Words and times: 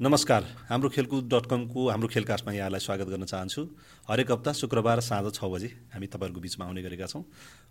नमस्कार। 0.00 0.42
हाम्रो 0.70 0.88
खेलकुद 0.94 1.26
डट 1.26 1.46
कमको 1.50 1.88
हाम्रो 1.90 2.08
खेलकास्टमा 2.08 2.52
यहाँलाई 2.54 2.80
स्वागत 2.80 3.06
गर्न 3.10 3.24
चाहन्छु। 3.26 3.62
हरेक 4.06 4.30
हप्ता 4.30 4.52
शुक्रबार 4.54 5.00
साँझ 5.02 5.34
छ 5.34 5.42
बजी 5.42 5.90
हामी 5.90 6.06
तपाईँहरूको 6.06 6.40
बिचमा 6.40 6.64
आउने 6.66 6.82
गरेका 6.86 7.06
छौँ। 7.10 7.22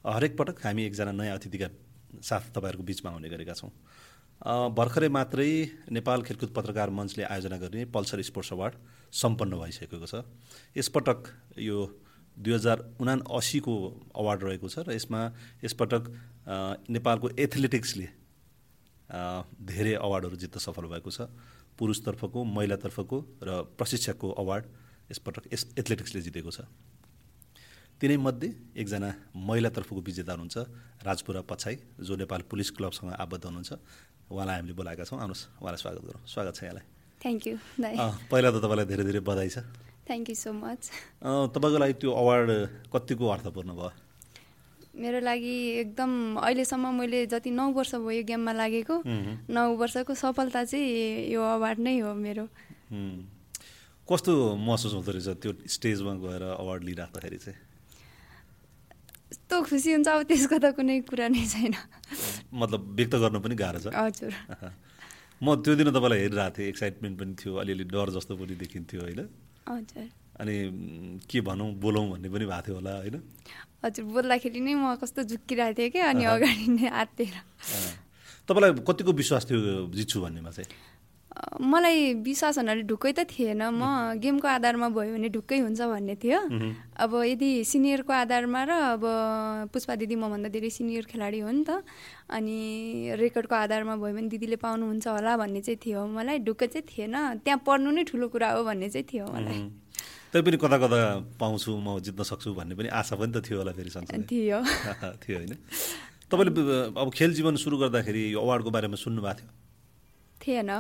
हरेक 0.04 0.36
पटक 0.36 0.60
हामी 0.60 0.84
एकजना 0.84 1.12
नयाँ 1.16 1.40
अतिथिका 1.40 1.68
साथ 2.20 2.52
तपाईँहरूको 2.52 2.84
बिचमा 2.84 3.10
आउने 3.16 3.30
गरेका 3.32 3.54
छौँ। 3.56 3.72
भर्खरै 4.76 5.08
मात्रै 5.08 5.48
नेपाल 5.88 6.28
खेलकुद 6.28 6.52
पत्रकार 6.52 6.90
मञ्चले 6.92 7.24
आयोजना 7.24 7.58
गर्ने 7.64 7.86
पल्सर 7.96 8.20
स्पोर्ट्स 8.20 8.52
अवार्ड 8.52 8.76
सम्पन्न 9.08 9.56
भइसकेको 9.64 10.04
छ। 10.04 10.28
यसपटक 10.76 11.20
यो 11.64 11.78
दुई 12.36 12.54
हजार 12.60 13.00
उना 13.00 13.24
असीको 13.24 13.74
अवार्ड 14.12 14.44
रहेको 14.44 14.68
छ 14.68 14.84
र 14.84 15.00
यसमा 15.00 15.32
यसपटक 15.64 16.04
नेपालको 16.92 17.40
एथलेटिक्सले 17.40 18.08
धेरै 19.64 19.96
अवार्डहरू 19.96 20.36
जित्न 20.36 20.60
सफल 20.60 20.92
भएको 20.92 21.08
छ। 21.08 21.32
पुरुषतर्फको 21.78 22.40
महिलातर्फको 22.44 23.18
र 23.48 23.50
प्रशिक्षकको 23.78 24.28
अवार्ड 24.42 24.66
यसपटक 25.12 25.44
यस 25.54 25.62
एथलेटिक्सले 25.80 26.22
जितेको 26.22 26.52
छ। 26.52 26.60
तिनैमध्ये 28.02 28.50
एकजना 28.78 29.10
महिलातर्फको 29.34 30.02
विजेता 30.02 30.32
हुनुहुन्छ 30.34 30.58
राजपुरा 31.06 31.42
पछाइ 31.50 31.76
जो 32.02 32.14
नेपाल 32.22 32.42
पुलिस 32.50 32.70
क्लबसँग 32.78 33.14
आबद्ध 33.14 33.44
हुनुहुन्छ। 33.46 33.72
उहाँलाई 34.30 34.56
हामीले 34.58 34.74
बोलाएका 34.78 35.04
छौँ। 35.08 35.18
आउनुहोस् 35.18 35.44
उहाँलाई 35.62 35.82
स्वागत 35.82 36.02
गरौँ। 36.06 36.22
स्वागत 36.28 36.54
छ 36.58 36.62
यहाँलाई। 36.64 36.86
थ्याङ्क 37.18 37.42
यू 37.48 37.56
पहिला 38.30 38.50
त 38.54 38.58
तपाईँलाई 38.62 38.86
धेरै 38.86 39.04
धेरै 39.10 39.22
बधाई 39.26 39.50
छ। 39.50 39.58
थ्याङ्क 40.06 40.30
यू 40.30 40.36
सो 40.36 40.52
मच 40.54 40.82
तपाईँको 41.24 41.78
लागि 41.78 41.94
त्यो 42.02 42.10
अवार्ड 42.12 42.50
कतिको 42.94 43.26
अर्थपूर्ण 43.26 43.72
भयो? 43.74 43.92
मेरो 44.98 45.20
लागि 45.22 45.56
एकदम 45.86 46.12
अहिलेसम्म 46.42 46.94
मैले 47.00 47.26
जति 47.30 47.52
नौ 47.54 47.70
वर्ष 47.72 47.96
भयो 48.02 48.24
गेममा 48.26 48.52
लागेको 48.58 48.96
नौ 49.54 49.66
वर्षको 49.78 50.14
सफलता 50.18 50.64
चाहिँ 50.66 51.30
यो 51.30 51.42
अवार्ड 51.42 51.80
नै 51.80 52.00
हो 52.02 52.14
मेरो। 52.14 52.46
कस्तो 54.10 54.34
महसुस 54.58 54.94
हुँदो 54.94 55.12
रहेछ 55.12 55.30
त्यो 55.38 55.52
स्टेजमा 55.68 56.14
गएर 56.24 56.44
अवार्ड 56.58 56.84
लिइराख्दाखेरि 56.84 57.38
चाहिँ? 57.38 57.60
यस्तो 59.28 59.56
खुसी 59.68 59.90
हुन्छ 59.94 60.08
अब 60.08 60.22
त्यसको 60.32 60.58
त 60.58 60.72
कुनै 60.74 61.04
कुरा 61.04 61.28
नै 61.28 61.44
छैन। 61.46 61.76
मतलब 62.56 62.82
व्यक्त 62.96 63.16
गर्नु 63.22 63.40
पनि 63.44 63.56
गाह्रो 63.60 63.80
छ। 63.84 63.88
हजुर। 63.92 64.34
म 65.44 65.46
त्यो 65.62 65.74
दिन 65.78 65.92
तपाईँलाई 65.94 66.20
हेरिरहेको 66.24 66.56
थिएँ 66.58 66.68
एक्साइटमेन्ट 66.72 67.16
पनि 67.20 67.34
थियो 67.38 67.54
अलिअलि 67.62 67.86
डर 67.92 68.10
जस्तो 68.16 68.34
पनि 68.40 68.56
देखिन्थ्यो 68.58 69.02
होइन। 69.04 69.22
हजुर। 69.68 70.08
अनि 70.40 70.56
के 71.30 71.42
भनौँ 71.42 71.70
बोलौँ 71.82 72.06
भन्ने 72.12 72.30
पनि 72.30 72.46
भएको 72.46 72.62
थियो 72.66 72.76
होला 72.78 72.92
होइन? 73.02 73.16
हजुर 73.86 74.06
बोल्दाखेरि 74.06 74.60
नै 74.60 74.74
म 74.74 74.96
कस्तो 75.02 75.24
झुक्किरहेको 75.26 75.78
थिएँ 75.78 75.90
कि 75.90 76.00
अनि 76.00 76.24
अगाडि 76.26 76.68
नै 76.78 76.88
आत्तिएर। 76.88 77.38
तपाईँलाई 78.48 78.72
कतिको 78.88 79.12
विश्वास 79.12 79.44
थियो 79.50 79.90
जित्छु 79.94 80.18
भन्नेमा 80.22 80.52
चाहिँ? 80.52 80.70
मलाई 81.62 82.14
विश्वास 82.26 82.58
हुनाले 82.58 82.82
ढुक्कै 82.90 83.14
त 83.14 83.30
थिएन। 83.30 83.62
म 83.70 84.18
गेमको 84.18 84.48
आधारमा 84.58 84.90
भयो 84.90 85.14
भने 85.14 85.30
ढुक्कै 85.30 85.58
हुन्छ 85.62 85.82
भन्ने 85.86 86.16
थियो। 86.18 86.40
अब 86.98 87.12
यदि 87.14 87.50
सिनियरको 87.62 88.14
आधारमा 88.26 88.62
र 88.66 88.72
अब 88.98 89.04
पुष्पा 89.70 89.94
दिदी 90.02 90.16
मभन्दा 90.18 90.50
धेरै 90.50 90.70
सिनियर 90.74 91.06
खेलाडी 91.06 91.40
हो 91.46 91.52
नि 91.54 91.62
त 91.62 91.86
अनि 92.34 92.58
रेकर्डको 93.22 93.54
आधारमा 93.54 93.96
भयो 94.02 94.14
भने 94.18 94.30
दिदीले 94.34 94.58
पाउनुहुन्छ 94.58 95.06
होला 95.14 95.38
भन्ने 95.38 95.62
चाहिँ 95.62 95.78
थियो। 95.78 96.02
मलाई 96.10 96.42
ढुक्कै 96.42 96.68
चाहिँ 96.74 96.86
थिएन। 96.90 97.46
त्यहाँ 97.46 97.62
पढ्नु 97.62 97.90
नै 97.94 98.04
ठुलो 98.10 98.28
कुरा 98.34 98.50
हो 98.58 98.66
भन्ने 98.66 98.90
चाहिँ 98.90 99.06
थियो 99.06 99.26
मलाई। 99.30 99.62
पनि 100.42 100.58
कता 100.58 100.78
कता 100.78 101.00
पाउँछु 101.40 101.72
म 101.78 102.00
जित्न 102.00 102.24
सक्छु 102.24 102.54
भन्ने 102.54 102.76
पनि 102.76 102.90
आशा 102.90 103.16
पनि 103.16 103.32
त 103.34 103.46
थियो 103.46 103.58
होला 103.62 103.72
फेरि 103.78 103.90
थियो। 103.90 104.60
थियो 105.24 105.38
होइन। 105.38 105.54
तपाईँले 106.28 106.52
अब 107.00 107.08
खेल 107.14 107.32
जीवन 107.34 107.56
सुरु 107.56 107.78
गर्दाखेरि 107.78 108.34
यो 108.34 108.40
अवार्डको 108.40 108.70
बारेमा 108.72 108.98
सुन्नु 109.00 109.22
भएको 109.22 109.40
थियो? 109.40 109.50
थिएन। 110.42 110.72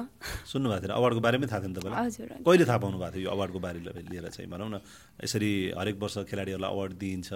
सुन्नु 0.51 0.67
भएको 0.69 0.81
थिएन। 0.83 0.93
अवार्डको 0.99 1.21
बारेमै 1.23 1.47
थाहा 1.47 1.59
थियो 1.63 1.69
नि 1.71 1.75
तपाईँलाई? 1.79 2.05
हजुर 2.05 2.29
कहिले 2.43 2.65
थाहा 2.67 2.79
पाउनु 2.83 2.97
भएको 2.99 3.13
थियो 3.15 3.23
यो 3.23 3.31
अवार्डको 3.31 3.59
बारे 3.59 3.79
लिएर 3.79 4.27
चाहिँ? 4.35 4.49
भनौँ 4.51 4.69
न 4.69 4.75
यसरी 5.23 5.51
हरेक 5.79 5.95
वर्ष 6.01 6.17
खेलाडीहरूलाई 6.27 6.71
अवार्ड 6.71 6.93
दिइन्छ 6.99 7.29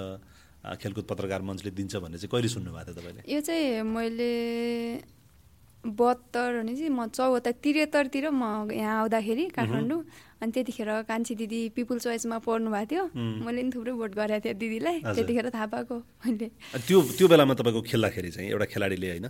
खेलकुद 0.81 1.05
पत्रकार 1.09 1.41
मञ्चले 1.41 1.71
दिन्छ 1.71 1.95
भन्ने 2.03 2.17
चाहिँ 2.19 2.31
कहिले 2.31 2.49
सुन्नु 2.51 2.69
भएको 2.71 2.91
थियो 2.91 2.99
तपाईँले? 2.99 3.21
यो 3.33 3.39
चाहिँ 3.41 3.81
मैले 3.81 4.31
बहत्तर 5.81 6.49
भने 6.61 6.73
चाहिँ 6.77 6.93
म 6.93 7.07
चौहत्तर 7.09 7.51
त्रिहत्तरतिर 7.63 8.25
म 8.29 8.69
यहाँ 8.69 9.01
आउँदाखेरि 9.01 9.45
काठमाडौँ 9.55 10.01
अनि 10.41 10.51
त्यतिखेर 10.51 10.89
कान्छी 11.05 11.33
दिदी 11.37 11.59
पिपुल 11.77 11.97
चोइसमा 12.01 12.37
पढ्नु 12.41 12.69
भएको 12.73 12.89
थियो। 12.89 13.03
मैले 13.45 13.61
पनि 13.61 13.71
थुप्रै 13.71 13.93
भोट 13.93 14.11
गरेको 14.17 14.41
थिएँ 14.41 14.57
दिदीलाई। 14.57 14.97
त्यतिखेर 15.13 15.47
थाहा 15.53 15.67
पाएको 15.69 15.95
मैले। 16.25 16.47
त्यो 16.81 16.97
त्यो 17.17 17.27
बेलामा 17.29 17.53
तपाईँको 17.61 17.81
खेल्दाखेरि 17.85 18.29
चाहिँ 18.35 18.49
एउटा 18.49 18.65
खेलाडीले 18.73 19.09
होइन 19.11 19.27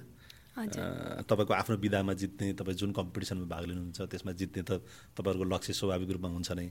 तपाईँको 1.27 1.53
आफ्नो 1.53 1.75
विधामा 1.83 2.13
जित्ने 2.15 2.53
तपाईँ 2.59 2.77
जुन 2.79 2.91
कम्पिटिसनमा 2.91 3.47
भाग 3.47 3.63
लिनुहुन्छ 3.71 3.99
त्यसमा 4.07 4.31
जित्ने 4.39 4.61
त 4.63 4.71
तपाईँहरूको 5.15 5.45
लक्ष्य 5.47 5.73
स्वाभाविक 5.73 6.09
रूपमा 6.15 6.29
हुन्छ 6.31 6.51
नै। 6.55 6.67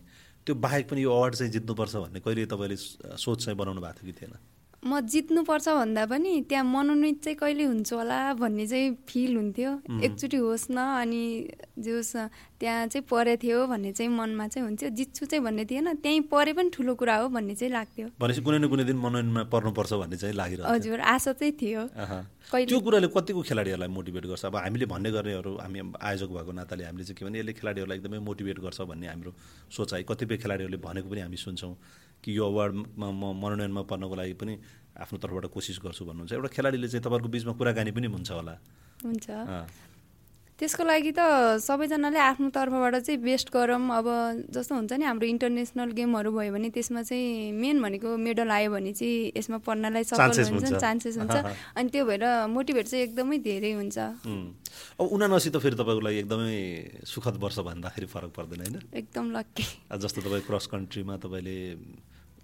त्यो 0.47 0.55
बाहेक 0.57 0.85
पनि 0.89 1.01
यो 1.05 1.11
अवार्ड 1.13 1.35
चाहिँ 1.37 1.53
जित्नुपर्छ 1.53 1.95
भन्ने 1.97 2.21
कहिले 2.21 2.45
तपाईँले 2.49 2.77
सोच 3.21 3.45
चाहिँ 3.45 3.57
बनाउनु 3.57 3.81
भएको 3.81 4.01
थियो 4.01 4.09
कि 4.09 4.17
थिएन? 4.21 4.33
म 4.81 5.01
जित्नुपर्छ 5.05 5.69
भन्दा 5.69 6.05
पनि 6.09 6.49
त्यहाँ 6.49 6.65
मनोनित 6.65 7.21
चाहिँ 7.25 7.37
कहिले 7.37 7.65
हुन्छ 7.69 7.93
होला 7.93 8.19
भन्ने 8.41 8.67
चाहिँ 8.67 8.97
फिल 9.05 9.37
हुन्थ्यो। 9.37 9.71
एकचोटि 10.01 10.37
होस् 10.41 10.71
न 10.73 10.79
अनि 11.05 11.23
जे 11.77 11.91
होस् 11.93 12.17
त्यहाँ 12.61 12.87
चाहिँ 12.89 13.05
परेको 13.05 13.41
थियो 13.43 13.59
भन्ने 13.69 13.93
चाहिँ 13.93 14.09
मनमा 14.09 14.47
चाहिँ 14.49 14.65
हुन्थ्यो। 14.65 14.89
जित्छु 14.97 15.27
चाहिँ 15.29 15.45
भन्ने 15.45 15.65
थिएन 15.69 16.01
त्यहीँ 16.01 16.21
परे 16.33 16.53
पनि 16.57 16.71
ठुलो 16.73 16.95
कुरा 16.97 17.17
हो 17.17 17.29
भन्ने 17.29 17.55
चाहिँ 17.61 17.73
लाग्थ्यो। 17.73 18.07
भनेपछि 18.17 18.41
कुनै 18.41 18.59
न 18.59 18.69
कुनै 18.73 18.85
दिन 18.89 18.97
मनोनयनमा 19.05 19.43
पर्नुपर्छ 19.53 19.93
भन्ने 20.01 20.17
चाहिँ 20.17 20.35
लागिरहेको 20.41 20.73
हजुर 20.73 21.01
आशा 21.13 21.33
चाहिँ 21.37 21.53
थियो। 21.61 21.83
त्यो 22.51 22.81
कुराले 22.81 23.09
कतिको 23.13 23.41
खेलाडीहरूलाई 23.53 23.89
मोटिभेट 23.93 24.25
गर्छ? 24.33 24.45
अब 24.49 24.57
हामीले 24.65 24.87
भन्ने 24.89 25.11
गर्नेहरू 25.13 25.53
हामी 25.61 25.79
आयोजक 26.01 26.29
भएको 26.33 26.53
नाताले 26.57 26.85
हामीले 26.89 27.05
चाहिँ 27.05 27.17
के 27.21 27.25
भने 27.29 27.39
यसले 27.39 27.53
खेलाडीहरूलाई 27.53 27.99
एकदमै 28.01 28.19
मोटिभेट 28.25 28.59
गर्छ 28.65 28.81
भन्ने 28.89 29.07
हाम्रो 29.13 29.31
सोचाइ 29.77 30.03
कतिपय 30.09 30.37
खेलाडीहरूले 30.41 30.81
भनेको 30.81 31.09
पनि 31.13 31.21
हामी 31.21 31.37
सुन्छौँ। 31.37 31.75
कि 32.23 32.37
यो 32.37 32.43
अवार्डमा 32.47 33.09
म 33.11 33.23
मनोनयनमा 33.41 33.83
पर्नको 33.89 34.15
लागि 34.15 34.35
पनि 34.41 34.55
आफ्नो 35.01 35.17
तर्फबाट 35.19 35.47
कोसिस 35.55 35.79
गर्छु 35.81 36.05
भन्नुहुन्छ। 36.05 36.33
एउटा 36.33 36.49
खेलाडीले 36.49 36.89
चाहिँ 36.89 37.05
तपाईँहरूको 37.05 37.31
बिचमा 37.33 37.53
कुराकानी 37.57 37.91
पनि 37.91 38.07
हुन्छ 38.07 38.31
होला। 38.31 38.55
हुन्छ। 39.05 39.29
त्यसको 40.61 40.85
लागि 40.85 41.13
त 41.17 41.57
सबैजनाले 41.57 42.21
आफ्नो 42.21 42.49
तर्फबाट 42.53 42.95
चाहिँ 43.01 43.21
बेस्ट 43.25 43.49
गरौँ। 43.49 43.81
अब 43.81 44.07
जस्तो 44.53 44.73
हुन्छ 44.77 44.93
नि 44.93 45.05
हाम्रो 45.09 45.27
इन्टरनेसनल 45.33 45.91
गेमहरू 45.97 46.31
भयो 46.37 46.53
भने 46.53 46.69
त्यसमा 46.69 47.01
चाहिँ 47.01 47.57
मेन 47.57 47.81
भनेको 47.81 48.09
मेडल 48.21 48.51
आयो 48.53 48.69
भने 48.69 48.93
चाहिँ 48.93 49.33
यसमा 49.41 49.59
पढ्नलाई 49.65 50.05
सफल 50.05 50.37
हुन्छ। 50.37 50.77
चान्सेस 50.77 51.17
हुन्छ। 51.17 51.37
अनि 51.81 51.89
त्यो 51.89 52.05
भएर 52.05 52.25
मोटिभेट 52.53 52.87
चाहिँ 52.93 53.05
एकदमै 53.09 53.39
धेरै 53.41 53.73
हुन्छ। 53.73 53.97
अब 55.01 55.07
उनासी 55.09 55.49
त 55.49 55.57
फेरि 55.65 55.81
तपाईँको 55.81 56.03
लागि 56.05 56.19
एकदमै 56.29 56.61
सुखद 57.09 57.41
वर्ष 57.41 57.59
भन्दाखेरि 57.65 58.07
फरक 58.13 58.31
पर्दैन 58.37 58.61
होइन? 58.61 58.77
एकदम 59.01 59.33
लक्की 59.33 59.65
जस्तो 59.97 60.21
तपाईँ 60.29 60.45
क्रस 60.45 60.67
कन्ट्रीमा 60.77 61.17
तपाईँले 61.25 61.57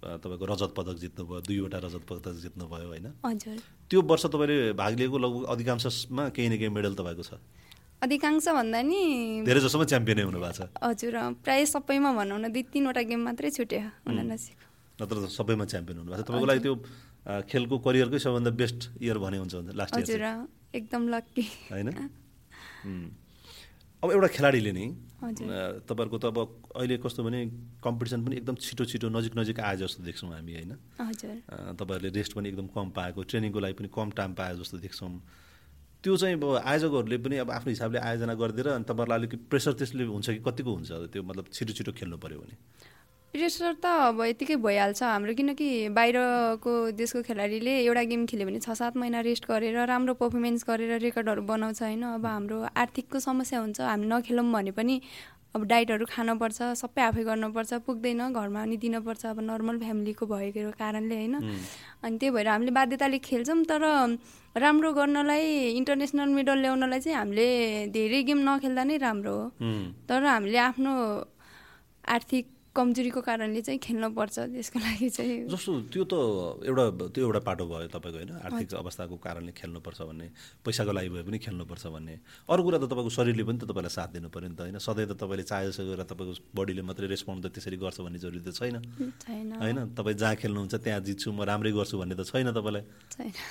तपाईँको 0.01 0.45
रजत 0.45 0.71
पदक 0.73 0.97
जित्नुभयो 1.05 1.39
दुईवटा 1.45 1.77
रजत 1.85 2.03
पदक 2.09 2.33
जित्नुभयो 2.41 2.87
होइन? 2.89 3.07
त्यो 3.89 4.01
वर्ष 4.01 4.25
तपाईँले 4.33 4.73
भाग 4.73 4.93
लिएको 4.97 5.17
लगभग 5.21 5.43
अधिकांशमा 5.53 6.23
केही 6.33 6.49
न 6.49 6.57
केही 6.57 6.73
मेडल 6.73 6.97
तपाईँको 6.97 7.23
छ। 7.23 7.37
अधिकांश 8.01 8.47
भन्दा 8.57 8.79
नि 8.85 9.01
धेरै 9.47 9.61
जसोमा 9.65 9.85
च्याम्पियनै 9.91 10.23
हुनु 10.29 10.37
भएको 10.37 10.53
छ। 10.53 10.69
हजुर 10.77 11.15
प्रायः 11.43 11.65
सबैमा 11.73 12.09
भनौँ 12.13 12.39
न 12.39 12.45
दुई 12.53 12.63
तिनवटा 12.73 13.01
गेम 13.09 13.21
मात्रै 13.27 13.49
छुट्यो 13.57 13.81
उनासीको 14.05 14.65
नत्र 15.01 15.15
त 15.17 15.25
सबैमा 15.33 15.65
च्याम्पियन 15.65 15.97
हुनु 16.01 16.09
भएको 16.13 16.21
छ। 16.21 16.23
तपाईँको 16.29 16.45
लागि 16.45 16.61
त्यो 16.65 16.73
खेलको 17.49 17.75
करियरकै 17.85 18.19
सबभन्दा 18.21 18.51
बेस्ट 18.61 18.79
इयर 19.01 19.17
भने 19.17 19.37
हुन्छ 19.41 19.73
लास्ट 19.73 19.97
हजुर 19.97 20.21
एकदम 20.77 21.01
लक्की 21.09 21.45
होइन? 21.73 21.89
अब 23.97 24.13
एउटा 24.13 24.29
खेलाडीले 24.29 24.71
नै 24.77 24.93
तपाईँहरूको 25.89 26.17
त 26.21 26.25
अब 26.29 26.37
अहिले 26.77 27.01
कस्तो 27.01 27.25
भने 27.25 27.49
कम्पिटिसन 27.81 28.21
पनि 28.21 28.37
एकदम 28.37 28.55
छिटो 28.61 28.85
छिटो 28.85 29.09
नजिक 29.09 29.33
नजिक 29.33 29.57
आए 29.57 29.81
जस्तो 29.81 30.05
देख्छौँ 30.05 30.37
हामी 30.37 30.53
होइन? 30.53 30.77
तपाईँहरूले 31.01 32.13
रेस्ट 32.13 32.37
पनि 32.37 32.53
एकदम 32.53 32.69
कम 32.77 32.93
पाएको 32.93 33.25
ट्रेनिङको 33.25 33.57
लागि 33.57 33.73
पनि 33.81 33.89
कम 33.89 34.13
टाइम 34.13 34.37
पाए 34.37 34.53
जस्तो 34.61 34.77
देख्छौँ। 34.85 35.17
त्यो 36.07 36.15
चाहिँ 36.17 36.35
अब 36.39 36.63
आयोजकहरूले 36.63 37.17
पनि 37.19 37.37
अब 37.43 37.51
आफ्नो 37.51 37.69
हिसाबले 37.75 37.99
आयोजना 37.99 38.33
गरिदिएर 38.39 38.67
अनि 38.73 38.85
तपाईँहरूलाई 38.87 39.19
अलिकति 39.19 39.37
प्रेसर 39.51 39.73
त्यसले 39.83 40.03
हुन्छ 40.07 40.27
कि 40.29 40.41
कतिको 40.47 40.71
हुन्छ 40.73 40.91
त्यो 41.11 41.23
मतलब 41.23 41.45
छिटो 41.51 41.73
छिटो 41.77 41.91
खेल्नु 41.99 42.17
पऱ्यो 42.17 42.39
भने? 42.39 42.55
प्रेसर 43.33 43.73
त 43.83 43.85
अब 43.85 44.21
यतिकै 44.23 44.55
भइहाल्छ 44.63 45.03
हाम्रो 45.03 45.33
किनकि 45.35 45.67
बाहिरको 45.91 46.71
देशको 46.95 47.21
खेलाडीले 47.27 47.73
एउटा 47.83 48.03
गेम 48.07 48.25
खेल्यो 48.25 48.47
भने 48.47 48.59
छ 48.63 48.71
सात 48.71 48.97
महिना 48.97 49.19
रेस्ट 49.27 49.45
गरेर 49.51 49.77
राम्रो 49.83 50.13
पर्फर्मेन्स 50.23 50.63
गरेर 50.63 50.97
रेकर्डहरू 51.03 51.41
बनाउँछ 51.43 51.81
होइन। 51.83 52.03
अब 52.17 52.25
हाम्रो 52.25 52.57
आर्थिकको 52.71 53.19
समस्या 53.19 53.59
हुन्छ 53.59 53.81
हामी 53.83 54.07
नखेलौँ 54.07 54.47
भने 54.47 54.71
पनि 54.71 54.95
अब 55.55 55.63
डाइटहरू 55.67 56.05
खानुपर्छ 56.05 56.57
सबै 56.81 57.01
आफै 57.01 57.23
गर्नुपर्छ 57.23 57.73
पुग्दैन 57.85 58.21
घरमा 58.33 58.61
पनि 58.63 58.77
दिनुपर्छ 58.77 59.23
अब 59.25 59.39
नर्मल 59.49 59.77
फ्यामिलीको 59.83 60.25
भएको 60.27 60.71
कारणले 60.81 61.15
होइन। 61.15 61.35
अनि 62.03 62.17
त्यही 62.19 62.31
भएर 62.35 62.47
हामीले 62.47 62.71
बाध्यताले 62.79 63.17
खेल्छौँ 63.29 63.63
तर 63.71 63.83
राम्रो 64.55 64.89
गर्नलाई 64.93 65.45
इन्टरनेसनल 65.79 66.29
मेडल 66.37 66.57
ल्याउनलाई 66.65 66.99
चाहिँ 66.99 67.17
हामीले 67.17 67.47
धेरै 67.95 68.21
गेम 68.27 68.39
नखेल्दा 68.49 68.83
नै 68.83 68.97
राम्रो 69.07 69.33
हो। 69.33 69.45
तर 70.09 70.23
हामीले 70.25 70.59
आफ्नो 70.67 70.93
आर्थिक 72.03 72.45
कमजोरीको 72.77 73.21
कारणले 73.25 73.61
चाहिँ 73.65 73.79
खेल्नुपर्छ 73.81 74.37
त्यसको 74.53 74.77
लागि 74.77 75.09
चाहिँ। 75.09 75.37
जस्तो 75.49 75.71
त्यो 75.89 76.03
त 76.05 76.13
एउटा 76.61 76.83
त्यो 77.09 77.21
एउटा 77.25 77.41
पाटो 77.41 77.63
भयो 77.65 77.89
तपाईँको 77.89 78.17
होइन 78.21 78.31
आर्थिक 78.37 78.67
अवस्थाको 78.77 79.15
कारणले 79.17 79.51
खेल्नुपर्छ 79.57 79.99
भन्ने 80.05 80.27
पैसाको 80.61 80.91
लागि 80.93 81.09
भए 81.09 81.23
पनि 81.25 81.37
खेल्नुपर्छ 81.41 81.85
भन्ने। 81.89 82.15
अरू 82.45 82.61
कुरा 82.61 82.77
त 82.77 82.85
तपाईँको 82.85 83.11
शरीरले 83.17 83.43
पनि 83.49 83.57
त 83.57 83.65
तपाईँलाई 83.65 83.93
साथ 83.97 84.09
दिनु 84.13 84.29
पऱ्यो 84.29 84.49
नि 84.53 84.55
त 84.55 84.61
होइन। 84.61 84.77
सधैँ 84.77 85.07
त 85.09 85.13
तपाईँले 85.17 85.43
चाहे 85.49 85.63
जसो 85.73 85.81
गरेर 85.89 86.05
तपाईँको 86.05 86.33
बडीले 86.53 86.81
मात्रै 86.85 87.07
रेस्पोन्ड 87.09 87.39
त 87.41 87.47
त्यसरी 87.57 87.77
गर्छ 87.81 87.97
भन्ने 88.05 88.19
जरुरी 88.21 88.41
त 88.45 88.53
छैन। 88.53 88.75
होइन? 89.57 89.77
तपाईँ 89.97 90.17
जहाँ 90.21 90.35
खेल्नुहुन्छ 90.37 90.75
त्यहाँ 90.77 91.01
जित्छु 91.01 91.33
म 91.33 91.41
राम्रै 91.49 91.71
गर्छु 91.73 91.97
भन्ने 91.97 92.13
त 92.13 92.21
छैन 92.29 92.53
तपाईँलाई। 92.53 92.83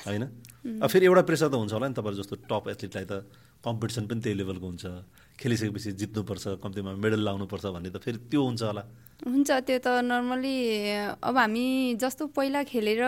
होइन? 0.07 0.23
अब 0.79 0.87
फेरि 0.87 1.05
एउटा 1.11 1.23
प्रेसर 1.27 1.49
त 1.51 1.55
हुन्छ 1.59 1.73
होला 1.75 1.87
नि 1.91 1.95
तपाईँहरू 1.99 2.23
जस्तो 2.23 2.35
टप 2.47 2.65
एथलिटलाई 2.71 3.07
त 3.11 3.15
कम्पिटिसन 3.59 4.05
पनि 4.07 4.21
त्यही 4.23 4.37
लेभलको 4.39 4.67
हुन्छ। 4.71 4.85
खेलिसकेपछि 5.35 5.91
जित्नुपर्छ 6.01 6.63
कम्तीमा 6.63 6.91
मेडल 7.03 7.21
लाउनुपर्छ 7.27 7.65
भन्ने 7.75 7.91
त 7.91 7.99
फेरि 7.99 8.19
त्यो 8.31 8.41
हुन्छ 8.47 8.63
होला। 8.63 8.85
हुन्छ 9.17 9.51
त्यो 9.65 9.79
त 9.81 9.89
नर्मली 10.05 10.57
अब 11.25 11.37
हामी 11.37 11.97
जस्तो 11.97 12.27
पहिला 12.37 12.63
खेलेर 12.69 13.01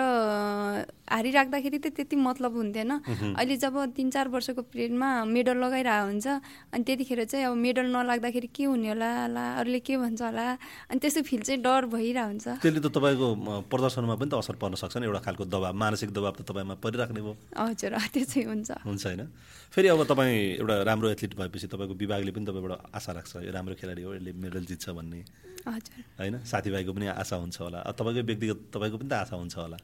हारिराख्दाखेरि 1.08 1.78
त 1.78 1.87
त्यति 1.94 2.16
मतलब 2.16 2.52
हुन्थेन। 2.56 2.90
अहिले 3.37 3.56
जब 3.56 3.75
तिन 3.93 4.08
चार 4.10 4.28
वर्षको 4.32 4.62
पिरियडमा 4.72 5.08
मेडल 5.28 5.56
लगाइरहेको 5.62 6.06
हुन्छ 6.08 6.26
अनि 6.75 6.82
त्यतिखेर 6.84 7.25
चाहिँ 7.28 7.44
अब 7.46 7.55
मेडल 7.55 7.87
नलाग्दाखेरि 7.93 8.49
के 8.50 8.64
हुने 8.66 8.88
होला 8.88 9.10
ला 9.31 9.44
अरूले 9.60 9.81
के 9.84 9.96
भन्छ 10.00 10.20
होला 10.22 10.46
अनि 10.90 10.99
त्यस्तो 10.99 11.22
फिल 11.28 11.40
चाहिँ 11.44 11.60
डर 11.62 11.87
भइरहेको 11.93 12.26
हुन्छ। 12.28 12.46
त्यसले 12.66 12.81
त 12.81 12.88
तपाईँको 12.88 13.26
प्रदर्शनमा 13.69 14.14
पनि 14.16 14.31
त 14.32 14.34
असर 14.43 14.56
पर्न 14.58 14.75
सक्छ 14.81 14.96
नि 14.99 15.06
एउटा 15.06 15.20
खालको 15.22 15.44
दबाब 15.44 15.75
मानसिक 15.76 16.11
दबाब 16.12 16.34
त 16.34 16.43
तपाईँमा 16.49 16.75
परिराख्ने 16.82 17.20
भयो। 17.20 17.34
हजुर 17.52 17.93
त्यो 18.16 18.25
चाहिँ 18.26 18.46
हुन्छ। 18.49 18.70
हुन्छ 18.84 19.04
होइन। 19.06 19.22
फेरि 19.70 19.88
अब 19.93 20.00
तपाईँ 20.08 20.34
एउटा 20.61 20.75
राम्रो 20.88 21.08
एथलिट 21.14 21.32
भएपछि 21.37 21.66
तपाईँको 21.69 21.94
विभागले 21.94 22.32
पनि 22.32 22.44
तपाईँबाट 22.49 22.96
आशा 22.96 23.11
राख्छ 23.12 23.32
यो 23.44 23.52
राम्रो 23.52 23.75
खेलाडी 23.76 24.02
हो 24.02 24.11
यसले 24.16 24.32
मेडल 24.34 24.64
जित्छ 24.66 24.88
भन्ने। 24.93 25.20
हजुर। 25.69 25.97
होइन? 26.18 26.34
साथीभाइको 26.44 26.92
पनि 26.92 27.06
आशा 27.14 27.36
हुन्छ 27.36 27.56
होला। 27.60 27.78
तपाईँको 27.92 28.22
व्यक्तिगत 28.26 28.58
तपाईँको 28.74 28.96
पनि 28.98 29.08
त 29.08 29.12
आशा 29.12 29.36
हुन्छ 29.36 29.56
होला। 29.56 29.78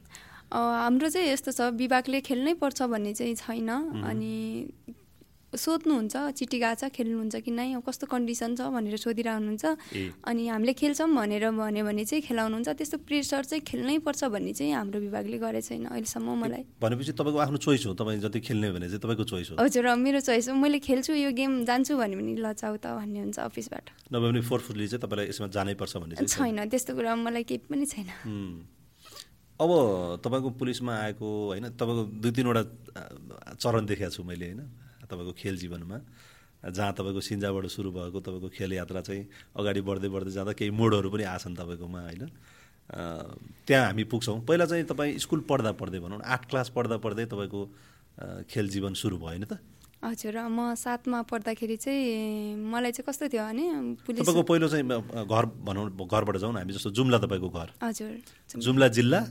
हाम्रो 0.51 1.09
चाहिँ 1.09 1.27
यस्तो 1.29 1.51
छ 1.51 1.61
विभागले 1.73 2.21
खेल्नै 2.21 2.53
पर्छ 2.61 2.81
भन्ने 2.87 3.13
चाहिँ 3.13 3.35
छैन। 3.35 3.69
अनि 4.03 4.35
सोध्नुहुन्छ 5.53 6.15
चिठी 6.35 6.57
गएको 6.59 6.75
छ 6.75 6.89
खेल्नुहुन्छ 6.89 7.35
कि 7.45 7.51
नै 7.51 7.77
कस्तो 7.79 8.05
कन्डिसन 8.09 8.55
छ 8.57 8.67
भनेर 8.73 8.97
सोधिरहनुहुन्छ। 8.97 9.65
अनि 10.25 10.43
हामीले 10.51 10.73
खेल्छौँ 10.73 11.09
भनेर 11.09 11.45
भन्यो 11.53 11.83
भने 11.85 12.03
चाहिँ 12.03 12.23
खेलाउनुहुन्छ। 12.25 12.69
त्यस्तो 12.75 12.97
प्रेसर 13.07 13.43
चाहिँ 13.45 13.63
खेल्नै 13.63 13.97
पर्छ 14.03 14.21
भन्ने 14.35 14.51
चाहिँ 14.51 14.73
हाम्रो 14.73 14.99
विभागले 14.99 15.37
गरेको 15.39 15.63
छैन 15.63 15.85
अहिलेसम्म 15.95 16.27
मलाई। 16.43 16.63
भनेपछि 16.81 17.11
तपाईँको 17.15 17.39
आफ्नो 17.39 17.57
चोइस 17.61 17.85
हो। 17.87 17.93
तपाईँ 17.95 18.19
जति 18.19 18.39
खेल्ने 18.43 18.67
भने 18.75 18.87
चाहिँ 18.91 18.99
तपाईँको 18.99 19.23
चोइस 19.23 19.47
हो। 19.51 19.63
हजुर 19.63 19.85
मेरो 19.95 20.19
चोइस 20.19 20.49
हो। 20.49 20.55
मैले 20.59 20.79
खेल्छु 20.83 21.13
यो 21.13 21.31
गेम 21.31 21.63
जान्छु 21.63 21.95
भने 21.95 22.15
पनि 22.19 22.35
लचाउ 22.35 22.75
त 22.75 22.85
भन्ने 22.99 23.19
हुन्छ 23.23 23.39
अफिसबाट। 23.39 24.11
नभए 24.11 24.27
पनि 24.35 24.41
फोर्सफुल्ली 24.43 24.87
चाहिँ 24.91 25.01
तपाईँलाई 25.07 25.27
यसमा 25.31 25.47
जानै 25.55 25.73
पर्छ 25.79 25.93
भन्ने 26.03 26.15
छैन। 26.19 26.67
त्यस्तो 26.67 26.91
कुरा 26.99 27.15
मलाई 27.15 27.43
केही 27.47 27.63
पनि 27.71 27.85
छैन. 27.87 28.11
अब 29.55 29.71
तपाईँको 30.19 30.49
पुलिसमा 30.59 30.93
आएको 31.15 31.27
होइन 31.55 31.65
तपाईँको 31.79 32.03
दुई 32.19 32.31
तिनवटा 32.35 32.63
चरण 33.55 33.85
देखाएको 33.87 34.11
छु 34.11 34.23
मैले 34.27 34.45
होइन। 34.51 34.83
तपाईँको 35.05 35.33
खेल 35.33 35.55
जीवनमा 35.57 35.97
जहाँ 36.65 36.93
तपाईँको 36.97 37.21
सिन्जाबाट 37.21 37.65
सुरु 37.69 37.89
भएको 37.91 38.19
तपाईँको 38.25 38.49
खेल 38.49 38.73
यात्रा 38.73 39.01
चाहिँ 39.01 39.23
अगाडि 39.53 39.81
बढ्दै 39.85 40.09
बढ्दै 40.09 40.31
जाँदा 40.33 40.53
केही 40.57 40.71
मोडहरू 40.73 41.09
पनि 41.13 41.23
आछन् 41.29 41.55
तपाईँकोमा 41.55 42.01
होइन? 42.01 42.23
त्यहाँ 43.65 43.85
हामी 43.85 44.03
पुग्छौँ। 44.09 44.39
पहिला 44.45 44.65
चाहिँ 44.65 44.85
तपाईँ 44.85 45.17
स्कुल 45.17 45.39
पढ्दा 45.49 45.71
पढ्दै 45.77 45.99
भनौँ 46.01 46.21
आठ 46.25 46.49
क्लास 46.49 46.69
पढ्दा 46.73 46.97
पढ्दै 46.97 47.25
तपाईँको 47.29 47.61
खेल 48.49 48.65
जीवन 48.69 48.93
सुरु 48.93 49.17
भयो 49.17 49.29
होइन 49.29 49.45
त? 49.45 49.61
हजुर 50.05 50.37
म 50.49 50.73
सातमा 50.77 51.21
पढ्दाखेरि 51.25 51.77
चाहिँ 51.81 52.61
मलाई 52.61 52.91
चाहिँ 52.93 53.05
कस्तो 53.09 53.25
थियो 53.29 53.41
भने 53.41 53.65
तपाईँको 54.21 54.43
पहिलो 54.45 54.67
चाहिँ 54.69 54.85
घर 55.25 55.45
भनौँ 55.65 55.85
घरबाट 55.97 56.37
जाउँ 56.37 56.53
न 56.53 56.57
हामी 56.61 56.73
जस्तो 56.73 56.93
जुम्ला 56.93 57.17
तपाईँको 57.25 57.49
घर। 57.49 57.69
हजुर 57.81 58.13
जुम्ला। 58.53 58.87
जिल्ला? 58.93 59.21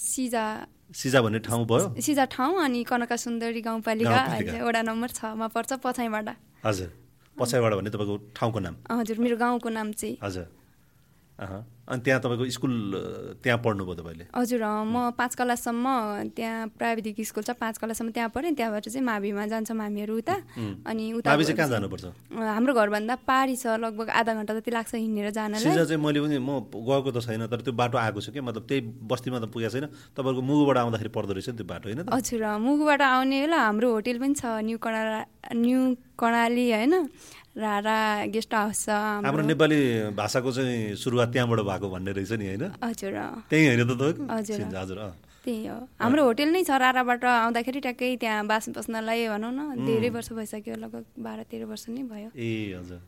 सिजा 0.00 0.44
सिजा 0.90 1.20
भन्ने 1.22 1.38
ठाउँ 1.44 1.64
भयो? 1.66 2.00
सिजा 2.00 2.24
ठाउँ 2.32 2.64
अनि 2.64 2.82
कनका 2.84 3.16
सुन्दरी 3.16 3.60
गाउँपालिका 3.60 4.64
वडा 4.64 4.82
नम्बर 4.82 5.08
छमा 5.08 5.46
पर्छ 5.52 5.72
पछाइबाट। 5.84 6.28
हजुर। 6.64 6.88
पछाइबाट 7.36 7.72
भन्ने 7.72 7.90
तपाईँको 7.90 8.16
ठाउँको 8.36 8.58
नाम? 8.58 8.74
हजुर। 8.90 9.16
मेरो 9.20 9.36
गाउँको 9.36 9.68
नाम 9.68 9.92
चाहिँ 9.92 10.16
हजुर। 10.22 10.46
अनि 11.38 12.00
त्यहाँ 12.04 12.20
तपाईँको 12.20 12.44
स्कुल 12.50 12.72
त्यहाँ 13.42 13.58
पढ्नुभयो 13.64 13.94
तपाईँले? 13.94 14.24
हजुर 14.34 14.62
म 14.84 15.14
पाँच 15.16 15.32
क्लाससम्म 15.38 15.86
त्यहाँ 16.36 16.66
प्राविधिक 16.76 17.16
स्कुल 17.24 17.42
छ 17.46 17.50
पाँच 17.56 17.78
क्लाससम्म 17.78 18.10
त्यहाँ 18.10 18.28
पढेँ। 18.28 18.52
त्यहाँबाट 18.52 18.88
चाहिँ 18.90 19.04
माभिमा 19.06 19.46
जान्छौँ 19.46 19.78
हामीहरू 19.78 20.16
उता। 20.18 20.34
अनि 20.84 21.04
उता 21.16 21.30
कहाँ 21.32 21.68
जानुपर्छ? 21.68 22.04
हाम्रो 22.34 22.72
घरभन्दा 22.74 23.14
पारी 23.22 23.56
छ 23.56 23.78
लगभग 23.78 24.08
आधा 24.10 24.34
घन्टा 24.34 24.52
जति 24.58 24.70
लाग्छ 24.70 24.94
हिँडेर 24.94 25.30
जानलाई। 25.30 25.62
चाहिँ 25.62 25.96
मैले 25.96 26.20
पनि 26.20 26.36
म 26.42 26.68
गएको 26.74 27.10
त 27.14 27.24
छैन 27.24 27.46
तर 27.46 27.60
त्यो 27.64 27.72
बाटो 27.72 27.96
आएको 27.96 28.20
छु 28.20 28.32
कि। 28.34 28.40
मतलब 28.42 28.66
त्यही 28.68 28.80
बस्तीमा 29.08 29.38
त 29.38 29.46
पुगेको 29.48 29.72
छैन। 29.72 29.86
तपाईँको 30.12 30.42
मुगुबाट 30.42 30.76
आउँदाखेरि 30.76 31.10
पर्दो 31.14 31.32
रहेछ 31.38 31.48
नि 31.48 31.56
त्यो 31.56 31.66
बाटो 31.72 31.86
होइन 31.88 32.04
हजुर 32.12 32.42
मुगुबाट 32.58 33.00
आउने 33.00 33.38
बेला 33.46 33.58
हाम्रो 33.64 33.88
होटेल 33.94 34.18
पनि 34.18 34.34
छ 34.34 34.44
न्यू 34.66 34.76
कणा 34.76 35.00
न्यू 35.54 35.80
कर्णाली 36.18 36.66
होइन? 36.72 36.94
रारा 37.56 38.26
गेस्ट 38.34 38.54
हाउस 38.54 38.84
छ 38.84 38.90
हाम्रो। 39.24 39.42
नेपाली 39.46 39.78
भाषाको 40.14 40.50
चाहिँ 40.52 40.94
सुरुवात 40.96 41.28
त्यहाँबाट 41.32 41.60
भएको 41.64 41.86
भन्ने 41.88 42.12
रहेछ 42.12 42.32
नि 42.32 42.46
होइन? 42.46 42.64
हजुर। 42.84 43.14
त्यही 43.50 43.64
होइन 43.66 43.82
त 43.88 44.02
हजुर। 44.30 44.60
हजुर। 44.76 44.98
त्यही 45.44 45.66
हो। 45.66 45.78
हाम्रो 45.98 46.22
होटेल 46.24 46.48
नै 46.52 46.62
छ 46.62 46.70
राराबाट 46.76 47.24
आउँदाखेरि 47.24 47.80
ट्याक्कै 47.80 48.16
त्यहाँ 48.20 48.46
बास 48.46 48.68
बस्नलाई 48.76 49.26
भनौँ 49.32 49.52
न 49.52 49.86
धेरै 49.86 50.08
वर्ष 50.12 50.32
भइसक्यो 50.34 50.76
लगभग 50.76 51.04
बाह्र 51.18 51.40
तेह्र 51.50 51.64
वर्ष 51.66 51.84
नै 51.88 52.02
भयो। 52.04 52.30
ए 52.36 52.78
हजुर। 52.78 53.00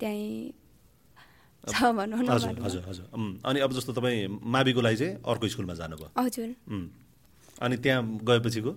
त्यहीँ 0.00 0.52
छ 1.64 1.76
भनौँ 1.96 2.18
न 2.18 2.28
हजुर। 2.28 2.60
हजुर 2.60 3.04
अनि 3.46 3.58
अब 3.60 3.70
जस्तो 3.72 3.92
तपाईँ 3.94 4.28
माविको 4.28 4.80
लागि 4.80 4.96
चाहिँ 4.96 5.12
अर्को 5.22 5.48
स्कुलमा 5.48 5.74
जानुभयो। 5.74 6.08
हजुर. 6.18 6.50
अनि 7.62 7.76
त्यहाँ 7.76 8.02
गएपछिको? 8.20 8.72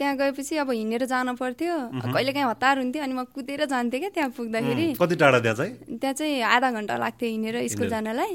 त्यहाँ 0.00 0.16
गएपछि 0.16 0.56
अब 0.64 0.70
हिँडेर 0.72 1.04
जानु 1.04 1.36
पर्थ्यो। 1.36 1.76
कहिले 2.08 2.32
काहीँ 2.32 2.48
हतार 2.48 2.78
हुन्थ्यो 2.80 3.02
अनि 3.04 3.14
म 3.14 3.24
कुदेर 3.36 3.64
जान्थेँ 3.68 4.00
क्या 4.00 4.10
त्यहाँ 4.16 4.30
पुग्दाखेरि। 4.32 4.86
कति 4.96 5.16
टाढा 5.20 5.38
त्यहाँ 5.44 5.56
चाहिँ? 5.60 5.72
त्यहाँ 6.00 6.14
चाहिँ 6.16 6.40
आधा 6.40 6.68
घन्टा 6.72 6.96
लाग्थ्यो 6.96 7.28
हिँडेर 7.28 7.68
स्कुल। 7.68 7.88
जानलाई। 7.92 8.32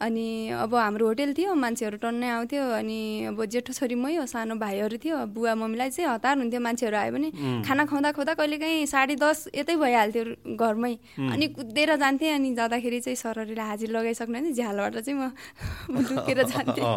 अनि 0.00 0.48
अब 0.56 0.74
हाम्रो 0.74 1.06
होटेल 1.06 1.32
थियो 1.36 1.54
मान्छेहरू 1.54 1.96
टन्नै 2.00 2.28
आउँथ्यो 2.32 2.64
अनि 2.72 3.00
अब 3.30 3.44
जेठो 3.52 3.72
छोरी 3.76 3.94
मै 4.00 4.16
हो 4.16 4.24
सानो 4.26 4.56
भाइहरू 4.56 4.96
थियो। 4.96 5.16
बुवा 5.28 5.54
मम्मीलाई 5.60 5.90
चाहिँ 5.92 6.08
हतार 6.08 6.38
हुन्थ्यो 6.40 6.60
मान्छेहरू 6.60 6.96
आयो 6.96 7.12
भने 7.12 7.28
खाना 7.68 7.84
खुवाउँदा 7.84 8.10
खुवाउँदा 8.16 8.34
कहिले 8.40 8.56
काहीँ 8.58 8.86
साढे 8.88 9.14
दस 9.20 9.52
यतै 9.52 9.76
भइहाल्थ्यो 9.76 10.56
घरमै। 10.56 10.94
अनि 11.20 11.46
कुदेर 11.52 11.96
जान्थेँ 12.00 12.32
अनि 12.32 12.48
जाँदाखेरि 12.56 13.00
चाहिँ 13.04 13.16
सरहरूले 13.20 13.60
हाजिर 13.60 13.90
लगाइसक्नु 13.92 14.34
भने 14.40 14.52
झ्यालबाट 14.56 14.94
चाहिँ 15.04 15.18
म 15.20 16.00
लुकेर 16.00 16.42
जान्थेँ। 16.48 16.88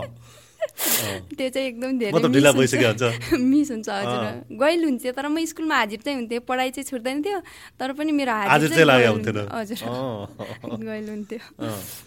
त्यो 1.37 1.49
चाहिँ 1.49 1.67
एकदम 1.67 1.97
धेरै 1.99 2.11
मिस 2.13 2.31
ढिला 2.33 2.49
हुन्छ। 2.49 2.59
भइसक्यो 2.59 2.89
हुन्छ। 2.89 3.03
मिस 3.39 3.71
हुन्छ 3.71 3.89
हजुर। 3.99 4.23
गइल 4.61 4.83
हुन्थ्यो 4.83 5.11
तर 5.13 5.27
म 5.27 5.45
स्कुलमा 5.45 5.75
हाजिर 5.77 5.99
चाहिँ 6.05 6.17
हुन्थेँ। 6.19 6.39
पढाइ 6.47 6.69
चाहिँ 6.71 6.87
छुट्दैन 6.89 7.17
थियो 7.23 7.39
तर 7.79 7.93
पनि 7.93 8.11
मेरो 8.11 8.33
हाजिर 8.33 8.69
चाहिँ 8.73 9.07
हुन्थेन। 9.07 9.37
हजुर। 9.51 9.79
गइल 10.87 11.05
हुन्थ्यो। 11.09 11.39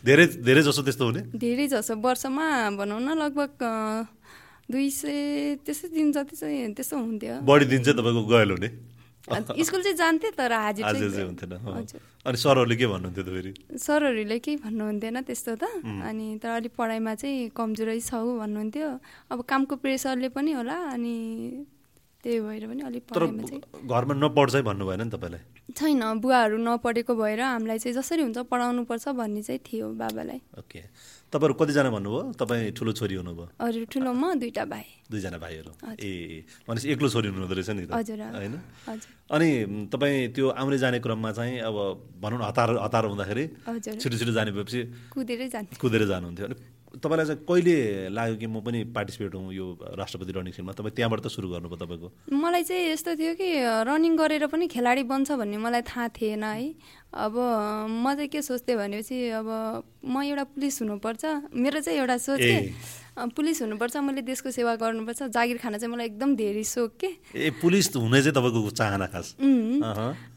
धेरै 0.05 0.27
धेरै 0.41 0.63
जसो 0.63 0.83
त्यस्तो 0.83 1.05
हुने? 1.05 1.23
धेरै 1.35 1.67
जसो। 1.69 1.95
वर्षमा 1.97 2.47
भनौँ 2.79 3.01
न 3.01 3.09
लगभग 3.23 3.53
दुई 4.71 4.91
सय 4.91 5.63
त्यस्तै 5.63 5.89
दिन 5.95 6.13
जति 6.13 6.37
चाहिँ 6.37 6.75
त्यस्तो 6.75 6.97
हुन्थ्यो। 6.99 7.35
बढी 7.47 7.65
दिन 7.71 7.81
चाहिँ 7.83 7.97
तपाईँको 7.99 8.23
गयल 8.27 8.51
हुने? 8.51 8.69
स्कुल 9.27 9.83
चाहिँ 9.83 9.97
जान्थेँ 9.97 10.31
तर 10.39 10.53
हाजिर 10.53 10.85
चाहिँ 10.87 11.25
हुन्थेन 11.27 11.53
अनि 12.27 12.37
सरहरूले 12.39 12.77
के 12.79 12.87
भन्नुहुन्थ्यो 12.87 13.25
त 13.27 13.29
फेरि? 13.35 13.53
सरहरूले 13.75 14.39
केही 14.39 14.57
भन्नुहुन्थेन 14.63 15.17
त्यस्तो 15.27 15.53
त। 15.59 15.65
अनि 15.83 16.27
तर 16.43 16.51
अलिक 16.63 16.73
पढाइमा 16.79 17.15
चाहिँ 17.15 17.51
कमजोरै 17.55 17.99
छौ 18.01 18.23
भन्नुहुन्थ्यो। 18.39 18.89
अब 19.31 19.39
कामको 19.43 19.75
प्रेसरले 19.83 20.29
पनि 20.31 20.53
होला 20.59 20.77
अनि 20.95 21.15
त्यही 22.23 22.39
भएर 22.41 22.65
पनि 22.67 22.83
अलिक 22.87 23.03
पढाइमा 23.11 23.43
चाहिँ 23.51 23.63
घरमा 23.87 24.15
नपढ 24.15 24.47
चाहिँ 24.51 24.65
भन्नु 24.67 24.85
भएन 24.87 25.03
नि 25.03 25.11
तपाईँलाई? 25.11 25.43
छैन 25.75 26.03
बुवाहरू 26.23 26.57
नपढेको 26.59 27.15
भएर 27.15 27.41
हामीलाई 27.41 27.79
चाहिँ 27.79 27.95
जसरी 27.99 28.23
हुन्छ 28.23 28.39
पढाउनुपर्छ 28.47 29.09
भन्ने 29.11 29.43
चाहिँ 29.43 29.61
थियो 29.67 29.87
बाबालाई। 29.95 30.41
ओके। 30.59 30.81
तपाईँहरू 31.27 31.55
कतिजना 31.59 31.91
भन्नुभयो? 31.91 32.23
तपाईँ 32.39 32.71
ठुलो 32.77 32.93
छोरी 32.95 33.15
हुनुभयो। 33.19 33.47
अरू 33.59 33.85
ठुलो 33.91 34.11
म 34.15 34.39
दुइटा 34.39 34.65
भाइ। 34.71 34.85
दुईजना 35.11 35.39
भाइहरू। 35.43 35.73
ए 35.99 36.11
भनेपछि 36.69 36.87
एक्लो 36.87 37.09
छोरी 37.11 37.29
हुनुहुँदो 37.35 37.55
रहेछ 37.55 37.71
नि 37.77 37.83
त। 37.87 37.93
हजुर 37.93 38.21
होइन? 38.37 38.55
हजुर। 38.87 39.11
अनि 39.35 39.49
तपाईँ 39.91 40.19
त्यो 40.35 40.47
आउने 40.55 40.79
जाने 40.79 40.99
क्रममा 41.03 41.31
चाहिँ 41.35 41.55
अब 41.67 41.77
भनौँ 42.23 42.39
न 42.39 42.43
हतार 42.47 42.69
हतार 42.79 43.05
हुँदाखेरि 43.11 43.45
हजुर। 43.69 43.95
छिटो 43.99 44.17
छिटो 44.17 44.33
जाने 44.39 44.51
भएपछि 44.55 44.81
कुदेर 45.11 46.03
जानुहुन्थ्यो। 46.07 46.47
अनि 46.47 46.57
तपाईँलाई 47.03 47.27
चाहिँ 47.27 47.45
कहिले 47.45 48.09
लाग्यो 48.09 48.37
कि 48.37 48.47
म 48.47 48.61
पनि 48.61 48.79
पार्टिसिपेट 48.91 49.35
हुँ 49.35 49.53
यो 49.55 49.67
राष्ट्रपति 49.97 50.33
रनिङ 50.33 50.53
खेलमा 50.53 50.73
तपाईँ 50.73 50.95
त्यहाँबाट 50.97 51.21
त 51.21 51.29
सुरु 51.29 51.49
गर्नुभयो 51.49 51.77
तपाईँको। 51.77 52.09
मलाई 52.33 52.63
चाहिँ 52.65 52.93
यस्तो 52.93 53.11
थियो 53.17 53.33
कि 53.37 53.49
रनिङ 53.85 54.13
गरेर 54.17 54.47
पनि 54.49 54.67
खेलाडी 54.67 55.03
बन्छ 55.05 55.31
भन्ने 55.37 55.57
मलाई 55.57 55.83
थाहा 55.83 56.09
थिएन 56.17 56.45
है। 56.45 56.75
अब 57.15 57.35
म 57.89 58.15
चाहिँ 58.15 58.29
के 58.29 58.43
सोच्थेँ 58.43 58.77
भनेपछि 58.77 59.17
अब 59.41 59.49
म 60.05 60.23
एउटा 60.25 60.45
पुलिस 60.57 60.81
हुनुपर्छ। 60.83 61.25
मेरो 61.53 61.81
चाहिँ 61.81 61.99
एउटा 62.01 62.17
सोच 62.17 62.41
पुलिस 63.17 63.63
हुनुपर्छ 63.63 63.97
मैले 63.97 64.23
देशको 64.23 64.51
सेवा 64.53 64.75
गर्नुपर्छ। 64.77 65.23
जागिर 65.33 65.57
खान 65.57 65.77
चाहिँ 65.77 65.93
मलाई 65.93 66.07
एकदम 66.07 66.37
धेरै 66.37 66.65
सोख 66.65 66.97
के। 67.01 67.09
ए 67.33 67.51
पुलिस 67.61 67.97
हुने 67.97 68.21
चाहिँ 68.23 68.37
तपाईँको 68.37 68.71
चाहना 68.73 69.07
खास। 69.09 69.37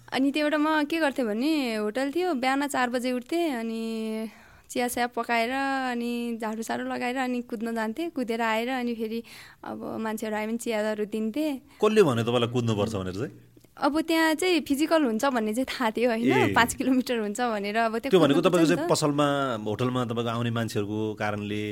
अनि 0.10 0.32
त्यो 0.32 0.44
एउटा 0.44 0.58
म 0.58 0.84
के 0.88 0.98
गर्थेँ 1.00 1.26
भने 1.26 1.76
होटल 1.76 2.12
थियो। 2.16 2.34
बिहान 2.40 2.68
चार 2.68 2.90
बजे 2.90 3.12
उठ्थेँ 3.12 3.46
अनि 3.60 3.84
चिया 4.70 4.88
स्या 4.88 5.08
पकाएर 5.18 5.52
अनि 5.52 6.38
झाडु 6.42 6.62
साडु 6.62 6.84
लगाएर 6.88 7.18
अनि 7.18 7.42
कुद्न 7.50 7.74
जान्थेँ 7.76 8.10
कुदेर 8.16 8.42
आएर 8.42 8.70
अनि 8.70 8.94
फेरि 8.96 9.24
अब 9.66 9.78
मान्छेहरू 10.00 10.36
आयो 10.36 10.48
भने 10.48 10.58
चियाहरू 10.58 11.06
दिन्थेँ 11.10 11.52
कसले 11.82 12.02
भन्यो 12.04 12.24
तपाईँलाई 12.24 12.50
कुद्नुपर्छ 12.54 12.96
भनेर 12.96 13.16
चाहिँ 13.18 13.32
अब 13.80 13.94
त्यहाँ 14.02 14.34
चाहिँ 14.36 14.60
फिजिकल 14.68 15.04
हुन्छ 15.04 15.26
भन्ने 15.26 15.54
चाहिँ 15.54 15.66
थाहा 15.72 15.90
थियो। 15.96 16.10
होइन 16.12 16.54
पाँच 16.54 16.74
किलोमिटर 16.76 17.18
हुन्छ 17.20 17.40
भनेर 17.40 17.78
अब 17.80 17.98
त्यो 17.98 18.20
भनेको 18.20 18.42
तपाईँको 18.44 18.68
चाहिँ। 18.76 18.90
पसलमा 18.92 19.28
होटलमा 19.66 20.02
तपाईँको 20.06 20.30
आउने 20.30 20.52
मान्छेहरूको 20.52 21.00
कारणले 21.16 21.64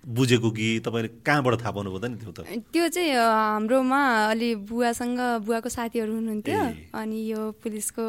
बुझेको 0.00 0.50
कि 0.50 0.66
तपाईँले 0.80 1.08
कहाँबाट 1.20 1.54
थाहा 1.60 1.70
पाउनुभयो 1.76 1.98
त 2.00 2.04
नि 2.08 2.16
त्यो 2.20 2.32
त 2.32 2.40
त्यो 2.72 2.88
चाहिँ 2.88 3.10
हाम्रोमा 3.14 4.00
अलि 4.32 4.48
बुवासँग 4.64 5.20
बुवाको 5.44 5.68
साथीहरू 5.68 6.12
हुनुहुन्थ्यो। 6.14 6.60
अनि 6.96 7.18
यो 7.30 7.40
पुलिसको 7.60 8.04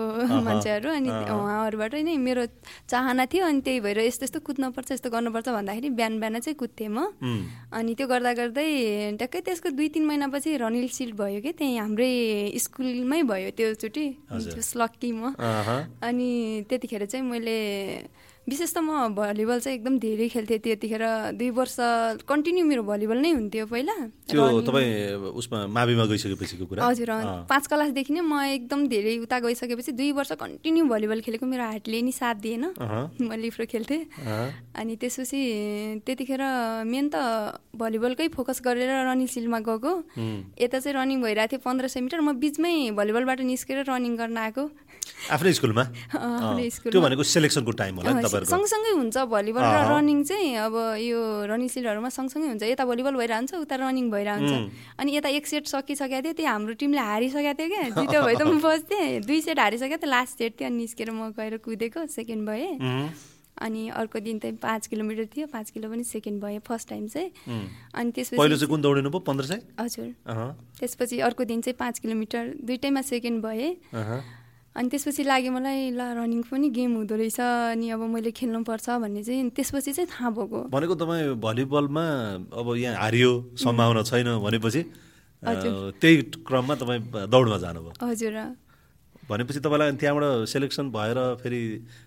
मान्छेहरू 0.48 0.90
अनि। 0.90 1.10
उहाँहरूबाट 1.12 1.94
नै 2.08 2.16
मेरो 2.18 2.44
चाहना 2.88 3.26
थियो 3.28 3.44
अनि 3.46 3.62
त्यही 3.62 3.80
भएर 3.84 4.00
यस्तो 4.08 4.24
यस्तो 4.24 4.40
कुद्नुपर्छ 4.40 4.92
यस्तो 4.92 5.10
गर्नुपर्छ 5.12 5.48
भन्दाखेरि 5.50 5.90
बिहान 6.00 6.14
बिहान 6.20 6.40
चाहिँ 6.40 6.56
कुद्थेँ 6.56 6.88
म 6.88 7.12
अनि 7.76 7.92
त्यो 7.96 8.08
गर्दा 8.08 8.32
गर्दै 8.40 8.68
ट्याक्कै 9.20 9.42
त्यसको 9.46 9.70
दुई 9.76 9.88
तिन 9.92 10.06
महिनापछि 10.08 10.58
रनिल 10.64 10.88
सिल्ड 10.88 11.16
भयो 11.20 11.42
कि 11.44 11.52
त्यहीँ 11.60 11.78
हाम्रै 11.80 12.12
स्कुलमै 12.56 13.22
भयो 13.28 13.50
त्योचोटि 13.52 14.06
हजुर। 14.32 14.54
जस 14.56 14.74
लक्की 14.80 15.12
म 15.12 15.36
अनि 16.02 16.30
त्यतिखेर 16.70 17.06
चाहिँ 17.06 17.26
मैले 17.26 17.60
विशेष 18.50 18.74
त 18.74 18.78
म 18.82 19.14
भलिबल 19.14 19.60
चाहिँ 19.62 19.78
एकदम 19.78 19.98
धेरै 20.02 20.28
खेल्थेँ 20.34 20.58
त्यतिखेर 20.66 21.04
दुई 21.38 21.50
वर्ष 21.54 21.76
कन्टिन्यू 22.26 22.66
मेरो 22.66 22.84
भलिबल 22.84 23.18
नै 23.22 23.32
हुन्थ्यो 23.38 23.66
पहिला। 23.70 23.96
त्यो 24.28 24.42
तपाईँ 24.66 25.30
उसमा 25.40 25.58
माविमा 25.70 26.06
गइसकेपछिको 26.10 26.66
कुरा? 26.66 26.82
हजुर 26.82 27.10
पाँच 27.46 27.64
क्लासदेखि 27.70 28.12
नै 28.18 28.22
म 28.26 28.34
एकदम 28.58 28.80
धेरै 28.90 29.14
उता 29.30 29.38
गइसकेपछि 29.46 29.92
दुई 29.94 30.12
वर्ष 30.18 30.32
कन्टिन्यू 30.42 30.84
भलिबल 30.90 31.22
खेलेको 31.22 31.46
मेरो 31.46 31.64
हार्टले 31.70 32.02
नि 32.02 32.12
साथ 32.12 32.36
दिएन। 32.42 32.66
म 33.22 33.30
लिफ्रो 33.30 33.66
खेल्थेँ। 33.70 34.02
अनि 34.74 34.94
त्यसपछि 34.98 35.42
त्यतिखेर 36.02 36.42
मेन 36.90 37.06
त 37.14 37.62
भलिबलकै 37.78 38.28
फोकस 38.34 38.62
गरेर 38.66 38.90
रनिङ 39.06 39.28
सिलमा 39.30 39.60
गएको। 39.70 39.94
यता 40.58 40.78
चाहिँ 40.82 40.98
रनिङ 40.98 41.22
भइरहेको 41.22 41.56
थियो 41.56 41.62
पन्ध्र 41.62 41.88
सय 41.94 42.02
मिटर। 42.10 42.20
म 42.26 42.34
बिचमै 42.42 42.98
भलिबलबाट 42.98 43.40
निस्केर 43.46 43.86
रनिङ 43.86 44.18
गर्न 44.18 44.38
आएको। 44.50 44.66
आफ्नै 45.30 45.52
स्कुलमा। 45.54 45.84
त्यो 46.90 47.00
भनेको 47.02 47.24
सेलेक्सनको 47.24 47.72
टाइम 47.78 47.96
होला 48.02 48.10
सँगसँगै 48.50 48.92
हुन्छ 48.98 49.18
भलिबल 49.30 49.62
र। 49.62 49.78
रनिङ 49.92 50.24
चाहिँ 50.26 50.50
अब 50.66 50.76
यो 50.98 51.20
रनिङ 51.46 51.68
सिलहरूमा 51.70 52.10
सँगसँगै 52.10 52.48
हुन्छ। 52.58 52.64
यता 52.74 52.86
भलिबल 52.90 53.14
भइरहेको 53.22 53.38
हुन्छ 53.38 53.70
उता 53.70 53.76
रनिङ 53.86 54.06
भइरहेको 54.10 54.42
हुन्छ 54.42 54.54
उम्। 54.58 54.98
अनि 54.98 55.10
यता 55.18 55.30
एक 55.38 55.46
सेट 55.48 55.66
सकिसकेको 55.70 56.22
थियो 56.26 56.34
त्यही 56.34 56.50
हाम्रो 56.50 56.74
टिमले 56.82 57.02
हारिसकेको 57.02 57.54
थियो 57.54 57.70
क्या। 57.70 57.84
जित्यो 58.02 58.20
भए 58.26 58.36
त 58.36 58.42
म 58.50 58.58
बस्थेँ। 58.62 59.22
दुई 59.28 59.40
सेट 59.46 59.60
हारिसकेको 59.60 59.98
थियो 60.02 60.10
लास्ट 60.10 60.34
सेट 60.42 60.52
थियो। 60.58 60.68
अनि 60.68 60.78
निस्केर 60.82 61.12
म 61.12 61.30
गएर 61.38 61.58
कुदेको 61.62 62.06
सेकेन्ड 62.10 62.42
भएँ। 62.50 62.80
अनि 63.62 63.94
अर्को 63.94 64.20
दिन 64.26 64.40
चाहिँ 64.42 64.58
पाँच 64.58 64.88
किलोमिटर 64.90 65.26
थियो। 65.38 65.46
पाँच 65.54 65.70
किलो 65.70 65.90
पनि 65.90 66.04
सेकेन्ड 66.04 66.42
भएँ 66.42 66.60
फर्स्ट 66.66 66.90
टाइम 66.90 67.08
चाहिँ। 67.14 67.30
अनि 67.94 68.10
पहिलो 68.10 68.10
त्यसपछि 68.10 68.58
चाहिँ 68.58 68.70
कुन 68.74 68.82
दौडिनु 68.82 69.10
भयो? 69.14 69.22
पन्ध्र 69.22 69.46
सय 69.46 69.62
हजुर। 69.78 70.10
त्यसपछि 70.82 71.20
अर्को 71.22 71.44
दिन 71.46 71.62
चाहिँ 71.62 71.78
पाँच 71.78 72.00
किलोमिटर। 72.00 72.44
दुइटैमा 72.66 73.02
सेकेन्ड 73.06 73.38
भएँ। 73.46 73.70
अनि 74.72 74.88
त्यसपछि 74.88 75.24
लाग्यो 75.28 75.52
मलाई 75.52 75.80
ल 75.92 76.02
रनिङ 76.16 76.42
पनि 76.48 76.68
गेम 76.72 76.92
हुँदो 77.04 77.16
रहेछ 77.20 77.40
अनि 77.76 77.88
अब 77.92 78.02
मैले 78.08 78.32
खेल्नुपर्छ 78.32 78.88
भन्ने 79.04 79.22
चाहिँ 79.28 79.50
त्यसपछि 79.52 79.92
चाहिँ 79.92 80.08
थाहा 80.08 80.30
भएको। 80.32 80.60
भनेको 80.72 80.96
तपाईँ 80.96 81.36
भलिबलमा 81.44 82.06
अब 82.56 82.68
यहाँ 82.80 82.96
हारियो 83.04 83.32
सम्भावना 83.60 84.02
छैन 84.08 84.28
भनेपछि 84.40 84.82
त्यही 85.44 86.16
क्रममा 86.48 86.74
तपाईँ 86.80 87.02
दौडमा 87.28 87.58
जानुभयो। 87.58 87.92
हजुर। 88.00 88.36
भनेपछि 89.32 89.60
तपाईँलाई 89.64 89.92
त्यहाँबाट 89.96 90.52
सेलेक्सन 90.52 90.86
भएर 90.92 91.18
फेरि 91.42 91.62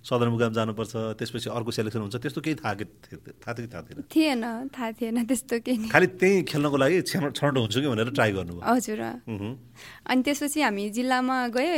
सदरमुकाम 0.05 0.53
जानुपर्छ 0.53 0.93
त्यसपछि 1.19 1.49
अर्को 1.49 1.71
सेलेक्सन 1.73 2.01
हुन्छ 2.05 2.17
त्यस्तो 2.21 2.41
केही 2.45 2.57
थाहा 2.61 2.75
थाहा 2.85 3.53
थियो 3.57 3.65
कि 3.65 3.71
थाहा 3.73 3.83
थिएन? 3.89 4.03
थिएन 4.13 4.43
थाहा 4.77 4.91
थिएन 5.01 5.25
त्यस्तो 5.25 5.55
केही 5.65 5.89
खालि 5.89 6.07
त्यहीँ 6.21 6.43
खेल्नको 6.45 6.77
लागि 6.77 6.97
छनौट 7.09 7.57
हुन्छु 7.59 7.81
कि 7.81 7.89
भनेर 7.89 8.11
ट्राई 8.13 8.31
गर्नुभयो। 8.37 8.63
हजुर। 8.69 9.01
अनि 9.01 10.21
त्यसपछि 10.23 10.61
हामी 10.61 10.85
जिल्लामा 10.93 11.37
गयो 11.57 11.73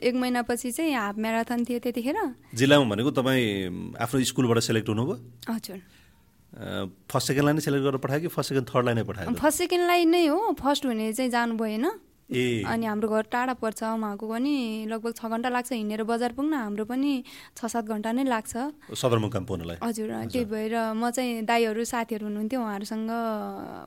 एक 0.00 0.14
महिनापछि 0.16 0.70
चाहिँ 0.72 0.94
हाफ 0.96 1.14
म्याराथन 1.20 1.64
थियो 1.68 1.78
त्यतिखेर। 1.84 2.18
जिल्लामा 2.56 2.84
भनेको 2.88 3.10
तपाईँ 3.20 3.44
आफ्नो 4.00 4.16
स्कुलबाट 4.24 4.58
सेलेक्ट 4.64 4.88
हुनुभयो? 4.88 5.16
हजुर। 5.52 5.78
फर्स्ट 7.12 7.26
सेकेन्डलाई 7.28 7.54
नै 7.54 7.60
सेलेक्ट 7.60 7.84
गरेर 7.84 8.00
पठायो 8.00 8.20
कि 8.24 8.28
फर्स्ट 8.32 8.48
सेकेन्ड 8.50 8.68
थर्डलाई 8.72 8.94
नै 8.96 9.04
पठायो? 9.04 9.36
फर्स्ट 9.36 9.58
सेकेन्डलाई 9.58 10.04
नै 10.08 10.26
हो 10.26 10.56
फर्स्ट 10.56 10.82
हुने 10.86 11.12
चाहिँ 11.12 11.30
जानु 11.30 11.54
भएन 11.60 11.84
अनि 12.28 12.86
हाम्रो 12.86 13.08
घर 13.08 13.24
टाढा 13.32 13.52
पर्छ 13.56 13.82
उहाँको 13.82 14.24
पनि 14.28 14.84
लगभग 14.84 15.12
छ 15.16 15.32
घन्टा 15.32 15.48
लाग्छ 15.48 15.72
हिँडेर 15.72 16.02
बजार 16.04 16.32
पुग्न 16.36 16.54
हाम्रो 16.54 16.84
पनि 16.84 17.24
छ 17.56 17.64
सात 17.64 17.88
घन्टा 17.88 18.12
नै 18.12 18.24
लाग्छ। 18.28 18.52
सदरमुकाम 18.92 19.44
पुग्नलाई। 19.48 19.76
हजुर 19.80 20.12
त्यही 20.28 20.44
भएर 20.44 20.74
म 20.92 21.08
चाहिँ 21.08 21.48
दाईहरू 21.48 21.84
साथीहरू 21.88 22.26
हुनुहुन्थ्यो 22.28 22.60
उहाँहरूसँग 22.60 23.10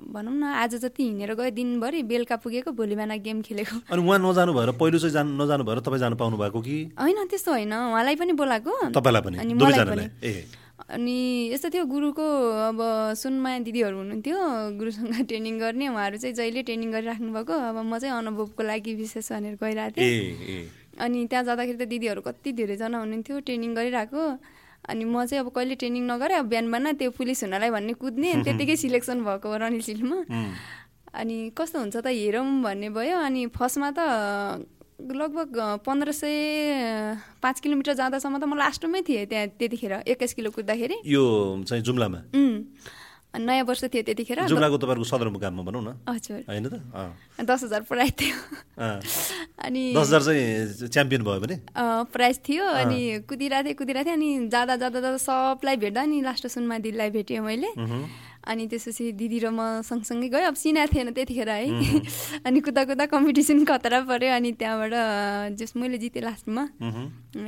भनौँ 0.10 0.34
न 0.34 0.44
आज 0.58 0.76
जति 0.82 1.04
हिँडेर 1.04 1.34
गयो 1.38 1.50
दिनभरि 1.54 2.02
बेलुका 2.02 2.36
पुगेको 2.42 2.72
भोलि 2.74 2.96
बिहान 2.98 3.14
गेम 3.22 3.42
खेलेको। 3.46 3.76
अनि 3.94 4.02
उहाँ 4.02 4.20
नजानु 4.20 4.54
भएर 4.58 4.72
पहिलो 4.74 4.98
चाहिँ 4.98 5.14
जानु 5.14 5.38
नजानु 5.38 5.64
भएर 5.64 5.80
तपाईँ 5.86 6.02
जानु 6.02 6.16
पाउनु 6.18 6.38
भएको 6.42 6.60
कि? 6.66 6.78
होइन 6.98 7.18
त्यस्तो 7.30 7.52
होइन 7.52 7.74
उहाँलाई 7.74 8.16
पनि 8.18 8.34
बोलाएको। 8.34 8.74
तपाईँलाई 8.90 9.22
पनि 9.22 9.38
अनि 9.38 9.54
मलाई 9.54 9.86
पनि। 9.86 10.06
ए। 10.26 10.61
अनि 10.92 11.16
यस्तो 11.54 11.70
थियो 11.72 11.86
गुरुको 11.88 12.26
अब 12.68 12.80
सुनमाया 13.16 13.60
दिदीहरू 13.64 13.98
हुनुहुन्थ्यो 13.98 14.38
गुरुसँग 14.80 15.14
ट्रेनिङ 15.30 15.60
गर्ने 15.60 15.88
उहाँहरू 15.88 16.18
चाहिँ 16.20 16.36
जहिले 16.36 16.62
ट्रेनिङ 16.68 16.92
गरिराख्नु 16.92 17.32
भएको 17.32 17.54
अब 17.54 17.78
म 17.80 17.98
चाहिँ 18.00 18.16
अनुभवको 18.16 18.64
लागि 18.64 18.94
विशेष 19.00 19.32
भनेर 19.32 19.56
गइरहेको 19.64 19.96
थिएँ। 19.96 20.68
अनि 21.00 21.20
त्यहाँ 21.32 21.44
जाँदाखेरि 21.48 21.78
त 21.80 21.88
दिदीहरू 21.88 22.22
कति 22.28 22.52
धेरैजना 22.60 22.98
हुनुहुन्थ्यो 23.00 23.40
ट्रेनिङ 23.40 23.72
गरिरहेको। 23.76 24.24
अनि 24.92 25.04
म 25.06 25.26
चाहिँ 25.26 25.40
अब 25.46 25.50
कहिले 25.56 25.76
ट्रेनिङ 25.80 26.04
नगरेँ 26.12 26.38
अब 26.40 26.46
बिहान 26.52 26.66
बिहान 26.72 26.94
त्यो 27.00 27.12
पुलिस 27.16 27.44
हुनलाई 27.44 27.70
भन्ने 27.72 27.94
कुद्ने 27.96 28.32
अनि 28.34 28.44
त्यत्तिकै 28.44 28.76
सिलेक्सन 28.76 29.24
भएको 29.24 29.48
रनिल 29.64 29.82
सिलमा 29.88 30.20
अनि 31.14 31.38
कस्तो 31.56 31.80
हुन्छ 31.80 31.96
त 31.96 32.08
हेरौँ 32.08 32.46
भन्ने 32.66 32.90
भयो 32.92 33.18
अनि 33.22 33.42
फर्स्टमा 33.56 33.90
त 33.96 34.00
लगभग 35.02 35.82
पन्ध्र 35.86 36.12
सय 36.12 37.18
पाँच 37.42 37.60
किलोमिटर 37.60 37.94
जाँदासम्म 37.98 38.38
त 38.38 38.46
म 38.46 38.54
लास्टमै 38.58 39.02
थिएँ 39.02 39.26
त्यहाँ 39.26 39.48
त्यतिखेर 39.58 39.94
एक्काइस 40.06 40.34
किलो 40.38 40.50
कुद्दाखेरि। 40.54 41.02
यो 41.06 41.24
चाहिँ 41.66 41.84
जुम्लामा? 41.84 42.20
नयाँ 43.32 43.64
वर्ष 43.64 43.84
थियो 43.88 44.04
त्यतिखेर। 44.04 44.44
जुम्लाको 44.52 44.78
तपाईँहरूको 44.78 45.08
सदरमुकाममा 45.08 45.64
भनौँ 45.64 45.82
न। 45.82 45.90
हजुर। 46.04 46.44
होइन 46.52 46.68
त? 46.68 46.76
दस 47.40 47.64
हजार 47.64 47.82
प्राइज 47.88 48.12
थियो। 48.20 48.36
अनि 49.64 49.84
दस 49.96 50.08
हजार 50.12 50.22
चाहिँ 50.22 50.90
च्याम्पियन 50.92 51.22
भयो 51.24 51.40
भने? 51.40 51.56
प्राइज 52.12 52.38
थियो। 52.44 52.64
अनि 52.64 53.00
कुदिरहेको 53.24 53.64
थिएँ 53.64 53.76
कुदिरहेको 53.80 54.06
थिएँ 54.06 54.16
अनि 54.20 54.30
जाँदा 54.52 54.76
जाँदा 54.84 55.00
जाँदा 55.00 55.20
सबलाई 55.24 55.76
भेट्दा 55.80 56.02
अनि 56.02 56.22
लास्ट 56.28 56.48
सुनमा 56.52 56.78
दिदीलाई 56.84 57.10
भेटेँ 57.16 57.40
मैले। 57.40 57.72
अनि 58.42 58.68
त्यसपछि 58.68 59.12
दिदी 59.14 59.40
र 59.40 59.50
म 59.54 59.82
सँगसँगै 59.86 60.30
गयो। 60.34 60.48
अब 60.50 60.56
चिनाएको 60.56 60.94
थिएन 60.94 61.10
त्यतिखेर 61.14 61.50
है। 61.50 61.66
अनि 62.48 62.60
कुदा 62.60 62.84
कुदा 62.90 63.06
कम्पिटिसन 63.06 63.66
खतरा 63.66 64.00
पऱ्यो 64.10 64.32
अनि 64.34 64.52
त्यहाँबाट 64.58 64.94
जस 65.58 65.74
मैले 65.78 65.98
जितेँ 65.98 66.24
लास्टमा। 66.26 66.64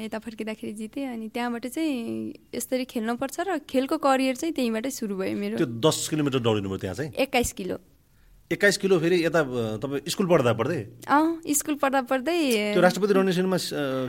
यता 0.01 0.19
फर्किँदाखेरि 0.19 0.73
जितेँ 0.73 1.05
अनि 1.07 1.27
त्यहाँबाट 1.33 1.65
चाहिँ 1.67 2.53
यसरी 2.55 2.85
खेल्नुपर्छ 2.85 3.37
र 3.39 3.57
खेलको 3.65 3.97
करियर 3.97 4.35
चाहिँ 4.35 4.53
त्यहीँबाटै 4.53 4.91
सुरु 4.91 5.15
भयो 5.17 5.37
मेरो। 5.37 5.65
दस 5.65 6.07
किलोमिटर 6.09 6.39
दौडिनु 6.39 6.69
भयो 6.69 6.77
त्यहाँ 6.77 6.95
चाहिँ? 6.95 7.11
एक्काइस 7.17 7.51
किलो। 7.53 7.77
एक्काइस 8.51 8.77
किलो 8.77 8.99
फेरि 8.99 9.23
यता 9.23 9.41
तपाईँ 9.79 10.09
स्कुल 10.11 10.27
पढ्दा 10.27 10.51
पढ्दै? 10.53 10.79
अँ 11.07 11.41
स्कुल 11.47 11.75
पढ्दा 11.79 12.01
पढ्दै 12.11 12.37
त्यो 12.75 12.81
राष्ट्रपति 12.81 13.13
रनिसनमा 13.13 13.57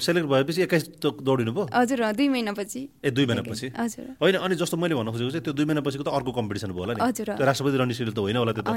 सेलेक्ट 0.02 0.26
भएपछि 0.28 0.62
एक्काइस 0.62 0.84
त 0.98 1.14
दौडिनु 1.22 1.52
भयो 1.54 1.70
हजुर 1.70 2.02
दुई 2.12 2.28
महिनापछि। 2.28 2.80
ए 3.04 3.10
दुई 3.14 3.26
महिनापछि? 3.30 3.66
हजुर। 3.78 4.06
होइन 4.20 4.34
अनि 4.42 4.54
जस्तो 4.58 4.76
मैले 4.76 4.94
भन्न 4.98 5.10
खोजेको 5.14 5.30
चाहिँ 5.30 5.44
त्यो 5.44 5.54
दुई 5.54 5.64
महिनापछिको 5.64 6.04
त 6.04 6.10
अर्को 6.10 6.30
कम्पिटिसन 6.34 6.70
भयो 6.74 6.82
होला 6.82 6.94
नि। 6.98 7.00
हजुर। 7.00 7.28
राष्ट्रपति 7.40 7.76
रनिसिल 7.78 8.10
त 8.10 8.18
होइन 8.18 8.36
होला 8.42 8.52
त्यो 8.52 8.64
त। 8.66 8.74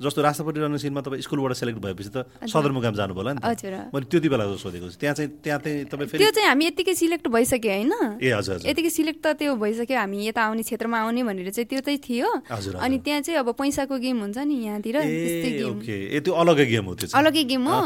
जस्तो 0.00 0.20
राष्ट्रपति 0.22 0.58
रनिसिलमा 0.60 1.00
तपाईँ 1.00 1.22
स्कुलबाट 1.22 1.52
सेलेक्ट 1.54 1.78
भएपछि 1.80 2.10
त 2.10 2.18
सदरमुकाम 2.50 2.94
जानु 2.98 3.14
होला 3.14 3.32
नि 3.38 3.40
हजुर। 3.46 3.94
मैले 3.94 4.06
त्यति 4.10 4.28
बेला 4.28 4.44
सोधेको 4.58 4.86
छु। 4.90 4.98
त्यहाँ 5.00 5.14
चाहिँ 5.14 5.30
त्यहाँ 5.38 5.58
चाहिँ 5.64 5.84
तपाईँ 5.86 6.18
त्यो 6.18 6.30
चाहिँ 6.34 6.48
हामी 6.50 6.64
यत्तिकै 6.66 6.94
सिलेक्ट 6.98 7.24
भइसक्यो 7.30 7.72
होइन। 7.72 7.92
ए 8.20 8.28
हजुर 8.36 8.68
यतिकै 8.68 8.90
सिलेक्ट 8.90 9.20
त 9.22 9.38
त्यो 9.38 9.54
भइसक्यो। 9.54 9.96
हामी 9.96 10.18
यता 10.28 10.40
आउने 10.50 10.62
क्षेत्रमा 10.66 10.98
आउने 10.98 11.22
भनेर 11.24 11.48
चाहिँ 11.54 11.68
त्यो 11.68 11.80
चाहिँ 11.80 12.00
थियो। 12.00 12.28
हजुर, 12.50 12.74
अनि 12.80 12.96
त्यहाँ 13.00 13.20
चाहिँ 13.22 13.38
अब 13.40 13.48
पैसाको 13.54 13.94
गेम 13.96 14.16
हुन्छ 14.20 14.38
नि 14.40 14.56
यहाँतिर 14.80 14.96
त्यस्तै 14.96 15.50
गेम 15.60 15.78
त्यो 16.24 16.32
अलग्गै 16.32 16.66
गेम 16.72 16.84
हो 16.84 16.94
त्यो 16.94 17.08
अलग्गै 17.18 17.44
गेम 17.44 17.64
हो। 17.68 17.76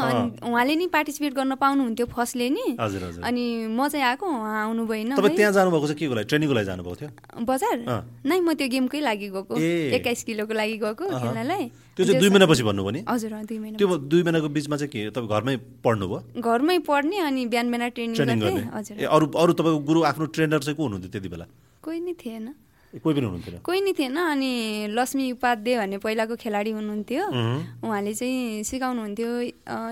उहाँले 0.47 0.75
नि 0.75 0.85
पार्टिसिपेट 0.87 1.33
गर्न 1.35 1.55
पाउनुहुन्थ्यो 1.59 2.05
फर्स्टले 2.07 2.47
नि। 2.49 2.65
अनि 2.79 3.43
म 3.67 3.87
चाहिँ 3.91 4.05
आएको 4.15 4.25
उहाँ 4.25 4.55
आउनु 4.65 4.83
भएन 4.87 5.15
तपाईँ। 5.15 5.35
त्यहाँ 5.35 5.51
जानुभएको 5.51 5.87
चाहिँ 5.87 5.99
के 5.99 6.15
लागि? 6.15 6.27
ट्रेनिङको 6.29 6.53
लागि 6.55 6.65
जानुभएको 6.65 6.95
थियो? 6.95 7.09
बजार। 7.43 7.75
नै 8.25 8.39
म 8.39 8.53
त्यो 8.55 8.67
गेमकै 8.71 8.99
लागि 9.03 9.27
गएको। 9.35 9.53
एक्काइस 9.99 10.23
किलोको 10.23 10.53
लागि 10.55 10.77
गएको। 10.79 11.05
खेल्नलाई। 11.05 11.63
त्यो 11.95 12.03
चाहिँ 12.05 12.19
दुई 12.19 12.29
महिनापछि 12.29 12.63
भन्नुभयो 12.63 12.91
नि? 12.91 13.01
हजुर 13.07 13.31
दुई 13.47 13.59
महिना 13.59 13.77
त्यो 13.77 13.87
दुई 14.11 14.21
महिनाको 14.23 14.49
बिचमा 14.55 14.75
चाहिँ 14.77 14.91
के 14.91 14.99
तपाईँ 15.15 15.29
घरमै 15.31 15.55
पढ्नुभयो 15.83 16.19
घरमै 16.39 16.77
पढ्ने 16.87 17.17
अनि 17.27 17.41
बिहान 17.51 17.67
बिहान 17.71 17.89
ट्रेनिङ 17.95 18.15
गर्ने 18.15 18.63
हजुर। 18.75 18.95
अरू 19.05 19.25
अरू 19.31 19.51
तपाईँको 19.53 19.79
गुरु 19.89 19.99
आफ्नो 20.11 20.25
ट्रेनर 20.35 20.59
चाहिँ 20.59 20.75
को 20.75 20.83
हुनुहुन्थ्यो 20.83 21.11
त्यति 21.11 21.29
बेला? 21.29 21.45
कोही 21.83 21.99
नै 21.99 22.13
थिएन। 22.19 22.47
कोही 22.99 23.13
पनि 23.15 23.25
हुनुहुन्थेन? 23.25 23.55
कोही 23.59 23.79
नै 23.81 23.91
थिएन 23.93 24.15
अनि 24.15 24.51
लक्ष्मी 24.95 25.25
उपाध्याय 25.35 25.75
भन्ने 25.77 25.97
पहिलाको 25.99 26.35
खेलाडी 26.35 26.71
हुनुहुन्थ्यो। 26.79 27.23
उहुँ। 27.27 27.83
उहाँले 27.83 28.13
चाहिँ 28.15 28.63
सिकाउनुहुन्थ्यो 28.63 29.29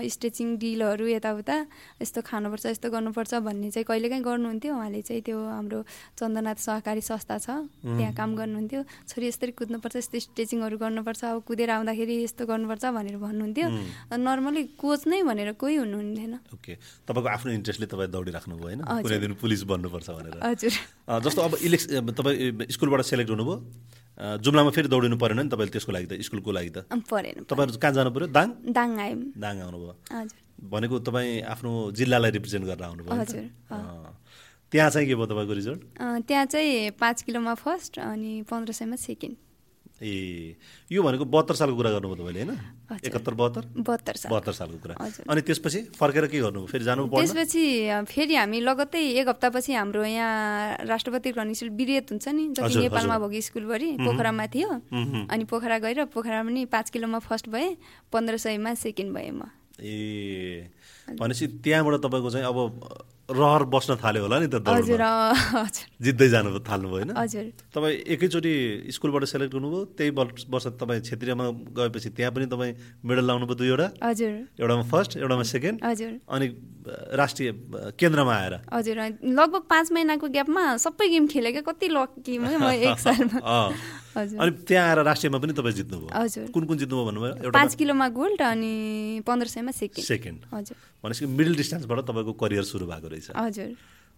स्ट्रेचिङ 0.08 0.46
ड्रिलहरू 0.56 1.04
यताउता 1.12 1.56
यस्तो 2.00 2.20
खानुपर्छ 2.24 2.64
यस्तो 2.66 2.88
गर्नुपर्छ 2.90 3.32
भन्ने 3.44 3.68
चाहिँ 3.70 3.84
कहिलेकाहीँ 3.84 4.24
गर्नुहुन्थ्यो। 4.24 4.72
उहाँले 4.74 5.00
चाहिँ 5.04 5.22
त्यो 5.22 5.38
हाम्रो 5.38 5.78
चन्द्रनाथ 6.16 6.58
सहकारी 6.64 7.02
संस्था 7.04 7.36
छ 7.38 7.48
त्यहाँ 7.84 8.14
काम 8.16 8.30
गर्नुहुन्थ्यो। 8.40 8.80
छोरी 9.08 9.26
यसरी 9.28 9.52
कुद्नुपर्छ 9.52 9.96
यस्तो 9.96 10.18
स्ट्रेचिङहरू 10.32 10.76
गर्नुपर्छ 10.80 11.22
अब 11.24 11.42
कुदेर 11.44 11.70
आउँदाखेरि 11.76 12.14
यस्तो 12.24 12.42
गर्नुपर्छ 12.46 12.84
भनेर 12.96 13.16
भन्नुहुन्थ्यो। 13.20 13.68
नर्मली 14.16 14.62
कोच 14.80 15.00
नै 15.12 15.22
भनेर 15.28 15.52
कोही 15.60 15.76
हुनुहुन्थेन। 15.76 16.34
ओके। 16.56 16.72
तपाईँको 17.04 17.28
आफ्नो 17.28 17.50
इन्ट्रेस्टले 17.52 17.86
तपाईँ 17.86 18.10
दौडिराख्नुभयो 18.10 18.64
होइन। 18.64 18.80
कुनै 19.04 19.18
दिन 19.20 19.32
पुलिस 19.36 19.62
बन्नुपर्छ 19.68 20.08
भनेर। 20.10 20.34
हजुर। 20.40 20.72
जस्तो 21.20 21.40
अब 21.42 21.52
इलेक्स 21.60 21.84
तपाईँ 22.16 22.66
स्कुलबाट 22.94 23.06
सेलेक्ट 23.10 23.30
हुनुभयो? 23.30 23.56
जुम्लामा 24.38 24.70
फेरि 24.70 24.88
दौडिनु 24.88 25.16
परेन 25.18 25.38
नि 25.42 25.48
तपाईँले 25.50 25.72
त्यसको 25.74 25.92
लागि 25.92 26.06
त 26.06 26.22
स्कुलको 26.22 26.50
लागि 26.54 26.70
त। 26.70 26.78
परेन 27.10 27.50
तपाईँहरू 27.50 27.78
कहाँ 27.82 27.94
जानु 27.98 28.10
पऱ्यो 28.14 28.26
दाङ? 28.30 28.48
दाङ 28.70 28.88
आयौँ। 29.02 29.34
दाङ 29.34 29.54
आउनुभयो। 29.66 29.94
भनेको 30.62 30.94
तपाईँ 31.02 31.42
आफ्नो 31.42 31.70
जिल्लालाई 31.98 32.30
रिप्रेजेन्ट 32.38 32.64
गरेर 32.70 32.84
आउनुभयो। 32.86 33.14
त्यहाँ 34.70 34.90
चाहिँ 34.90 35.06
के 35.10 35.14
भयो 35.18 35.26
तपाईँको 35.26 35.54
रिजल्ट? 35.58 35.80
त्यहाँ 35.98 36.46
चाहिँ 36.46 36.90
पाँच 36.94 37.18
किलोमा 37.26 37.54
फर्स्ट 37.58 37.98
अनि 37.98 38.32
पन्ध्र 38.46 38.72
सयमा 38.72 38.96
सेकेन्ड। 39.02 39.36
ए 40.02 40.56
यो 40.90 41.02
भनेको 41.02 41.24
बहत्तर 41.24 41.54
सालको 41.54 41.76
कुरा 41.76 41.90
गर्नुभयो 41.90 42.16
तपाईँले 42.18 42.40
होइन। 42.42 42.52
एकहत्तर 42.98 43.34
बहत्तर? 43.34 43.62
बहत्तर 43.78 44.14
साल। 44.18 44.30
बहत्तर 44.32 44.52
सालको 44.52 44.78
कुरा। 44.82 44.94
अनि 45.30 45.40
त्यसपछि 45.40 45.80
फर्केर 45.94 46.26
के 46.26 46.38
गर्नुभयो? 46.40 46.66
फेरि 46.66 46.84
जानु 46.84 47.06
त्यसपछि 47.14 47.64
फेरि 48.10 48.34
हामी 48.34 48.60
लगत्तै 48.60 49.02
एक 49.22 49.28
हप्तापछि 49.28 49.72
हाम्रो 49.72 50.04
यहाँ 50.04 50.84
राष्ट्रपति 50.84 51.30
रन 51.38 51.52
स्कुल 51.54 51.70
बिरेत 51.78 52.10
हुन्छ 52.10 52.28
नि 52.28 52.44
जति 52.58 52.90
नेपालमा। 52.90 53.18
भएको 53.22 53.40
स्कुलभरि 53.40 53.90
पोखरामा 54.02 54.46
थियो। 54.50 54.70
अनि 55.30 55.44
पोखरा 55.46 55.78
गएर 55.78 56.04
पोखरा 56.10 56.42
पनि 56.42 56.64
पाँच 56.66 56.90
किलोमा 56.90 57.18
फर्स्ट 57.22 57.48
भएँ 57.48 57.76
पन्ध्र 58.12 58.36
सयमा 58.36 58.74
सेकेन्ड 58.74 59.14
भएँ 59.14 59.30
म 59.30 59.46
ए 59.78 60.73
भनेपछि 61.08 61.46
त्यहाँबाट 61.64 61.94
तपाईँको 62.04 62.30
चाहिँ 62.30 62.46
अब 62.46 62.58
रहर 63.24 63.62
बस्न 63.72 63.96
थाल्यो 64.04 64.22
होला 64.22 64.38
नि 64.38 64.48
त 64.52 64.60
हजुर 64.68 65.00
जित्दै 65.96 66.28
जानु 66.28 66.60
थाल्नुभयो 66.60 66.92
होइन? 66.92 67.10
हजुर। 67.16 67.44
तपाईँ 67.72 67.96
एकैचोटि 68.04 68.52
स्कुलबाट 68.92 69.24
सेलेक्ट 69.24 69.54
हुनुभयो 69.54 69.84
त्यही 69.96 70.10
वर्ष 70.52 70.66
तपाईँ 70.76 71.00
क्षेत्रीयमा 71.00 71.44
गएपछि 71.72 72.08
त्यहाँ 72.16 72.32
पनि 72.36 72.46
तपाईँ 72.52 72.72
मेडल 73.00 73.24
लाउनुभयो 73.24 73.56
दुईवटा। 73.56 73.86
हजुर। 74.04 74.32
एउटामा 74.60 74.84
फर्स्ट 74.92 75.16
एउटामा 75.16 75.42
सेकेन्ड। 75.42 75.76
हजुर। 75.84 76.12
अनि 76.28 76.46
राष्ट्रिय 77.16 77.48
केन्द्रमा 77.96 78.34
आएर। 78.36 78.54
हजुर 78.72 78.96
लगभग 79.24 79.62
पाँच 79.72 79.92
महिनाको 79.92 80.26
ग्यापमा 80.28 80.64
सबै 80.84 81.08
गेम 81.08 81.26
खेलेँ 81.32 81.52
क्या 81.52 81.64
कति 81.64 81.88
लकी 81.96 82.38
म 82.38 82.44
म 82.60 82.76
एक 82.76 82.98
सालमा। 83.08 83.40
अनि 84.16 84.50
त्यहाँ 84.68 84.88
आएर 84.88 84.98
राष्ट्रियमा 85.02 85.38
पनि 85.38 85.52
तपाईँ 85.52 85.74
जित्नुभयो। 85.74 86.08
हजुर। 86.14 86.46
कुन 86.50 86.64
कुन 86.64 86.78
जित्नुभयो 86.78 87.04
भन्नुभयो? 87.04 87.34
एउटा 87.34 87.58
पाँच 87.58 87.74
किलोमा 87.74 88.08
गोल्ड 88.08 88.42
अनि 88.42 88.74
पन्ध्र 89.26 89.46
सयमा 89.46 89.70
सेकेन्ड। 89.70 90.06
सेकेन्ड। 90.06 90.38
हजुर। 90.54 90.76
भनेपछि 91.02 91.26
मिडल 91.26 91.54
डिस्टेन्सबाट 91.54 91.98
तपाईँको 92.00 92.32
करियर 92.32 92.62
सुरु 92.62 92.86
भएको 92.86 93.08
रहेछ। 93.08 93.30
हजुर। 93.36 93.70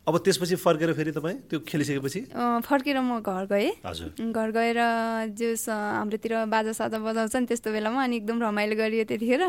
अब 0.07 0.23
त्यसपछि 0.23 0.55
फर्केर 0.63 0.95
फेरि 0.95 1.11
तपाईँ 1.19 1.51
त्यो 1.51 1.59
खेलिसकेपछि? 1.67 2.21
फर्केर 2.63 3.03
म 3.03 3.19
घर 3.27 3.51
गएँ। 3.51 3.75
घर 4.31 4.49
गएर 4.55 4.79
जस 5.35 5.67
हाम्रोतिर 5.69 6.47
बाजा 6.47 6.73
साजा 6.79 6.99
बजाउँछ 7.03 7.35
नि 7.37 7.47
त्यस्तो 7.51 7.75
बेलामा 7.75 7.99
अनि 8.07 8.17
एकदम 8.23 8.39
रमाइलो 8.39 8.79
गरियो 8.79 9.03
त्यतिखेर। 9.11 9.43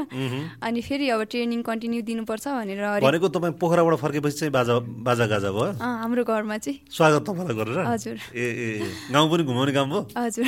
अनि 0.66 0.82
फेरि 0.82 1.14
अब 1.14 1.22
ट्रेनिङ 1.30 1.62
कन्टिन्यू 1.62 2.02
दिनुपर्छ 2.10 2.46
भनेर 2.58 3.06
भनेको 3.06 3.30
तपाईँ 3.38 3.54
पोखराबाट 3.62 4.02
फर्केपछि 4.02 4.38
चाहिँ 4.42 4.54
बाजा 4.58 4.74
बाजा 5.06 5.26
गाजा 5.30 5.50
भयो? 5.54 5.78
हाम्रो 5.78 6.26
घरमा 6.26 6.58
चाहिँ। 6.58 6.90
स्वागत 6.90 7.22
तपाईँलाई 7.30 7.54
गरेर। 7.54 7.78
हजुर। 7.94 8.18
ए 8.34 8.46
ए। 8.66 8.82
गाउँ 9.14 9.30
पनि 9.30 9.46
घुमाउने 9.46 9.74
काम 9.78 9.94
भयो 9.94 10.10
हजुर। 10.18 10.46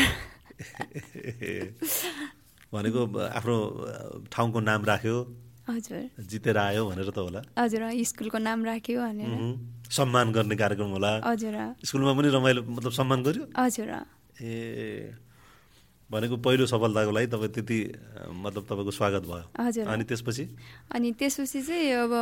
भनेको 2.73 3.01
आफ्नो 3.37 3.55
ठाउँको 4.33 4.57
नाम 4.59 4.81
राख्यो। 4.89 5.48
हजुर। 5.69 6.01
जितेर 6.17 6.57
आयो 6.57 6.81
भनेर 6.89 7.09
त 7.09 7.17
होला। 7.17 7.41
हजुर 7.57 7.83
स्कुलको 8.09 8.37
नाम 8.37 8.59
राख्यो 8.65 8.99
भनेर। 8.99 9.31
सम्मान 9.89 10.27
गर्ने 10.33 10.55
कार्यक्रम 10.55 10.89
होला। 10.97 11.11
हजुर 11.25 11.55
स्कुलमा 11.85 12.13
पनि 12.17 12.29
रमाइलो 12.35 12.61
मतलब 12.65 12.91
सम्मान 12.99 13.19
गर्यो? 13.23 13.43
हजुर 13.57 13.89
ए 14.41 15.13
भनेको 16.09 16.35
पहिलो 16.41 16.65
सफलताको 16.65 17.11
लागि 17.13 17.27
तपाईँ 17.29 17.53
त्यति 17.53 17.77
मतलब 18.33 18.63
तपाईँको 18.65 18.91
स्वागत 18.97 19.23
भयो। 19.29 19.45
हजुर। 19.61 19.85
अनि 19.93 20.03
त्यसपछि? 20.09 20.43
अनि 20.95 21.07
त्यसपछि 21.21 21.61
चाहिँ 21.61 22.09
अब 22.09 22.13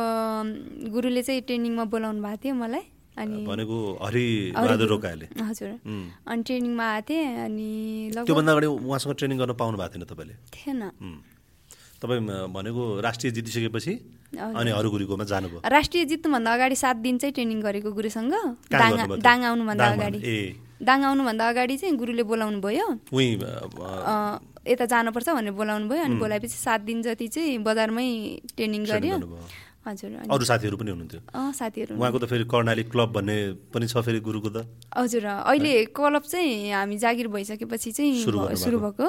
गुरुले 0.92 1.22
चाहिँ 1.24 1.40
ट्रेनिङमा 1.48 1.84
बोलाउनु 1.88 2.20
भएको 2.20 2.40
थियो 2.44 2.54
मलाई। 2.54 2.84
अनि 3.16 3.38
भनेको 3.48 3.76
हरि 4.04 4.26
बहादुर 4.54 4.88
रोकाले 4.88 5.26
हजुर. 5.40 5.70
अनि 6.28 6.42
ट्रेनिङमा 6.44 6.84
आएको 6.84 7.06
थिएँ 7.08 7.24
अनि 7.48 7.68
त्योभन्दा 8.28 8.52
अगाडि 8.52 8.66
उहाँसँग 8.68 9.14
ट्रेनिङ 9.18 9.36
गर्न 9.40 9.52
पाउनु 9.56 9.76
भएको 9.80 9.92
थिएन 9.96 10.04
तपाईँले? 10.04 10.34
थिएन. 10.52 10.82
तपाईँ 12.02 12.22
भनेको 12.54 12.82
राष्ट्रिय 13.00 13.30
जितिसकेपछि। 13.32 13.92
अनि 14.38 14.70
अरू 14.70 14.88
गुरुकोमा 14.90 15.24
जानुभयो। 15.24 15.60
राष्ट्रिय 15.66 16.04
जित्नुभन्दा 16.04 16.50
अगाडि 16.54 16.76
सात 16.76 16.96
दिन 17.00 17.18
चाहिँ 17.18 17.32
ट्रेनिङ 17.34 17.58
गरेको 17.60 17.90
गुरुसँग 17.92 18.34
दाङ 18.70 19.38
आउनुभन्दा? 19.44 19.86
अगाडि। 19.88 20.18
दाङ 20.78 20.98
आउनुभन्दा 21.04 21.44
अगाडि 21.48 21.76
चाहिँ 21.76 21.96
गुरुले 21.96 22.22
बोलाउनु 22.22 22.60
भयो। 22.60 22.86
यता 24.68 24.84
जानुपर्छ 24.84 25.28
भनेर 25.32 25.52
बोलाउनु 25.56 25.88
भयो 25.88 26.02
अनि 26.04 26.16
बोलाएपछि 26.20 26.58
सात 26.60 26.80
दिन 26.84 27.02
जति 27.02 27.26
चाहिँ 27.34 27.58
बजारमै 27.64 28.08
ट्रेनिङ 28.56 28.82
गर्नुभयो 28.84 29.18
हजुर 29.88 30.28
अरू 30.28 30.44
साथीहरू 30.44 30.76
पनि 30.76 30.90
हुनुहुन्थ्यो? 30.92 31.20
साथीहरू 31.32 31.92
उहाँको 31.96 32.18
त 32.18 32.24
फेरि 32.28 32.44
कर्णाली 32.44 32.82
क्लब 32.92 33.08
भन्ने 33.16 33.36
पनि 33.72 33.86
छ 33.88 34.04
फेरि 34.04 34.20
गुरुको 34.20 34.50
त। 34.52 34.68
हजुर 34.92 35.24
अहिले 35.48 35.72
क्लब 35.96 36.22
चाहिँ 36.28 36.70
हामी 36.76 36.96
जागिर 37.00 37.28
भइसकेपछि 37.32 37.90
चाहिँ 37.96 38.22
सुरु 38.22 38.78
भएको। 38.84 39.08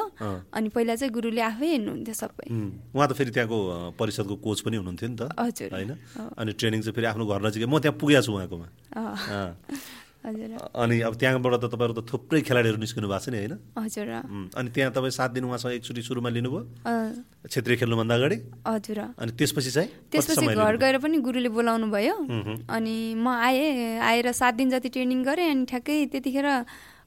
अनि 0.55 0.67
पहिला 0.71 0.95
चाहिँ 0.95 1.11
गुरुले 1.13 1.41
आफै 1.43 1.67
हेर्नुहुन्थ्यो 1.75 2.15
सबै. 2.15 2.47
उहाँ 2.95 3.07
त 3.07 3.13
फेरि 3.19 3.31
त्यहाँको 3.35 3.57
परिषदको 3.99 4.35
कोच 4.39 4.59
पनि 4.63 4.75
हुनुहुन्थ्यो 4.79 5.09
नि 5.09 5.17
त। 5.19 5.23
हजुर। 5.35 5.69
होइन? 5.75 5.91
अनि 6.39 6.51
ट्रेनिङ 6.55 6.79
चाहिँ 6.87 6.95
फेरि 6.95 7.07
आफ्नो 7.11 7.23
घर 7.27 7.39
नजिकै 7.43 7.67
म 7.67 7.79
त्यहाँ 7.83 7.97
पुगेको 7.99 8.23
छु 8.23 8.31
उहाँकोमा। 8.33 8.67
अनि 10.19 10.99
अब 11.07 11.13
त्यहाँबाट 11.15 11.53
त 11.63 11.65
तपाईँहरू 11.71 11.93
त 11.95 12.03
थुप्रै 12.03 12.41
खेलाडीहरू 12.43 12.77
निस्किनु 12.77 13.07
भएको 13.07 13.23
छ 13.23 13.29
नि 13.31 13.37
होइन? 13.39 13.55
हजुर. 13.71 14.09
अनि 14.51 14.69
त्यहाँ 14.75 14.91
तपाईँ 14.91 15.15
सात 15.15 15.31
दिन 15.31 15.43
उहाँसँग 15.47 15.73
एकचोटि 15.79 16.01
सुरुमा 16.03 16.29
लिनुभयो? 16.29 16.61
क्षेत्रीय 17.47 17.77
खेल्नुभन्दा 17.79 18.15
अगाडि? 18.19 18.37
हजुर। 18.67 18.99
अनि 19.15 19.31
त्यसपछि 19.39 19.71
चाहिँ 19.71 19.89
त्यसपछि 20.11 20.45
घर? 20.59 20.75
गएर 20.75 20.97
पनि 20.99 21.17
गुरुले 21.23 21.49
बोलाउनु 21.55 21.87
भयो। 21.87 22.15
अनि 22.67 22.95
म 23.15 23.27
आएँ 23.31 23.99
आएर 24.03 24.27
सात 24.35 24.53
दिन 24.59 24.69
जति 24.75 24.89
ट्रेनिङ 24.91 25.23
गरेँ 25.23 25.49
अनि 25.55 25.63
ठ्याक्कै 25.71 26.05
त्यतिखेर 26.11 26.47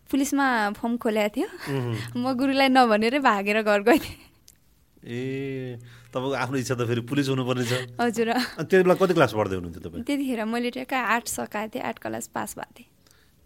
पुलिसमा 0.08 0.46
फर्म 0.80 0.96
खोलेको 0.96 1.30
थियो। 1.36 1.48
म 2.16 2.32
गुरुलाई 2.32 2.68
नभनेरै 2.72 3.20
भागेर 3.20 3.60
घर 3.60 3.80
गएँ। 3.92 4.00
ए 5.04 5.76
तपाईँको 6.14 6.36
आफ्नो 6.36 6.56
इच्छा 6.64 6.74
त 6.80 6.88
फेरि 6.88 7.02
पुलिस 7.04 7.28
हुनुपर्ने 7.28 7.64
छ 7.68 7.72
हजुर 8.00 8.28
त्यति 8.56 8.82
बेला 8.88 8.94
कति 8.96 9.14
क्लास 9.16 9.32
पढ्दै 9.36 9.56
हुनुहुन्थ्यो 9.60 9.82
तपाईँ? 9.84 10.04
त्यतिखेर 10.04 10.40
मैले 10.48 10.70
ट्याक्कै 10.72 10.96
आर्ट 10.96 11.26
सकाएको 11.28 11.72
थिएँ 11.74 11.84
आर्ट 11.84 11.98
क्लास 11.98 12.26
पास 12.32 12.56
भएको 12.56 12.72
थिएँ। 12.72 12.88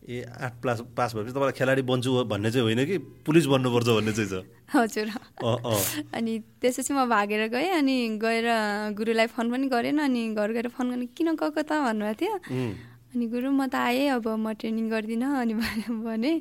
ए 0.07 0.23
आठ 0.23 0.63
क्लास 0.63 0.81
पास 0.97 1.15
भएपछि 1.15 1.31
तपाईँलाई 1.31 1.53
खेलाडी 1.59 1.83
बन्छु 1.83 2.11
भन्ने 2.31 2.51
चाहिँ 2.51 2.65
होइन 2.65 2.85
कि? 2.87 2.97
पुलिस 3.27 3.47
बन्नुपर्छ 3.47 3.89
भन्ने 3.89 4.13
चाहिँ 4.15 4.31
छ। 4.31 4.35
हजुर। 4.75 5.07
अनि 6.15 6.33
त्यसपछि 6.63 6.93
म 6.95 7.11
भागेर 7.11 7.49
गएँ 7.51 7.71
अनि 7.75 7.97
गएर 8.23 8.47
गुरुलाई 8.95 9.27
फोन 9.35 9.51
पनि 9.51 9.67
गरेन 9.67 9.99
अनि 9.99 10.23
घर 10.35 10.53
गएर 10.53 10.69
फोन 10.71 10.87
गर्ने 10.91 11.07
किन 11.11 11.35
गएको 11.35 11.63
त 11.63 11.73
भन्नुभएको 11.73 12.15
थियो। 12.23 12.35
अनि 13.17 13.27
गुरु 13.33 13.49
म 13.49 13.65
त 13.73 13.81
आएँ 13.81 14.21
अब 14.21 14.29
म 14.29 14.53
ट्रेनिङ 14.61 14.93
गर्दिनँ 14.93 15.41
अनि 15.41 15.55
भने 16.05 16.33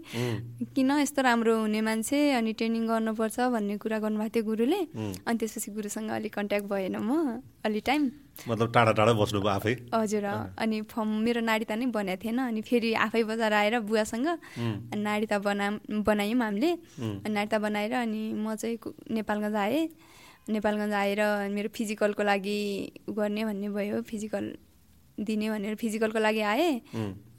किन 0.75 0.91
यस्तो 0.99 1.21
राम्रो 1.23 1.53
हुने 1.63 1.79
मान्छे 1.87 2.19
अनि 2.35 2.51
ट्रेनिङ 2.51 2.83
गर्नुपर्छ? 2.91 3.37
भन्ने 3.55 3.79
कुरा 3.79 3.97
गर्नुभएको 4.03 4.35
थियो 4.35 4.43
गुरुले। 4.43 4.79
अनि 5.23 5.37
त्यसपछि 5.39 5.71
गुरुसँग 5.71 6.11
अलिक 6.11 6.35
कन्ट्याक्ट 6.35 6.67
भएन 6.67 6.95
म 6.99 7.39
अलि 7.63 7.79
टाइम। 7.79 8.03
मतलब 8.51 8.67
टाढा 8.75 8.91
टाढा 8.91 9.13
बस्नुभयो 9.15 9.51
आफै? 9.55 9.73
हजुर 9.95 10.25
अनि 10.59 10.77
फर्म 10.91 11.09
मेरो 11.23 11.41
नाडिता 11.47 11.75
नै 11.79 11.85
बनाएको 11.95 12.19
थिएन 12.27 12.39
अनि 12.43 12.61
फेरि 12.67 12.91
आफै 13.07 13.23
बजार 13.23 13.53
आएर 13.55 13.79
बुवासँग 13.87 14.27
अनि 14.27 14.99
नाडिता 14.99 15.39
बना 15.47 15.79
बनायौँ 16.03 16.39
हामीले। 16.43 16.71
अनि 17.23 17.31
नाडिता 17.31 17.57
बनाएर 17.63 17.93
अनि 18.03 18.21
म 18.35 18.55
चाहिँ 18.59 18.75
नेपालगञ्ज 19.15 19.55
आएँ। 19.55 19.87
नेपालगञ्ज 20.51 20.93
आएर 20.93 21.21
मेरो 21.55 21.69
फिजिकलको 21.71 22.23
लागि 22.23 22.59
गर्ने 23.15 23.41
भन्ने 23.47 23.69
भयो 23.71 24.01
फिजिकल 24.11 24.45
दिने 25.19 25.49
भनेर 25.49 25.75
फिजिकलको 25.75 26.19
लागि 26.19 26.41
आएँ। 26.41 26.81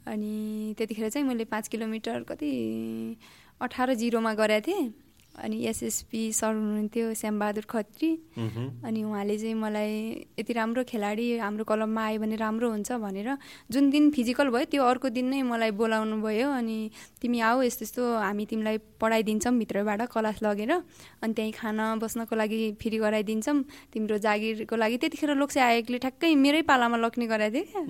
अनि 0.07 0.75
त्यतिखेर 0.79 1.09
चाहिँ 1.11 1.27
मैले 1.27 1.45
पाँच 1.45 1.69
किलोमिटर 1.69 2.23
कति 2.29 2.51
अठार 3.61 3.95
जिरोमा 3.95 4.35
गरेको 4.35 4.67
थिएँ। 4.67 4.93
अनि 5.37 5.57
एसएसपी 5.69 6.21
सर 6.33 6.53
हुनुहुन्थ्यो 6.55 7.13
श्यामबहादुर 7.15 7.65
खत्री। 7.69 8.11
अनि 8.85 9.03
उहाँले 9.05 9.37
चाहिँ 9.39 9.55
मलाई 9.55 9.93
यति 10.39 10.53
राम्रो 10.53 10.85
खेलाडी 10.89 11.27
हाम्रो 11.39 11.65
क्लबमा 11.65 12.03
आयो 12.05 12.21
भने 12.21 12.37
राम्रो 12.37 12.71
हुन्छ 12.71 12.93
भनेर 13.05 13.29
जुन 13.71 13.91
दिन 13.91 14.11
फिजिकल 14.11 14.49
भयो 14.49 14.65
त्यो 14.73 14.83
अर्को 14.83 15.09
दिन 15.13 15.27
नै 15.29 15.43
मलाई 15.43 15.71
बोलाउनु 15.77 16.17
भयो। 16.23 16.49
अनि 16.51 16.79
तिमी 17.21 17.41
आऊ 17.41 17.63
यस्तो 17.63 17.85
यस्तो 17.85 18.03
हामी 18.17 18.45
तिमीलाई 18.47 18.79
पढाइदिन्छौँ 19.01 19.53
भित्रबाट 19.59 20.01
क्लास 20.09 20.43
लगेर। 20.43 20.73
अनि 21.23 21.33
त्यहीँ 21.37 21.53
खाना 21.53 21.85
बस्नको 22.01 22.37
लागि 22.37 22.61
फ्री 22.81 22.99
गराइदिन्छौँ। 22.99 23.57
तिम्रो 23.93 24.17
जागिरको 24.19 24.77
लागि 24.77 24.97
त्यतिखेर 24.97 25.31
लोकसे 25.37 25.61
आयोगले 25.61 25.99
ठ्याक्कै 26.01 26.35
मेरै 26.35 26.63
पालामा 26.65 26.97
लग्ने 26.97 27.27
गराइदियो 27.27 27.65
क्या। 27.73 27.83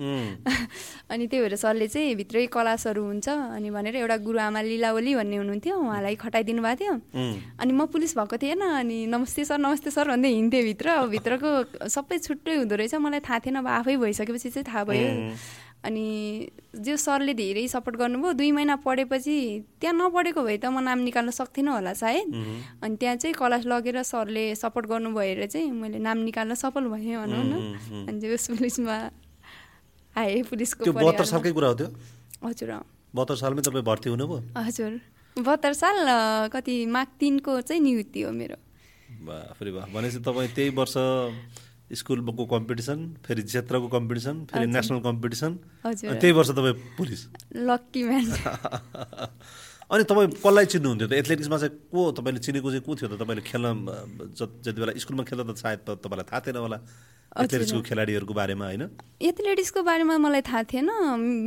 अनि 1.11 1.27
त्यही 1.27 1.41
भएर 1.43 1.55
सरले 1.55 1.87
चाहिँ 1.87 2.15
भित्रै 2.15 2.45
क्लासहरू 2.51 3.03
हुन्छ। 3.03 3.27
अनि 3.55 3.69
भनेर 3.71 3.95
एउटा 4.03 4.17
गुरुआमा 4.27 4.61
लिलावली 4.61 5.15
भन्ने 5.15 5.37
हुनुहुन्थ्यो। 5.37 5.75
उहाँलाई 5.79 6.15
खटाइदिनु 6.15 6.61
भएको 6.63 6.75
थियो। 6.83 6.95
अनि 7.59 7.73
म 7.73 7.85
पुलिस 7.91 8.17
भएको 8.17 8.37
थिएन 8.37 8.61
अनि 8.61 9.05
नमस्ते 9.07 9.45
सर 9.45 9.57
नमस्ते 9.57 9.89
सर 9.91 10.07
भन्दै 10.07 10.29
हिँड्थेँ 10.29 10.63
भित्र। 10.63 10.87
अब 10.89 11.09
भित्रको 11.09 11.49
सबै 11.87 12.17
छुट्टै 12.17 12.55
हुँदो 12.55 12.75
रहेछ। 12.75 12.95
मलाई 12.95 13.19
थाहा 13.23 13.39
थिएन 13.45 13.55
अब 13.61 13.67
आफै 13.67 13.95
भइसकेपछि 13.97 14.49
चाहिँ 14.49 14.65
थाहा 14.67 14.83
भयो। 14.83 15.31
अनि 15.85 16.05
जो 16.73 16.95
सरले 16.97 17.33
धेरै 17.37 17.67
सपोर्ट 17.69 17.95
गर्नुभयो 17.97 18.33
दुई 18.33 18.51
महिना 18.51 18.75
पढेपछि 18.81 19.37
त्यहाँ 19.81 19.93
नपढेको 19.95 20.41
भए 20.43 20.57
त 20.57 20.65
म 20.73 20.81
नाम 20.81 20.99
निकाल्न 21.05 21.31
सक्थिनँ 21.31 21.71
होला 21.71 21.93
सायद। 21.93 22.33
अनि 22.83 22.95
त्यहाँ 22.97 23.15
चाहिँ 23.21 23.33
क्लास 23.37 23.65
लगेर 23.69 24.01
सरले 24.03 24.43
सपोर्ट 24.57 24.85
गर्नु 24.89 25.13
भएर 25.13 25.45
चाहिँ 25.45 25.71
मैले 25.71 26.01
नाम 26.01 26.17
निकाल्न 26.27 26.53
सफल 26.57 26.89
भएँ 26.89 27.15
भनौँ 27.21 27.43
न। 27.45 27.53
अनि 28.09 28.19
जो 28.19 28.35
पुलिसमा 28.57 28.97
आएँ 30.17 30.43
पुलिसको 30.49 30.91
बहत्तर। 30.91 31.25
सालकै 31.29 31.51
कुरा 31.53 31.67
हो 31.67 31.75
त्यो? 31.77 31.87
हजुर। 32.43 32.71
बहत्तर 33.13 33.35
सालमै 33.37 33.61
तपाईँ 33.61 33.85
भर्ती 33.85 34.09
हुनुभयो? 34.09 34.37
हजुर। 34.57 34.91
बहत्तर 35.37 35.73
साल 35.73 35.97
कति 36.53 36.85
माघ 36.85 37.07
तिनको 37.19 37.61
चाहिँ 37.61 37.81
नियुक्ति 37.81 38.21
हो 38.21 38.31
मेरो। 38.31 38.57
बाफरे 39.27 39.71
बा 39.71 39.81
भनेपछि 39.93 40.19
तपाईँ 40.25 40.49
त्यही 40.55 40.69
वर्ष 40.79 40.93
स्कुलको 41.99 42.45
कम्पिटिसन 42.45 42.99
फेरि 43.25 43.41
क्षेत्रको 43.43 43.87
कम्पिटिसन 43.87 44.35
फेरि। 44.51 44.65
नेसनल 44.67 44.99
कम्पिटिसन 45.07 45.51
त्यही 45.85 46.31
वर्ष 46.31 46.49
तपाईँ 46.57 46.73
पुलिस। 46.97 47.21
लक्की 47.55 48.03
म्यान 48.03 48.25
अनि 49.87 50.03
तपाईँ 50.03 50.27
कसलाई 50.43 50.65
चिन्नुहुन्थ्यो 50.67 51.07
त? 51.07 51.13
एथलेटिक्समा 51.15 51.57
चाहिँ 51.57 51.73
को 51.87 52.01
तपाईँले 52.19 52.39
चिनेको 52.43 52.69
चाहिँ 52.75 52.83
को 52.83 52.91
थियो 52.95 53.07
त? 53.07 53.15
तपाईँले 53.23 53.43
खेल्न 53.47 53.67
जति 54.35 54.79
बेला 54.83 54.91
स्कुलमा 54.99 55.23
खेल्दा 55.23 55.43
त 55.47 55.55
सायद 55.55 55.79
तपाईँलाई 56.03 56.27
थाहा 56.27 56.39
थिएन 56.43 56.59
होला। 56.59 56.79
एथलेटिक्सको 57.27 57.81
खेलाडीहरूको 57.87 58.33
बारेमा 58.33 58.65
होइन? 58.67 58.83
एथलेटिक्सको 59.21 59.79
बारेमा 59.87 60.15
मलाई 60.17 60.43
थाहा 60.43 60.63
थिएन। 60.67 60.89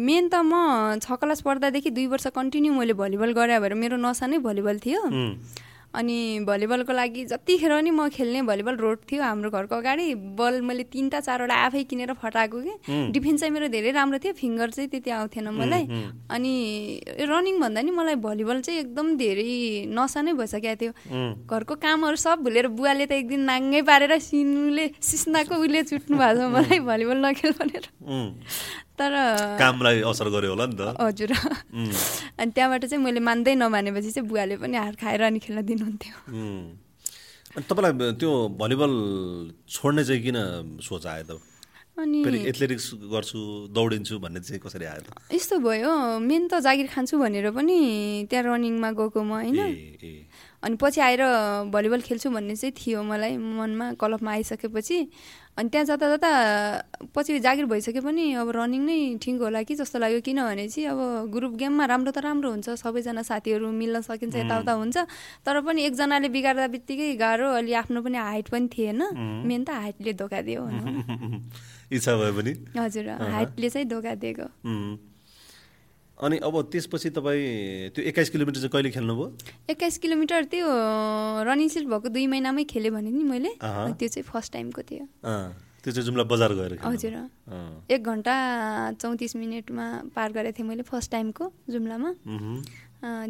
मेन 0.09 0.25
त 0.33 0.41
म 0.41 0.97
छ 1.05 1.21
क्लास 1.21 1.41
पढ्दादेखि 1.45 1.91
दुई 1.93 2.07
वर्ष 2.09 2.27
कन्टिन्यू 2.33 2.73
मैले 2.73 2.95
भलिबल 2.97 3.33
गरे 3.37 3.61
भएर 3.61 3.75
मेरो 3.77 3.97
नसा 4.01 4.25
नै 4.25 4.39
भलिबल 4.41 4.77
थियो। 4.81 5.05
अनि 5.91 6.47
भलिबलको 6.47 6.93
लागि 6.93 7.25
जतिखेर 7.27 7.73
नि 7.83 7.91
म 7.91 8.09
खेल्ने 8.15 8.43
भलिबल 8.47 8.77
रोड 8.79 8.99
थियो 9.11 9.23
हाम्रो 9.23 9.51
घरको 9.51 9.75
अगाडि 9.75 10.15
बल 10.39 10.61
मैले 10.63 10.85
तिनवटा 10.87 11.21
चारवटा 11.21 11.55
आफै 11.67 11.83
किनेर 11.91 12.13
फटाएको 12.15 12.59
कि। 12.63 13.11
डिफेन्स 13.11 13.41
चाहिँ 13.41 13.53
मेरो 13.55 13.69
धेरै 13.75 13.91
राम्रो 13.99 14.19
थियो 14.23 14.33
फिङ्गर 14.39 14.71
चाहिँ 14.71 14.89
त्यति 14.91 15.11
आउँथेन 15.11 15.49
मलाई। 15.51 15.85
अनि 16.31 16.53
रनिङ 17.27 17.59
भन्दा 17.61 17.81
नि 17.83 17.91
मलाई 17.91 18.15
भलिबल 18.23 18.61
चाहिँ 18.63 18.81
एकदम 18.81 19.07
धेरै 19.19 19.91
नसा 19.91 20.23
नै 20.23 20.33
भइसकेको 20.39 20.79
थियो। 20.79 20.93
घरको 21.51 21.75
कामहरू 21.75 22.17
सब 22.17 22.39
भुलेर 22.47 22.67
बुवाले 22.71 23.07
त 23.11 23.13
एक 23.19 23.27
दिन 23.29 23.43
नाङ्गै 23.51 23.83
पारेर 23.83 24.19
सिनुले 24.23 24.87
सिस्नाको 25.03 25.55
उसले 25.59 25.83
चुट्नु 25.91 26.15
भएको 26.17 26.39
छ 26.39 26.55
मलाई 26.55 26.79
भलिबल 26.87 27.19
नखेल 27.27 27.53
भनेर। 27.59 27.85
तर 29.01 29.13
कामलाई 29.57 30.05
असर 30.05 30.29
गर्यो 30.29 30.51
होला 30.53 30.67
नि 30.69 30.77
त। 30.77 30.93
हजुर। 31.01 31.33
अनि 32.37 32.51
त्यहाँबाट 32.53 32.85
चाहिँ 32.85 33.01
मैले 33.01 33.21
मान्दै 33.25 33.55
नमानेपछि 33.57 34.11
चाहिँ 34.13 34.29
बुवाले 34.29 34.61
पनि 34.61 34.77
हार 34.77 34.95
खाएर 35.01 35.23
अनि 35.33 35.39
खेल्न 35.41 35.65
दिनुहुन्थ्यो। 35.65 36.15
अनि 37.57 37.65
तपाईँलाई 37.65 38.13
त्यो 38.21 38.31
भलिबल 38.61 38.93
छोड्ने 39.67 40.03
चाहिँ 40.05 40.23
किन 40.23 40.39
सोच 40.85 41.07
आयो 41.07 41.25
त? 41.25 41.33
अनि 42.01 42.19
एथलेटिक्स 42.49 42.87
गर्छु 43.13 43.39
दौडिन्छु 43.77 44.15
भन्ने 44.25 44.41
चाहिँ 44.41 44.61
कसरी 44.65 44.87
आयो 44.89 45.03
त? 45.05 45.09
यस्तो 45.33 45.57
भयो 45.61 45.93
मेन 46.21 46.49
त 46.49 46.61
जागिर 46.65 46.89
खान्छु 46.89 47.19
भनेर 47.21 47.51
पनि 47.53 47.77
त्यहाँ 48.31 48.45
रनिङमा 48.47 48.91
गएको 48.97 49.21
म 49.21 49.33
होइन? 49.37 49.59
अनि 50.65 50.77
पछि 50.81 51.01
आएर 51.01 51.23
भलिबल 51.73 52.01
खेल्छु 52.01 52.29
भन्ने 52.33 52.57
चाहिँ 52.57 52.73
थियो 52.73 53.03
मलाई 53.05 53.37
मनमा 53.37 53.87
क्लबमा 54.01 54.31
आइसकेपछि। 54.33 54.97
अनि 55.61 55.69
त्यहाँ 55.69 55.85
जाँदा 55.87 56.07
जाँदा 56.09 56.31
पछि 57.13 57.39
जागिर 57.45 57.65
भइसके 57.69 58.01
पनि 58.01 58.25
अब 58.41 58.49
रनिङ 58.57 58.83
नै 58.89 58.99
ठिक 59.21 59.41
होला 59.45 59.61
कि 59.69 59.75
जस्तो 59.77 59.99
लाग्यो 60.01 60.21
किनभने 60.25 60.67
चाहिँ 60.73 60.89
अब 60.89 61.29
ग्रुप 61.37 61.53
गेममा 61.61 61.85
राम्रो 61.85 62.11
त 62.17 62.19
राम्रो 62.25 62.51
हुन्छ 62.51 62.81
सबैजना 62.81 63.23
साथीहरू 63.29 63.69
मिल्न 63.69 64.01
सकिन्छ 64.01 64.37
यताउता 64.41 64.73
हुन्छ। 64.73 64.97
तर 65.45 65.61
पनि 65.61 65.85
एकजनाले 65.85 66.29
बिगार्दा 66.33 66.67
बित्तिकै 66.73 67.13
गाह्रो 67.21 67.49
अलि 67.61 67.73
आफ्नो 67.77 68.01
पनि 68.01 68.19
हाइट 68.19 68.49
पनि 68.49 68.69
थिएन। 68.73 69.01
मेन 69.45 69.65
त 69.65 69.71
हाइटले 69.85 70.13
धोका 70.17 70.41
दियो। 70.49 70.65
इच्छा 71.93 72.17
भए 72.17 72.33
पनि। 72.33 72.53
हजुर 72.81 73.09
हाइटले 73.21 73.69
चाहिँ 73.69 73.89
धोका 73.89 74.15
दिएको। 74.17 74.49
अनि 76.21 76.37
अब 76.45 76.55
त्यसपछि 76.73 77.11
तपाईँ 77.17 77.97
त्यो 77.97 78.05
एक्काइस 78.05 78.29
किलोमिटर 78.31 78.61
चाहिँ 78.61 78.71
कहिले 78.71 78.91
खेल्नुभयो? 78.93 79.27
एक्काइस 79.73 79.97
किलोमिटर 80.05 80.45
त्यो 80.53 80.67
रनिङ 81.49 81.69
सिट 81.73 81.85
भएको 81.89 82.09
दुई 82.13 82.27
महिनामै 82.29 82.65
खेलेँ 82.69 82.93
भने 82.93 83.11
नि 83.11 83.25
मैले। 83.25 83.51
त्यो 83.57 84.09
चाहिँ 84.09 84.25
फर्स्ट 84.29 84.53
टाइमको 84.53 84.83
थियो। 84.85 85.05
त्यो 85.81 85.91
चाहिँ 85.97 86.05
जुम्ला 86.05 86.25
बजार 86.29 86.53
गएर। 86.61 86.73
हजुर। 86.85 87.17
एक 87.89 88.03
घन्टा 88.05 88.35
चौतिस 89.01 89.37
मिनटमा 89.37 89.87
पार 90.13 90.29
गरेको 90.37 90.61
थिएँ 90.61 90.69
मैले 90.69 90.85
फर्स्ट 90.85 91.11
टाइमको 91.11 91.45
जुम्लामा। 91.73 92.11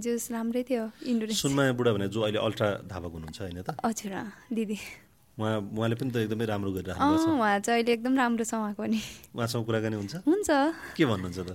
जोस् 0.02 0.26
राम्रै 0.34 0.62
थियो 0.66 0.90
इन्डोर 1.06 1.30
सुनमाया 1.30 1.72
बुढा 1.78 1.90
भने 1.94 2.10
जो 2.10 2.20
अहिले 2.26 2.42
अल्ट्रा 2.42 2.90
धावक 2.90 3.12
हुनुहुन्छ 3.14 3.38
होइन 3.38 3.62
त? 3.62 3.78
हजुर 3.86 4.14
दिदी। 4.50 4.78
उहाँ 5.38 5.62
उहाँले 5.78 5.94
पनि 5.94 6.10
त 6.10 6.16
एकदमै 6.26 6.44
राम्रो 6.50 6.70
भएको 6.74 6.90
छ। 6.90 7.38
उहाँ 7.38 7.58
चाहिँ 7.62 7.86
अहिले 7.86 7.92
एकदम 7.94 8.14
राम्रो 8.18 8.44
छ 8.44 8.54
उहाँको 8.58 8.82
नि 8.82 8.98
उहाँसँग 9.38 9.62
कुराकानी 9.62 9.94
हुन्छ? 9.94 10.14
हुन्छ। 10.26 10.50
के 10.98 11.06
भन्नुहुन्छ 11.06 11.38
त? 11.38 11.50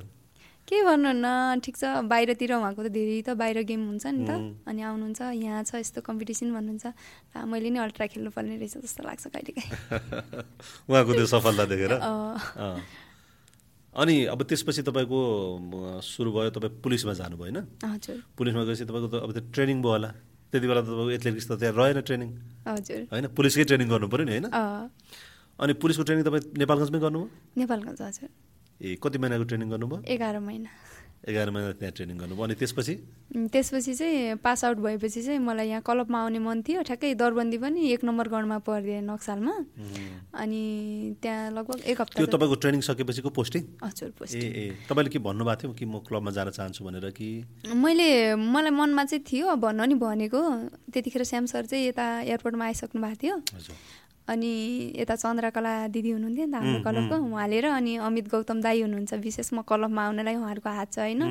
के 0.67 0.81
भन्नु 0.81 1.11
न 1.13 1.61
ठिक 1.61 1.75
छ। 1.77 1.83
बाहिरतिर 2.09 2.53
उहाँको 2.57 2.81
त 2.83 2.89
धेरै 2.89 3.21
त 3.21 3.29
बाहिर 3.37 3.61
गेम 3.69 3.81
हुन्छ 3.85 4.05
नि 4.07 4.25
त। 4.25 4.31
अनि 4.65 4.81
आउनुहुन्छ 4.81 5.21
यहाँ 5.37 5.61
छ 5.61 5.77
यस्तो 5.77 6.01
कम्पिटिसन 6.01 6.49
भन्नुहुन्छ। 6.49 6.85
मैले 7.45 7.69
नि 7.69 7.79
अल्ट्रा 7.85 8.05
खेल्नुपर्ने 8.09 8.57
रहेछ 8.57 8.81
जस्तो 8.81 9.01
लाग्छ 9.05 9.29
कहिलेकाहीँ। 9.29 9.69
उहाँको 10.89 11.11
त्यो 11.13 11.25
सफलता 11.29 11.65
देखेर। 11.69 11.93
अनि 13.95 14.15
अब 14.25 14.41
त्यसपछि 14.43 14.81
तपाईँको 14.83 15.19
सुरु 16.01 16.29
भयो 16.33 16.49
तपाईँ 16.49 16.81
पुलिसमा 16.81 17.13
जानुभयो 17.13 17.45
होइन? 17.45 17.57
हजुर। 17.85 18.17
पुलिसमा 18.33 18.63
गएपछि 18.65 18.85
तपाईँको 18.89 19.07
त 19.07 19.21
अब 19.21 19.31
त्यो 19.31 19.43
ट्रेनिङ 19.53 19.77
भयो 19.85 19.91
होला। 19.91 20.09
त्यति 20.51 20.65
बेला 20.67 20.81
त 20.81 20.89
तपाईँको 20.89 21.11
एथलेटिक्स 21.15 21.47
त 21.47 21.51
त्यहाँ 21.61 21.73
रहेन 21.77 22.01
ट्रेनिङ। 22.01 22.29
हजुर। 22.65 23.01
होइन? 23.13 23.25
पुलिसकै 23.37 23.63
ट्रेनिङ 23.69 23.87
गर्नु 23.87 24.07
पऱ्यो 24.09 24.25
नि 24.25 24.33
होइन? 24.35 24.49
अनि 25.59 25.73
पुलिसको 25.77 26.03
ट्रेनिङ 26.03 26.23
तपाईँ 26.25 26.43
नेपालगञ्जमै 26.57 26.99
गर्नुभयो? 26.99 27.29
नेपालगञ्ज 27.55 28.01
हजुर। 28.01 28.29
ए 28.81 28.97
कति 29.01 29.17
महिनाको 29.17 29.43
ट्रेनिङ 29.43 29.69
गर्नुभयो? 29.69 30.03
एघार 30.07 30.39
महिना। 30.39 30.69
एघार 31.25 31.49
महिना 31.49 31.71
त्यहाँ 31.81 31.91
ट्रेनिङ 31.97 32.17
गर्नुभयो। 32.17 32.43
अनि 32.45 32.55
त्यसपछि? 32.55 32.93
त्यसपछि 33.49 33.93
चाहिँ 33.95 34.35
पास 34.45 34.63
आउट 34.65 34.77
भएपछि 34.77 35.21
चाहिँ 35.25 35.39
मलाई 35.41 35.67
यहाँ 35.67 35.81
क्लबमा 35.81 36.19
आउने 36.21 36.39
मन 36.39 36.61
थियो। 36.61 36.81
ठ्याक्कै 36.85 37.13
दरबन्दी 37.17 37.57
पनि 37.57 37.81
एक 37.97 38.03
नम्बर 38.05 38.27
गणमा 38.29 38.57
परिदिए 38.61 39.01
नक्सालमा। 39.01 39.55
अनि 40.37 40.61
त्यहाँ 41.17 41.51
लगभग 41.57 41.81
एक 41.81 42.01
हप्ता 42.01 42.17
त्यो 42.21 42.27
तपाईँको 42.29 42.55
ट्रेनिङ 42.61 42.81
सकेपछिको 42.85 43.29
पोस्टिङ? 43.33 43.61
हजुर 43.81 44.09
पोस्ट 44.19 44.35
ए 44.37 44.45
ए 44.45 44.65
तपाईँले 44.85 45.09
के 45.09 45.19
भन्नुभएको 45.25 45.61
थियो 45.61 45.73
कि 45.73 45.85
म 45.85 46.05
क्लबमा 46.05 46.31
जान 46.37 46.49
चाहन्छु 46.53 46.85
भनेर 46.85 47.09
कि? 47.17 47.27
मैले 47.73 48.35
मलाई 48.37 48.69
मनमा 48.69 49.03
चाहिँ 49.09 49.23
थियो 49.25 49.55
भन्न 49.57 49.89
नि 49.89 49.95
भनेको। 49.97 50.41
त्यतिखेर 50.93 51.23
श्याम 51.25 51.45
सर 51.49 51.65
चाहिँ 51.65 51.89
यता 51.89 52.05
एयरपोर्टमा 52.29 52.65
आइसक्नु 52.65 53.01
भएको 53.01 53.17
थियो। 53.17 53.35
हजुर। 53.49 53.75
अनि 54.25 54.51
यता 54.97 55.15
चन्द्रकला 55.15 55.73
दिदी 55.93 56.11
हुनुहुन्थ्यो 56.17 56.45
नि 56.45 56.51
त 56.51 56.55
हाम्रो 56.57 56.79
क्लबको 56.81 57.15
उहाँले 57.29 57.57
र 57.61 57.65
अनि 57.77 57.93
अमित 58.01 58.25
गौतम 58.33 58.57
दाई 58.65 58.81
हुनुहुन्छ। 58.81 59.13
विशेष 59.21 59.53
म 59.53 59.61
क्लबमा 59.61 60.01
आउनलाई 60.01 60.35
उहाँहरूको 60.41 60.69
हात 60.69 60.89
छ 60.93 60.97
होइन? 61.05 61.21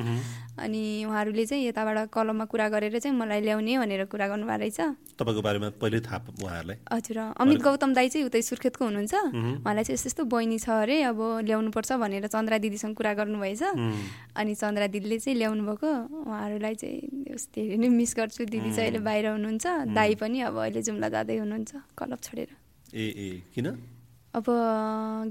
अनि 0.55 0.81
उहाँहरूले 1.03 1.45
चाहिँ 1.45 1.67
यताबाट 1.75 2.07
क्लबमा 2.07 2.45
कुरा 2.47 2.67
गरेर 2.71 2.95
चाहिँ 3.03 3.11
मलाई 3.19 3.41
ल्याउने 3.43 3.73
भनेर 3.83 4.01
कुरा 4.07 4.27
गर्नुभएको 4.31 4.59
रहेछ। 4.63 4.79
तपाईँको 5.19 5.41
बारेमा 5.43 5.69
पहिल्यै 5.75 6.01
थाहा 6.07 6.17
उहाँहरूलाई? 6.39 6.77
हजुर 6.87 7.17
अमित 7.35 7.59
गौतम 7.67 7.91
दाई 7.99 8.07
चाहिँ 8.15 8.25
उतै 8.31 8.41
सुर्खेतको 8.47 8.83
हुनुहुन्छ। 8.87 9.13
उहाँलाई 9.59 9.83
चाहिँ 9.83 9.99
यस्तो 9.99 10.07
यस्तो 10.15 10.23
बहिनी 10.31 10.57
छ 10.63 10.67
अरे 10.71 10.95
अब 11.11 11.19
ल्याउनुपर्छ 11.43 11.91
भनेर 11.99 12.27
चन्द्रा 12.31 12.57
दिदीसँग 12.63 12.95
कुरा 12.95 13.13
गर्नुभएछ। 13.19 13.63
अनि 14.39 14.53
चन्द्रा 14.55 14.87
दिदीले 14.87 15.19
चाहिँ 15.19 15.35
ल्याउनु 15.35 15.63
भएको 15.67 15.91
उहाँहरूलाई 16.31 16.75
चाहिँ 16.79 17.35
धेरै 17.51 17.75
नै 17.75 17.89
मिस 17.91 18.11
गर्छु। 18.15 18.47
दिदी 18.47 18.71
चाहिँ 18.71 18.87
अहिले 18.87 19.03
बाहिर 19.03 19.25
हुनुहुन्छ। 19.35 19.65
दाई 19.91 20.15
पनि 20.15 20.37
अब 20.47 20.55
अहिले 20.63 20.79
जुम्ला 20.79 21.07
जाँदै 21.11 21.37
हुनुहुन्छ 21.43 21.71
क्लब 21.99 22.19
छोडेर। 22.23 22.64
ए 22.95 23.05
ए 23.11 23.27
किन? 23.51 23.67
अब 24.35 24.47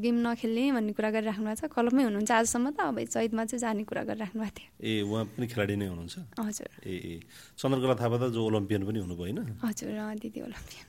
गेम 0.01 0.17
नखेल्ने 0.25 0.65
भन्ने 0.73 0.93
कुरा 0.97 1.11
गरिराख्नु 1.13 1.45
भएको 1.45 1.61
छ। 1.61 1.69
क्लबमै 1.69 2.03
हुनुहुन्छ 2.09 2.31
आजसम्म 2.41 2.67
त। 2.73 2.81
अब 2.89 2.97
चैतमा 3.05 3.45
चाहिँ 3.45 3.61
जाने 3.61 3.85
कुरा 3.85 4.03
गरिराख्नु 4.09 4.41
भएको 4.41 4.57
थियो। 4.57 4.69
ए 4.81 4.93
उहाँ 5.05 5.25
पनि 5.29 5.45
खेलाडी 5.45 5.77
नै 5.77 5.87
हुनुहुन्छ? 5.93 6.17
हजुर। 6.41 6.69
ए 6.89 6.95
ए। 6.97 7.15
चन्द्रकला 7.57 7.95
थापा 8.01 8.17
त 8.17 8.33
जो 8.33 8.41
ओलम्पियन 8.49 8.83
पनि 8.89 8.99
हुनुभयो 9.05 9.25
होइन? 9.25 9.61
हजुर 9.61 9.93
दिदी 10.25 10.41
ओलम्पियन। 10.41 10.89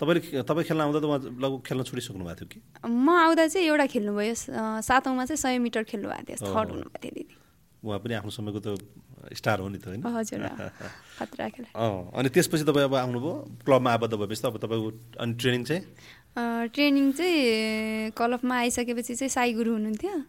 तपाईँले 0.00 0.20
तपाईँ 0.48 0.64
खेल्न 0.64 0.80
आउँदा 0.80 1.00
त 1.00 1.04
उहाँ 1.04 1.20
लगभग 1.36 1.60
खेल्न 1.60 1.82
छोडिसक्नु 1.84 2.24
भएको 2.24 2.40
थियो 2.40 2.48
कि? 2.56 2.58
म 2.88 3.08
आउँदा 3.12 3.44
चाहिँ 3.52 3.68
एउटा 3.68 3.86
खेल्नुभयो। 3.92 4.34
सातौँमा 4.80 5.24
चाहिँ 5.28 5.40
सय 5.44 5.60
मिटर 5.60 5.84
खेल्नु 5.92 6.08
भएको 6.08 6.24
थियो। 6.24 6.40
थर्ड 6.40 6.68
हुनुभएको 6.72 6.98
थियो 7.04 7.12
दिदी। 7.20 7.34
उहाँ 7.84 8.00
पनि 8.00 8.12
आफ्नो 8.16 8.32
समयको 8.32 8.60
त 8.64 8.68
स्टार 9.34 9.60
हो 9.60 9.68
नि 9.68 9.78
त 9.78 9.88
होइन? 9.88 10.02
अनि 12.14 12.28
त्यसपछि 12.28 12.64
तपाईँ 12.64 12.84
अब 12.84 12.94
आउनुभयो 12.94 13.58
क्लबमा 13.64 13.92
आबद्ध 13.92 14.14
भएपछि 14.14 14.42
त 14.42 14.46
अब 14.46 14.56
तपाईँको 14.56 14.92
अनि 15.20 15.34
ट्रेनिङ 15.34 15.64
चाहिँ? 15.64 15.82
ट्रेनिङ 16.68 17.12
चाहिँ 17.12 18.10
क्लबमा 18.10 18.56
आइसकेपछि 18.56 19.14
चाहिँ 19.14 19.28
साई 19.28 19.54
गुरु 19.54 19.72
हुनुहुन्थ्यो। 19.72 20.22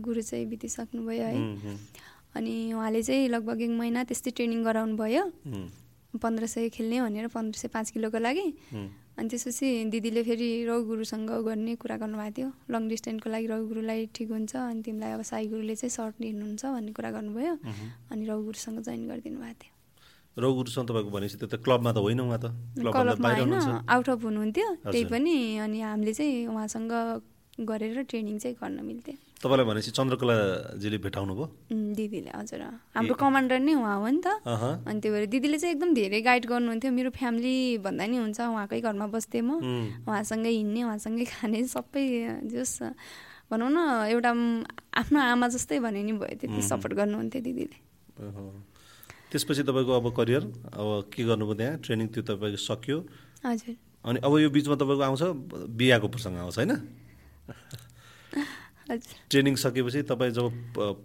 गुरु 0.00 0.22
चाहिँ 0.22 0.46
बितिसक्नुभयो 0.46 1.24
है। 1.24 1.78
अनि 2.36 2.72
उहाँले 2.72 3.02
चाहिँ 3.02 3.28
लगभग 3.28 3.62
एक 3.62 3.70
महिना 3.70 4.04
त्यस्तै 4.04 4.30
ट्रेनिङ 4.30 4.64
गराउनु 4.64 4.96
भयो 4.96 5.32
पन्ध्र 6.22 6.46
सय 6.46 6.68
खेल्ने 6.68 7.02
भनेर 7.02 7.26
पन्ध्र 7.26 7.58
सय 7.58 7.68
पाँच 7.68 7.90
किलोको 7.90 8.18
लागि। 8.18 8.54
अनि 9.20 9.28
त्यसपछि 9.28 9.68
दिदीले 9.92 10.22
फेरि 10.24 10.48
रघु 10.64 10.82
गुरुसँग 10.88 11.30
गर्ने 11.44 11.74
कुरा 11.76 11.96
गर्नुभएको 12.00 12.32
थियो। 12.36 12.48
लङ 12.72 12.82
डिस्टेन्सको 12.88 13.28
लागि 13.30 13.46
रघु 13.52 13.66
गुरुलाई 13.68 14.00
ठिक 14.16 14.28
हुन्छ 14.32 14.52
अनि 14.56 14.80
तिमीलाई 14.80 15.12
अब 15.12 15.22
साई 15.28 15.44
गुरुले 15.52 15.74
चाहिँ 15.76 15.92
सर्ट 15.92 16.14
लिनुहुन्छ 16.24 16.62
भन्ने 16.64 16.92
कुरा 16.96 17.10
गर्नुभयो। 17.16 17.54
अनि 18.10 18.22
रघु 18.24 18.42
गुरुसँग 18.48 18.78
जोइन 18.80 19.02
गरिदिनु 19.08 19.38
भएको 19.44 19.60
थियो। 19.60 19.72
रघु 20.40 20.54
गुरुसँग 20.56 20.86
तपाईँको 20.88 21.10
भनेपछि 21.12 21.36
त्यो 21.36 21.48
त 21.52 21.54
क्लबमा 21.60 21.90
त 21.92 21.98
होइन 22.00 22.20
उहाँ 22.24 22.40
त। 22.40 22.46
क्लबमा 22.80 23.28
होइन 23.36 23.52
आउट 23.92 24.08
अफ 24.08 24.20
हुनुहुन्थ्यो। 24.24 24.68
त्यही। 24.88 25.04
पनि 25.12 25.34
अनि 25.68 25.78
हामीले 25.80 26.12
चाहिँ 26.16 26.46
उहाँसँग 26.48 26.92
गरेर 27.60 28.02
ट्रेनिङ 28.08 28.38
चाहिँ 28.40 28.56
गर्न 28.56 28.78
मिल्थ्यो। 28.80 29.16
तपाईँलाई 29.40 29.66
भनेपछि 29.66 29.90
चन्द्रकलाजीले 29.96 30.98
भेटाउनु 31.00 31.32
भयो 31.32 31.46
दिदीले 31.96 32.30
हजुर। 32.36 32.60
हाम्रो 32.92 33.14
कमान्डर 33.16 33.58
नै 33.64 33.72
उहाँ 33.80 33.96
हो 33.96 34.08
नि 34.12 34.20
त। 34.20 34.28
अनि 34.44 35.00
त्यही 35.00 35.12
भएर 35.16 35.24
दिदीले 35.32 35.56
चाहिँ 35.56 35.74
एकदम 35.74 35.90
धेरै 35.96 36.20
गाइड 36.28 36.44
गर्नुहुन्थ्यो। 36.44 36.90
मेरो 36.92 37.10
फ्यामिली 37.16 37.56
भन्दा 37.80 38.04
नि 38.04 38.16
हुन्छ 38.20 38.40
उहाँकै 38.44 38.80
घरमा 38.84 39.06
बस्थेँ 39.08 39.40
म। 39.40 39.50
उहाँसँगै 40.04 40.52
हिँड्ने 40.60 40.80
उहाँसँगै 40.84 41.24
खाने 41.32 41.58
सबै 41.72 42.04
जस 42.52 42.92
भनौँ 43.48 43.70
न 43.72 43.78
एउटा 44.12 44.30
आफ्नो 45.00 45.18
आमा 45.18 45.46
जस्तै 45.56 45.80
भने 45.80 46.04
नि 46.04 46.12
भयो। 46.20 46.36
त्यति 46.36 46.60
सपोर्ट 46.60 46.92
गर्नुहुन्थ्यो 47.00 47.40
दिदीले। 47.40 47.78
त्यसपछि 49.32 49.62
तपाईँको 49.64 49.92
अब 49.96 50.06
करियर 50.20 50.42
अब 50.76 50.88
के 51.08 51.22
गर्नुभयो 51.24 51.54
त्यहाँ? 51.56 51.74
ट्रेनिङ 51.80 52.06
त्यो 52.12 52.22
तपाईँको 52.28 52.60
सक्यो। 52.60 52.98
हजुर। 53.40 53.74
अनि 54.04 54.18
अब 54.20 54.32
यो 54.36 54.48
बिचमा 54.52 54.76
तपाईँको 54.76 55.04
आउँछ 55.08 55.22
बिहाको 55.80 56.06
प्रसङ्ग 56.12 56.36
आउँछ 56.44 56.56
होइन? 56.60 56.72
ट्रेनिङ 59.30 59.54
सकेपछि 59.54 60.02
तपाईँ 60.10 60.32
जब 60.34 60.50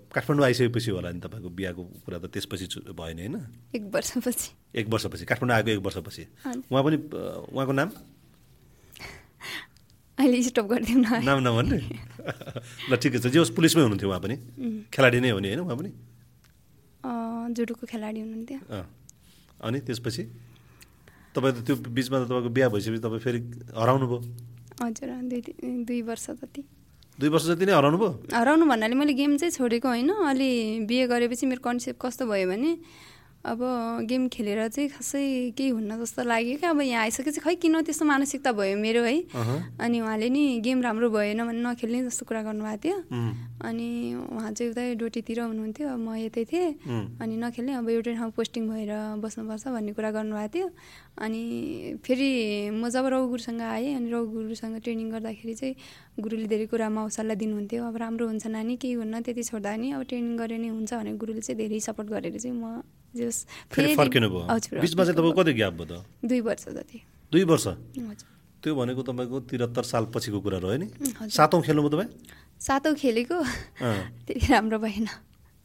काठमाडौँ 0.10 0.46
आइसकेपछि 0.46 0.90
होला 0.92 1.10
नि 1.14 1.20
तपाईँको 1.22 1.50
बिहाको 1.50 1.84
कुरा 2.06 2.18
त 2.18 2.26
त्यसपछि 2.34 2.66
भयो 2.90 3.14
नि 3.14 3.22
होइन? 3.26 3.36
एक 3.76 3.84
वर्षपछि। 3.94 4.50
एक 4.80 4.86
वर्षपछि 4.90 5.26
काठमाडौँ 5.30 5.56
आएको 5.56 5.70
एक 5.70 5.82
वर्षपछि। 5.86 6.24
उहाँ 6.72 6.84
पनि 6.84 6.98
उहाँको 7.54 7.74
नाम? 7.78 7.90
अहिले 10.16 10.42
स्टप 10.48 10.66
गरिदिउँ 10.66 11.02
न। 11.04 11.22
नाम 11.28 11.40
नभन्ने 11.44 11.80
ल 12.90 12.92
ठिकै 12.96 13.20
छ। 13.20 13.28
जे 13.30 13.40
होस् 13.40 13.52
पुलिसमै 13.52 13.84
हुनुहुन्थ्यो 13.84 14.10
उहाँ 14.10 14.22
पनि। 14.24 14.36
खेलाडी 14.90 15.20
नै 15.20 15.30
हो 15.36 15.40
नि 15.44 15.48
होइन 15.54 15.62
उहाँ 15.62 15.78
पनि? 15.78 15.92
जुडोको 17.54 17.86
खेलाडी 17.86 18.20
हुनुहुन्थ्यो। 18.24 18.60
अनि 19.62 19.78
त्यसपछि? 19.86 20.24
तपाईँ 21.36 21.54
त 21.54 21.58
त्यो 21.68 21.76
बिचमा 21.92 22.18
त 22.24 22.32
तपाईँको 22.32 22.50
बिहा 22.50 22.68
भइसकेपछि 22.72 23.02
तपाईँ 23.04 23.22
फेरि 23.22 23.40
हराउनु 23.76 24.06
भयो 24.08 24.20
हजुर 24.76 25.10
दुई 25.32 25.42
दुई 25.84 26.02
वर्ष 26.02 26.26
जति। 26.40 26.64
दुई 27.16 27.30
वर्ष 27.32 27.46
जति 27.48 27.66
नै 27.66 27.72
हराउनु 27.72 27.98
भयो? 27.98 28.12
हराउनु 28.36 28.66
भन्नाले 28.68 28.96
मैले 28.96 29.14
गेम 29.16 29.38
चाहिँ 29.40 29.52
छोडेको 29.56 29.88
होइन। 29.88 30.10
अलि 30.36 30.84
बिहे 30.84 31.08
गरेपछि 31.08 31.46
मेरो 31.48 31.64
कन्सेप्ट 31.64 32.00
कस्तो 32.04 32.28
भयो 32.28 32.48
भने 32.52 32.72
अब 33.46 33.60
गेम 34.10 34.28
खेलेर 34.34 34.68
चाहिँ 34.68 34.90
खासै 34.90 35.54
केही 35.58 35.70
हुन्न 35.70 36.02
जस्तो 36.02 36.24
लाग्यो 36.26 36.58
क्या। 36.58 36.70
अब 36.74 36.82
यहाँ 36.82 37.02
आइसकेपछि 37.02 37.40
खै 37.46 37.56
किन 37.62 37.82
त्यस्तो 37.86 38.06
मानसिकता 38.06 38.52
भयो 38.58 38.78
मेरो 38.78 39.04
है। 39.06 39.22
अनि 39.78 39.98
उहाँले 40.02 40.30
नि 40.34 40.44
गेम 40.66 40.82
राम्रो 40.82 41.10
भएन 41.14 41.46
भने 41.46 41.62
नखेल्ने 41.62 42.04
जस्तो 42.10 42.26
कुरा 42.26 42.42
गर्नुभएको 42.42 42.82
थियो। 42.82 42.98
अनि 43.62 43.88
उहाँ 44.34 44.52
चाहिँ 44.52 44.72
उतै 44.74 44.86
डोटीतिर 44.98 45.40
हुनुहुन्थ्यो। 45.46 45.94
म 45.94 46.18
यतै 46.26 46.44
थिएँ। 46.50 46.70
अनि 47.22 47.36
नखेल्ने 47.38 47.74
अब 47.78 47.90
एउटै 47.90 48.14
ठाउँ 48.18 48.32
पोस्टिङ 48.34 48.64
भएर 48.66 48.92
बस्नुपर्छ 49.22 49.64
भन्ने 49.78 49.94
कुरा 49.94 50.10
गर्नुभएको 50.18 50.50
थियो। 50.50 50.68
अनि 51.22 51.42
फेरि 52.02 52.32
म 52.74 52.90
जब 52.90 53.06
रघु 53.14 53.28
गुरुसँग 53.30 53.62
आएँ 53.62 53.94
अनि 53.94 54.10
रघु 54.10 54.26
गुरुसँग 54.26 54.76
ट्रेनिङ 54.82 55.08
गर्दाखेरि 55.14 55.54
चाहिँ 55.54 55.76
गुरुले 56.18 56.48
धेरै 56.50 56.66
कुरामा 56.74 57.02
हौसला 57.02 57.34
दिनुहुन्थ्यो। 57.38 57.82
अब 57.86 57.96
राम्रो 58.02 58.26
हुन्छ 58.26 58.46
नानी 58.50 58.76
केही 58.82 58.94
हुन्न 59.06 59.22
त्यति 59.22 59.44
छोड्दा 59.54 59.76
नि 59.78 59.92
अब 59.94 60.02
ट्रेनिङ 60.10 60.34
गरे 60.34 60.58
नै 60.58 60.70
हुन्छ 60.74 60.92
भने 60.94 61.14
गुरुले 61.22 61.42
चाहिँ 61.46 61.58
धेरै 61.62 61.80
सपोर्ट 61.88 62.10
गरेर 62.10 62.38
चाहिँ 62.42 62.58
म 62.58 62.82
जस 63.16 63.38
फेरि 63.72 63.96
फर्किनु 63.96 64.28
भयो। 64.30 64.46
हजुर 64.52 64.80
बिचमा 64.80 65.04
चाहिँ 65.04 65.18
तपाईँको 65.18 65.42
कति 65.42 65.54
ग्याप 65.56 65.74
भयो 65.74 65.86
त? 65.88 66.06
दुई 66.24 66.42
वर्ष 66.44 66.66
जति। 66.76 67.00
दुई 67.32 67.44
वर्ष? 67.44 67.66
त्यो 68.64 68.72
भनेको 68.76 69.02
तपाईँको 69.02 69.38
त्रिहत्तर 69.48 69.84
साल 69.84 70.04
पछिको 70.14 70.40
कुरा 70.42 70.58
रह्यो 70.60 70.78
नि। 70.82 70.88
सातौँ 71.30 71.62
खेल्नुभयो 71.62 71.90
तपाईँ? 71.94 72.10
सातौँ 72.60 72.94
खेलेको। 72.98 73.38
राम्रो 74.50 74.78
भएन। 74.80 75.08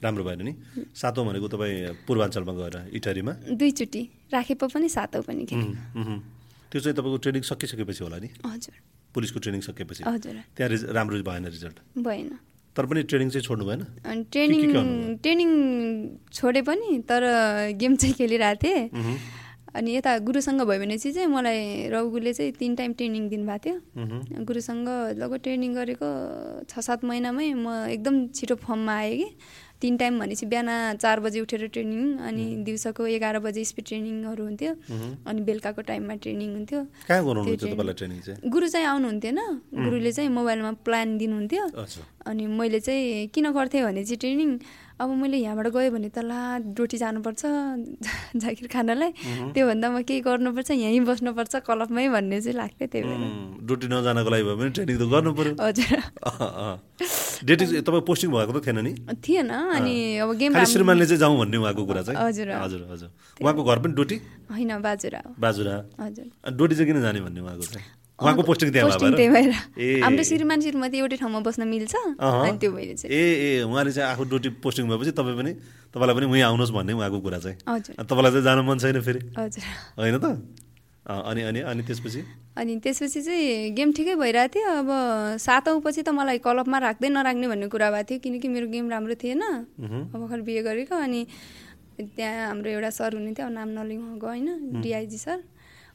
राम्रो 0.04 0.24
भएन 0.24 0.40
नि। 0.44 0.52
सातौँ 0.92 1.24
भनेको 1.26 1.48
तपाईँ 1.48 2.06
पूर्वाञ्चलमा 2.06 2.52
गएर 2.60 2.76
इटरीमा 2.92 3.32
दुईचोटि। 3.56 4.02
राखेप 4.32 4.64
पनि 4.68 4.88
सातौँ 4.88 5.22
पनि। 5.24 5.44
त्यो 5.48 6.78
चाहिँ 6.80 6.94
तपाईँको 6.94 7.18
ट्रेनिङ 7.24 7.42
सकिसकेपछि 7.42 8.04
होला 8.04 8.18
नि? 8.20 8.28
हजुर। 8.46 8.74
पुलिसको 9.10 9.38
ट्रेनिङ 9.40 9.60
सकेपछि 9.64 10.02
हजुर। 10.06 10.36
त्यहाँ 10.56 10.92
राम्रो 10.92 11.16
भएन 11.24 11.44
रिजल्ट? 11.50 11.76
भएन। 11.98 12.30
तर 12.76 12.86
पनि 12.86 13.02
ट्रेनिङ 13.02 13.28
चाहिँ 13.30 13.44
छोड्नु 13.44 13.64
भएन? 13.66 13.80
अनि 14.06 14.22
ट्रेनिङ? 14.30 14.60
ट्रेनिङ 15.22 15.50
छोडे 16.32 16.62
पनि 16.62 16.88
तर 17.08 17.22
गेम 17.76 17.96
चाहिँ 17.96 18.14
खेलिरहेको 18.14 18.60
थिएँ। 18.62 19.18
अनि 19.70 19.90
यता 19.96 20.18
गुरुसँग 20.26 20.60
भयो 20.66 20.80
भने 20.80 20.96
चाहिँ 20.98 21.26
मलाई 21.30 21.88
रघुले 21.94 22.32
चाहिँ 22.32 22.52
तिन 22.58 22.74
टाइम 22.74 22.92
ट्रेनिङ 22.98 23.28
दिनुभएको 23.28 23.58
थियो। 23.64 24.44
गुरुसँग 24.46 24.88
लगभग 25.18 25.38
ट्रेनिङ 25.42 25.70
गरेको 25.74 26.08
छ 26.66 26.72
सात 26.78 27.04
महिनामै 27.06 27.54
म 27.54 27.86
एकदम 27.90 28.14
छिटो 28.34 28.54
फर्ममा 28.58 28.94
आएँ 28.94 29.16
कि। 29.18 29.28
तिन 29.82 29.96
टाइम 29.96 30.18
भनेपछि 30.20 30.46
बिहान 30.46 30.68
चार 31.00 31.20
बजी 31.20 31.40
उठेर 31.40 31.66
ट्रेनिङ 31.72 32.02
अनि 32.28 32.44
दिउँसोको 32.64 33.06
एघार 33.06 33.38
बजी 33.40 33.64
स्पिड 33.64 33.84
ट्रेनिङहरू 33.86 34.44
हुन्थ्यो। 34.44 34.72
अनि 35.26 35.40
बेलुकाको 35.40 35.80
टाइममा 35.82 36.14
ट्रेनिङ 36.24 36.50
हुन्थ्यो। 36.54 36.80
गुरु 38.50 38.66
चाहिँ 38.68 38.86
आउनुहुन्थेन। 38.86 39.38
गुरुले 39.74 40.12
चाहिँ 40.12 40.30
मोबाइलमा 40.30 40.72
प्लान 40.84 41.16
दिनुहुन्थ्यो। 41.18 41.64
अनि 42.26 42.46
मैले 42.46 42.80
चाहिँ 42.80 43.26
किन 43.34 43.46
गर्थेँ 43.52 43.82
भने 43.84 44.04
चाहिँ 44.04 44.18
ट्रेनिङ 44.20 44.50
अब 45.00 45.08
मैले 45.16 45.36
यहाँबाट 45.40 45.66
गएँ 45.72 45.90
भने 45.90 46.08
त 46.12 46.18
ला 46.20 46.40
रोटी 46.76 46.96
जानुपर्छ 47.00 47.42
जागिर 48.42 48.66
खानलाई। 48.68 49.10
त्योभन्दा 49.56 49.86
म 49.90 50.02
केही 50.04 50.20
गर्नुपर्छ 50.20 50.70
यहीँ 50.76 51.00
बस्नुपर्छ 51.08 51.54
क्लबमै 51.64 52.08
भन्ने 52.14 52.40
चाहिँ 52.40 52.56
लाग्थ्यो 52.56 52.86
त्यही 52.92 53.02
भएर 53.08 53.22
ड्युटी 53.64 53.86
नजानको 53.88 54.30
लागि 54.30 54.44
भयो 54.44 54.56
भने 54.60 54.70
ट्रेनिङ 54.76 54.96
त 55.00 55.04
गर्नु 55.08 55.30
पऱ्यो 55.32 55.52
हजुर। 55.56 55.98
तपाईँ 57.80 58.04
पोस्टिङ 58.04 58.28
भएको 58.30 58.52
त 58.52 58.60
थिएन 58.66 58.78
नि? 58.84 58.92
थिएन 59.24 59.48
अनि 59.50 59.94
अब 60.20 60.30
गेम 60.36 60.52
श्रीमानले 60.64 61.04
चाहिँ 61.06 61.20
जाउँ 61.20 61.36
भन्ने 61.40 61.56
उहाँको 61.56 61.82
कुरा 61.88 62.02
चाहिँ? 62.02 62.18
हजुर। 62.20 62.48
हजुर 62.60 62.80
हजुर। 62.92 63.08
उहाँको 63.40 63.62
घर 63.64 63.78
पनि 63.80 63.92
डोटी? 63.96 64.16
होइन 64.52 64.70
बाजुरा। 64.84 65.20
बाजुरा। 65.40 65.74
हजुर। 66.00 66.26
डोटी 66.52 66.74
चाहिँ 66.74 66.86
किन 66.92 67.00
जाने 67.00 67.20
भन्ने 67.20 67.40
उहाँको 67.40 67.64
चाहिँ? 67.72 67.99
उहाँको 68.20 68.42
पोस्टिङ 68.44 68.68
त्यहाँ 68.72 69.32
भएर? 69.32 69.50
हाम्रो 70.04 70.22
श्रीमान 70.28 70.60
श्रीमती 70.60 70.96
एउटै 71.00 71.16
ठाउँमा 71.16 71.40
बस्न 71.40 71.64
मिल्छ। 71.64 71.94
अनि 72.20 72.58
त्यो 72.60 72.70
भएर 72.72 72.94
चाहिँ। 73.00 73.08
ए 73.08 73.22
ए 73.40 73.62
उहाँले 73.64 73.92
चाहिँ 73.96 74.08
आफू 74.12 74.24
ड्युटी 74.28 74.48
पोस्टिङ 74.60 74.84
भएपछि 74.92 75.12
तपाईँ 75.16 75.36
पनि 75.40 75.52
तपाईँलाई 75.92 76.14
पनि 76.16 76.26
उहीँ 76.28 76.44
आउनुहोस् 76.44 76.72
भन्ने 76.76 76.92
उहाँको 76.92 77.18
कुरा 77.24 77.38
चाहिँ। 77.40 77.56
तपाईँलाई 77.96 78.32
चाहिँ 78.32 78.44
जानु 78.44 78.62
मन 78.68 78.78
छैन 78.78 79.00
फेरि। 79.00 79.20
हजुर। 79.32 79.64
होइन 79.96 80.16
त? 80.20 80.26
अनि 81.10 81.42
अनि 81.42 81.60
अनि 81.64 81.82
त्यसपछि? 81.88 82.20
अनि 82.60 82.72
त्यसपछि 82.84 83.20
चाहिँ 83.24 83.72
गेम 83.72 83.88
ठिकै 83.96 84.14
भइरहेको 84.20 84.52
थियो। 84.52 84.68
अब 84.84 84.90
सातौँ 85.40 85.80
पछि 85.80 86.02
त 86.04 86.12
मलाई 86.12 86.38
क्लबमा 86.44 86.78
राख्दै 86.78 87.08
नराख्ने 87.08 87.46
भन्ने 87.48 87.66
कुरा 87.72 87.88
भएको 87.90 88.06
थियो 88.06 88.18
किनकि 88.20 88.48
मेरो 88.52 88.66
गेम 88.68 88.86
राम्रो 88.92 89.16
थिएन। 89.16 89.42
अब 89.42 90.12
भर्खर 90.12 90.40
बिहे 90.44 90.62
गरेको 90.62 90.94
अनि 90.94 91.20
त्यहाँ 92.00 92.46
हाम्रो 92.52 92.68
एउटा 92.70 92.90
सर 92.92 93.16
हुनुहुन्थ्यो 93.16 93.46
अब 93.48 93.52
नाम 93.52 93.68
नलिउँ 93.80 94.02
उहाँको 94.20 94.26
होइन 94.28 94.48
डिआइजी 94.84 95.18
सर। 95.18 95.38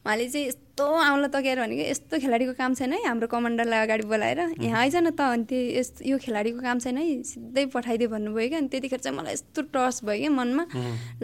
उहाँले 0.05 0.27
चाहिँ 0.29 0.47
यस्तो 0.47 0.85
आउँला 0.85 1.27
तकेर 1.33 1.59
भनेको 1.59 1.83
यस्तो 1.89 2.19
खेलाडीको 2.21 2.53
काम 2.53 2.73
छैन 2.77 2.93
है 2.93 2.99
हाम्रो 3.09 3.27
कमान्डरलाई 3.27 3.79
अगाडि 3.85 4.03
बोलाएर। 4.05 4.39
यहाँ 4.61 4.79
आइज 4.85 4.95
न 5.01 5.09
त 5.17 5.21
अनि 5.33 5.43
त्यो 5.49 5.81
यो 6.05 6.17
खेलाडीको 6.21 6.59
काम 6.61 6.77
छैन 6.79 6.97
है 6.97 7.23
सिधै 7.25 7.65
पठाइदियो 7.73 8.09
भन्नुभयो 8.13 8.47
क्या। 8.49 8.59
अनि 8.59 8.67
त्यतिखेर 8.69 8.99
चाहिँ 9.01 9.17
मलाई 9.17 9.33
यस्तो 9.33 9.61
टस 9.73 10.05
भयो 10.05 10.19
क्या 10.21 10.29
मनमा। 10.29 10.63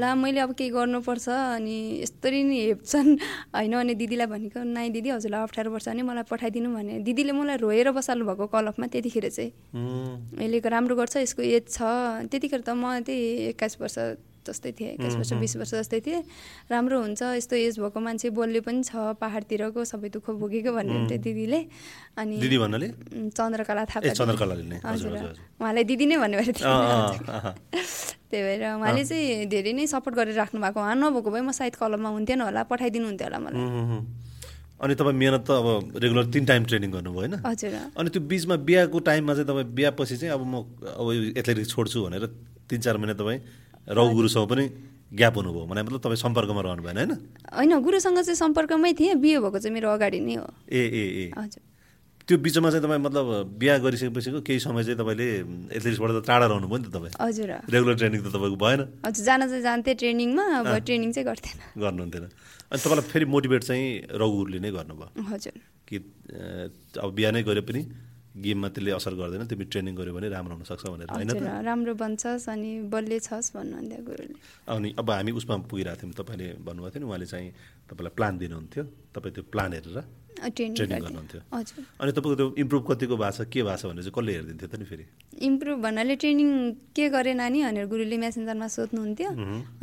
ला 0.02 0.16
मैले 0.18 0.40
अब 0.42 0.52
केही 0.58 0.70
गर्नुपर्छ 0.74 1.30
अनि 1.30 1.78
यसरी 2.02 2.42
नि 2.42 2.58
हेप्छन्। 2.82 3.10
होइन 3.54 3.74
अनि 3.86 3.94
दिदीलाई 4.02 4.28
भनेको 4.34 4.64
नाइ 4.66 4.90
दिदी 4.98 5.10
हजुरलाई 5.20 5.42
अप्ठ्यारो 5.46 5.70
पर्छ 5.72 5.88
भने 5.94 6.02
मलाई 6.02 6.26
पठाइदिनु 6.32 6.70
भने। 6.74 6.94
दिदीले 7.06 7.32
मलाई 7.38 7.58
रोएर 7.62 7.92
बसाल्नु 7.92 8.26
भएको 8.26 8.46
कलफमा 8.50 8.88
त्यतिखेर 8.90 9.30
चाहिँ। 9.30 9.52
यसले 10.42 10.58
राम्रो 10.58 10.96
गर्छ 10.96 11.16
यसको 11.22 11.42
एज 11.44 11.70
छ। 11.70 11.78
त्यतिखेर 12.34 12.62
त 12.66 12.74
म 12.74 13.06
त्यही 13.06 13.54
एक्काइस 13.54 13.78
वर्ष 13.78 13.98
जस्तै 14.48 14.72
थिएँ 14.78 14.90
एक्काइस 14.96 15.16
वर्ष 15.16 15.32
बिस 15.42 15.54
वर्ष 15.58 15.72
जस्तै 15.82 16.00
थिएँ। 16.06 16.22
राम्रो 16.72 16.98
हुन्छ 17.02 17.22
यस्तो 17.38 17.56
एज 17.56 17.80
भएको 17.80 18.00
मान्छे 18.00 18.30
बोल्ने 18.34 18.60
पनि 18.66 18.82
छ 18.84 19.18
पाहाडतिरको 19.22 19.82
सबै 19.86 20.10
दुःख 20.16 20.28
भोगेको 20.42 20.72
भन्ने 20.74 20.94
हुन्थ्यो 20.98 21.18
दिदीले 21.22 21.60
अनि 22.18 22.36
दिदी 22.42 22.58
भन्नाले? 22.58 22.88
चन्द्रकला 23.38 23.84
थापा 23.86 24.14
चन्द्रकलाले 24.14 24.78
हजुर 24.86 25.14
उहाँलाई 25.62 25.84
दिदी 25.86 26.06
नै 26.06 26.18
भन्ने 26.18 26.38
भएर 26.42 26.58
अँ, 26.62 26.72
अँ, 26.72 27.22
अँ, 27.28 27.54
त्यही 28.32 28.42
भएर 28.44 28.62
उहाँले 28.82 29.04
चाहिँ 29.06 29.46
धेरै 29.52 29.74
नै 29.78 29.86
सपोर्ट 29.88 30.16
गरेर 30.16 30.36
राख्नु 30.36 30.58
भएको। 30.62 30.80
उहाँ 30.80 30.96
नभएको 30.96 31.30
भए 31.32 31.42
म 31.42 31.52
सायद 31.52 31.76
कलममा 31.76 32.10
हुन्थेन 32.18 32.42
होला 32.42 32.62
पठाइदिनु 32.72 33.06
हुन्थ्यो 33.12 33.28
होला 33.28 33.40
मलाई। 33.46 33.62
अनि 34.82 34.94
तपाईँ 34.98 35.14
मिहिनेत 35.14 35.46
त 35.46 35.52
अब 35.52 35.94
रेगुलर 36.02 36.26
तिन 36.34 36.44
टाइम 36.50 36.62
ट्रेनिङ 36.66 36.90
गर्नुभयो 36.92 37.20
होइन? 37.22 37.34
हजुर। 37.46 37.74
अनि 38.02 38.10
त्यो 38.10 38.22
बिचमा 38.26 38.56
बिहाको 38.66 39.00
टाइममा 39.06 39.34
चाहिँ 39.38 39.48
तपाईँ 39.48 39.68
बिहापछि 39.78 40.16
चाहिँ 40.18 40.34
अब 40.34 40.42
म 40.42 40.66
अब 40.98 41.38
एथलेटिक्स 41.38 41.70
छोड्छु 41.70 41.98
भनेर 42.02 42.26
तिन 42.66 42.80
चार 42.82 42.98
महिना 42.98 43.14
तपाईँ 43.14 43.40
रघु 43.88 44.14
गुरुसँग 44.14 44.48
पनि 44.50 44.66
ग्याप 45.12 45.36
हुनुभयो। 45.38 45.66
भने 45.66 45.82
मतलब 45.84 46.00
तपाईँ 46.00 46.22
सम्पर्कमा 46.22 46.62
रहनु 46.62 46.84
भएन 46.84 46.98
होइन? 46.98 47.12
होइन 47.52 47.74
गुरुसँग 47.82 48.20
चाहिँ 48.22 48.36
सम्पर्कमै 48.36 48.94
थिएँ। 48.94 49.16
बिहे 49.18 49.40
भएको 49.40 49.60
चाहिँ 49.60 49.74
मेरो 49.74 49.90
अगाडि 49.92 50.20
नै 50.20 50.36
हो। 50.36 50.48
ए 50.72 50.82
ए 50.82 51.04
ए। 51.22 51.26
हजुर। 51.36 51.62
त्यो 52.22 52.38
बिचमा 52.38 52.70
चाहिँ 52.70 52.84
तपाईँ 52.86 53.02
मतलब 53.02 53.26
बिहा 53.60 53.78
गरिसकेपछिको 53.84 54.40
केही 54.46 54.60
समय 54.62 54.84
चाहिँ 54.88 54.98
तपाईँले 55.02 55.28
एथलेटिक्सबाट 55.76 56.10
त 56.16 56.20
टाढा 56.24 56.46
रहनुभयो 56.48 56.78
नि 56.78 56.88
त 56.88 56.96
तपाईँ। 56.96 57.14
हजुर। 57.20 57.50
रेगुलर 57.68 57.96
ट्रेनिङ 58.00 58.20
त 58.24 58.28
तपाईँको 58.32 58.56
भएन। 58.56 58.82
हजुर 59.04 59.24
जान 59.26 59.42
चाहिँ 59.52 59.62
जान्थेँ 59.62 59.96
ट्रेनिङमा 60.00 60.44
अब 60.62 60.68
ट्रेनिङ 60.86 61.12
चाहिँ 61.12 61.26
गर्थेन। 61.28 61.58
गर्नुहुन्थेन। 61.82 62.24
अनि 62.72 62.80
तपाईँलाई 62.80 63.06
फेरि 63.12 63.26
मोटिभेट 63.26 63.62
चाहिँ 63.68 63.86
रघुहरूले 64.16 64.60
नै 64.64 64.72
गर्नुभयो। 64.72 65.10
हजुर। 65.28 65.56
कि 65.92 65.98
अब 67.04 67.10
बिहा 67.12 67.32
नै 67.36 67.44
गरे 67.44 67.62
पनि 67.68 67.82
गेममा 68.32 68.68
त्यसले 68.72 68.92
असर 68.96 69.14
गर्दैन 69.20 69.44
तिमी 69.52 69.66
ट्रेनिङ 69.68 69.94
गऱ्यो 69.96 70.14
भने 70.16 70.28
राम्रो 70.32 70.56
हुनसक्छ 70.56 70.86
भनेर 70.88 71.08
होइन 71.12 71.30
राम्रो 71.68 71.94
बन्छस् 72.00 72.48
अनि 72.48 72.72
बलियो 72.88 73.20
छस् 73.28 73.52
भन्नुहुन्थ्यो 73.56 74.02
गुरुले। 74.08 74.36
अनि 74.72 74.90
अब 75.00 75.10
हामी 75.12 75.32
उसमा 75.36 75.56
पुगिरहेको 75.68 76.02
थियौँ 76.02 76.16
तपाईँले 76.16 76.48
भन्नुभएको 76.64 76.96
थियो 76.96 77.04
नि 77.04 77.08
उहाँले 77.12 77.28
चाहिँ 77.28 77.50
तपाईँलाई 77.92 78.14
प्लान 78.16 78.34
दिनुहुन्थ्यो 78.40 78.84
तपाईँ 79.16 79.34
त्यो 79.36 79.44
प्लान 79.52 79.70
हेरेर 79.76 80.00
ट्रेनिङ 80.42 81.00
गर्नुहुन्थ्यो। 81.06 81.42
अनि 82.02 82.12
तपाईँको 82.16 82.36
त्यो 82.40 82.48
इम्प्रुभ 82.64 82.84
कतिको 82.88 83.16
भएको 83.20 83.36
छ 83.36 83.40
के 83.52 83.62
भएको 83.68 83.78
छ 83.78 83.86
भनेर 83.92 84.04
चाहिँ 84.08 84.16
कसले 84.16 84.32
हेरिदिन्थ्यो 84.32 84.68
त 84.72 84.76
नि 84.80 84.86
फेरि? 84.90 85.06
इम्प्रुभ 85.52 85.78
भन्नाले 85.86 86.16
ट्रेनिङ 86.16 86.50
के 86.96 87.06
गरेँ 87.12 87.36
नानी 87.36 87.60
भनेर 87.68 87.86
गुरुले 87.92 88.18
मेसेन्जरमा 88.18 88.68
सोध्नुहुन्थ्यो। 88.72 89.30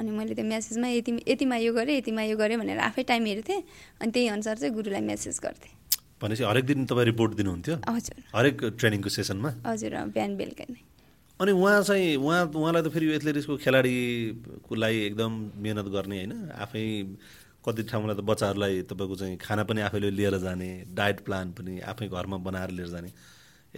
अनि 0.01 0.11
मैले 0.11 0.35
त्यो 0.35 0.47
मेसेजमा 0.49 0.89
यति 0.97 1.13
यतिमा 1.29 1.57
यो 1.63 1.73
गरेँ 1.77 1.95
यतिमा 2.01 2.23
यो 2.33 2.37
गरेँ 2.41 2.59
भनेर 2.59 2.81
आफै 2.81 3.03
टाइम 3.13 3.25
हेर्थेँ 3.29 3.61
अनि 4.01 4.11
त्यही 4.11 4.27
अनुसार 4.35 4.57
चाहिँ 4.57 4.75
गुरुलाई 4.75 5.05
मेसेज 5.05 5.39
गर्थेँ। 5.45 5.78
भनेपछि 6.21 6.45
हरेक 6.45 6.65
दिन 6.67 6.87
तपाईँ 6.87 7.07
रिपोर्ट 7.07 7.33
दिनुहुन्थ्यो? 7.39 7.77
हजुर। 7.89 8.17
हरेक 8.35 8.57
ट्रेनिङको 8.79 9.09
सेसनमा? 9.09 9.51
हजुर 9.67 9.93
बिहान 10.15 10.33
बेलुका 10.37 10.65
नै। 10.69 10.81
अनि 11.41 11.53
उहाँ 11.55 11.83
चाहिँ 11.83 12.17
उहाँ 12.19 12.51
उहाँलाई 12.51 12.83
त 12.83 12.89
फेरि 12.91 13.07
यो 13.07 13.13
एथलेटिक्सको 13.19 13.55
खेलाडीको 13.63 14.75
लागि 14.75 14.99
एकदम 15.09 15.33
मिहिनेत 15.63 15.89
गर्ने 15.95 16.17
होइन? 16.19 16.33
आफै 16.59 16.83
कति 17.63 17.83
ठाउँलाई 17.91 18.17
त 18.19 18.23
बच्चाहरूलाई 18.27 18.75
तपाईँको 18.91 19.15
चाहिँ 19.15 19.37
खाना 19.39 19.63
पनि 19.69 19.81
आफैले 19.87 20.11
लिएर 20.11 20.35
जाने 20.43 20.69
डायट 20.99 21.19
प्लान 21.27 21.47
पनि 21.55 21.79
आफै 21.87 22.07
घरमा 22.11 22.37
बनाएर 22.43 22.71
लिएर 22.75 22.91
जाने 22.91 23.11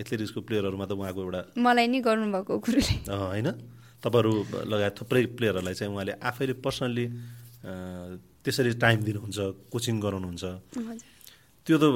एथलेटिक्सको 0.00 0.40
प्लेयरहरूमा 0.40 0.87
त 0.88 0.92
उहाँको 0.96 1.20
एउटा 1.20 1.40
मलाई 1.61 1.87
नि 1.92 2.00
गर्नुभएको 2.00 2.53
गुरुले 2.64 2.94
होइन? 3.11 3.48
तपाईँहरू 4.00 4.33
लगायत 4.72 4.94
थुप्रै 4.96 5.24
प्लेयरहरूलाई 5.37 5.74
चाहिँ 5.74 5.92
उहाँले 5.92 6.12
आफैले 6.24 6.55
पर्सनल्ली 6.64 7.07
त्यसरी 8.40 8.72
टाइम 8.81 8.98
दिनुहुन्छ 9.05 9.38
कोचिङ 9.68 9.94
गराउनुहुन्छ। 10.00 10.44
हजुर। 10.81 11.09
त्यो 11.70 11.78
त 11.78 11.87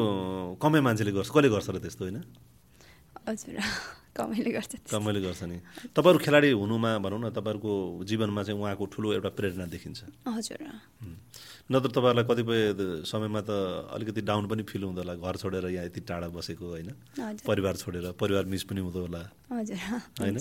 कमै 0.62 0.80
मान्छेले 0.86 1.10
गर्छ। 1.10 1.28
कसले 1.34 1.48
गर्छ 1.50 1.68
र 1.74 1.76
त्यस्तो 1.82 2.02
होइन? 2.06 2.18
हजुर 3.26 3.58
कमाइले 4.16 4.50
गर्छ। 4.54 4.72
कमैले 4.86 5.20
गर्छ 5.26 5.42
नि। 5.50 5.56
तपाईँहरू 5.90 6.18
खेलाडी 6.22 6.48
हुनुमा 6.54 6.90
भनौँ 7.02 7.18
न 7.18 7.26
तपाईँहरूको 7.34 7.72
जीवनमा 8.06 8.42
चाहिँ 8.46 8.54
उहाँको 8.54 8.84
ठुलो 8.86 9.08
एउटा 9.18 9.30
प्रेरणा 9.34 9.66
देखिन्छ। 9.66 10.00
हजुर। 10.30 10.60
नत्र 11.66 11.90
तपाईँहरूलाई 11.90 12.24
कतिपय 12.30 12.60
समयमा 13.02 13.40
त 13.42 13.50
अलिकति 13.90 14.20
डाउन 14.22 14.46
पनि 14.46 14.62
फिल 14.62 14.82
हुँदो 14.86 15.02
होला। 15.02 15.14
घर 15.18 15.34
छोडेर 15.42 15.66
यहाँ 15.74 15.90
यति 15.90 16.00
टाढा 16.06 16.28
बसेको 16.30 16.66
होइन? 16.70 16.90
परिवार 17.42 17.74
छोडेर 17.82 18.04
परिवार 18.14 18.44
मिस 18.46 18.62
पनि 18.70 18.80
हुँदो 18.86 19.00
होला। 19.10 19.22
हजुर 19.50 19.78
होइन। 20.22 20.36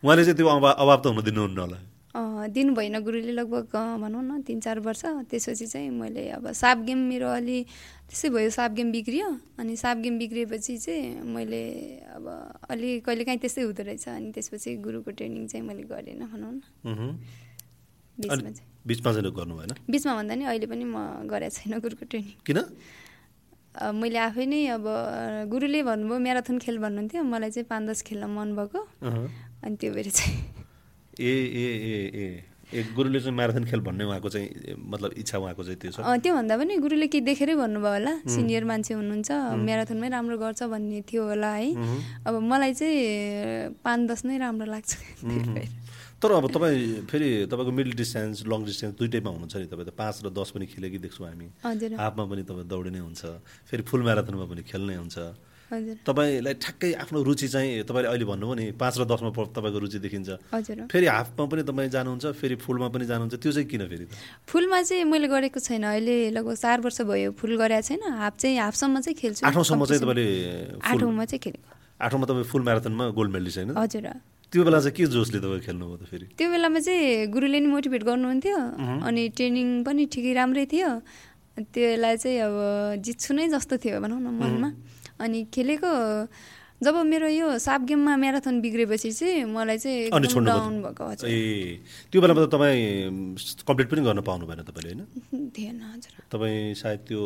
उहाँले 0.00 0.22
चाहिँ 0.24 0.36
त्यो 0.40 0.48
अभाव 0.48 0.72
अभाव 0.72 0.98
त 1.02 1.06
हुन 1.12 1.20
दिनुहुन्न 1.20 1.58
होला। 1.60 1.78
दिनु 2.14 2.74
भएन 2.74 2.98
गुरुले 3.02 3.32
लगभग 3.32 3.74
भनौँ 4.00 4.22
न 4.22 4.42
तिन 4.46 4.60
चार 4.60 4.78
वर्ष। 4.80 5.02
त्यसपछि 5.30 5.66
चाहिँ 5.66 5.90
मैले 5.90 6.28
अब 6.38 6.52
साप 6.54 6.78
गेम 6.86 6.98
मेरो 7.10 7.28
अलि 7.28 7.58
त्यसै 8.06 8.28
भयो 8.30 8.50
साप 8.50 8.70
गेम 8.78 8.92
बिग्रियो। 8.92 9.28
अनि 9.58 9.74
साप 9.76 9.96
गेम 9.98 10.18
बिग्रिएपछि 10.18 10.76
चाहिँ 10.78 11.26
मैले 11.26 11.62
अब 12.14 12.24
अलि 12.70 13.00
कहिलेकाहीँ 13.02 13.38
त्यस्तै 13.42 13.62
हुँदो 13.66 13.82
रहेछ। 13.82 14.08
अनि 14.08 14.30
त्यसपछि 14.30 14.70
गुरुको 14.78 15.10
ट्रेनिङ 15.10 15.46
चाहिँ 15.50 15.66
मैले 15.66 15.82
गरेन 15.90 16.22
भनौँ 16.30 16.52
न। 16.54 17.18
बिचमा 18.86 19.10
बिचमा 19.90 20.14
भन्दा 20.14 20.34
नि 20.38 20.44
अहिले 20.44 20.66
पनि 20.70 20.84
म 20.86 21.26
गरेको 21.26 21.50
छैन 21.50 21.82
गुरुको 21.82 22.04
ट्रेनिङ। 22.06 22.46
किन? 22.46 22.58
मैले 23.74 24.18
आफै 24.30 24.46
नै 24.46 24.60
अब 24.78 24.86
गुरुले 25.50 25.82
भन्नुभयो 25.82 26.18
म्याराथन 26.22 26.56
खेल 26.62 26.78
भन्नुहुन्थ्यो। 26.78 27.26
मलाई 27.26 27.50
चाहिँ 27.50 27.66
पाँच 27.66 27.82
दस 27.90 28.02
खेल्न 28.06 28.30
मन 28.30 28.54
भएको। 28.54 28.80
अनि 29.66 29.74
त्यो 29.82 29.90
भएर 29.90 30.10
चाहिँ 30.14 30.62
ए 31.20 31.34
ए 31.62 31.66
ए 31.92 31.96
ए 32.14 32.26
ए 32.74 32.82
गुरुले 32.96 33.20
चाहिँ 33.20 33.36
म्याराथन 33.36 33.64
खेल 33.70 33.80
भन्ने 33.86 34.04
उहाँको 34.04 34.28
चाहिँ 34.34 34.74
मतलब 34.74 35.10
इच्छा 35.22 35.38
उहाँको 35.38 35.62
चाहिँ 35.64 35.78
त्यो 35.78 35.90
छ। 35.94 36.00
अँ, 36.00 36.18
त्योभन्दा 36.18 36.54
पनि 36.58 36.76
गुरुले 36.82 37.06
के 37.06 37.20
देखेरै 37.22 37.54
भन्नुभयो 37.54 37.92
होला। 37.92 38.12
सिनियर 38.26 38.64
मान्छे 38.64 38.94
हुनुहुन्छ 38.98 39.30
म्याराथनमै 39.62 40.08
राम्रो 40.10 40.36
गर्छ 40.42 40.62
भन्ने 40.74 41.00
थियो 41.06 41.22
होला 41.22 41.52
है। 41.54 41.70
अब 42.26 42.34
मलाई 42.42 42.72
चाहिँ 42.74 43.78
पाँच 43.84 44.00
दस 44.10 44.24
नै 44.26 44.38
राम्रो 44.42 44.66
लाग्छ। 44.66 44.90
तर 46.18 46.30
अब 46.32 46.46
तपाईँ 46.50 47.04
फेरि 47.04 47.28
तपाईँको 47.52 47.72
मिडल 47.78 47.92
डिस्टेन्स 48.00 48.48
लङ 48.48 48.64
डिस्टेन्स 48.64 48.94
दुइटैमा 48.96 49.30
हुनुहुन्छ 49.30 49.54
नि 49.60 49.66
तपाईँ 49.70 49.86
त। 49.86 49.92
पाँच 49.92 50.16
र 50.24 50.28
दस 50.32 50.50
पनि 50.56 50.66
खेलेकी 50.66 50.98
देख्छौँ 51.04 51.26
हामी। 51.28 51.46
हाफमा 52.00 52.24
पनि 52.24 52.42
तपाईँ 52.48 52.66
दौडिने 52.66 53.00
हुन्छ 53.06 53.22
फेरि 53.68 53.82
फुल 53.84 54.02
म्याराथनमा 54.02 54.46
पनि 54.50 54.62
खेल्ने 54.64 54.94
हुन्छ। 54.98 55.16
तपाईँलाई 55.70 56.54
ठ्याक्कै 56.60 56.90
आफ्नो 57.02 57.18
रुचि 57.24 57.48
चाहिँ 57.48 57.82
तपाईँले 57.88 58.08
अहिले 58.08 58.24
भन्नुभयो 58.24 58.54
नि 58.54 58.64
पाँच 58.76 58.94
र 59.00 59.04
दसमा 59.04 59.30
तपाईँको 59.32 59.78
रुचि 59.80 59.98
देखिन्छ। 59.98 60.30
फेरि 60.92 61.06
हाफमा 61.06 61.44
पनि 61.50 61.62
तपाईँ 61.64 61.88
जानुहुन्छ 61.88 62.24
फेरि 62.36 62.56
फुलमा 62.60 62.88
पनि 62.94 63.04
जानुहुन्छ 63.08 63.34
त्यो 63.40 63.52
चाहिँ 63.52 63.68
किन 63.68 63.82
फेरि 63.88 64.04
फुलमा 64.46 64.78
चाहिँ 64.82 65.04
मैले 65.04 65.28
गरेको 65.28 65.58
छैन 65.58 65.84
अहिले 65.88 66.30
लगभग 66.36 66.54
चार 66.54 66.78
वर्ष 66.84 67.00
भयो 67.08 67.32
फुल 67.34 67.56
गरेको 67.56 67.82
छैन 67.88 68.02
हाफ 68.22 68.34
चाहिँ 68.38 68.58
हाफसम्म 68.60 69.00
चाहिँ 69.00 69.16
खेल्छु। 69.18 69.42
आठौँसम्म 69.46 69.84
चाहिँ। 69.84 70.02
तपाईँले 70.04 70.26
आठौँमा 70.84 71.24
चाहिँ 71.24 71.40
खेलेको। 71.42 71.68
आठौँमा 72.04 72.24
तपाईँ 72.26 72.44
फुल 72.44 72.62
म्याराथनमा 72.62 73.04
गोल्ड 73.16 73.30
मेडलिस्ट 73.32 73.58
होइन? 73.58 73.70
हजुर। 73.74 74.06
त्यो 74.52 74.62
बेला 74.62 74.78
चाहिँ 74.78 74.94
के 74.94 75.04
जोसले 75.10 75.38
तपाईँ 75.42 75.62
खेल्नुभयो 75.66 75.96
त 75.96 76.04
फेरि? 76.06 76.26
त्यो 76.38 76.46
बेलामा 76.50 76.80
चाहिँ 76.86 77.26
गुरुले 77.34 77.58
नि 77.58 77.68
मोटिभेट 77.74 78.02
गर्नुहुन्थ्यो 78.04 78.58
अनि 79.08 79.22
ट्रेनिङ 79.34 79.68
पनि 79.82 80.02
ठिकै 80.12 80.32
राम्रै 80.38 80.66
थियो। 80.70 80.90
त्यसलाई 81.54 82.16
चाहिँ 82.18 82.38
अब 82.46 82.54
जित्छु 83.02 83.30
नै 83.34 83.48
जस्तो 83.50 83.74
थियो 83.82 83.98
भनौँ 84.02 84.20
न 84.20 84.28
मनमा। 84.30 84.70
अनि 85.20 85.44
खेलेको 85.54 85.92
जब 86.82 86.96
मेरो 87.06 87.28
यो 87.28 87.58
साप 87.58 87.80
गेममा 87.88 88.16
म्याराथन 88.16 88.60
बिग्रेपछि 88.60 89.10
चाहिँ 89.12 89.44
मलाई 89.46 89.78
चाहिँ 89.78 90.44
डाउन 90.44 90.82
भएको 90.82 91.04
ए 91.24 91.80
त्यो 92.12 92.20
बेलामा 92.20 92.44
त 92.44 92.50
तपाईँ 92.50 92.82
कम्प्लिट 93.68 93.88
पनि 93.90 94.00
गर्न 94.02 94.20
पाउनु 94.20 94.46
भएन 94.46 94.60
तपाईँले 94.68 94.92
होइन? 94.92 95.50
थिएन 95.56 95.80
हजुर। 95.80 96.12
तपाईँ 96.32 96.74
सायद 96.74 97.00
त्यो 97.08 97.22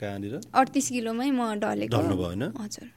कहाँनिर? 0.00 0.40
अडतिस 0.54 0.88
किलोमै 0.88 1.30
म 1.30 1.54
ढलेको। 1.62 1.94
ढल्नुभयो 1.94 2.26
होइन? 2.26 2.42
हजुर। 2.58 2.88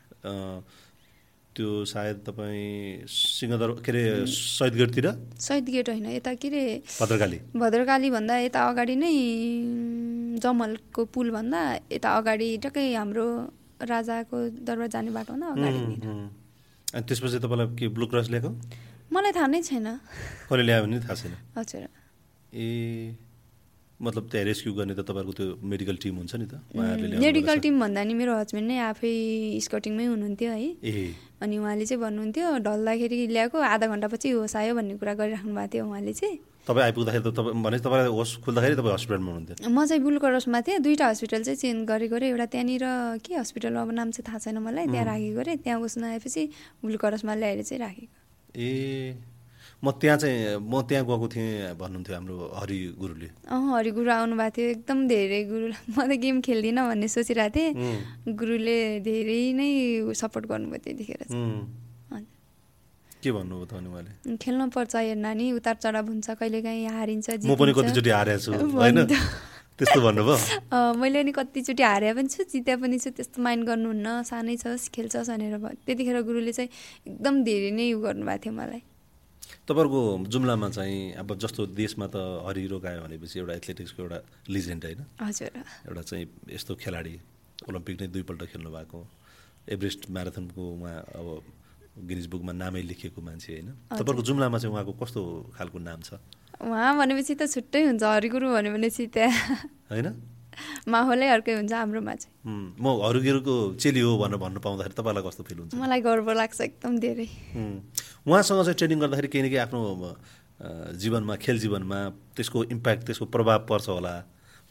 त्यो 1.55 1.69
सायद 1.85 2.17
तपाईँ 2.27 3.07
सिंहदर 3.07 3.71
के 3.79 3.91
अरे 3.91 4.25
शहीद 4.27 4.73
गेटतिर 4.75 5.07
शहीद 5.39 5.69
गेट 5.69 5.89
होइन 5.89 6.05
यता 6.11 6.33
के 6.33 6.47
अरे 6.47 6.63
भद्रकाली। 7.01 7.39
भद्रकाली 7.55 8.09
भन्दा 8.11 8.37
यता 8.37 8.59
अगाडि 8.69 8.95
नै 8.95 9.13
जमलको 10.43 11.05
पुलभन्दा 11.13 11.61
यता 11.91 12.09
अगाडि 12.17 12.49
टक्कै 12.65 12.87
हाम्रो 12.95 13.27
राजाको 13.81 14.35
दरबार 14.63 14.87
जाने 14.87 15.11
बाटो। 15.11 15.33
अनि 15.35 17.03
त्यसपछि 17.07 17.39
तपाईँलाई 17.43 17.67
के 17.75 17.87
ब्लू 17.91 18.05
क्रस 18.07 18.27
ल्याएको 18.31 18.49
मलाई 19.11 19.31
थाहा 19.35 19.47
नै 19.47 19.61
छैन। 19.61 19.87
कसले 20.47 20.63
ल्यायो 20.63 20.83
भने 20.85 20.99
थाहा 21.03 21.15
छैन। 21.15 21.33
हजुर। 21.57 21.83
ए 22.53 23.15
मतलब 23.95 24.23
त्यहाँ 24.31 24.45
रेस्क्यु 24.45 24.73
गर्ने 24.75 24.93
त 24.95 25.07
तपाईँहरूको 25.07 25.33
त्यो 25.39 25.47
मेडिकल 25.63 25.95
टिम 26.03 26.15
हुन्छ 26.19 26.35
नि 26.35 26.45
त? 26.51 26.59
मेडिकल। 26.75 27.57
टिम 27.63 27.79
भन्दा 27.79 28.03
नि 28.03 28.13
मेरो 28.13 28.31
हस्बेन्ड 28.35 28.67
नै 28.67 28.77
आफै 28.91 29.13
स्कटिङमै 29.63 30.05
हुनुहुन्थ्यो 30.11 30.51
है। 30.51 30.67
अनि 31.41 31.55
उहाँले 31.57 31.85
चाहिँ 31.85 32.01
भन्नुहुन्थ्यो 32.03 32.47
ढल्दाखेरि 32.59 33.17
ल्याएको 33.27 33.57
आधा 33.59 33.85
घन्टापछि 33.87 34.29
होस 34.35 34.55
आयो 34.55 34.75
भन्ने 34.75 34.95
कुरा 34.99 35.13
गरिराख्नु 35.15 35.53
भएको 35.55 35.71
थियो 35.71 35.83
उहाँले 35.87 36.13
चाहिँ। 36.13 36.37
तपाईँ 36.65 36.85
आइपुग्दाखेरि 36.85 37.23
त 37.23 37.29
तपाईँ 37.37 37.61
भने 37.61 37.77
तपाईँलाई 37.77 38.09
होस 38.09 38.29
खुल्दाखेरि 38.41 38.75
तपाईँ 38.75 38.93
हस्पिटलमा 38.97 39.31
हुनुहुन्थ्यो। 39.31 39.69
म 39.69 39.85
चाहिँ 39.85 40.01
बुलकरसमा 40.01 40.59
थिएँ। 40.65 40.79
दुईवटा 40.81 41.05
हस्पिटल 41.13 41.41
चाहिँ 41.45 41.57
चेन्ज 41.61 41.85
गरेको 41.85 42.17
रे 42.17 42.27
एउटा 42.33 42.45
त्यहाँनिर 42.51 42.85
के 43.21 43.31
हस्पिटल 43.37 43.75
अब 43.85 43.89
नाम 43.93 44.09
चाहिँ 44.11 44.25
थाहा 44.25 44.39
छैन 44.41 44.57
मलाई। 44.65 44.85
त्यहाँ 44.89 45.05
राखेको 45.05 45.41
रे 45.45 45.53
त्यहाँ 45.61 45.79
उस 45.85 45.97
नआएपछि 46.01 46.41
बुलकरसमा 46.81 47.33
ल्याएर 47.37 47.61
चाहिँ 47.69 47.79
राखेको। 47.85 48.13
ए 48.57 48.69
म 49.83 49.91
त्यहाँ 50.01 50.17
चाहिँ 50.17 50.57
म 50.57 50.81
त्यहाँ 50.89 51.05
गएको 51.05 51.27
थिएँ 51.29 51.77
भन्नुहुन्थ्यो 51.77 52.15
हाम्रो 52.15 52.35
हरि 52.57 52.79
गुरुले। 52.97 53.29
अँ 53.45 53.61
हरि 53.77 53.91
गुरु 53.93 54.09
आउनु 54.11 54.35
भएको 54.35 54.55
थियो। 54.57 54.67
एकदम 54.73 54.97
धेरै 55.07 55.41
गुरु 55.45 55.67
म 55.69 55.97
त 56.09 56.11
गेम 56.17 56.41
खेल्दिनँ 56.41 56.81
भन्ने 56.89 57.07
सोचिरहेको 57.13 57.53
थिएँ। 57.53 58.33
गुरुले 58.33 58.77
धेरै 59.05 59.41
नै 59.53 59.69
सपोर्ट 60.17 60.45
गर्नुभयो 60.49 60.79
त्यतिखेर 60.81 61.21
चाहिँ। 61.29 61.84
के 63.25 63.31
भन्नुभयो 63.33 63.65
त 63.65 63.73
अनि 63.81 63.89
उहाँले? 63.89 64.37
खेल्नु 64.37 64.65
पर्छ 64.69 64.93
हेर 64.95 65.17
नानी 65.17 65.45
उतार 65.57 65.75
चढाव 65.81 66.05
हुन्छ 66.13 66.27
कहिलेकाहीँ 66.37 66.87
हारिन्छ 66.93 67.27
म 67.41 67.55
पनि। 67.57 67.71
कतिचोटि 67.73 68.09
हारेको 68.13 68.39
छु 68.45 68.51
होइन। 68.53 68.97
त्यस्तो 69.75 69.99
भन्नुभयो? 70.01 70.37
मैले 71.01 71.23
नि 71.25 71.31
कतिचोटि 71.35 71.83
हारे 71.83 72.13
पनि 72.15 72.29
छु 72.31 72.43
जिते 72.47 72.75
पनि 72.79 72.97
छु 73.03 73.09
त्यस्तो 73.11 73.37
माइन्ड 73.43 73.63
गर्नुहुन्न 73.67 74.07
सानै 74.23 74.55
छस् 74.61 74.87
खेल्छस् 74.95 75.29
भनेर 75.35 75.57
त्यतिखेर 75.83 76.17
गुरुले 76.23 76.51
चाहिँ 76.55 76.69
एकदम 77.09 77.43
धेरै 77.43 77.71
नै 77.75 77.85
उ 77.91 77.99
गर्नुभएको 78.05 78.43
थियो 78.45 78.53
मलाई। 78.55 78.81
तपाईँहरूको 79.67 80.01
जुम्लामा 80.31 80.69
चाहिँ 80.69 81.01
अब 81.19 81.27
जस्तो 81.43 81.61
देशमा 81.75 82.07
त 82.07 82.15
हरिरो 82.47 82.77
गायो 82.79 83.01
भनेपछि 83.03 83.35
एउटा 83.41 83.53
एथलेटिक्सको 83.59 83.99
एउटा 84.03 84.19
लिजेन्ड 84.47 84.81
होइन? 84.85 85.01
हजुर। 85.27 85.51
एउटा 85.89 86.01
चाहिँ 86.07 86.25
यस्तो 86.55 86.71
खेलाडी 86.79 87.15
ओलम्पिक 87.67 87.95
नै 88.01 88.07
दुईपल्ट 88.15 88.41
खेल्नु 88.53 88.69
भएको 88.71 88.99
एभरेस्ट 89.75 90.01
म्याराथनको 90.13 90.61
उहाँ 90.71 90.97
अब 91.19 91.27
गिनिज 91.95 92.27
बुकमा 92.27 92.51
नामै 92.51 92.81
लेखिएको 92.91 93.19
मान्छे 93.23 93.51
होइन? 93.55 93.69
तपाईँहरूको 93.95 94.23
जुम्लामा 94.27 94.57
चाहिँ 94.59 94.73
उहाँको 94.75 94.93
कस्तो 94.99 95.19
खालको 95.55 95.79
नाम 95.79 95.99
छ? 96.03 96.19
उहाँ 96.59 96.91
भनेपछि 96.99 97.33
त 97.39 97.47
छुट्टै 97.47 97.81
हुन्छ 97.87 98.03
हरिगुरु 98.03 98.47
भन्यो 98.51 98.71
भनेपछि 98.75 99.03
त्यहाँ। 99.15 99.55
होइन? 99.91 100.07
माहौलै 100.87 101.27
अर्कै 101.35 101.53
हुन्छ 101.59 101.71
हाम्रोमा 101.71 102.13
चाहिँ। 102.15 102.79
म 102.79 102.85
हरुगिरको 103.03 103.55
चेली 103.79 103.99
हो 104.07 104.11
भनेर 104.19 104.39
भन्नु 104.39 104.59
पाउँदाखेरि 104.63 104.95
तपाईँलाई 104.95 105.23
कस्तो 105.23 105.43
फिल 105.43 105.57
हुन्छ? 105.59 105.75
मलाई 105.75 105.99
गर्व 106.03 106.27
लाग्छ 106.31 106.59
एकदम 106.61 106.93
धेरै। 106.99 107.27
उहाँसँग 108.27 108.59
चाहिँ 108.63 108.77
ट्रेनिङ 108.79 108.99
गर्दाखेरि 109.03 109.27
केही 109.31 109.43
न 109.43 109.47
केही 109.51 109.63
आफ्नो 109.67 109.79
जीवनमा 110.95 111.35
खेल 111.43 111.59
जीवनमा 111.59 111.99
त्यसको 112.35 112.63
इम्प्याक्ट 112.71 113.03
त्यसको 113.07 113.25
प्रभाव 113.27 113.67
पर्छ 113.67 113.87
होला। 113.91 114.15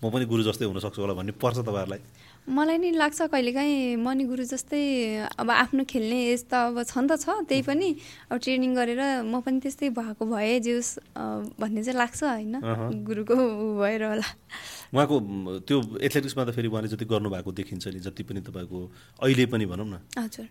म 0.00 0.08
पनि 0.08 0.24
गुरु 0.24 0.42
जस्तै 0.48 0.64
हुनसक्छु 0.64 1.00
होला 1.00 1.14
भन्ने 1.20 1.32
पर्छ 1.36 1.64
तपाईँहरूलाई? 1.68 2.00
मलाई 2.44 2.76
नि 2.78 2.90
लाग्छ 2.92 3.32
कहिलेकाहीँ 3.32 3.96
म 3.96 4.12
नि 4.12 4.24
गुरु 4.28 4.44
जस्तै 4.44 4.80
अब 5.40 5.48
आफ्नो 5.50 5.84
खेल्ने 5.88 6.18
एज 6.28 6.44
त 6.44 6.52
अब 6.68 6.76
छ 6.84 7.00
नि 7.00 7.08
त 7.08 7.16
छ 7.16 7.40
त्यही 7.48 7.62
पनि 7.64 7.88
अब 8.28 8.36
ट्रेनिङ 8.36 8.70
गरेर 8.76 9.00
म 9.24 9.40
पनि 9.40 9.64
त्यस्तै 9.64 9.88
भएको 9.96 10.24
भए 10.28 10.60
अ, 10.60 11.24
भन्ने 11.56 11.80
चाहिँ 11.82 11.96
लाग्छ 11.96 12.20
होइन। 12.20 12.54
गुरुको 13.08 13.34
भएर 13.80 14.02
होला। 14.04 14.28
उहाँको 14.92 15.16
त्यो 15.64 15.76
एथलेटिक्समा 16.04 16.42
त 16.44 16.50
फेरि 16.52 16.68
उहाँले 16.68 16.88
जति 16.92 17.04
गर्नुभएको 17.08 17.50
देखिन्छ 17.64 17.84
नि 17.88 18.00
जति 18.04 18.22
पनि 18.28 18.40
तपाईँको 18.44 18.78
अहिले 19.24 19.44
पनि 19.48 19.64
भनौँ 19.64 19.88
न। 19.88 19.94
हजुर। 20.12 20.46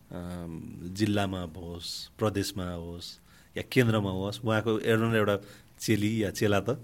जिल्लामा 0.97 1.41
होस् 1.53 2.17
प्रदेशमा 2.17 2.65
होस् 2.73 3.09
या 3.55 3.63
केन्द्रमा 3.69 4.11
होस् 4.17 4.41
उहाँको 4.41 4.71
एउटा 4.81 5.13
एउटा 5.13 5.35
चेली 5.77 6.11
या 6.23 6.29
चेला 6.33 6.59
त 6.65 6.81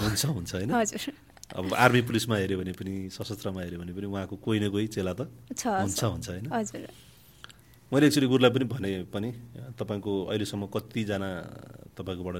हुन्छ 0.00 0.22
हुन्छ 0.32 0.50
होइन? 0.54 0.70
हजुर। 0.72 1.25
अब 1.54 1.74
आर्मी 1.74 2.00
पुलिसमा 2.02 2.36
हेऱ्यो 2.36 2.58
भने 2.58 2.72
पनि 2.74 2.92
सशस्त्रमा 3.14 3.60
हेऱ्यो 3.62 3.78
भने 3.78 3.92
पनि 3.94 4.06
उहाँको 4.06 4.36
कोही 4.42 4.58
न 4.60 4.70
कोही 4.74 4.86
चेला 4.90 5.12
त 5.14 5.30
हुन्छ। 5.54 6.02
हुन्छ 6.02 6.26
होइन? 6.30 6.46
मैले 7.92 8.06
एक्चुली 8.10 8.26
गुरुलाई 8.26 8.50
पनि 8.50 8.64
भने 8.66 8.90
पनि 9.14 9.30
तपाईँको 9.78 10.12
अहिलेसम्म 10.26 10.66
कतिजना 10.74 11.28
तपाईँकोबाट 11.94 12.36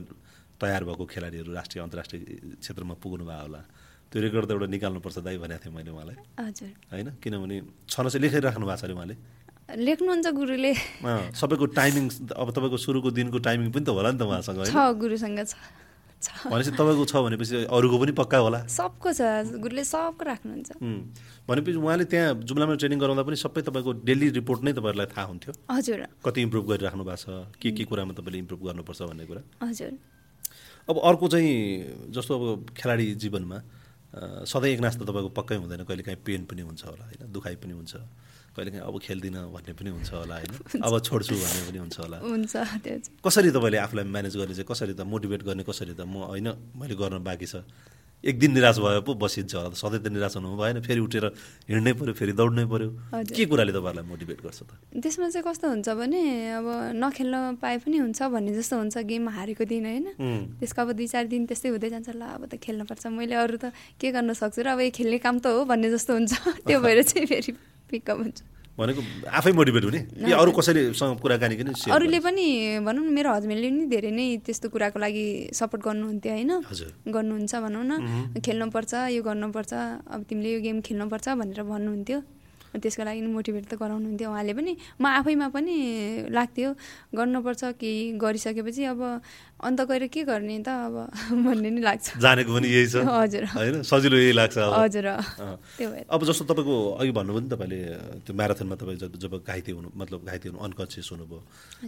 तयार 0.59 0.83
भएको 0.91 1.05
खेलाडीहरू 1.07 1.51
राष्ट्रिय 1.55 1.81
अन्तर्राष्ट्रिय 1.87 2.21
क्षेत्रमा 2.59 2.95
पुग्नु 2.99 3.25
भयो 3.31 3.43
होला 3.47 3.61
त्यो 4.11 4.19
रेकर्ड 4.27 4.45
त 4.47 4.51
एउटा 4.59 4.67
निकाल्नुपर्छ 4.75 5.19
दाइ 5.23 5.37
भनेको 5.39 5.63
थिएँ 5.63 5.75
मैले 5.77 5.91
उहाँलाई। 5.95 6.17
होइन? 6.91 7.09
किनभने 7.23 7.57
छन 7.87 8.05
चाहिँ 8.11 8.23
लेखिराख्नु 8.27 8.67
भएको 8.67 8.75
छ 8.75 8.85
अरे 8.85 8.95
उहाँले। 8.99 9.17
लेख्नुहुन्छ 9.87 10.27
गुरुले। 10.35 10.73
सबैको 11.35 11.67
टाइमिङ 11.79 12.05
अब 12.35 12.49
तपाईँको 12.55 12.79
सुरुको 12.83 13.11
दिनको 13.15 13.39
टाइमिङ 13.39 13.71
पनि 13.71 13.85
त 13.87 13.89
होला 13.95 14.11
नि 14.15 14.19
त 14.19 14.23
उहाँसँग 14.27 14.67
गुरुसँग 14.99 15.41
छ। 15.47 15.55
छ 16.27 16.51
भनेपछि 16.51 16.71
तपाईँको 16.75 17.05
छ 17.07 17.15
भनेपछि 17.23 17.57
अरूको 17.71 17.97
पनि 18.03 18.13
पक्का 18.19 18.39
होला। 18.43 18.61
सबको 18.67 19.09
छ 19.15 19.21
गुरुले 19.63 19.85
सबको 19.87 20.23
राख्नुहुन्छ। 20.27 20.71
भनेपछि 21.47 21.79
उहाँले 21.79 22.05
त्यहाँ 22.11 22.35
जुम्लामा 22.43 22.75
ट्रेनिङ 22.83 22.99
गराउँदा 22.99 23.23
पनि 23.23 23.37
सबै 23.39 23.63
तपाईँको 23.63 23.91
डेली 24.03 24.27
रिपोर्ट 24.43 24.61
नै 24.67 24.73
तपाईँहरूलाई 24.75 25.09
थाहा 25.15 25.27
हुन्थ्यो। 25.31 25.53
हजुर। 25.71 26.01
कति 26.27 26.41
इम्प्रुभ 26.43 26.65
गरिराख्नु 26.67 27.05
भएको 27.07 27.23
छ 27.23 27.27
के 27.63 27.71
के 27.71 27.85
कुरामा 27.87 28.13
तपाईँले 28.19 28.39
इम्प्रुभ 28.43 28.61
गर्नुपर्छ 28.67 29.01
भन्ने 29.07 29.25
कुरा। 29.31 29.43
हजुर। 29.63 29.93
अब 30.91 30.97
अर्को 30.99 31.27
चाहिँ 31.29 31.55
जस्तो 32.11 32.33
अब 32.35 32.67
खेलाडी 32.75 33.07
जीवनमा 33.23 33.59
सधैँ 34.47 34.71
एकनाश 34.73 34.95
त 34.97 35.03
तपाईँको 35.03 35.31
पक्कै 35.35 35.57
हुँदैन 35.61 35.83
कहिलेकाहीँ 35.85 36.21
पेन 36.25 36.45
पनि 36.51 36.63
हुन्छ 36.63 36.83
होला 36.87 37.05
होइन 37.07 37.33
दुखाइ 37.33 37.55
पनि 37.63 37.73
हुन्छ। 37.75 37.95
कहिलेकाहीँ 38.57 38.85
अब 38.89 38.97
खेल्दिनँ 38.99 39.43
भन्ने 39.53 39.73
पनि 39.77 39.91
हुन्छ 39.93 40.11
होला 40.13 40.35
होइन? 40.41 40.53
अब 40.87 40.93
छोड्छु 41.05 41.35
भन्ने 41.37 41.63
पनि 41.69 41.79
हुन्छ 41.85 41.97
होला। 42.01 42.17
हुन्छ 42.25 42.55
कसरी 43.21 43.51
तपाईँले 43.53 43.79
आफूलाई 43.85 44.05
म्यानेज 44.09 44.35
गर्ने 44.37 44.55
चाहिँ 44.57 44.69
कसरी 44.73 44.93
त 44.97 45.05
मोटिभेट 45.05 45.43
गर्ने 45.45 45.63
कसरी 45.69 45.95
त 45.95 46.03
म 46.09 46.25
होइन 46.33 46.49
मैले 46.75 46.95
गर्न 46.97 47.21
बाँकी 47.21 47.47
छ। 47.47 47.63
एक 48.25 48.39
दिन 48.39 48.53
निराश 48.53 48.79
भयो 48.81 49.01
पो 49.07 49.15
बसिन्छ 49.15 49.55
होला 49.55 49.77
सधैँ 49.77 50.01
त 50.03 50.09
निराश 50.09 50.35
हुनु 50.41 50.57
भएन 50.57 50.81
फेरि 50.83 51.01
उठेर 51.05 51.25
हिँड्नै 51.69 51.93
पऱ्यो 52.01 52.13
फेरि 52.17 52.33
दौड्नै 52.33 52.65
पऱ्यो। 52.65 52.89
के 53.13 53.45
कुराले 53.45 53.73
तपाईँहरूलाई 53.77 54.07
मोटिभेट 54.09 54.41
गर्छ 54.41 54.61
त? 54.67 54.71
त्यसमा 54.99 55.29
चाहिँ 55.31 55.45
कस्तो 55.47 55.67
हुन्छ 55.69 55.89
भने 55.95 56.21
अब 56.59 56.67
नखेल्न 56.97 57.61
पाए 57.61 57.77
पनि 57.85 57.97
हुन्छ 58.03 58.19
भन्ने 58.35 58.53
जस्तो 58.57 58.75
हुन्छ 58.83 58.97
गेम 59.05 59.29
हारेको 59.31 59.65
दिन 59.69 59.85
होइन? 59.87 60.07
त्यसको 60.59 60.81
अब 60.83 60.91
दुई 60.97 61.07
चार 61.07 61.25
दिन 61.29 61.47
त्यस्तै 61.47 61.69
हुँदै 61.77 61.89
जान्छ 61.93 62.09
ल 62.17 62.23
अब 62.25 62.43
त 62.51 62.57
खेल्नुपर्छ 62.57 63.05
मैले 63.15 63.37
अरू 63.37 63.57
त 63.63 63.71
के 64.01 64.11
गर्न 64.11 64.33
सक्छु 64.33 64.65
र 64.65 64.69
अब 64.75 64.81
यो 64.81 64.91
खेल्ने 64.97 65.19
काम 65.21 65.37
त 65.39 65.47
हो 65.53 65.63
भन्ने 65.69 65.89
जस्तो 65.95 66.13
हुन्छ। 66.17 66.33
त्यो 66.67 66.81
भएर 66.85 67.03
चाहिँ 67.05 67.27
फेरि 67.31 67.53
पिकअप 67.91 68.19
हुन्छ। 68.19 68.39
भनेको 68.77 69.01
आफै 69.33 69.53
मोटिभेट 69.57 69.85
हुने? 69.89 70.01
कि 70.21 70.33
अरू 70.37 70.53
कसैलेसँग 70.53 71.17
कुराकानी 71.25 71.55
पनि 71.57 71.73
अरूले? 71.97 72.19
पनि 72.21 72.45
भनौँ 72.85 73.05
न 73.05 73.09
मेरो 73.09 73.33
हस्बेन्डले 73.33 73.69
पनि 73.73 73.85
धेरै 73.89 74.11
नै 74.13 74.27
त्यस्तो 74.45 74.69
कुराको 74.69 74.99
लागि 75.01 75.25
सपोर्ट 75.57 75.83
गर्नुहुन्थ्यो 75.89 76.33
होइन? 76.37 76.53
गर्नुहुन्छ 77.09 77.53
भनौँ 77.65 77.85
न। 77.89 77.93
खेल्नुपर्छ 78.37 78.93
यो 79.17 79.21
गर्नुपर्छ 79.25 79.73
अब 80.13 80.21
तिमीले 80.29 80.49
यो 80.53 80.61
गेम 80.61 80.81
खेल्नुपर्छ 80.85 81.27
भनेर 81.41 81.61
भन्नुहुन्थ्यो। 81.65 82.19
त्यसको 82.79 83.03
लागि 83.05 83.21
मोटिभेट 83.27 83.65
त 83.67 83.75
गराउनुहुन्थ्यो 83.75 84.29
उहाँले 84.31 84.53
पनि। 84.55 84.73
म 85.01 85.05
आफैमा 85.07 85.49
पनि 85.49 85.75
लाग्थ्यो। 86.31 86.71
गर्नुपर्छ 87.17 87.63
केही 87.81 88.13
गरिसकेपछि 88.19 88.83
अब 88.93 89.01
अन्त 89.57 89.81
गएर 89.89 90.07
के 90.13 90.23
गर्ने 90.25 90.59
त 90.61 90.69
अब 90.69 90.95
भन्ने 91.47 91.71
नि 91.71 91.81
लाग्छ। 91.81 92.21
जानेको 92.21 92.51
पनि 92.53 92.69
यही 92.69 92.87
छ। 92.87 92.97
हजुर। 93.09 93.45
होइन? 93.57 93.83
सजिलो 93.83 94.17
यही 94.17 94.33
लाग्छ 94.37 94.59
अब। 94.59 94.73
हजुर। 94.77 95.07
अँ। 95.07 95.57
त्यो 95.79 95.89
भएर। 95.91 96.05
अब 96.11 96.21
जस्तो 96.25 96.45
तपाईँको 96.45 96.77
अघि 97.01 97.13
भन्नुभयो 97.17 97.41
नि 97.41 97.49
तपाईँले 97.49 97.79
त्यो 98.27 98.33
म्याराथनमा 98.37 98.75
तपाईँ 98.77 98.99
जब 99.01 99.17
जब 99.17 99.33
घाइते 99.41 99.73
हुनु 99.73 99.89
मतलब 99.97 100.21
घाइते 100.27 100.49
हुनु 100.49 100.61
अनकन्सियस 100.61 101.09
हुनुभयो। 101.13 101.41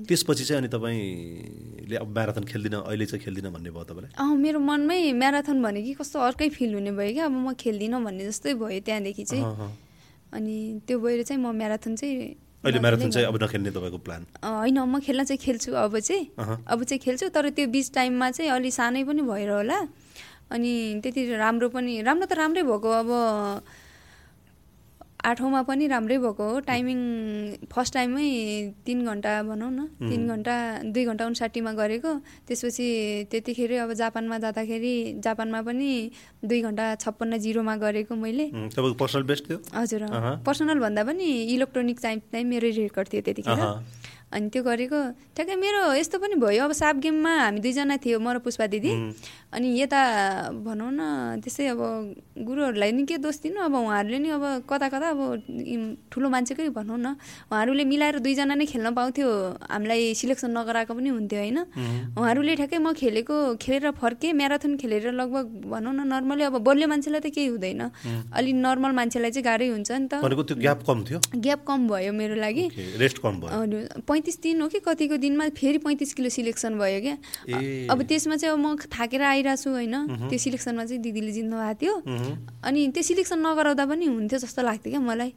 त्यसपछि 0.08 0.44
चाहिँ 0.44 0.60
अनि 0.62 0.68
तपाईँले 0.72 1.96
अब 1.96 2.08
म्याराथन 2.08 2.44
खेल्दिनँ 2.48 2.80
अहिले 2.88 3.06
चाहिँ 3.06 3.22
खेल्दिनँ 3.24 3.52
भन्ने 3.52 3.70
भयो 3.70 3.84
तपाईँलाई? 3.84 4.10
अँ 4.16 4.36
मेरो 4.36 4.58
मनमै 4.60 5.12
म्याराथन 5.12 5.62
भने 5.62 5.82
कि 5.82 5.92
कस्तो 6.00 6.16
अर्कै 6.20 6.48
फिल 6.48 6.74
हुने 6.74 6.92
भयो 6.96 7.12
क्या। 7.12 7.24
अब 7.26 7.32
म 7.32 7.52
खेल्दिनँ 7.52 8.00
भन्ने 8.00 8.24
जस्तै 8.26 8.54
भयो 8.54 8.80
त्यहाँदेखि 8.80 9.24
चाहिँ। 9.24 9.44
अनि 10.32 10.56
त्यो 10.86 10.98
भएर 10.98 11.22
चाहिँ 11.22 11.42
म 11.42 11.52
म्याराथन 11.56 11.96
चाहिँ 11.96 12.16
अहिले 12.64 12.80
म्याराथन 12.80 13.10
चाहिँ। 13.10 13.26
अब 13.28 13.36
नखेल्ने 13.42 13.70
तपाईँको 13.70 13.98
प्लान 14.02 14.22
होइन 14.44 14.78
म 14.78 14.98
खेल्न 15.00 15.24
चाहिँ 15.24 15.38
खेल्छु 15.38 15.72
अब 15.72 15.98
चाहिँ। 15.98 16.24
अब 16.66 16.84
चाहिँ 16.84 17.00
खेल्छु 17.00 17.28
तर 17.30 17.48
त्यो 17.54 17.66
बिच 17.70 17.86
टाइममा 17.94 18.30
चाहिँ 18.30 18.50
अलि 18.50 18.70
सानै 18.70 19.04
पनि 19.04 19.22
भएर 19.22 19.50
होला 19.50 19.78
अनि 20.50 20.72
त्यति 21.02 21.20
राम्रो 21.36 21.68
पनि 21.70 22.02
राम्रो 22.02 22.26
त 22.26 22.32
राम्रै 22.34 22.62
भएको 22.62 22.90
अब 23.00 23.10
आठौँमा 25.18 25.62
पनि 25.66 25.86
राम्रै 25.88 26.18
भएको 26.18 26.44
हो। 26.50 26.60
टाइमिङ 26.62 26.98
फर्स्ट 27.66 27.94
टाइममै 27.94 28.28
तिन 28.86 28.98
घन्टा 29.04 29.32
भनौँ 29.42 29.70
न 29.70 29.80
तिन 29.98 30.28
घन्टा 30.28 30.54
दुई 30.94 31.04
घन्टा 31.04 31.26
उन्साट्ठीमा 31.26 31.72
गरेको। 31.74 32.12
त्यसपछि 32.46 32.86
त्यतिखेर 33.30 33.72
अब 33.82 33.92
जापानमा 33.98 34.38
जाँदाखेरि 34.38 34.94
जापानमा 35.18 35.60
पनि 35.62 35.90
दुई 36.44 36.60
घन्टा 36.62 36.94
छप्पन्न 37.02 37.38
जिरोमा 37.38 37.76
गरेको 37.76 38.14
मैले। 38.14 38.46
पर्सनल 38.78 39.22
बेस्ट 39.26 39.48
थियो 39.50 39.58
हजुर। 39.74 40.02
पर्सनल 40.46 40.78
भन्दा 40.78 41.02
पनि 41.04 41.26
इलेक्ट्रोनिक 41.54 41.98
चाहिँ 42.00 42.18
चाहिँ 42.32 42.44
मेरै 42.46 42.70
रेकर्ड 42.78 43.08
थियो 43.12 43.22
त्यतिखेर। 43.26 43.58
अनि 44.28 44.48
त्यो 44.52 44.62
गरेको 44.62 44.98
ठ्याक्कै 45.34 45.56
मेरो 45.56 45.80
यस्तो 45.96 46.16
पनि 46.20 46.34
भयो। 46.36 46.64
अब 46.68 46.72
साप 46.76 46.96
गेममा 47.00 47.32
हामी 47.48 47.60
दुईजना 47.64 47.96
थियो 47.96 48.18
म 48.20 48.36
र 48.36 48.38
पुष्पा 48.44 48.66
दिदी। 48.68 48.92
अनि 49.48 49.68
यता 49.80 50.00
भनौँ 50.52 50.92
न 50.92 51.00
त्यस्तै 51.40 51.66
अब 51.72 51.80
गुरुहरूलाई 52.36 52.92
नि 52.92 53.02
के 53.08 53.16
दोष 53.24 53.40
दिनु। 53.40 53.58
अब 53.64 53.74
उहाँहरूले 53.74 54.18
नि 54.20 54.28
अब 54.36 54.44
कता 54.68 54.88
कता 54.92 55.08
अब 55.16 55.20
ठुलो 56.12 56.28
मान्छेकै 56.28 56.68
भनौँ 56.76 56.98
न 57.00 57.16
उहाँहरूले 57.48 57.84
मिलाएर 57.88 58.20
दुईजना 58.20 58.54
नै 58.60 58.66
खेल्न 58.68 58.92
पाउँथ्यो। 58.92 59.28
हामीलाई 59.64 60.12
सिलेक्सन 60.20 60.52
नगराएको 60.52 60.92
पनि 60.92 61.08
हुन्थ्यो 61.08 61.40
होइन? 61.40 61.58
उहाँहरूले 62.20 62.52
ठ्याक्कै 62.60 62.78
म 62.84 62.92
खेलेको 62.92 63.56
खेलेर 63.56 63.96
फर्केँ 63.96 64.32
म्याराथन 64.36 64.76
खेलेर 64.76 65.16
लगभग 65.16 65.72
भनौँ 65.72 65.92
न 65.96 66.04
नर्मली 66.04 66.44
अब 66.52 66.60
बलियो 66.60 66.88
मान्छेलाई 66.92 67.20
त 67.24 67.32
केही 67.32 67.48
हुँदैन। 67.56 67.82
अलि 68.36 68.52
नर्मल 68.52 68.92
मान्छेलाई 68.92 69.30
चाहिँ 69.32 69.44
गाह्रै 69.48 69.68
हुन्छ 69.72 69.90
नि 69.96 70.08
त। 70.12 70.20
ग्याप 70.60 70.84
कम 70.84 70.98
थियो? 71.08 71.18
ग्याप 71.40 71.60
कम 71.64 71.88
भयो 71.88 72.12
मेरो 72.12 72.36
लागि। 72.36 72.64
रेस्ट 73.00 73.18
कम 73.24 73.40
भयो। 73.40 74.17
पैँतिस 74.18 74.42
दिन 74.42 74.60
हो 74.60 74.68
कि 74.68 74.78
कतिको 74.82 75.16
दिनमा 75.22 75.48
फेरि 75.54 75.78
पैँतिस 75.78 76.18
किलो 76.18 76.28
सिलेक्सन 76.28 76.74
भयो 76.74 77.00
क्या। 77.06 77.14
अब 77.86 78.02
त्यसमा 78.02 78.36
चाहिँ 78.36 78.50
अब 78.50 78.58
म 78.58 78.74
थाकेर 78.90 79.22
आइरहेको 79.22 79.62
छु 79.62 79.70
होइन 79.70 80.26
त्यो 80.26 80.38
सिलेक्सनमा 80.42 80.84
चाहिँ 80.90 81.02
दिदीले 81.06 81.32
जित्नु 81.38 81.54
भएको 81.54 81.78
थियो। 81.78 81.94
अनि 82.66 82.80
त्यो 82.90 83.02
सिलेक्सन 83.02 83.38
नगराउँदा 83.38 83.84
पनि 83.86 84.06
हुन्थ्यो 84.10 84.38
जस्तो 84.42 84.62
लाग्थ्यो 84.66 84.90
क्या 84.90 85.00
मलाई। 85.00 85.30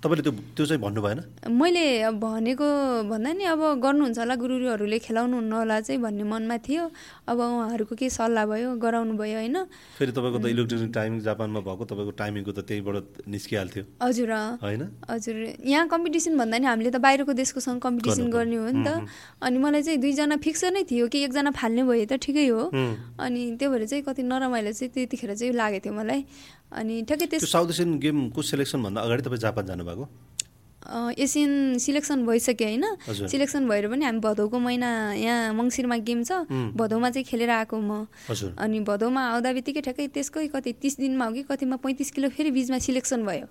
तपाईँले 0.00 0.22
त्यो 0.24 0.32
त्यो 0.56 0.64
चाहिँ 0.64 0.80
भन्नु 0.80 1.00
भएन? 1.04 1.20
मैले 1.44 1.84
भनेको 2.16 2.66
भन्दा 3.04 3.30
नि 3.36 3.44
अब 3.52 3.60
गर्नुहुन्छ 3.84 4.18
होला 4.18 4.34
गुरुहरूले 4.40 4.98
खेलाउनु 5.04 5.36
हुन्न 5.36 5.52
होला 5.52 5.76
चाहिँ 5.84 6.00
भन्ने 6.00 6.24
मनमा 6.24 6.56
थियो। 6.64 6.84
अब 7.28 7.36
उहाँहरूको 7.36 7.94
के 8.00 8.08
सल्लाह 8.08 8.44
भयो 8.48 8.80
गराउनु 8.80 9.12
भयो 9.12 9.36
होइन। 9.44 9.56
फेरि 10.00 10.12
तपाईँको 10.16 10.38
त 10.40 10.46
इलेक्ट्रोनिक 10.56 10.92
टाइमिङ 10.96 11.20
जापानमा 11.20 11.60
भएको 11.68 11.84
तपाईँको 11.84 12.12
टाइमिङको 12.16 12.52
त 12.56 12.60
त्यहीँबाट 12.64 13.28
निस्किहाल्थ्यो। 13.28 13.84
हजुर। 14.00 14.32
होइन? 14.64 14.82
हजुर। 15.04 15.36
यहाँ 15.68 15.84
कम्पिटिसन 15.92 16.32
भन्दा 16.40 16.56
नि 16.58 16.66
हामीले 16.66 16.90
त 16.90 16.98
बाहिरको 17.02 17.32
देशकोसँग 17.36 17.80
कम्पिटिसन 17.82 18.05
गर्ने 18.06 18.56
हो 18.56 18.68
नि 18.70 18.82
त। 18.84 18.88
अनि 19.42 19.58
मलाई 19.58 19.82
चाहिँ 19.82 19.98
दुईजना 20.00 20.36
फिक्स 20.38 20.64
नै 20.74 20.82
थियो 20.86 21.06
कि 21.08 21.18
एकजना 21.24 21.50
फाल्ने 21.50 21.82
भए 21.82 22.06
त 22.06 22.12
ठिकै 22.22 22.46
हो। 22.48 22.70
अनि 23.18 23.40
त्यो 23.58 23.68
भएर 23.70 23.84
चाहिँ 23.86 24.02
कति 24.04 24.22
नरमाइलो 24.22 24.72
चाहिँ 24.72 24.90
त्यतिखेर 24.94 25.34
चाहिँ 25.34 25.52
लागेको 25.52 25.84
थियो 25.84 25.94
मलाई। 25.94 26.20
अनि 26.72 26.94
ठ्याक्कै 27.08 27.26
त्यो 27.26 27.46
साउथ 27.46 27.70
एसियन 27.70 27.98
गेमको 27.98 28.40
सेलेक्सनभन्दा 28.42 29.00
अगाडि 29.00 29.22
तपाईँ 29.26 29.42
जापान 29.42 29.64
जानुभएको? 29.66 30.04
एसियन 31.18 31.78
सिलेक्सन 31.78 32.26
भइसक्यो 32.26 32.68
होइन। 32.68 32.84
सिलेक्सन 33.26 33.68
भएर 33.68 33.88
पनि 33.88 34.04
हामी 34.04 34.20
भदौको 34.20 34.58
महिना 34.58 34.90
यहाँ 35.14 35.52
मङ्सिरमा 35.54 35.96
गेम 36.06 36.22
छ। 36.22 36.46
भदौमा 36.76 37.10
चाहिँ 37.10 37.24
खेलेर 37.24 37.50
आएको 37.50 37.76
म। 37.76 38.06
अनि 38.58 38.80
भदौमा 38.86 39.22
आउँदा 39.32 39.52
बित्तिकै 39.52 39.80
ठ्याक्कै 39.80 40.06
त्यसकै 40.14 40.46
कति 40.54 40.72
तिस 40.82 40.96
दिनमा 41.00 41.24
हो 41.26 41.32
कि 41.32 41.42
कतिमा 41.50 41.76
पैँतिस 41.82 42.10
किलो 42.10 42.28
फेरि 42.30 42.50
बिचमा 42.50 42.78
सिलेक्सन 42.78 43.20
भयो। 43.26 43.46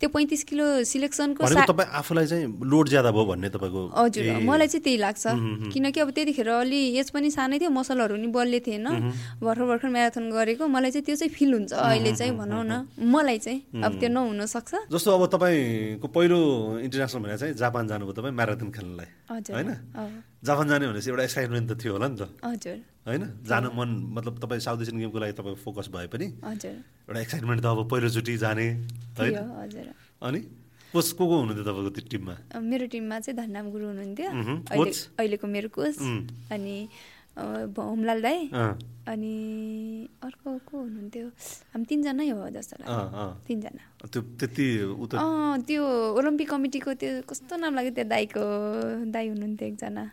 त्यो 0.00 0.08
पैँतिस 0.08 0.42
किलो 0.48 0.66
सिलेक्सनको 0.84 1.40
आफूलाई 1.44 2.26
चाहिँ 2.26 2.46
लोड 2.62 2.88
ज्यादा 2.88 3.10
भयो 3.12 3.24
भन्ने 3.24 3.48
तपाईँको 3.52 3.80
हजुर 3.92 4.24
मलाई 4.48 4.68
चाहिँ 4.68 4.82
त्यही 4.82 4.98
लाग्छ। 4.98 5.24
किनकि 5.72 6.00
अब 6.00 6.10
त्यतिखेर 6.10 6.48
अलि 6.48 6.80
एज 6.98 7.10
पनि 7.10 7.30
सानै 7.30 7.58
थियो 7.58 7.70
मसलहरू 7.70 8.16
नि 8.16 8.28
बलियो 8.32 8.60
थिएन। 8.66 8.86
भर्खर 9.42 9.64
भर्खर 9.66 9.88
म्याराथन 9.88 10.24
गरेको 10.30 10.66
मलाई 10.66 10.90
चाहिँ 10.90 11.04
त्यो 11.04 11.16
चाहिँ 11.16 11.32
फिल 11.32 11.52
हुन्छ। 11.54 11.72
अहिले 11.72 12.12
चाहिँ 12.16 12.32
भनौँ 12.36 12.64
न 12.64 12.86
मलाई 12.98 13.38
चाहिँ 13.38 13.82
अब 13.82 13.92
त्यो 14.00 14.08
नहुन 14.08 14.46
सक्छ 14.46 14.72
जस्तो 14.92 15.10
अब 15.10 15.22
तपाईँको 15.34 16.06
पहिलो 16.08 16.40
इन्टरनेसनल 16.86 17.20
भनेर 17.22 17.38
चाहिँ 17.42 17.54
जापान 17.54 17.84
जानुभयो 17.90 18.14
तपाईँ 18.18 18.34
म्याराथन 18.34 18.68
खेल्नलाई। 18.70 19.08
होइन? 19.56 19.70
जापान 20.42 20.66
जाने 20.68 20.84
भनेपछि 20.88 21.10
एउटा 21.10 21.24
एक्साइटमेन्ट 21.24 21.66
त 21.70 21.72
थियो 21.82 21.92
होला 21.92 22.08
नि 22.08 22.16
त। 22.16 22.22
हजुर। 22.44 22.78
होइन? 23.06 23.22
जानु 23.44 23.68
मन 23.74 23.88
मतलब 24.16 24.34
तपाईँ 24.42 24.60
साउथ 24.62 24.80
एसियन 24.82 24.98
गेमको 25.02 25.18
लागि 25.18 25.34
तपाईँ 25.38 25.56
फोकस 25.64 25.86
भए 25.94 26.06
पनि 26.12 26.26
एउटा 26.42 27.20
एक्साइटमेन्ट 27.20 27.60
त 27.62 27.66
अब 27.66 27.80
पहिलोचोटि 27.90 28.34
जाने 28.38 28.66
होइन? 29.18 29.36
अनि 30.22 30.40
कोच 30.92 31.06
को 31.16 31.24
को 31.24 31.34
हुनुहुन्थ्यो 31.40 31.64
तपाईँको 31.64 31.90
त्यो 31.96 32.04
टिममा? 32.12 32.34
मेरो 32.60 32.86
टिममा 32.92 33.16
चाहिँ 33.24 33.36
धनराम 33.38 33.66
गुरु 33.72 33.86
हुनुहुन्थ्यो? 33.90 34.28
अहिलेको 35.16 35.46
मेरो 35.46 35.68
कोच. 35.72 35.96
अनि 36.52 36.76
होमलाल 37.36 38.18
दाई 38.22 38.38
अनि 39.02 39.34
अर्को 40.22 40.50
को 40.62 40.74
हुनुहुन्थ्यो? 40.78 41.26
हामी 41.74 41.84
तिनजनै 41.90 42.28
हो 42.30 42.46
जस्तो 42.54 42.74
लाग्यो। 42.86 43.24
तिनजना। 43.48 43.82
त्यो 45.66 45.82
ओलम्पिक 46.18 46.48
कमिटीको 46.50 46.90
त्यो 47.02 47.10
कस्तो 47.26 47.54
नाम 47.58 47.72
लाग्यो 47.74 47.92
त्यो 47.98 48.06
दाईको? 48.06 48.44
दाई 49.10 49.26
हुनुहुन्थ्यो 49.32 49.66
एकजना। 49.68 50.04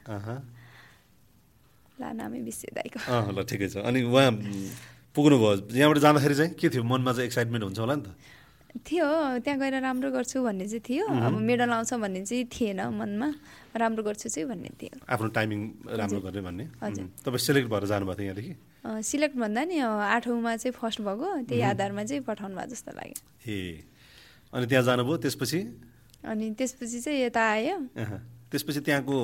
ला 2.02 2.08
नामै 2.18 2.40
बिर्से 2.48 2.68
दाईको। 2.74 3.00
ल 3.36 3.38
ठिकै 3.46 3.68
छ। 3.70 3.84
अनि 3.86 4.00
उहाँ 4.10 4.32
पुग्नुभयो। 5.14 5.70
यहाँबाट 5.76 5.98
जाँदाखेरि 6.00 6.36
चाहिँ 6.40 6.52
के 6.58 6.68
थियो? 6.74 6.84
मनमा 6.88 7.12
चाहिँ 7.14 7.28
एक्साइटमेन्ट 7.30 7.64
हुन्छ 7.68 7.80
होला 7.84 7.96
नि 8.00 8.04
त? 8.08 8.10
थियो 8.70 9.06
त्यहाँ 9.44 9.60
गएर 9.60 9.76
राम्रो 9.82 10.10
गर्छु 10.12 10.44
भन्ने 10.44 10.66
चाहिँ 10.68 10.84
थियो। 10.86 11.06
अब 11.06 11.34
मेडल 11.42 11.70
आउँछ 11.70 11.94
भन्ने 11.94 12.22
चाहिँ 12.26 12.46
थिएन 12.54 12.82
मनमा। 12.94 13.30
राम्रो 13.76 14.04
गर्छु 14.04 14.30
चाहिँ 14.30 14.48
भन्ने 14.50 14.70
थियो। 14.78 15.06
आफ्नो 15.10 15.28
टाइमिङ 15.30 15.60
राम्रो 15.90 16.20
गर्ने 16.22 16.42
भन्ने। 16.42 16.66
हजुर। 16.84 17.06
तपाईँ 17.26 17.44
सेलेक्ट 17.46 17.68
भएर 17.70 17.86
जानुभएको 17.86 18.18
थियो 18.20 18.26
यहाँदेखि? 18.26 18.54
सिलेक्ट 19.04 19.36
भन्दा 19.36 19.64
नि 19.66 19.78
आठौँमा 19.80 20.56
चाहिँ 20.56 20.74
फर्स्ट 20.74 21.02
भएको 21.02 21.28
त्यही 21.50 21.62
आधारमा 21.62 22.04
चाहिँ 22.04 22.24
पठाउनु 22.24 22.56
भयो 22.56 22.68
जस्तो 22.70 22.92
लाग्यो। 22.94 23.20
ए। 23.46 23.84
अनि 24.54 24.66
त्यहाँ 24.66 24.84
जानुभयो 24.84 25.18
त्यसपछि? 25.18 25.60
अनि 26.26 26.46
त्यसपछि 26.58 27.00
चाहिँ 27.00 27.20
यता 27.26 27.42
आयो। 27.42 27.78
त्यसपछि 28.50 28.82
त्यहाँको 28.82 29.16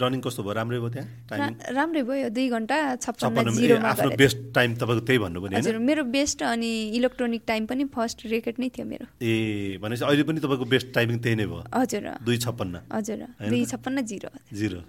रनिङ 0.00 0.20
कस्तो 0.24 0.40
भयो 0.42 0.54
राम्रै 0.56 0.78
भयो 0.80 0.90
त्यहाँ? 0.96 1.50
राम्रै 1.76 2.02
भयो 2.08 2.28
दुई 2.32 2.48
घन्टा 2.48 2.76
छप्पन्न 2.96 3.76
आफ्नो। 3.92 4.10
बेस्ट 4.16 4.38
टाइम 4.56 4.70
तपाईँको 4.80 5.02
त्यही 5.04 5.18
भन्नु 5.20 5.38
पनि 5.44 5.54
हजुर 5.56 5.76
मेरो 5.84 6.02
बेस्ट 6.16 6.42
अनि 6.48 6.70
इलेक्ट्रोनिक 6.96 7.42
टाइम 7.46 7.62
पनि 7.68 7.84
फर्स्ट 7.92 8.18
रेकेट 8.32 8.56
नै 8.56 8.68
थियो 8.72 8.86
मेरो। 8.88 9.06
ए 9.20 9.76
भनेपछि 9.84 10.04
अहिले 10.08 10.24
पनि 10.24 10.40
तपाईँको 10.40 10.66
बेस्ट 10.72 10.88
टाइमिङ 10.96 11.16
त्यही 11.20 11.36
नै 11.36 11.46
भयो? 11.52 11.64
हजुर। 11.76 12.04
दुई 12.24 12.36
छप्पन्न? 12.40 12.74
हजुर 12.88 13.20
दुई? 13.52 13.64
छप्पन्न 13.68 13.98
जिरो। 14.10 14.30
जिरो 14.48 14.80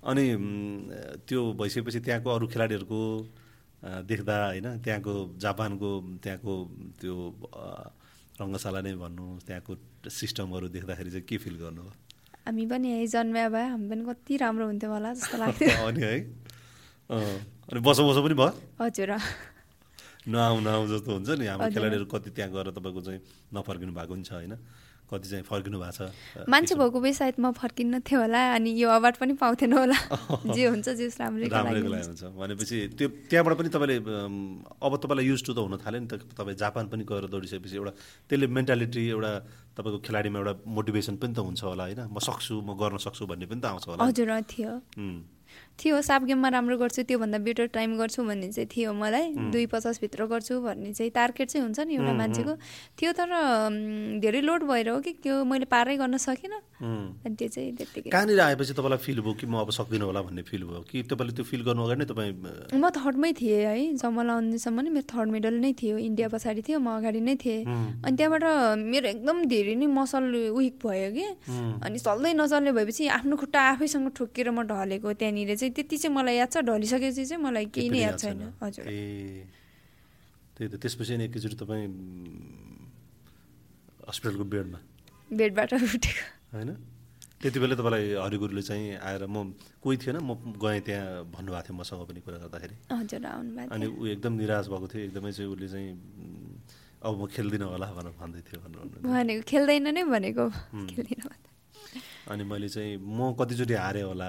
अनि 0.00 0.24
त्यो 1.28 1.40
भइसकेपछि 1.56 2.00
त्यहाँको 2.04 2.28
अरू 2.36 2.46
खेलाडीहरूको 2.52 3.00
देख्दा 4.04 4.36
होइन 4.46 4.68
त्यहाँको 4.84 5.12
जापानको 5.40 5.90
त्यहाँको 6.20 6.52
त्यो 7.00 7.16
रङ्गशाला 8.40 8.80
नै 8.84 8.92
भन्नु 8.96 9.26
त्यहाँको 9.48 9.72
सिस्टमहरू 10.08 10.68
देख्दाखेरि 10.68 11.10
चाहिँ 11.10 11.26
के 11.28 11.36
फिल 11.40 11.56
गर्नुभयो? 11.64 11.92
हामी 12.46 12.64
पनि 12.66 12.88
यहीँ 12.90 13.06
जन्म्या 13.06 13.48
भए 13.54 13.66
हामी 13.74 13.86
पनि 13.90 14.02
कति 14.08 14.36
राम्रो 14.42 14.64
हुन्थ्यो 14.66 14.90
होला 14.90 15.10
जस्तो 15.14 15.36
लाग्थ्यो। 15.42 15.86
अनि 15.86 16.00
है? 16.00 16.14
अँ, 17.10 17.36
अनि 17.70 17.80
बसो 17.80 18.02
बसो 18.08 18.20
पनि 18.24 18.34
भयो? 18.34 18.52
हजुर। 18.80 19.10
नआउ 20.28 20.54
नआउ 20.60 20.82
जस्तो 20.88 21.10
हुन्छ 21.16 21.30
नि। 21.40 21.46
हाम्रो। 21.46 21.70
खेलाडीहरू 21.74 22.06
कति 22.12 22.30
त्यहाँ 22.36 22.50
गएर 22.52 22.68
तपाईँको 22.76 23.00
चाहिँ 23.00 23.20
नफर्किनु 23.54 23.92
भएको 23.92 24.12
पनि 24.14 24.24
छ 24.24 24.32
होइन? 24.32 24.54
कति 25.10 25.26
चाहिँ 25.28 25.42
फर्किनु 25.42 25.78
भएको 25.80 26.06
छ? 26.06 26.46
मान्छे 26.46 26.74
भएको 26.78 26.98
भए 27.02 27.12
सायद 27.18 27.34
म 27.42 27.50
फर्किन्न 27.50 27.98
थियो 28.06 28.20
होला 28.20 28.40
अनि 28.54 28.70
यो 28.78 28.88
अवार्ड 28.94 29.16
पनि 29.18 29.32
पाउँथेन 29.42 29.72
होला। 29.74 29.96
जे 30.54 30.66
हुन्छ 30.70 30.86
जे 30.86 31.06
राम्रैको 31.18 31.50
लागि 31.50 31.50
राम्रैको 31.50 31.88
लागि 31.90 32.06
हुन्छ। 32.06 32.22
हुन्छ। 32.22 32.38
भनेपछि 32.38 32.76
त्यो 32.94 33.08
त्यहाँबाट 33.26 33.54
पनि 33.58 33.68
तपाईँले 33.74 33.96
अब 33.98 34.92
तपाईँलाई 35.02 35.26
युज 35.26 35.40
टु 35.46 35.52
त 35.56 35.58
हुन 35.66 35.74
थाल्यो 35.82 36.00
नि 36.00 36.08
त। 36.14 36.14
तपाईँ 36.30 36.56
जापान 36.62 36.84
पनि 36.94 37.02
गएर 37.10 37.26
दौडिसकेपछि 37.26 37.74
एउटा 37.80 37.92
त्यसले 38.30 38.46
मेन्टालिटी 38.54 39.02
एउटा 39.10 39.32
तपाईँको 39.80 39.98
खेलाडीमा 40.06 40.38
एउटा 40.38 40.52
मोटिभेसन 40.66 41.16
पनि 41.16 41.32
त 41.34 41.38
हुन्छ 41.40 41.60
होला 41.64 41.84
होइन? 41.88 42.00
म 42.12 42.18
सक्छु 42.20 42.54
म 42.60 42.76
गर्न 42.76 42.96
सक्छु 43.00 43.26
भन्ने 43.26 43.46
पनि 43.48 43.60
त 43.60 43.66
आउँछ 43.72 43.84
होला। 43.88 44.04
हजुर 44.04 44.30
थियो। 44.52 44.72
थियो 45.78 46.00
साब 46.02 46.24
गेममा 46.28 46.48
राम्रो 46.48 46.76
गर्छु 46.76 47.02
त्योभन्दा 47.08 47.38
बेटर 47.40 47.66
टाइम 47.72 47.96
गर्छु 47.98 48.20
भन्ने 48.24 48.48
चाहिँ 48.52 48.68
थियो 48.68 48.92
मलाई। 48.92 49.26
दुई 49.52 49.66
पचासभित्र 49.72 50.26
गर्छु 50.32 50.60
भन्ने 50.60 50.92
चाहिँ 50.92 51.10
टार्गेट 51.10 51.48
चाहिँ 51.48 51.62
हुन्छ 51.64 51.80
नि 51.88 51.94
एउटा 51.96 52.12
मान्छेको। 52.20 52.54
थियो 53.00 53.12
तर 53.16 53.30
धेरै 54.20 54.40
लोड 54.44 54.62
भएर 54.68 54.88
हो 54.88 55.00
कि 55.00 55.12
त्यो 55.24 55.44
मैले 55.44 55.64
पारै 55.64 55.96
गर्न 55.96 56.16
सकिनँ। 56.20 56.60
अनि 57.24 57.34
त्यो 57.36 57.48
चाहिँ 57.48 57.72
त्यत्तिकै 57.76 58.10
कहाँनिर 58.12 58.40
आएपछि 58.40 58.72
तपाईँलाई 58.76 59.00
फिल 59.00 59.20
भयो 59.24 59.34
कि 59.40 59.46
म 59.46 59.56
अब 59.64 59.70
सक्दिनँ 59.72 60.04
होला 60.04 60.20
भन्ने 60.20 60.42
फिल 60.44 60.62
भयो? 60.68 60.80
कि 60.84 61.02
तपाईँले 61.08 61.32
त्यो 61.32 61.44
फिल 61.48 61.60
गर्नु 61.64 61.80
अगाडि 61.80 61.98
नै 62.00 62.06
तपाईँ 62.12 62.32
म 62.76 62.84
थर्डमै 62.92 63.32
थिएँ 63.40 63.64
है 63.64 63.96
जब 63.96 64.12
मलाई 64.12 64.36
आउनेसम्म 64.36 64.80
नि 64.80 64.90
मेरो 64.90 65.08
थर्ड 65.08 65.28
मेडल 65.32 65.54
नै 65.64 65.72
थियो 65.80 65.96
इन्डिया 65.96 66.28
पछाडि 66.28 66.62
थियो 66.68 66.78
म 66.80 66.88
अगाडि 67.00 67.20
नै 67.20 67.36
थिएँ। 67.40 67.60
अनि 68.04 68.16
त्यहाँबाट 68.16 68.44
मेरो 68.84 69.06
एकदम 69.16 69.36
धेरै 69.48 69.74
नै 69.80 69.86
मसल 69.88 70.24
विक 70.56 70.76
भयो 70.84 71.08
कि। 71.16 71.26
अनि 71.84 71.98
चल्दै 71.98 72.32
नचल्ने 72.36 72.72
भएपछि 72.76 73.08
आफ्नो 73.16 73.36
खुट्टा 73.40 73.60
आफैसँग 73.72 74.08
ठोकेर 74.16 74.50
म 74.52 74.68
ढलेको 74.68 75.08
त्यहाँनिर 75.20 75.59
चाहिँ 75.60 75.72
त्यति 75.76 75.96
चाहिँ 76.00 76.14
मलाई 76.16 76.36
याद 76.40 76.48
छ 76.48 76.56
ढलिसकेपछि 76.64 77.24
चाहिँ 77.28 77.42
मलाई 77.44 77.66
केही 77.74 77.88
नै 77.92 78.00
याद 78.00 78.16
छैन। 78.18 78.40
हजुर। 78.62 78.84
ए 78.88 79.44
त्यही 80.56 80.68
त 80.72 80.74
त्यसपछि 80.80 81.12
अनि 81.14 81.24
एकैचोटि 81.28 81.56
तपाईँ 81.60 81.84
हस्पिटलको 84.08 84.44
बेडमा? 84.44 84.78
बेडबाट 85.30 85.70
उठेको। 85.76 86.24
होइन? 86.56 86.70
त्यति 87.40 87.58
बेला 87.60 87.74
तपाईँलाई 87.80 88.04
हरिगुरुले 88.20 88.62
चाहिँ 88.68 89.00
आएर 89.00 89.24
म 89.24 89.56
कोही 89.80 89.96
थिएन 89.96 90.16
म 90.20 90.36
गएँ 90.60 90.80
त्यहाँ 90.84 91.24
भन्नुभएको 91.32 91.64
थियो 91.64 91.76
मसँग 91.80 92.04
पनि 92.08 92.20
कुरा 92.20 92.38
गर्दाखेरि। 92.44 92.74
हजुर 92.92 93.24
अनि 93.72 93.86
ऊ 93.96 94.02
एकदम 94.12 94.32
निराश 94.40 94.68
भएको 94.68 94.86
थियो 94.92 95.02
एकदमै 95.08 95.32
चाहिँ 95.32 95.48
उसले 95.48 95.68
चाहिँ 95.72 95.88
अब 97.00 97.12
म 97.16 97.24
खेल्दिनँ 97.32 97.64
होला 97.64 97.86
भनेर 97.96 98.12
भन्दै 98.20 98.40
थियो 98.44 98.58
भनेर 98.60 99.00
भनेको 99.08 99.42
खेल्दैन 99.48 99.88
नै 99.88 100.04
भनेको 100.04 100.44
अनि 102.28 102.44
मैले 102.44 102.68
चाहिँ 102.68 103.00
म 103.00 103.32
कतिचोटि 103.40 103.72
हारेँ 103.72 104.04
होला 104.04 104.28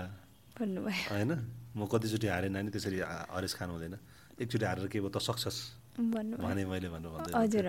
भन्नुभयो। 0.58 1.04
होइन? 1.12 1.32
म 1.76 1.80
कतिचोटि 1.88 2.28
हारेँ 2.28 2.52
नानी 2.52 2.70
त्यसरी 2.76 3.00
हरेस 3.32 3.54
खानु 3.56 3.72
हुँदैन। 3.76 3.96
एकचोटि 4.42 4.66
हारेर 4.66 4.88
के 4.92 5.00
भयो 5.00 5.12
त 5.12 5.18
सक्सेस 5.24 5.58
भने 6.00 6.64
मैले 6.68 6.88
भनेर 6.92 7.10
भन्दै 7.12 7.32
हजुर। 7.36 7.68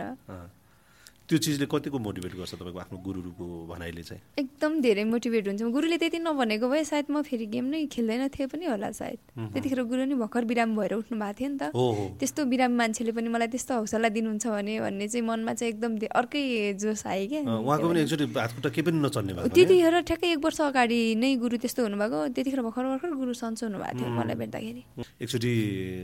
त्यो 1.33 1.39
चिजले 1.41 1.67
कतिको 1.73 1.97
मोटिभेट 1.97 2.33
गर्छ 2.37 2.61
तपाईँको 2.61 2.79
आफ्नो 2.85 2.99
गुरुको 3.01 3.45
भनाइले 3.73 4.03
चाहिँ? 4.05 4.21
एकदम 4.37 4.73
धेरै 4.85 5.05
मोटिभेट 5.09 5.45
हुन्छ। 5.49 5.65
गुरुले 5.65 5.97
त्यति 5.97 6.19
नभनेको 6.29 6.67
भए 6.69 6.85
सायद 6.85 7.09
म 7.09 7.25
फेरि 7.25 7.47
गेम 7.49 7.73
नै 7.73 7.89
खेल्दैन 7.89 8.29
थिएँ 8.29 8.49
पनि 8.53 8.69
होला 8.69 8.93
सायद। 8.93 9.19
त्यतिखेर 9.57 9.81
गुरु 9.89 10.05
नि 10.13 10.15
भर्खर 10.21 10.45
बिरामी 10.45 10.77
भएर 10.77 10.93
उठ्नु 11.01 11.17
भएको 11.17 11.33
थियो 11.41 11.49
नि 11.49 11.57
त। 11.57 11.73
त्यस्तो 12.21 12.41
बिरामी 12.53 12.77
मान्छेले 12.77 13.13
पनि 13.17 13.29
मलाई 13.33 13.49
त्यस्तो 13.49 13.73
हौसला 13.81 14.09
दिनुहुन्छ 14.13 14.45
भने 14.45 14.75
भन्ने 14.85 15.09
चाहिँ 15.09 15.25
मनमा 15.25 15.53
चाहिँ 15.57 15.73
एकदम 15.73 15.93
अर्कै 16.21 16.43
जोस 16.77 17.03
आयो 17.09 17.25
क्या। 17.33 17.41
उहाँको 17.49 17.87
पनि 17.89 18.01
एकचोटि 18.05 18.25
हातखुट्टा 18.37 18.69
केही 18.77 18.85
पनि 18.93 18.99
नचल्ने 19.01 19.33
भएको? 19.33 19.49
त्यतिखेर 19.57 19.95
ठ्याक्कै 20.05 20.29
एक 20.37 20.41
वर्ष 20.45 20.61
अगाडि 20.69 21.01
नै 21.17 21.31
गुरु 21.41 21.57
त्यस्तो 21.65 21.81
हुनुभएको। 21.89 22.19
त्यतिखेर 22.37 22.61
भर्खर 22.61 22.85
भर्खर 22.93 23.11
गुरु 23.17 23.33
सन्चो 23.41 23.73
हुनुभएको 23.73 23.97
थियो 23.97 24.09
मलाई 24.21 24.37
भेट्दाखेरि। 24.37 24.83
एकचोटि 25.01 25.53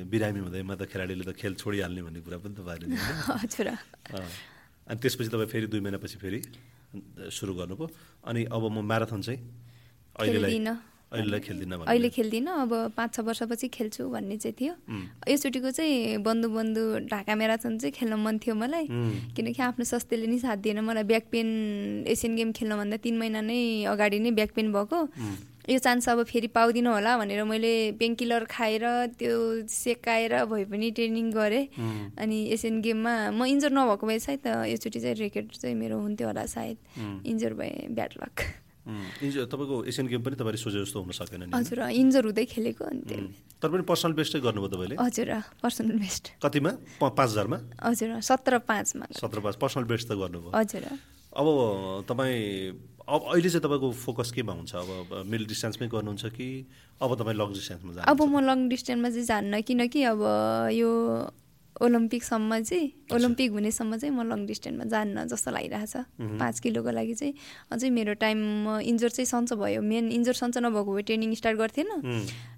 बिरामी 0.09 0.41
हुँदैमा 0.41 0.75
त 0.81 0.83
खेलाडीले 0.89 1.25
त 1.29 1.37
खेल 1.37 1.53
छोडिहाल्ने 1.61 2.01
भन्ने 2.01 2.21
कुरा 2.25 2.39
पनि 2.41 2.55
त? 2.57 2.61
हजुर। 3.45 3.69
अनि 4.89 4.99
त्यसपछि 5.03 5.29
तपाईँ 5.29 5.51
फेरि 5.53 5.67
दुई 5.69 5.81
महिनापछि 5.81 6.17
फेरि 6.19 6.41
सुरु 7.37 7.53
गर्नुभयो। 7.55 7.87
अनि 8.25 8.45
अब 8.49 8.63
म 8.73 8.81
म्याराथन 8.81 9.21
चाहिँ 9.21 9.41
अहिलेलाई 10.21 10.61
अहिले 11.09 12.09
खेल्दिनँ 12.13 12.53
अब 12.69 12.73
पाँच 12.97 13.11
छ 13.17 13.21
वर्षपछि 13.25 13.69
खेल्छु 13.73 14.09
भन्ने 14.13 14.37
चाहिँ 14.45 14.57
थियो। 14.61 14.75
यसचोटिको 15.25 15.71
चाहिँ 15.73 16.21
बन्धु 16.21 16.49
बन्धु 16.53 16.85
ढाका 17.09 17.33
म्याराथन 17.33 17.79
चाहिँ 17.81 17.93
खेल्न 17.97 18.15
मन 18.21 18.39
थियो 18.45 18.55
मलाई। 18.55 18.87
किनकि 19.33 19.63
आफ्नो 19.73 19.85
स्वास्थ्यले 19.89 20.27
नि 20.29 20.39
साथ 20.45 20.57
दिएन। 20.61 20.85
मलाई 20.85 21.05
ब्याक 21.09 21.25
पेन 21.33 21.49
एसियन 22.13 22.37
गेम 22.37 22.53
खेल्नभन्दा 22.53 22.97
तिन 23.01 23.17
महिना 23.19 23.41
नै 23.41 23.89
अगाडि 23.89 24.19
नै 24.21 24.31
ब्याक 24.37 24.53
पेन 24.53 24.69
भएको। 24.69 24.99
यो 25.69 25.79
चान्स 25.79 26.09
अब 26.09 26.23
फेरि 26.25 26.49
पाउँदिनँ 26.49 26.93
होला 26.93 27.13
भनेर 27.19 27.45
मैले 27.45 27.73
पेनकिलर 28.01 28.45
खाएर 28.49 28.85
त्यो 29.21 29.69
सेकाएर 29.69 30.45
भए 30.49 30.65
पनि 30.65 30.91
ट्रेनिङ 30.97 31.27
गरेँ। 31.33 31.65
अनि 32.17 32.39
एसियन 32.57 32.81
गेममा 32.81 33.15
म 33.37 33.45
इन्जर 33.45 33.73
नभएको 33.73 34.07
भए 34.07 34.19
सायद 34.19 34.47
यसचोटि 34.73 35.01
चाहिँ 35.01 35.17
रेकेट 35.21 35.53
चाहिँ 35.61 35.77
मेरो 35.77 36.01
हुन्थ्यो 36.01 36.27
होला 36.27 36.45
सायद। 36.47 36.77
इन्जर 37.27 37.53
भए 37.55 37.93
ब्याड 37.93 38.13
लक 38.23 38.37
उम्, 38.89 39.05
इन्जो 39.21 39.45
तपाईँको 39.53 39.77
एसियन 39.85 40.07
गेम 40.09 40.21
पनि 40.25 40.37
तपाईँले 40.41 40.59
सोचे 40.65 40.81
जस्तो 40.81 40.99
हुन 41.05 41.13
सकेन 41.13 41.53
हजुर 41.53 41.93
इन्जर 41.93 42.25
हुँदै 42.25 42.45
खेलेको 42.49 42.85
अनि 42.89 43.05
तर 43.61 43.69
पनि 43.69 43.85
पर्सनल 43.85 44.13
बेस्टै 44.17 44.41
गर्नुभयो 44.41 44.73
तपाईँले? 44.73 44.97
हजुर 44.97 45.29
पर्सनल 45.61 45.99
बेस्ट 46.01 46.25
कतिमा? 46.41 46.73
पाँच 46.97 47.29
हजारमा? 47.29 47.59
हजुर 47.85 48.09
सत्र 48.25 48.59
पाँचमा। 48.65 49.05
सत्र 49.13 49.39
पाँच। 49.45 49.57
पर्सनल 49.61 49.85
बेस्ट 49.93 50.09
त 50.09 50.17
गर्नुभयो। 50.17 50.57
हजुर। 50.57 50.85
अब 51.37 51.47
तपाईँ 52.09 52.41
अब 53.09 53.21
अहिले 53.33 53.49
चाहिँ 53.49 53.65
तपाईँको 53.65 53.89
फोकस 54.05 54.31
केमा 54.37 54.53
हुन्छ? 54.53 54.75
अब 54.77 55.25
मिडल 55.27 55.47
डिस्टेन्समै 55.49 55.89
गर्नुहुन्छ 55.89 56.25
कि 56.37 56.49
अब 57.01 57.11
तपाईँ 57.17 57.37
लङ 57.41 57.49
डिस्टेन्समा 57.57 57.93
जानु 57.97 58.07
अब 58.13 58.21
म 58.29 58.37
लङ 58.45 58.69
डिस्टेन्समा 58.69 59.09
चाहिँ 59.11 59.27
जान्न 59.27 59.61
किनकि 59.65 60.03
अब 60.13 60.21
यो 60.77 60.91
ओलम्पिकसम्म 61.79 62.59
चाहिँ 62.69 62.87
ओलम्पिक 63.15 63.51
हुनेसम्म 63.53 63.97
चाहिँ 63.97 64.15
म 64.15 64.27
लङ 64.29 64.47
डिस्टेन्समा 64.47 64.85
जान्न 64.93 65.25
जस्तो 65.31 65.51
लागिरहेछ। 65.55 65.95
पाँच 66.43 66.61
किलोको 66.61 66.91
लागि 66.91 67.15
चाहिँ। 67.15 67.35
अझै 67.71 67.89
मेरो 67.91 68.15
टाइम 68.19 68.39
इन्जोर 68.83 69.11
चाहिँ 69.15 69.27
सन्चो 69.31 69.57
भयो। 69.57 69.81
मेन 69.83 70.11
इन्जोर 70.11 70.35
सन्चो 70.35 70.61
नभएको 70.61 70.91
भए 70.91 71.03
ट्रेनिङ 71.07 71.35
स्टार्ट 71.39 71.57
गर्थेन। 71.59 71.89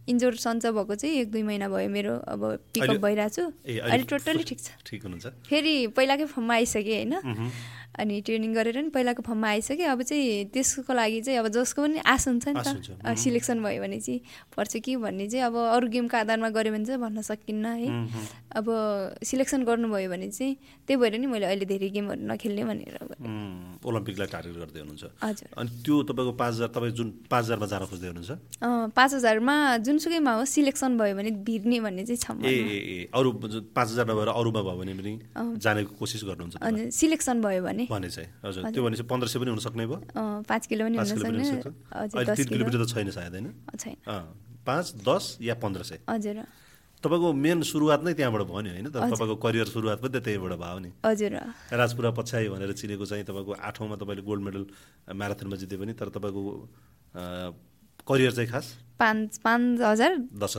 इन्जोर 0.09 0.35
सन्चो 0.37 0.73
भएको 0.73 0.95
चाहिँ 0.95 1.15
एक 1.21 1.31
दुई 1.31 1.43
महिना 1.43 1.69
भयो 1.69 1.89
मेरो 1.89 2.15
अब 2.25 2.41
पिकअप 2.75 3.01
भइरहेको 3.01 3.35
छु 3.35 3.45
अहिले 3.67 4.05
टोटल्ली 4.09 4.45
ठिक 4.45 4.61
छ। 4.61 4.69
ठिक 4.87 5.03
हुनुहुन्छ। 5.05 5.27
फेरि 5.49 5.75
पहिलाकै 5.97 6.25
फर्ममा 6.25 6.55
आइसकेँ 6.55 6.97
होइन। 6.97 7.51
अनि 7.91 8.21
ट्रेनिङ 8.23 8.55
गरेर 8.55 8.77
नि 8.81 8.91
पहिलाको 8.95 9.23
फर्ममा 9.23 9.49
आइसकेँ। 9.49 9.87
अब 9.87 10.03
चाहिँ 10.03 10.45
त्यसको 10.55 10.93
लागि 10.95 11.21
चाहिँ 11.21 11.39
अब 11.43 11.49
जसको 11.53 11.83
पनि 11.83 11.99
आश 12.07 12.29
हुन्छ 12.29 12.49
नि 12.49 12.63
त 12.63 13.17
सिलेक्सन 13.19 13.59
भयो 13.63 13.83
भने 13.83 13.99
चाहिँ 14.01 14.21
पर्छ 14.57 14.77
कि 14.79 14.97
भन्ने 14.97 15.27
चाहिँ 15.29 15.45
अब 15.47 15.55
अरू 15.75 15.87
गेमको 15.91 16.17
आधारमा 16.17 16.49
गऱ्यो 16.55 16.73
भने 16.73 16.85
चाहिँ 16.87 17.01
भन्न 17.03 17.23
सकिन्न 17.23 17.67
है। 17.67 17.91
अब 18.57 18.67
सिलेक्सन 19.27 19.63
गर्नुभयो 19.67 20.09
भने 20.11 20.29
चाहिँ 20.31 20.55
त्यही 20.87 20.97
भएर 21.03 21.19
नि 21.19 21.27
मैले 21.27 21.47
अहिले 21.51 21.67
धेरै 21.67 21.91
गेमहरू 21.91 22.23
नखेल्ने 22.31 22.63
भनेर 22.65 22.95
ओलम्पिकलाई 23.83 24.29
टार्गेट 24.33 24.57
गर्दै 24.63 24.81
हुनुहुन्छ। 24.81 25.05
हजुर। 25.27 25.49
अनि 25.59 25.71
त्यो 25.83 25.95
तपाईँको 26.09 26.33
पाँच 26.39 26.55
हजार 26.55 26.69
तपाईँ 26.71 26.95
जुन 26.95 27.09
पाँच 27.27 27.45
हजारमा 27.45 27.67
जान 27.67 27.83
खोज्दै 27.91 28.09
हुनुहुन्छ? 28.09 28.33
पाँच 28.97 29.11
हजारमा 29.15 29.55
जुनसुकैमा 29.91 30.33
होस् 30.39 30.55
सिलेक्सन 30.55 30.99
भयो 30.99 31.15
भने 31.19 31.31
भिर्ने 31.43 31.79
भन्ने 31.83 32.03
चाहिँ 32.07 32.21
छ 32.23 32.31
ए 32.47 32.55
ए 32.55 32.99
अरू 33.11 33.29
पाँच 33.75 33.89
हजार 33.91 34.07
नभएर 34.07 34.31
अरूमा 34.31 34.63
भयो 34.63 34.79
भने 34.79 34.95
पनि 34.95 35.13
जानेको 35.59 35.93
कोसिस 35.99 36.23
गर्नुहुन्छ 36.31 36.95
सिलेक्सन 36.95 37.37
भयो 37.43 37.63
भने। 37.67 37.85
भने 37.91 38.09
चाहिँ 38.09 38.29
हजुर। 38.47 38.71
त्यो 38.71 38.83
भने 38.87 38.97
पन्ध्र 39.11 39.27
सय 39.27 39.39
पनि 39.43 39.51
हुन 39.51 39.61
सक्ने 39.67 39.85
भयो 39.91 39.99
पाँच 40.47 40.63
किलो 40.71 40.83
पनि 40.87 40.97
तिन 42.39 42.47
किलोमिटर 42.47 42.79
त 42.79 42.89
छैन 42.95 43.11
सायद 43.11 43.35
होइन? 43.35 43.47
पाँच 44.61 44.87
दस 45.03 45.25
या 45.43 45.55
पन्ध्र 45.59 45.83
सय? 45.83 45.99
हजुर। 46.07 46.39
तपाईँको 47.03 47.29
मेन 47.33 47.63
सुरुवात 47.65 48.01
नै 48.05 48.13
त्यहाँबाट 48.13 48.43
भयो 48.45 48.61
नि 48.61 48.71
होइन? 48.71 48.89
त 48.93 48.97
तपाईँको 49.01 49.37
करियर 49.41 49.67
सुरुवात 49.73 49.99
पनि 50.05 50.13
त 50.13 50.21
त्यहीबाट 50.21 50.53
भयो 50.61 50.79
नि। 50.85 50.91
हजुर। 51.01 51.33
राजपुरा 51.73 52.11
पछ्याइ 52.13 52.49
भनेर 52.53 52.73
चिनेको 52.77 53.05
चाहिँ 53.09 53.25
तपाईँको 53.25 53.53
आठौँमा 53.57 53.97
तपाईँले 53.97 54.23
गोल्ड 54.23 54.43
मेडल 54.45 54.63
म्याराथनमा 55.17 55.57
जिते 55.57 55.77
पनि 55.81 55.93
तर 55.97 56.09
तपाईँको 56.13 56.43
करियर 58.05 58.33
चाहिँ 58.37 58.51
खास? 58.53 58.67
पाँच 59.01 59.39
पाँच 59.45 59.81
हजार 59.81 60.13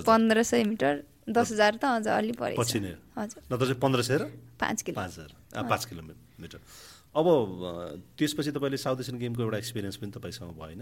पन्ध्र 0.10 0.44
सय 0.52 0.64
मिटर 0.72 1.04
दस 1.30 1.52
हजार 1.52 1.78
त 1.78 1.84
अझ 1.86 2.08
अलि 2.08 2.34
पऱ्यो 2.39 2.58
पछि 2.58 2.80
नै। 2.80 2.94
हजुर। 3.18 3.74
पन्ध्र 3.84 4.02
सय 4.02 4.18
र? 4.18 4.24
पाँच 4.60 4.82
किलो। 4.82 4.96
पाँच 4.96 5.12
हजार। 5.14 5.64
पाँच 5.70 5.86
किलोमिटर 5.86 6.60
अब 7.12 7.28
त्यसपछि 8.18 8.52
तपाईँले 8.56 8.78
साउथ 8.78 9.00
एसियन 9.04 9.18
गेमको 9.20 9.42
एउटा 9.44 9.58
एक्सपिरियन्स 9.58 9.98
पनि 10.02 10.12
तपाईँसँग 10.18 10.52
भयो 10.58 10.64
होइन? 10.66 10.82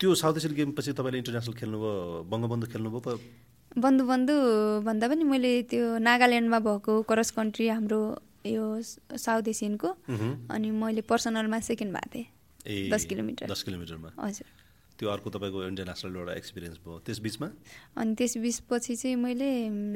त्यो 0.00 0.14
साउथ 0.22 0.36
एसियन 0.36 0.54
गेमपछि 0.54 0.92
तपाईँले 0.92 1.18
इन्टरनेसनल 1.22 1.54
खेल्नुभयो 1.60 2.22
बङ्गबन्धु 2.30 2.66
खेल्नुभयो 2.72 3.18
बन्धु 3.76 4.04
बन्धु 4.06 4.34
भन्दा 4.84 5.06
पनि 5.08 5.24
मैले 5.24 5.52
त्यो 5.70 5.98
नागाल्यान्डमा 6.00 6.58
भएको 6.66 6.92
क्रस 7.08 7.30
कन्ट्री 7.38 7.66
हाम्रो 7.68 8.00
यो 8.46 8.64
साउथ 8.82 9.48
एसियनको 9.48 9.88
अनि 10.50 10.68
मैले 10.82 11.00
पर्सनलमा 11.10 11.58
सेकेन्ड 11.70 11.92
भएको 11.96 12.08
थिएँ। 12.14 12.90
दस 12.90 13.04
किलोमिटर। 13.04 13.46
दस 13.46 13.62
किलोमिटरमा। 13.62 14.10
हजुर। 14.18 14.65
त्यो 14.96 15.08
अर्को 15.12 15.28
तपाईँको 15.30 15.58
इन्टरनेसनल 15.68 16.16
एउटा 16.16 16.32
एक्सपिरियन्स 16.40 16.78
भयो 16.84 16.98
त्यस 17.06 17.18
बिचमा? 17.20 17.48
अनि 18.00 18.14
त्यस 18.16 18.36
बिचपछि 18.40 18.96
चाहिँ 18.96 19.16
मैले 19.16 19.48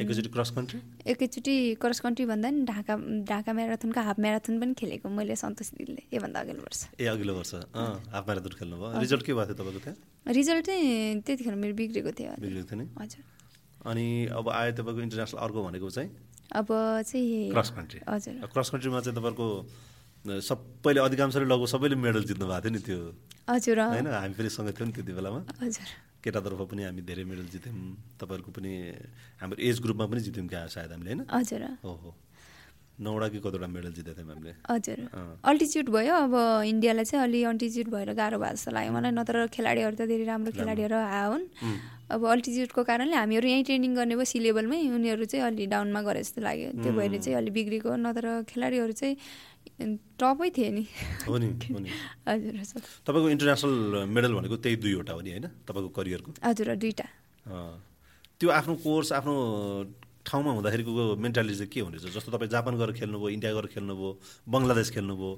एकैचोटि 0.05 0.29
क्रस 0.29 0.51
कन्ट्री? 0.57 0.81
एकैचोटि 1.09 1.57
क्रस 1.81 2.01
कन्ट्री 2.05 2.25
भन्दा 2.29 2.49
नि 2.51 2.65
ढाका 2.69 2.95
ढाका 3.25 3.53
म्याराथनको 3.53 4.01
हाफ 4.01 4.19
म्याराथन 4.21 4.61
पनि 4.61 4.75
खेलेको 4.77 5.09
मैले 5.09 5.37
सन्तोष 5.37 5.71
दिदीले 5.81 6.03
योभन्दा 6.13 6.41
अघिल्लो 6.41 6.63
वर्ष। 6.63 6.81
ए 7.01 7.07
अघिल्लो 7.17 7.35
वर्ष। 7.35 7.55
हाफ 8.13 8.25
म्याराथन 8.29 8.53
खेल्नुभयो 8.61 9.01
रिजल्ट 9.01 9.23
के 9.25 9.33
भएको 9.33 9.55
थियो 9.55 9.65
तपाईँको 9.65 9.81
त्यहाँ? 9.85 9.97
रिजल्ट 10.37 10.65
चाहिँ 10.67 11.21
त्यतिखेर 11.25 11.55
मेरो 11.57 11.75
बिग्रेको 11.81 12.11
थियो। 12.13 12.31
बिग्रेको 12.41 12.67
थियो 12.69 12.79
नि? 12.81 12.87
हजुर। 13.01 13.23
अनि 13.89 14.07
अब 14.37 14.49
आयो 14.53 14.73
तपाईँको 14.77 15.01
इन्टरनेसनल 15.01 15.41
अर्को 15.41 15.59
भनेको 15.65 15.91
चाहिँ? 15.91 16.11
अब 16.61 16.69
चाहिँ 17.09 17.51
क्रस 17.51 17.71
कन्ट्री। 17.73 18.01
हजुर। 18.05 18.35
क्रस 18.53 18.69
कन्ट्रीमा 18.71 19.01
चाहिँ 19.01 19.17
तपाईँको 19.17 19.47
सबैले 20.21 21.01
अधिकांशले 21.01 21.45
लगभग 21.49 21.67
सबैले 21.67 21.97
मेडल 21.97 22.23
जित्नु 22.29 22.47
भएको 22.47 22.61
थियो 22.61 22.73
नि 22.73 22.81
त्यो। 22.85 22.99
हजुर 23.49 23.79
होइन 23.81 24.07
हामी 24.07 24.35
पनि 24.37 24.49
सँगै 24.53 24.73
थियौँ 24.77 24.89
नि 24.89 24.93
त्यति 24.93 25.13
बेलामा। 25.17 25.41
हजुर। 25.65 25.89
केटातर्फ 26.21 26.61
पनि 26.69 26.83
हामी 26.85 27.03
धेरै 27.09 27.25
मेडल 27.25 27.47
जित्यौँ। 27.49 27.75
तपाईँहरूको 28.21 28.53
पनि 28.53 28.73
हाम्रो 29.41 29.57
एज 29.57 29.77
ग्रुपमा 29.81 30.07
पनि 30.13 30.21
जित्यौँ 30.21 30.49
क्या 30.49 30.67
सायद 30.69 30.93
हामीले 30.93 31.11
होइन? 31.11 31.25
हजुर 31.25 31.63
हो 31.81 31.93
हो। 32.05 32.11
नौवटा 33.01 33.29
कि 33.33 33.39
कतिवटा 33.41 33.67
मेडल 33.73 33.93
जितेको 33.97 34.21
थियौँ 34.21 34.29
हामीले। 34.29 34.53
हजुर। 34.69 34.99
अल्टिच्युड 35.41 35.89
भयो 35.89 36.15
अब 36.29 36.35
इन्डियालाई 36.69 37.05
चाहिँ 37.09 37.25
अलि 37.25 37.41
अल्टिच्युड 37.49 37.89
भएर 37.89 38.13
गाह्रो 38.13 38.37
भएको 38.37 38.57
जस्तो 38.61 38.71
लाग्यो 38.77 38.93
मलाई। 38.93 39.13
नत्र 39.17 39.49
खेलाडीहरू 39.57 39.97
त 39.97 40.05
धेरै 40.05 40.25
राम्रो 40.29 40.53
खेलाडीहरू 40.53 40.97
आयो 41.01 41.29
हुन्। 41.33 41.45
अब 42.13 42.21
अल्टिच्युडको 42.21 42.81
कारणले 42.85 43.17
हामीहरू 43.17 43.47
यहीँ 43.49 43.65
ट्रेनिङ 43.65 43.93
गर्ने 43.97 44.15
भयो 44.21 44.29
सी 44.29 44.39
लेभलमै 44.45 44.79
उनीहरू 45.01 45.25
चाहिँ 45.33 45.45
अलि 45.49 45.65
डाउनमा 45.73 46.01
गरे 46.05 46.21
जस्तो 46.21 46.41
लाग्यो। 46.45 46.69
त्यो 46.77 46.93
भएर 46.93 47.17
चाहिँ 47.25 47.37
अलि 47.41 47.51
बिग्रेको। 47.57 47.91
नत्र 47.97 48.45
खेलाडीहरू 48.53 48.93
चाहिँ 48.93 49.17
टपै 50.21 50.49
थिए 50.57 50.71
नि। 50.71 50.85
हो 51.29 51.37
नि 51.39 51.49
हजुर 52.29 52.55
तपाईँको 53.07 53.29
इन्टरनेसनल 53.31 54.05
मेडल 54.09 54.33
भनेको 54.35 54.57
त्यही 54.61 54.77
दुईवटा 54.77 55.13
हो 55.13 55.21
नि 55.21 55.31
होइन? 55.31 55.47
तपाईँको 55.69 55.91
करियरको 55.97 56.31
हजुर 56.45 56.69
दुईवटा। 56.77 57.07
त्यो 58.41 58.49
आफ्नो 58.51 58.75
कोर्स 58.85 59.13
आफ्नो 59.13 59.35
ठाउँमा 60.21 60.51
हुँदाखेरिको 60.53 61.17
मेन्टालिटी 61.17 61.57
चाहिँ 61.57 61.71
के 61.73 61.81
हुने 61.81 61.97
रहेछ 61.97 62.13
जस्तो 62.17 62.31
तपाईँ 62.33 62.51
जापान 62.53 62.77
गएर 62.77 62.93
खेल्नुभयो 62.93 63.29
इन्डिया 63.37 63.53
गएर 63.57 63.67
खेल्नुभयो 63.73 64.11
बङ्गलादेश 64.53 64.89
खेल्नुभयो 64.97 65.31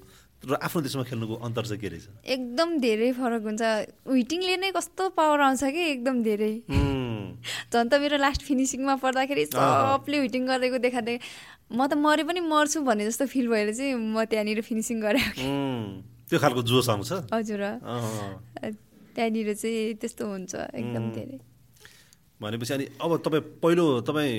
र 0.42 0.58
आफ्नो 0.58 0.80
देशमा 0.82 1.02
खेल्नुको 1.06 1.34
अन्तर 1.46 1.64
चाहिँ 1.70 1.80
के 1.80 1.88
रहेछ? 1.88 2.06
एकदम 2.26 2.68
धेरै 2.82 3.10
फरक 3.14 3.42
हुन्छ। 3.46 3.62
विटिङले 4.10 4.56
नै 4.58 4.70
कस्तो 4.74 5.08
पावर 5.14 5.40
आउँछ 5.40 5.62
कि 5.64 5.82
एकदम 5.90 6.22
धेरै। 6.22 6.52
झन् 7.72 7.88
त 7.90 7.94
मेरो 8.02 8.16
लास्ट 8.18 8.42
फिनिसिङमा 8.42 8.94
पर्दाखेरि 9.02 9.44
सबले 9.54 10.18
विटिङ 10.20 10.42
गरेको 10.46 10.78
देखाएको 10.82 11.14
म 11.72 11.86
त 11.86 11.94
मरे 11.94 12.22
पनि 12.26 12.40
मर्छु 12.42 12.82
भन्ने 12.82 13.06
जस्तो 13.06 13.26
फिल 13.30 13.46
भएर 13.48 13.70
चाहिँ 13.74 13.94
म 13.94 14.24
त्यहाँनिर 14.26 14.60
फिनिसिङ 14.66 14.96
गरेँ 15.00 15.26
त्यो 16.26 16.38
खालको 16.38 16.62
जोस 16.62 16.88
आउँछ? 16.90 17.10
हजुर। 17.32 17.62
त्यहाँनिर 19.14 19.54
चाहिँ 19.54 19.94
त्यस्तो 20.00 20.24
हुन्छ 20.26 20.52
एकदम 20.74 21.04
धेरै। 21.12 21.51
भनेपछि 22.42 22.74
अनि 22.74 22.84
अब 23.00 23.10
तपाईँ 23.24 23.42
पहिलो 23.62 23.84
तपाईँ 24.02 24.34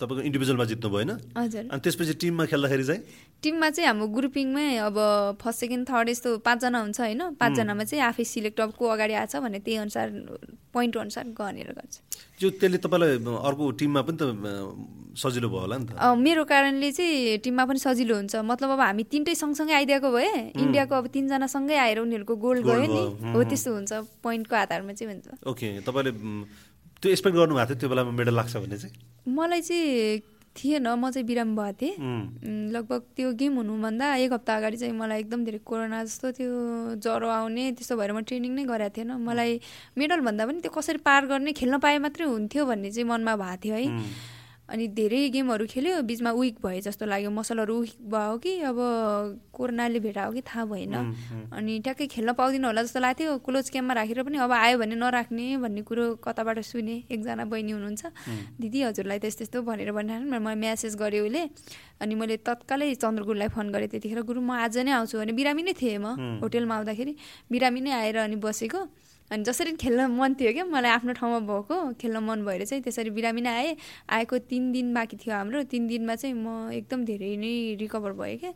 तपाईँको 0.00 0.22
इन्डिभिजुअलमा 0.24 0.64
जित्नु 0.72 0.88
भएन? 0.90 1.10
हजुर। 1.36 1.64
अनि 1.68 1.80
त्यसपछि 1.84 2.14
टिममा 2.22 2.44
खेल्दाखेरि 2.48 2.84
चाहिँ? 2.84 3.02
टिममा 3.42 3.68
चाहिँ 3.70 3.88
हाम्रो 3.88 4.06
ग्रुपिङमै 4.16 4.68
अब 4.88 4.96
फर्स्ट 5.42 5.60
सेकेन्ड 5.60 5.84
थर्ड 5.88 6.08
यस्तो 6.08 6.30
पाँचजना 6.46 6.78
हुन्छ 6.80 7.00
होइन? 7.00 7.22
पाँचजनामा 7.36 7.84
चाहिँ 7.84 8.04
आफै 8.08 8.24
सिलेक्ट 8.24 8.60
अब 8.60 8.70
को 8.72 8.84
अगाडि 8.88 9.14
आएको 9.14 9.32
छ 9.32 9.42
भने 9.42 9.58
त्यही 9.60 9.76
अनुसार 9.84 10.08
पोइन्ट 10.72 10.96
अनुसार 10.96 11.24
गनेर 11.36 11.70
गर्छ। 11.76 11.94
त्यो 12.40 12.48
त्यसले 12.56 12.78
तपाईँलाई 12.80 13.20
अर्को 13.20 13.64
टिममा 13.76 14.00
पनि 14.08 14.16
त 14.16 14.22
सजिलो 15.12 15.48
भयो 15.52 15.60
होला 15.60 15.76
नि 15.76 15.84
त। 15.84 16.00
मेरो 16.00 16.42
कारणले 16.48 16.90
चाहिँ 16.96 17.38
टिममा 17.44 17.64
पनि 17.68 17.78
सजिलो 17.78 18.14
हुन्छ। 18.16 18.34
मतलब 18.40 18.70
अब 18.72 18.80
हामी 18.80 19.04
तिनटै 19.12 19.34
सँगसँगै 19.36 19.74
आइदिएको 19.84 20.08
भए 20.08 20.56
इन्डियाको 20.56 20.94
अब 20.96 21.06
तिनजना 21.12 21.46
सँगै 21.52 21.76
आएर 21.76 21.98
उनीहरूको 22.00 22.34
गोल्ड 22.40 22.64
गयो 22.64 22.86
नि। 22.88 23.02
हो 23.36 23.40
त्यस्तो 23.44 23.70
हुन्छ। 23.76 23.92
पोइन्टको 24.24 24.54
आधारमा 24.56 24.92
चाहिँ 24.96 25.12
हुन्छ। 25.12 25.44
ओके। 25.44 25.68
तपाईँले 25.84 26.12
त्यो 27.02 27.10
एक्सपेक्ट 27.10 27.36
गर्नुभएको 27.36 27.66
थियो 27.68 27.78
त्यो 27.82 27.88
बेलामा 27.90 28.10
मेडल 28.14 28.34
लाग्छ 28.38 28.56
भन्ने 28.56 28.78
चाहिँ? 28.78 28.94
मलाई 29.26 29.60
चाहिँ 29.60 30.22
थिएन 30.54 30.86
म 30.86 31.10
चाहिँ 31.10 31.26
बिराम 31.26 31.50
भएको 31.56 31.72
थिएँ। 31.80 31.94
लगभग 32.72 33.02
त्यो 33.16 33.32
गेम 33.40 33.52
हुनुभन्दा 33.56 34.06
एक 34.22 34.32
हप्ता 34.32 34.56
अगाडि 34.56 34.76
चाहिँ 34.76 34.94
मलाई 34.94 35.18
एकदम 35.24 35.44
धेरै 35.44 35.58
कोरोना 35.64 35.98
जस्तो 36.04 36.30
त्यो 36.38 36.50
ज्वरो 37.02 37.28
आउने 37.28 37.64
त्यस्तो 37.72 37.96
भएर 37.96 38.12
म 38.12 38.20
ट्रेनिङ 38.22 38.52
नै 38.54 38.64
गरेको 38.68 38.94
थिएन। 38.96 39.10
मलाई 39.18 39.60
मेडल 39.98 40.20
भन्दा 40.20 40.46
पनि 40.46 40.60
त्यो 40.62 40.72
कसरी 40.76 41.00
पार 41.02 41.26
गर्ने 41.26 41.52
खेल्न 41.56 41.78
पाए 41.80 41.98
मात्रै 42.04 42.26
हुन्थ्यो 42.28 42.62
भन्ने 42.70 42.90
चाहिँ 42.92 43.08
मनमा 43.08 43.34
भएको 43.34 43.58
थियो 43.64 43.74
है। 43.74 43.86
अनि 44.72 44.88
धेरै 44.96 45.28
गेमहरू 45.28 45.64
खेल्यो 45.68 46.00
बिचमा 46.08 46.30
विक 46.32 46.56
भए 46.64 46.80
जस्तो 46.80 47.04
लाग्यो। 47.04 47.30
मसलहरू 47.30 47.76
विक 47.80 47.96
भयो 48.08 48.36
कि 48.40 48.52
अब 48.64 48.78
कोरोनाले 49.52 50.00
भेटायो 50.00 50.32
कि 50.32 50.42
थाहा 50.48 50.64
भएन। 50.64 50.94
अनि 51.52 51.72
ट्याक्कै 51.84 52.06
खेल्न 52.08 52.32
पाउँदिनँ 52.32 52.66
होला 52.66 52.82
जस्तो 52.82 53.00
लाग्थ्यो। 53.04 53.36
क्लोज 53.44 53.68
क्याम्पमा 53.68 53.94
राखेर 54.00 54.22
पनि 54.24 54.38
अब 54.40 54.52
आयो 54.52 54.78
भने 54.80 54.96
नराख्ने 54.96 55.46
भन्ने 55.60 55.82
कुरो 55.84 56.04
कताबाट 56.24 56.64
सुने 56.64 56.96
एकजना 57.12 57.44
बहिनी 57.52 57.72
हुनुहुन्छ। 57.76 58.02
दिदी 58.60 58.78
हजुरलाई 58.88 59.18
त्यस्तो 59.20 59.40
त्यस्तो 59.42 59.60
भनेर 59.68 59.92
भनिरहनु 59.92 60.40
म 60.40 60.56
म्यासेज 60.56 60.96
गरेँ 60.96 61.20
उसले। 61.20 61.42
अनि 62.00 62.14
मैले 62.16 62.36
तत्कालै 62.40 62.94
चन्द्रगुरुलाई 62.96 63.48
फोन 63.52 63.66
गरेँ 63.74 63.88
त्यतिखेर 63.92 64.24
गुरु 64.24 64.40
म 64.40 64.56
आज 64.56 64.88
नै 64.88 64.92
आउँछु। 64.96 65.20
भने 65.20 65.32
बिरामी 65.36 65.62
नै 65.68 65.74
थिएँ 65.76 65.98
म 66.00 66.40
होटेलमा 66.40 66.74
आउँदाखेरि। 66.80 67.12
बिरामी 67.52 67.80
नै 67.84 67.92
आएर 67.92 68.16
अनि 68.24 68.36
बसेको। 68.40 68.80
अनि 69.32 69.42
जसरी 69.48 69.72
खेल्न 69.80 70.06
मन 70.12 70.34
थियो 70.36 70.52
क्या 70.52 70.64
मलाई 70.68 70.90
आफ्नो 70.92 71.12
ठाउँमा 71.16 71.38
भएको 71.48 71.76
खेल्न 72.00 72.18
मन 72.20 72.44
भएर 72.44 72.64
चाहिँ 72.68 72.82
त्यसरी 72.84 73.10
बिरामी 73.16 73.40
नै 73.40 73.48
आएँ। 73.48 73.76
आएको 74.12 74.38
तिन 74.44 74.72
दिन 74.72 74.92
बाँकी 74.94 75.16
थियो 75.24 75.34
हाम्रो। 75.34 75.62
तिन 75.72 75.86
दिनमा 75.88 76.14
चाहिँ 76.20 76.36
म 76.36 76.68
एकदम 76.76 77.04
धेरै 77.08 77.36
नै 77.40 77.80
रिकभर 77.80 78.12
भएँ 78.12 78.36
क्या। 78.44 78.52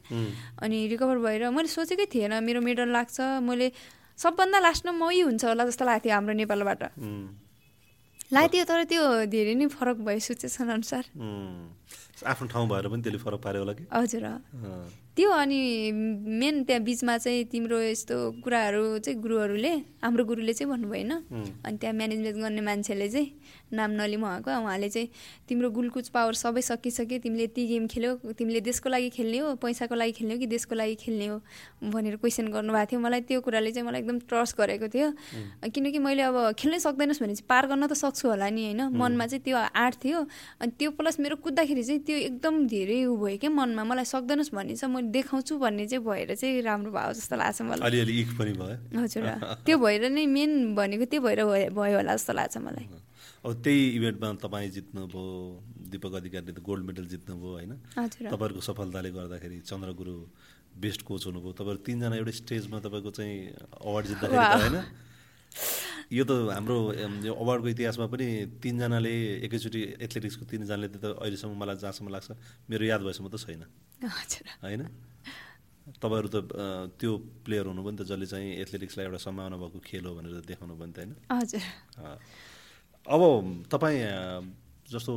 अनि 0.60 0.76
रिकभर 0.92 1.18
भएर 1.24 1.48
मैले 1.48 1.68
सोचेकै 1.72 2.06
थिएन 2.12 2.32
मेरो 2.44 2.60
मेडल 2.60 2.92
लाग्छ। 2.92 3.40
मैले 3.40 3.72
सबभन्दा 4.20 4.58
लास्टमा 4.60 4.92
मै 4.92 5.20
हुन्छ 5.24 5.44
होला 5.44 5.64
जस्तो 5.64 5.84
लाग्थ्यो 5.88 6.12
हाम्रो 6.12 6.34
नेपालबाट। 6.44 6.82
लाग्थ्यो 8.36 8.64
तर 8.68 8.84
त्यो 8.90 9.02
धेरै 9.32 9.54
नै 9.56 9.66
फरक 9.72 9.96
भयो 10.04 10.20
सिचुएसन 10.28 10.68
अनुसार 10.76 11.04
आफ्नो 12.26 12.46
ठाउँ 12.52 12.68
भएर 12.68 12.88
पनि 12.92 13.00
त्यसले 13.00 13.20
फरक 13.24 13.40
पार्यो 13.40 13.60
होला 13.64 13.72
कि? 13.78 13.84
हजुर। 13.92 14.24
त्यो 15.16 15.30
अनि 15.32 15.60
मेन 16.40 16.62
त्यहाँ 16.68 16.82
बिचमा 16.84 17.16
चाहिँ 17.18 17.44
तिम्रो 17.48 17.80
यस्तो 17.80 18.16
कुराहरू 18.44 18.98
चाहिँ 19.00 19.20
गुरुहरूले 19.20 19.72
हाम्रो 20.04 20.24
गुरुले 20.24 20.52
चाहिँ 20.52 20.70
भन्नुभयो 20.72 20.92
होइन 20.92 21.12
अनि 21.64 21.76
त्यहाँ 21.80 21.94
म्यानेजमेन्ट 21.96 22.36
गर्ने 22.36 22.60
मान्छेले 22.60 23.08
चाहिँ 23.08 23.32
नाम 23.72 23.90
नलिम 23.96 24.22
उहाँको 24.22 24.50
उहाँले 24.50 24.88
चाहिँ 24.88 25.08
तिम्रो 25.48 25.70
गुलकुच 25.72 26.08
पावर 26.12 26.34
सबै 26.36 26.62
सकिसक्यो 26.62 27.18
तिमीले 27.24 27.44
यति 27.44 27.66
गेम 27.66 27.86
खेल्यौ 27.88 28.12
तिमीले 28.36 28.60
देशको 28.60 28.88
लागि 28.92 29.08
खेल्ने 29.16 29.38
हो 29.38 29.54
पैसाको 29.56 29.94
लागि 29.94 30.12
खेल्ने 30.12 30.34
हो 30.34 30.40
कि 30.40 30.46
देशको 30.46 30.74
लागि 30.74 30.94
खेल्ने 31.00 31.26
हो 31.26 31.40
भनेर 31.80 32.16
क्वेसन 32.20 32.46
गर्नुभएको 32.52 32.86
थियो। 32.92 33.00
मलाई 33.00 33.20
त्यो 33.24 33.40
कुराले 33.40 33.70
चाहिँ 33.72 33.88
मलाई 33.88 34.00
एकदम 34.00 34.18
ट्रस्ट 34.28 34.56
गरेको 34.58 34.88
थियो। 34.92 35.08
किनकि 35.64 35.98
मैले 35.98 36.22
अब 36.28 36.36
खेल्नै 36.60 36.78
सक्दैनस् 36.78 37.22
भने 37.22 37.34
चाहिँ 37.34 37.48
पार 37.48 37.66
गर्न 37.66 37.86
त 37.86 37.92
सक्छु 37.96 38.28
होला 38.28 38.48
नि 38.52 38.62
होइन? 38.68 38.82
मनमा 38.92 39.26
चाहिँ 39.26 39.42
त्यो 39.42 39.56
आँट 39.56 39.94
थियो। 40.04 40.20
अनि 40.60 40.72
त्यो 40.78 40.90
प्लस 40.92 41.20
मेरो 41.20 41.36
कुद्दाखेरि 41.40 41.82
चाहिँ 41.82 42.00
त्यो 42.04 42.16
एकदम 42.28 42.66
धेरै 42.68 43.04
उ 43.04 43.16
भयो 43.16 43.38
क्या 43.40 43.50
मनमा। 43.50 43.84
मलाई 43.84 44.04
सक्दैनस् 44.04 44.54
भन्ने 44.54 44.74
चाहिँ 44.76 44.94
मैले 44.94 45.05
देखाउँछु 45.12 45.58
भन्ने 45.58 45.86
चाहिँ 45.86 46.04
भएर 46.04 46.34
चाहिँ 46.34 46.62
राम्रो 46.62 46.90
भयो 46.92 47.12
जस्तो 47.12 47.36
लाग्छ 47.36 47.62
मलाई। 47.62 47.86
अलिअलि 47.86 48.12
इक 48.20 48.30
पनि 48.38 48.52
भयो। 48.52 48.76
हजुर 49.00 49.24
त्यो 49.66 49.76
भएर 49.78 50.02
नै 50.10 50.26
मेन 50.26 50.74
भनेको 50.74 51.04
त्यो 51.10 51.20
भएर 51.20 51.40
भयो 51.70 51.96
होला 51.96 52.14
जस्तो 52.16 52.32
लाग्छ 52.32 52.56
मलाई। 52.58 52.86
अब 53.46 53.52
त्यही 53.62 53.80
इभेन्टमा 53.96 54.28
तपाईँ 54.42 54.70
जित्नुभयो 54.70 55.24
दिपक 55.90 56.12
अधिकारीले 56.18 56.52
त 56.52 56.60
गोल्ड 56.66 56.82
मेडल 56.84 57.04
जित्नुभयो 57.06 57.52
होइन? 57.52 57.72
तपाईँहरूको 57.94 58.60
सफलताले 58.60 59.10
गर्दाखेरि 59.14 59.58
चन्द्र 59.70 59.90
गुरु 59.94 60.14
बेस्ट 60.76 61.00
कोच 61.06 61.22
हुनुभयो। 61.26 61.52
तपाईँहरू 61.54 61.80
तिनजना 61.86 62.16
एउटै 62.16 62.34
स्टेजमा 62.42 62.78
तपाईँको 62.82 63.10
चाहिँ 63.10 63.36
अवार्ड 63.86 64.06
जित्दाखेरि। 64.06 64.60
होइन? 64.62 64.76
यो 66.06 66.22
त 66.22 66.32
हाम्रो 66.54 66.76
यो 67.26 67.32
अवार्डको 67.34 67.68
इतिहासमा 67.74 68.06
पनि 68.06 68.26
तिनजनाले 68.62 69.10
एकैचोटि 69.46 69.80
एथलेटिक्सको 70.06 70.44
तिनजनाले 70.46 70.86
त 70.94 71.18
अहिलेसम्म 71.18 71.54
मलाई 71.58 71.76
जहाँसम्म 71.82 72.08
लाग्छ 72.14 72.30
मेरो 72.70 72.84
याद 72.86 73.00
भएसम्म 73.02 73.26
त 73.26 73.36
छैन। 73.42 73.62
होइन? 74.62 74.82
तपाईँहरू 75.98 76.28
त 76.30 76.36
त्यो 76.98 77.10
प्लेयर 77.42 77.66
हुनुभयो 77.66 77.90
नि 77.90 77.98
त 77.98 78.02
जसले 78.06 78.26
चाहिँ 78.26 78.50
एथलेटिक्सलाई 78.62 79.04
एउटा 79.06 79.18
सम्भावना 79.18 79.56
भएको 79.58 79.78
खेल 79.82 80.04
हो 80.06 80.14
भनेर 80.14 80.46
देखाउनु 80.46 80.74
भयो 80.78 80.86
नि 80.86 80.94
त 80.94 80.98
होइन? 81.02 81.12
हजुर। 81.26 81.62
अब 83.06 83.22
तपाईँ 83.66 83.98
जस्तो 84.86 85.12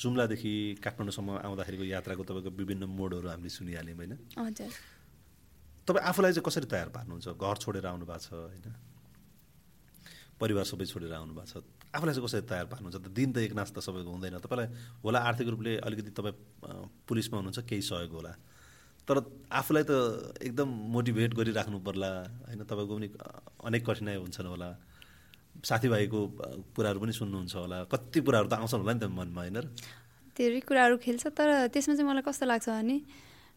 जुम्लादेखि 0.00 0.52
काठमाडौँसम्म 0.84 1.28
आउँदाखेरिको 1.44 1.84
यात्राको 1.92 2.22
तपाईँको 2.24 2.50
विभिन्न 2.56 2.84
मोडहरू 2.88 3.28
हामीले 3.28 3.52
सुनिहाल्यौँ 3.52 3.96
होइन? 4.00 4.12
तपाईँ 5.84 6.04
आफूलाई 6.08 6.32
चाहिँ 6.32 6.44
कसरी 6.48 6.66
तयार 6.72 6.88
पार्नुहुन्छ? 6.96 7.26
घर 7.36 7.56
छोडेर 7.60 7.84
आउनु 7.84 8.04
भएको 8.04 8.24
छ 8.24 8.32
होइन? 8.32 8.95
परिवार 10.40 10.64
सबै 10.64 10.84
छोडेर 10.84 11.12
आउनु 11.12 11.32
भएको 11.34 11.48
छ। 11.48 11.64
आफूलाई 11.96 12.14
चाहिँ 12.14 12.26
कसरी 12.26 12.44
तयार 12.44 12.66
पार्नुहुन्छ? 12.68 12.96
त 12.96 13.08
दिन 13.08 13.32
त 13.32 13.36
एक 13.46 13.52
नाच 13.56 13.70
त 13.72 13.78
सबैको 13.80 14.10
हुँदैन। 14.10 14.36
तपाईँलाई 14.44 14.68
होला 15.04 15.18
आर्थिक 15.28 15.48
रूपले 15.48 15.72
अलिकति 15.80 16.10
तपाईँ 16.12 16.34
पुलिसमा 17.08 17.36
हुनुहुन्छ 17.40 17.60
केही 17.64 17.82
सहयोग 17.82 18.12
होला। 18.12 18.32
तर 19.08 19.16
आफूलाई 19.48 19.84
त 19.88 19.92
एकदम 20.42 20.68
मोटिभेट 20.92 21.30
गरिराख्नु 21.38 21.78
पर्ला 21.80 22.10
होइन? 22.52 22.60
तपाईँको 22.68 22.92
पनि 22.96 23.08
अनेक 23.64 23.82
कठिनाइ 23.86 24.16
हुन्छन् 24.20 24.48
होला। 24.52 24.68
साथीभाइको 25.56 26.20
कुराहरू 26.76 26.98
पनि 27.00 27.12
सुन्नुहुन्छ 27.16 27.54
होला। 27.56 27.78
कति 27.88 28.18
कुराहरू 28.20 28.48
त 28.48 28.54
आउँछन् 28.60 28.80
होला 28.84 28.92
नि 28.92 29.00
त 29.00 29.08
मनमा 29.08 29.40
होइन 29.40 29.58
धेरै 30.36 30.60
कुराहरू 30.68 30.96
खेल्छ 31.00 31.32
तर 31.32 31.72
त्यसमा 31.72 31.94
चाहिँ 31.96 32.08
मलाई 32.12 32.24
कस्तो 32.28 32.44
लाग्छ 32.44 32.68
भने 32.68 32.96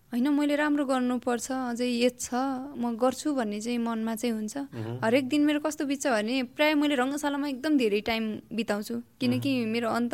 होइन 0.10 0.28
मैले 0.34 0.56
राम्रो 0.58 0.86
गर्नुपर्छ 0.90 1.48
अझै 1.52 1.86
एज 1.86 2.14
छ 2.18 2.34
म 2.82 2.98
गर्छु 2.98 3.34
भन्ने 3.38 3.60
चाहिँ 3.62 3.78
मनमा 3.78 4.16
चाहिँ 4.18 4.34
हुन्छ। 4.34 4.58
हरेक 5.06 5.26
दिन 5.30 5.42
मेरो 5.46 5.60
कस्तो 5.62 5.86
बित्छ 5.86 6.08
भने 6.10 6.36
प्रायः 6.58 6.76
मैले 6.82 6.96
रङ्गशालामा 6.98 7.48
एकदम 7.54 7.78
धेरै 7.78 8.02
टाइम 8.10 8.24
बिताउँछु। 8.58 8.96
किनकि 9.22 9.52
मेरो 9.70 9.90
अन्त 9.90 10.14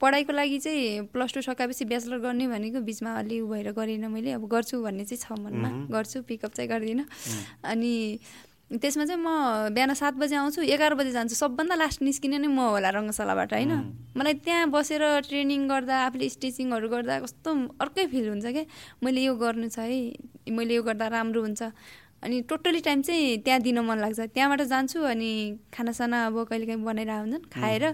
पढाइको 0.00 0.32
लागि 0.32 0.58
चाहिँ 0.64 1.12
प्लस 1.12 1.34
टू 1.34 1.40
सकाएपछि 1.44 1.84
ब्याचलर 1.84 2.18
गर्ने 2.24 2.46
भनेको 2.48 2.80
बिचमा 2.80 3.10
अलि 3.20 3.40
उ 3.40 3.46
भएर 3.52 3.68
गरेन 3.76 4.08
मैले 4.08 4.32
अब 4.32 4.48
गर्छु 4.48 4.80
भन्ने 4.80 5.04
चाहिँ 5.04 5.20
छ 5.20 5.38
मनमा। 5.44 5.70
गर्छु 5.92 6.22
पिकअप 6.24 6.52
चाहिँ 6.56 6.70
गर्दिनँ। 6.70 7.04
अनि 7.68 7.92
त्यसमा 8.68 9.04
चाहिँ 9.08 9.22
म 9.24 9.72
बिहान 9.72 9.96
सात 9.96 10.14
बजे 10.20 10.36
आउँछु 10.36 10.60
एघार 10.60 10.92
बजे 11.00 11.12
जान्छु। 11.16 11.34
सबभन्दा 11.40 11.74
लास्ट 11.80 12.04
निस्किने 12.04 12.36
नै 12.36 12.52
म 12.52 12.76
होला 12.76 12.92
रङ्गशालाबाट 12.92 13.52
होइन? 13.56 13.72
मलाई 14.12 14.34
त्यहाँ 14.44 14.68
बसेर 14.68 15.24
ट्रेनिङ 15.24 15.60
गर्दा 15.72 15.96
आफूले 16.12 16.28
स्टिचिङहरू 16.28 16.88
गर्दा 16.92 17.14
कस्तो 17.24 17.48
अर्कै 17.80 18.04
फिल 18.12 18.28
हुन्छ 18.28 18.44
क्या। 18.44 18.64
मैले 19.00 19.20
यो 19.24 19.32
गर्नु 19.40 19.72
छ 19.72 19.88
है 19.88 20.52
मैले 20.52 20.76
यो 20.76 20.82
गर्दा 20.84 21.06
राम्रो 21.08 21.40
हुन्छ। 21.48 21.62
अनि 22.18 22.36
टोटली 22.50 22.80
टाइम 22.82 23.02
चाहिँ 23.06 23.46
त्यहाँ 23.46 23.60
दिन 23.62 23.78
मन 23.88 23.98
लाग्छ। 24.04 24.34
त्यहाँबाट 24.34 24.60
जान्छु 24.68 24.98
अनि 25.06 25.30
खानासाना 25.70 26.26
अब 26.26 26.36
कहिलेकाहीँ 26.50 26.82
बनाएर 26.82 27.10
हुन्छन् 27.24 27.46
खाएर 27.46 27.84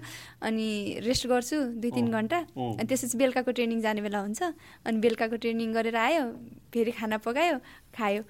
अनि 0.42 0.68
रेस्ट 1.06 1.28
गर्छु 1.28 1.56
दुई 1.76 1.90
तिन 1.92 2.08
घन्टा। 2.08 2.38
अनि 2.56 2.86
त्यसपछि 2.88 3.14
बेलुकाको 3.20 3.50
ट्रेनिङ 3.52 3.78
जाने 3.84 4.00
बेला 4.00 4.18
हुन्छ। 4.24 4.42
अनि 4.88 4.96
बेलुकाको 4.98 5.36
ट्रेनिङ 5.38 5.68
गरेर 5.76 5.96
आयो 5.96 6.24
फेरि 6.72 6.92
खाना 6.98 7.20
पकायो 7.20 7.60
खायो। 7.92 8.22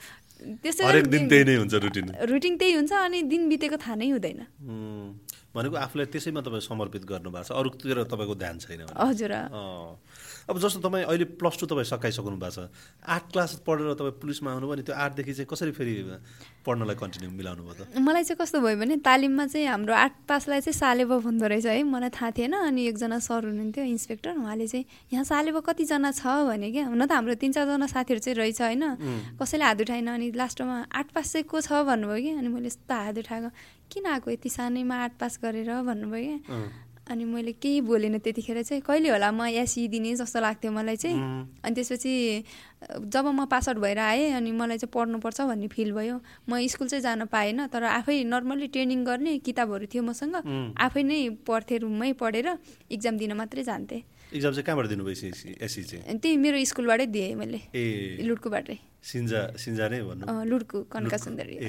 त्यसै 0.62 0.84
हरेक 0.84 1.06
दिन 1.14 1.22
त्यही 1.30 1.44
नै 1.48 1.54
हुन्छ 1.60 1.74
रुटिन 1.84 2.06
रुटिन 2.30 2.54
त्यही 2.60 2.72
हुन्छ 2.74 2.92
अनि 3.04 3.18
दिन 3.32 3.42
बितेको 3.48 3.76
थाहा 3.84 3.94
नै 4.00 4.10
हुँदैन। 4.10 4.40
भनेको 5.54 5.76
आफूलाई 5.78 6.06
त्यसैमा 6.10 6.40
तपाईँ 6.42 6.66
समर्पित 6.66 7.04
गर्नुभएको 7.06 7.46
छ। 7.46 7.50
अरूतिर 7.54 8.02
तपाईँको 8.10 8.34
ध्यान 8.34 8.58
छैन। 8.58 8.90
हजुर। 8.90 9.32
अब 10.50 10.58
जस्तो 10.58 10.80
तपाईँ 10.82 11.04
अहिले 11.06 11.24
प्लस 11.38 11.54
टू 11.62 11.66
तपाईँ 11.70 11.86
सकाइसक्नु 11.86 12.36
भएको 12.36 12.50
छ। 12.50 12.68
आठ 13.06 13.22
क्लास 13.32 13.62
पढेर 13.62 13.94
तपाईँ 13.94 14.18
पुलिसमा 14.18 14.50
आउनुभयो 14.50 14.74
नि 14.74 14.82
त्यो 14.82 14.94
आठदेखि 14.94 15.32
चाहिँ 15.32 15.48
कसरी 15.48 15.72
फेरि 15.72 15.94
पढ्नलाई 16.66 16.96
कन्टिन्यू 16.96 17.30
मिलाउनु 17.30 17.62
भयो 17.64 17.74
त? 17.86 17.96
मलाई 17.96 18.24
चाहिँ 18.24 18.38
कस्तो 18.40 18.58
भयो 18.60 18.76
भने 18.82 18.96
तालिममा 18.98 19.44
चाहिँ 19.46 19.66
हाम्रो 19.68 19.94
आठ 19.94 20.14
पासलाई 20.28 20.60
चाहिँ 20.64 20.74
सालेबा 20.74 21.16
भन्दो 21.22 21.46
रहेछ 21.46 21.66
है। 21.70 21.82
मलाई 21.86 22.10
थाहा 22.10 22.30
थिएन 22.34 22.52
अनि 22.74 22.82
एकजना 22.90 23.18
सर 23.22 23.46
हुनुहुन्थ्यो 23.46 23.84
इन्सपेक्टर। 23.84 24.32
उहाँले 24.42 24.66
चाहिँ 24.66 24.84
यहाँ 25.14 25.24
सालेबा 25.24 25.60
कतिजना 25.64 26.10
छ? 26.12 26.24
भने 26.50 26.68
क्या। 26.72 26.84
हुन 26.90 27.06
त 27.06 27.12
हाम्रो 27.14 27.34
तिन 27.38 27.52
चारजना 27.54 27.86
साथीहरू 27.86 28.20
चाहिँ 28.20 28.36
रहेछ 28.36 28.60
होइन। 28.60 28.84
कसैले 29.38 29.64
हात 29.64 29.80
उठाएन 29.80 30.08
अनि 30.18 30.26
लास्टमा 30.34 30.76
आठ 30.92 31.06
पास 31.14 31.32
चाहिँ 31.32 31.46
को 31.46 31.60
छ 31.60 31.84
भन्नुभयो 31.84 32.20
कि। 32.20 32.30
अनि 32.42 32.48
मैले 32.48 32.68
यस्तो 32.68 32.94
हात 32.94 33.16
उठाएको। 33.22 33.48
किन 33.94 34.06
आएको 34.10 34.30
यति 34.30 34.48
सानैमा 34.50 34.96
आठ 35.04 35.12
पास 35.20 35.38
गरेर 35.38 35.70
भन्नुभयो? 35.86 36.38
क्या। 36.50 36.82
अनि 37.04 37.24
मैले 37.28 37.52
केही 37.60 37.80
बोलेन 37.84 38.18
त्यतिखेर 38.18 38.62
चाहिँ 38.64 38.80
कहिले 38.80 39.08
होला 39.12 39.28
म 39.30 39.52
एसी 39.60 39.88
दिने 39.92 40.14
जस्तो 40.16 40.40
लाग्थ्यो 40.40 40.72
मलाई 40.72 40.96
चाहिँ। 40.96 41.20
अनि 41.60 41.74
त्यसपछि 41.76 42.12
जब 43.12 43.24
म 43.28 43.44
पास 43.44 43.68
आउट 43.68 43.78
भएर 43.78 43.98
आएँ 44.00 44.32
अनि 44.40 44.50
मलाई 44.56 44.78
चाहिँ 44.80 44.88
पढ्नुपर्छ 44.88 45.40
भन्ने 45.44 45.68
फिल 45.68 45.92
भयो। 45.92 46.16
म 46.48 46.64
स्कुल 46.64 46.88
चाहिँ 46.88 47.02
जान 47.04 47.28
पाएन 47.28 47.68
तर 47.68 47.84
आफै 48.00 48.24
नर्मल्ली 48.24 48.66
ट्रेनिङ 48.72 49.04
गर्ने 49.04 49.38
किताबहरू 49.44 49.86
थियो 49.92 50.02
मसँग। 50.02 50.34
आफै 50.80 51.02
नै 51.04 51.44
पढ्थेँ 51.44 51.78
रुममै 51.84 52.12
पढेर 52.16 52.56
इक्जाम 52.88 53.14
दिन 53.20 53.32
मात्रै 53.36 53.62
जान्थेँ। 53.68 54.00
इक्जाम 54.32 54.52
चाहिँ 54.56 54.64
कहाँबाट 54.64 54.86
दिनुभयो 54.88 55.14
त्यही 56.16 56.36
मेरो 56.40 56.56
स्कुलबाटै 56.64 57.06
दिएँ 57.12 57.36
मैले 57.36 57.60
लुड्कुबाटै 58.24 58.78
सिन्जा 59.04 59.40
सिन्जा 59.60 59.84
नै 59.92 60.00
भन्नु। 60.08 60.24
अँ, 60.24 60.44
लुड्कु 60.48 60.88
कनका 60.88 61.16
सुन्दरी 61.20 61.60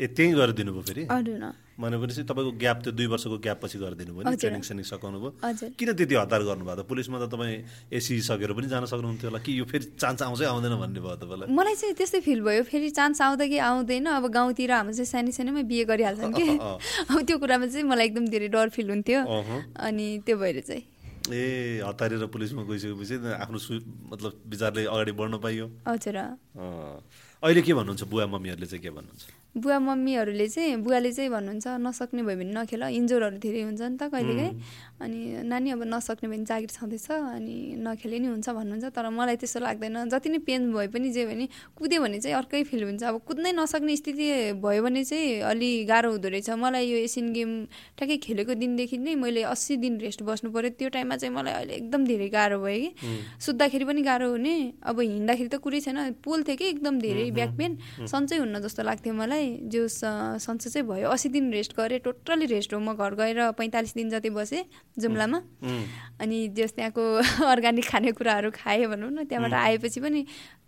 ए 0.00 0.06
त्यहीँ 0.16 0.32
गरेर 0.32 0.52
दिनुभयो 0.56 0.82
फेरि? 0.88 1.04
भनेपछि 1.80 2.22
तपाईँको 2.28 2.52
ग्याप 2.60 2.78
त्यो 2.84 2.92
दुई 2.92 3.06
वर्षको 3.12 3.36
ग्याप 3.40 3.58
पछि 3.60 3.76
गरेर 3.80 3.96
दिनुभयो 4.00 4.22
नि। 4.24 4.36
ट्रेनिङ 4.36 4.62
सेनिङ 4.64 4.84
सकाउनु 4.84 5.18
भयो। 5.20 5.76
किन 5.76 5.88
त्यति 5.92 6.14
हतार 6.16 6.42
गर्नुभयो? 6.48 6.76
त 6.76 6.88
पुलिसमा 6.88 7.16
त 7.20 7.28
तपाईँ 7.28 7.92
एसी 7.92 8.20
सकेर 8.20 8.52
पनि 8.52 8.68
जान 8.68 8.84
सक्नुहुन्थ्यो 8.88 9.28
होला। 9.28 9.40
कि 9.44 9.52
यो 9.60 9.64
फेरि 9.64 9.84
चान्स 10.00 10.22
आउँछै 10.24 10.44
आउँदैन 10.44 10.74
भन्ने 10.80 11.00
भयो 11.00 11.16
तपाईँलाई? 11.20 11.48
मलाई 11.52 11.74
चाहिँ 11.80 11.94
त्यस्तै 12.00 12.20
फिल 12.20 12.40
भयो। 12.40 12.62
फेरि 12.68 12.90
चान्स 12.96 13.20
आउँदा 13.20 13.44
कि 13.48 13.58
आउँदैन 13.60 14.06
अब 14.08 14.24
गाउँतिर 14.28 14.72
हाम्रो 14.72 14.92
चाहिँ 14.96 15.08
सानो 15.08 15.30
सानोमै 15.36 15.62
बिहे 15.68 15.84
गरिहाल्छन् 15.84 16.32
कि। 16.32 16.48
अब 17.12 17.16
त्यो 17.24 17.36
कुरामा 17.40 17.66
चाहिँ 17.68 17.84
मलाई 17.84 18.06
एकदम 18.12 18.24
धेरै 18.28 18.48
डर 18.56 18.68
फिल 18.76 18.88
हुन्थ्यो। 18.90 19.20
अनि 19.84 20.06
त्यो 20.24 20.36
भएर 20.36 20.60
चाहिँ। 20.64 20.84
ए 21.32 21.80
हतारेर 21.84 22.26
पुलिसमा 22.32 22.62
गइसकेपछि 22.64 23.16
आफ्नो 23.40 23.58
सु 23.60 23.72
मतलब 24.12 24.32
विचारले 24.48 24.84
अगाडि 24.84 25.12
बढ्न 25.12 25.38
पाइयो। 25.38 25.66
हजुर। 25.88 26.16
अहिले 27.40 27.62
के 27.62 27.72
भन्नुहुन्छ? 27.72 28.04
बुवा 28.04 28.26
मम्मीहरूले 28.26 28.66
चाहिँ 28.66 28.82
के 28.84 28.90
भन्नुहुन्छ? 28.90 29.24
बुवा 29.56 29.78
मम्मीहरूले 29.78 30.46
चाहिँ 30.48 30.76
बुवाले 30.78 31.10
चाहिँ 31.12 31.30
भन्नुहुन्छ 31.30 31.66
नसक्ने 31.82 32.22
भयो 32.22 32.36
भने 32.38 32.52
नखेल 32.54 32.82
इन्जोरहरू 32.86 33.38
धेरै 33.42 33.62
हुन्छ 33.66 33.82
नि 33.82 33.96
त 33.98 34.02
कहिलेकाहीँ 34.14 34.54
अनि 35.02 35.18
नानी 35.50 35.68
अब 35.74 35.82
नसक्ने 35.90 36.28
भने 36.30 36.44
जागिर 36.46 36.70
छँदैछ 36.70 37.10
अनि 37.10 37.56
नखेले 37.82 38.18
नि 38.22 38.26
हुन्छ 38.30 38.46
भन्नुहुन्छ 38.46 38.86
तर 38.94 39.08
मलाई 39.10 39.36
त्यस्तो 39.42 39.60
लाग्दैन। 39.60 39.96
जति 40.06 40.28
नै 40.30 40.38
पेन 40.46 40.70
भए 40.70 40.86
पनि 40.94 41.10
जे 41.10 41.26
भने 41.26 41.48
कुद्यो 41.74 41.98
भने 41.98 42.18
चाहिँ 42.20 42.36
अर्कै 42.36 42.62
फिल 42.70 42.82
हुन्छ। 42.84 43.02
अब 43.02 43.16
कुद्नै 43.26 43.52
नसक्ने 43.58 43.96
स्थिति 43.96 44.26
भयो 44.62 44.82
भने 44.86 45.02
चाहिँ 45.02 45.40
अलि 45.50 45.70
गाह्रो 45.90 46.10
हुँदो 46.14 46.28
रहेछ। 46.30 46.50
मलाई 46.54 46.84
यो 46.86 46.96
एसियन 47.10 47.32
गेम 47.32 47.50
ठ्याक्कै 47.98 48.16
खेलेको 48.22 48.54
दिनदेखि 48.54 48.98
नै 49.02 49.14
मैले 49.18 49.42
अस्सी 49.50 49.76
दिन 49.82 49.98
रेस्ट 49.98 50.22
बस्नु 50.22 50.50
पऱ्यो 50.54 50.70
त्यो 50.78 50.88
टाइममा 50.94 51.16
चाहिँ 51.16 51.34
मलाई 51.34 51.54
अहिले 51.58 51.74
एकदम 51.80 52.00
धेरै 52.06 52.28
गाह्रो 52.30 52.58
भयो 52.62 52.78
कि। 52.78 52.90
सुत्दाखेरि 53.40 53.84
पनि 53.90 54.02
गाह्रो 54.06 54.30
हुने। 54.30 54.54
अब 54.84 55.00
हिँड्दाखेरि 55.00 55.48
त 55.48 55.56
कुरै 55.64 55.80
छैन। 55.80 55.98
पोल 56.22 56.42
थियो 56.46 56.56
कि 56.60 56.64
एकदम 56.70 56.94
धेरै 57.00 57.30
ब्याक 57.34 57.52
पेन। 57.58 57.72
सन्चै 58.06 58.36
हुन्न 58.44 58.62
जस्तो 58.62 58.82
लाग्थ्यो 58.84 59.14
मलाई। 59.16 59.39
जो 59.68 59.88
स- 59.88 60.40
सन्चो 60.44 60.70
चाहिँ 60.70 60.86
भयो। 60.88 61.08
अस्सी 61.08 61.28
दिन 61.28 61.50
रेस्ट 61.52 61.76
गरेँ 61.76 61.98
टोटल्ली 61.98 62.46
रेस्ट 62.46 62.74
हो। 62.74 62.80
म 62.80 62.94
घर 62.94 63.14
गएर 63.14 63.50
पैँतालिस 63.58 63.94
दिन 63.94 64.10
जति 64.10 64.30
बसेँ 64.30 64.62
जुम्लामा। 64.98 65.38
अनि 66.20 66.38
जस 66.48 66.72
त्यहाँको 66.72 67.02
अर्ग्यानिक 67.46 67.86
खानेकुराहरू 67.88 68.50
खाएँ 68.54 68.86
भनौँ 68.86 69.10
न 69.10 69.24
त्यहाँबाट 69.24 69.52
आएपछि 69.58 70.00
पनि 70.00 70.20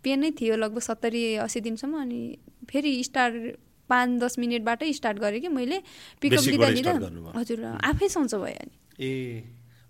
पेन 0.03 0.19
नै 0.19 0.31
थियो 0.31 0.55
लगभग 0.55 0.79
सत्तरी 0.79 1.23
अस्सी 1.45 1.59
दिनसम्म। 1.61 2.01
अनि 2.01 2.21
फेरि 2.69 2.91
स्टार्ट 3.03 3.35
पाँच 3.89 4.09
दस 4.21 4.39
मिनटबाटै 4.39 4.91
स्टार्ट 4.93 5.17
गरेँ 5.19 5.41
कि 5.41 5.47
मैले। 5.47 5.81
पिकअप 6.21 6.43
लिँदा 6.51 6.67
लिँदा। 6.69 6.91
हजुर 7.39 7.63
आफै 7.83 8.07
सन्चो 8.09 8.37
भयो 8.39 8.59
अनि। 8.59 8.75
ए। 8.99 9.13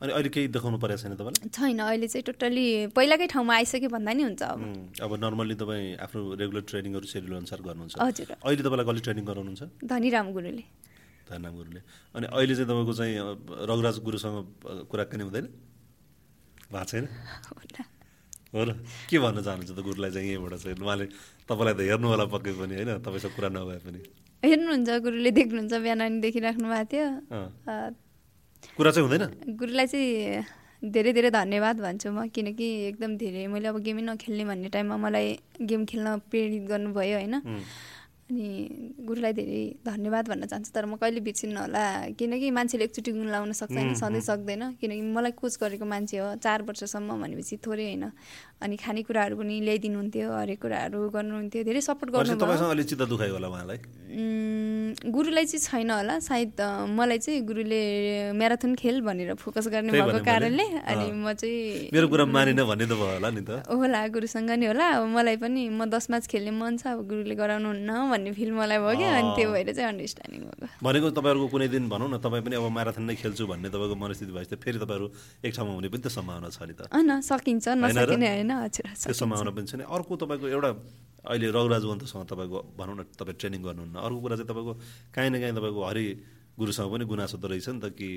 अनि 0.01 0.11
अहिले 0.13 0.29
केही 0.29 0.47
देखाउनु 0.55 0.77
परेको 0.83 1.01
छैन 1.03 1.13
तपाईँलाई? 1.15 1.49
छैन 1.49 1.79
अहिले 1.79 2.07
चाहिँ 2.07 2.23
टोटल्ली 2.29 2.65
पहिलाकै 2.97 3.27
ठाउँमा 3.33 3.53
आइसक्यो 3.55 3.89
भन्दा 3.89 4.11
नि 4.13 4.23
हुन्छ 4.23 4.43
अब। 4.43 4.59
अब 4.99 5.11
नर्मल्ली 5.21 5.55
तपाईँ 5.61 5.85
आफ्नो 6.05 6.21
रेगुलर 6.41 6.63
ट्रेनिङहरू 6.69 7.07
सेड्युल 7.13 7.33
अनुसार 7.37 7.59
गर्नुहुन्छ। 7.61 7.93
हजुर। 8.01 8.29
अहिले 8.41 8.61
तपाईँलाई 8.63 8.85
कसले 8.89 9.01
ट्रेनिङ 9.05 9.23
गराउनुहुन्छ? 9.29 9.63
धनीराम 9.85 10.27
गुरुले। 10.33 10.63
धरनाम 11.29 11.53
गुरुले। 11.55 11.81
अनि 12.15 12.25
अहिले 12.35 12.53
चाहिँ 12.55 12.67
तपाईँको 12.67 12.93
चाहिँ 12.99 13.13
रघुराज 13.69 13.95
गुरुसँग 14.03 14.37
कुराकानी 14.91 15.23
हुँदैन? 15.23 15.45
भएको 16.67 16.85
छैन। 16.89 17.05
हो 18.53 18.63
र 18.63 18.71
के 19.09 19.17
भन्न 19.17 19.41
चाहनुहुन्छ 19.41 19.71
त 19.73 19.81
गुरुलाई 19.81 20.11
चाहिँ 20.13 20.27
यहीँबाट 20.29 20.53
चाहिँ? 20.61 20.77
उहाँले 20.77 21.05
तपाईँलाई 21.49 21.73
त 21.73 21.81
हेर्नु 21.89 22.07
होला 22.07 22.25
पक्कै 22.29 22.53
पनि 22.53 22.73
होइन? 22.75 22.91
तपाईँसँग 23.01 23.33
कुरा 23.33 23.49
नभए 23.49 23.79
पनि। 23.81 23.99
हेर्नुहुन्छ 24.43 24.89
गुरुले 25.01 25.31
देख्नुहुन्छ 25.31 25.73
बिहान 25.73 26.01
अनि 26.05 26.17
देखिराख्नु 26.21 26.67
भएको 26.69 26.85
थियो। 26.91 28.02
कुरा 28.77 28.91
चाहिँ 28.91 29.07
हुँदैन? 29.07 29.55
गुरुलाई 29.57 29.87
चाहिँ 29.87 30.43
धेरै 30.83 31.11
धेरै 31.13 31.29
धन्यवाद 31.31 31.79
भन्छु 31.79 32.11
म 32.11 32.27
किनकि 32.27 32.67
एकदम 32.91 33.11
धेरै 33.17 33.47
मैले 33.47 33.67
अब 33.71 33.77
गेमै 33.85 34.01
नखेल्ने 34.03 34.43
भन्ने 34.45 34.69
टाइममा 34.69 34.97
मलाई 34.97 35.27
गेम 35.63 35.85
खेल्न 35.85 36.07
प्रेरित 36.27 36.63
गर्नुभयो 36.67 37.17
होइन? 37.17 37.35
अनि 38.23 38.47
गुरुलाई 39.07 39.33
धेरै 39.33 39.61
धन्यवाद 39.85 40.25
भन्न 40.27 40.43
चाहन्छु 40.47 40.71
तर 40.75 40.85
म 40.85 40.95
कहिले 40.95 41.19
बिर्सिन्न 41.27 41.57
होला? 41.59 42.15
किनकि 42.17 42.49
मान्छेले 42.51 42.83
एकचोटि 42.83 43.11
गुण 43.11 43.27
लाउन 43.29 43.51
सक्छ 43.51 43.71
होइन 43.71 43.93
सधैँ 43.95 44.21
सक्दैन। 44.23 44.63
किनकि 44.79 45.01
मलाई 45.15 45.31
कोच 45.39 45.53
गरेको 45.61 45.85
मान्छे 45.85 46.17
हो 46.17 46.27
चार 46.39 46.63
वर्षसम्म 46.63 47.19
भनेपछि 47.21 47.55
थोरै 47.63 47.85
होइन। 47.93 48.05
अनि 48.63 48.75
खानेकुराहरू 48.79 49.35
पनि 49.35 49.55
ल्याइदिनुहुन्थ्यो 49.67 50.27
हरेक 50.31 50.59
कुराहरू 50.63 50.99
गर्नुहुन्थ्यो 51.15 51.61
धेरै 51.67 51.81
सपोर्ट 51.83 52.09
गर्नुभयो। 52.15 53.31
होला 53.33 53.47
उहाँलाई? 53.47 53.79
गुरुलाई 55.09 55.45
चाहिँ 55.49 55.61
छैन 55.67 55.89
होला 55.91 56.15
सायद 56.21 56.61
मलाई 56.95 57.17
चाहिँ 57.17 57.41
गुरुले 57.49 57.81
म्याराथन 58.37 58.71
खेल 58.77 59.01
भनेर 59.01 59.33
फोकस 59.41 59.67
गर्ने 59.73 59.91
भएको 59.91 60.19
कारणले। 60.23 60.65
अनि। 60.85 61.05
म 61.17 61.33
चाहिँ 61.33 61.89
मेरो 61.93 62.07
कुरा 62.07 62.25
मानिन 62.29 62.61
भन्ने 62.63 62.85
त 62.85 62.93
भयो 62.93 63.17
होला 63.17 63.29
नि 63.33 63.41
त। 63.41 63.65
होला 63.67 63.99
गुरुसँग 64.13 64.51
नि 64.53 64.65
होला। 64.69 64.85
अब 65.01 65.05
मलाई 65.17 65.37
पनि 65.41 65.61
म 65.73 65.89
दस 65.89 66.07
म्याच 66.13 66.29
खेल्ने 66.29 66.53
मन 66.53 66.77
छ 66.77 66.93
अब 66.93 67.09
गुरुले 67.09 67.35
गराउनुहुन्न 67.35 67.89
भन्ने 68.13 68.31
फिल 68.37 68.51
मलाई 68.53 68.77
भयो 68.79 68.93
क्या। 69.01 69.09
अनि 69.17 69.29
त्यो 69.33 69.49
भएर 69.49 69.69
चाहिँ 69.73 69.89
अन्डरस्ट्यान्डिङ 69.91 70.41
भएको। 70.45 70.65
भनेको 70.77 71.07
तपाईँहरूको 71.17 71.47
कुनै 71.49 71.67
दिन 71.73 71.83
भनौँ 71.89 72.09
न 72.13 72.21
तपाईँ 72.21 72.43
पनि 72.45 72.55
अब 72.61 72.65
म्याराथन 72.69 73.03
नै 73.09 73.15
खेल्छु 73.17 73.43
भन्ने 73.49 73.69
तपाईँको 73.73 73.95
मनस्थिति 73.97 74.31
भएपछि 74.31 74.53
त 74.53 74.61
फेरि 74.61 74.77
तपाईँहरू 74.77 75.07
एक 75.41 75.51
ठाउँमा 75.57 75.73
हुने 75.73 75.89
पनि 75.89 76.01
त 76.05 76.07
सम्भावना 76.13 76.49
छ 76.53 76.61
नि 76.69 76.73
त। 76.77 76.85
होइन 76.93 77.11
सकिन्छ? 77.25 77.65
नसकिने 77.81 78.29
होइन। 78.29 78.52
त्यो 78.69 78.83
सकिन्छ। 78.93 79.17
सम्भावना 79.19 79.51
पनि 79.51 79.65
छ 79.67 79.73
नि 79.79 79.83
अर्को 79.85 80.13
तपाईँको 80.21 80.47
एउटा 80.47 80.71
अहिले 81.23 81.47
रघुराज 81.55 81.83
वन्तसँग 81.87 82.23
तपाईँको 82.31 82.59
भनौँ 82.77 82.95
न 82.95 83.01
तपाईँ 83.15 83.37
ट्रेनिङ 83.39 83.61
गर्नुहुन्न। 83.63 83.95
अर्को 83.97 84.19
कुरा 84.23 84.35
चाहिँ 84.37 84.49
तपाईँको 84.51 84.73
काहीँ 85.15 85.29
न 85.31 85.35
काहीँ 85.39 85.55
तपाईँको 85.57 85.81
हरि 85.89 86.05
गुरुसँग 86.59 86.89
पनि 86.93 87.03
गुनासो 87.05 87.37
त 87.37 87.45
रहेछ 87.49 87.67
नि 87.69 87.79
त 87.79 87.85
कि 87.97 88.09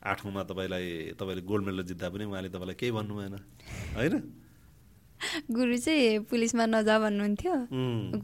आठौँमा 0.00 0.42
तपाईँलाई 0.48 0.86
तपाईँले 1.18 1.42
गोल्ड 1.44 1.64
मेडल 1.66 1.82
जित्दा 1.90 2.08
पनि 2.08 2.24
उहाँले 2.24 2.48
तपाईँलाई 2.48 2.76
केही 2.80 2.92
भन्नु 2.92 3.14
भएन। 3.16 3.36
होइन? 3.96 4.14
गुरु 5.52 5.76
चाहिँ 5.76 6.24
पुलिसमा 6.24 6.64
नजा 6.72 6.96
भन्नुहुन्थ्यो। 6.96 7.54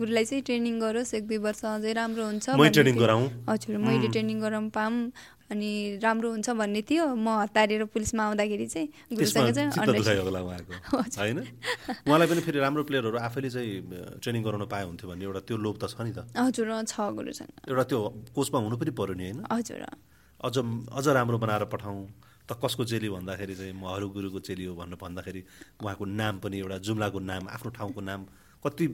गुरुलाई 0.01 0.25
चाहिँ 0.25 0.43
ट्रेनिङ 0.49 0.75
गरोस् 0.81 1.12
एक 1.14 1.25
दुई 1.29 1.39
वर्ष 1.45 1.64
अझै 1.69 1.93
राम्रो 1.93 2.25
हुन्छ 2.25 2.47
ट्रेनिङ। 2.57 2.97
गराउँ। 2.97 3.25
हजुर 3.49 3.77
मैले 3.77 4.09
ट्रेनिङ 4.09 4.41
गराउँ 4.41 4.69
पाऊँ। 4.73 5.12
अनि 5.51 5.99
राम्रो 6.03 6.30
हुन्छ 6.30 6.51
भन्ने 6.51 6.82
थियो। 6.82 7.14
म 7.14 7.28
हतारेर 7.47 7.84
पुलिसमा 7.94 8.22
आउँदाखेरि 8.26 8.66
चाहिँ 8.66 8.88
गुरुसँग 9.14 9.47
उहाँलाई 12.07 12.28
पनि 12.28 12.40
फेरि 12.47 12.59
राम्रो 12.59 12.82
प्लेयरहरू 12.84 13.18
आफैले 13.18 13.51
चाहिँ 13.51 13.80
ट्रेनिङ 14.22 14.42
गराउन 14.42 14.66
पाए 14.66 14.84
हुन्थ्यो 14.84 15.11
भन्ने 15.11 15.24
एउटा 15.24 15.40
त्यो 15.47 15.57
लोभ 15.57 15.78
त 15.78 15.86
छ 15.86 16.01
नि 16.03 16.12
त। 16.12 16.26
हजुर 16.34 16.84
छ 16.84 17.01
गुरुसँग 17.14 17.70
एउटा 17.70 17.84
त्यो 17.90 18.01
कोचमा 18.34 18.59
हुनु 18.59 18.76
पनि 18.76 18.90
पऱ्यो 18.90 19.14
नि 19.14 19.24
होइन? 19.26 19.44
हजुर। 19.47 19.82
अझ 20.40 20.59
अझ 20.59 21.09
राम्रो 21.09 21.38
बनाएर 21.38 21.64
पठाउँ। 21.70 22.07
त 22.47 22.55
कसको 22.62 22.84
चेली 22.86 23.09
भन्दाखेरि 23.11 23.55
चाहिँ 23.55 23.74
म 23.74 23.90
अरू 23.90 24.09
गुरुको 24.14 24.38
चेली 24.38 24.64
हो 24.70 24.74
भनेर 24.78 24.99
भन्दाखेरि 25.03 25.42
उहाँको 25.82 26.05
नाम 26.05 26.38
पनि 26.38 26.59
एउटा 26.59 26.78
जुम्लाको 26.78 27.18
नाम 27.18 27.49
आफ्नो 27.51 27.70
ठाउँको 27.74 28.01
नाम 28.01 28.26
कति 28.67 28.87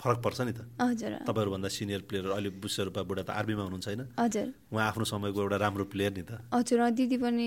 फरक 0.00 0.18
पर्छ 0.24 0.40
नि 0.48 0.52
त। 0.56 0.64
हजुर। 0.80 1.12
तपाईँहरूभन्दा 1.28 1.68
सिनियर 1.68 2.00
प्लेयर 2.08 2.24
अहिले 2.32 2.50
बुझ्छ 2.56 2.88
रूपा 2.88 3.00
बुढा 3.04 3.22
त 3.28 3.30
आर्मीमा 3.36 3.62
हुनुहुन्छ 3.68 3.86
होइन। 3.86 4.02
हजुर। 4.16 4.46
उहाँ 4.72 4.86
आफ्नो 4.88 5.04
समयको 5.04 5.38
एउटा 5.44 5.56
राम्रो 5.60 5.84
प्लेयर 5.92 6.12
नि 6.16 6.24
त। 6.24 6.32
हजुर 6.48 6.80
दिदी 6.96 7.16
पनि 7.20 7.46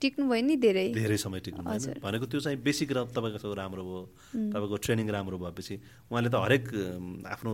टिक्नु 0.00 0.24
भयो 0.24 0.42
नि 0.48 0.56
धेरै। 0.56 0.86
धेरै 0.96 1.18
समय 1.20 1.40
टिक्नु। 1.44 1.62
भनेको 2.00 2.24
त्यो 2.26 2.40
चाहिँ 2.40 2.58
बेसिक 2.64 2.88
र 2.96 2.98
तपाईँको 3.12 3.52
राम्रो 3.52 3.82
भयो 3.84 4.00
तपाईँको 4.32 4.76
ट्रेनिङ 4.80 5.06
राम्रो 5.12 5.36
भएपछि 5.44 5.74
उहाँले 6.08 6.28
त 6.32 6.36
हरेक 6.40 6.64
आफ्नो 7.36 7.50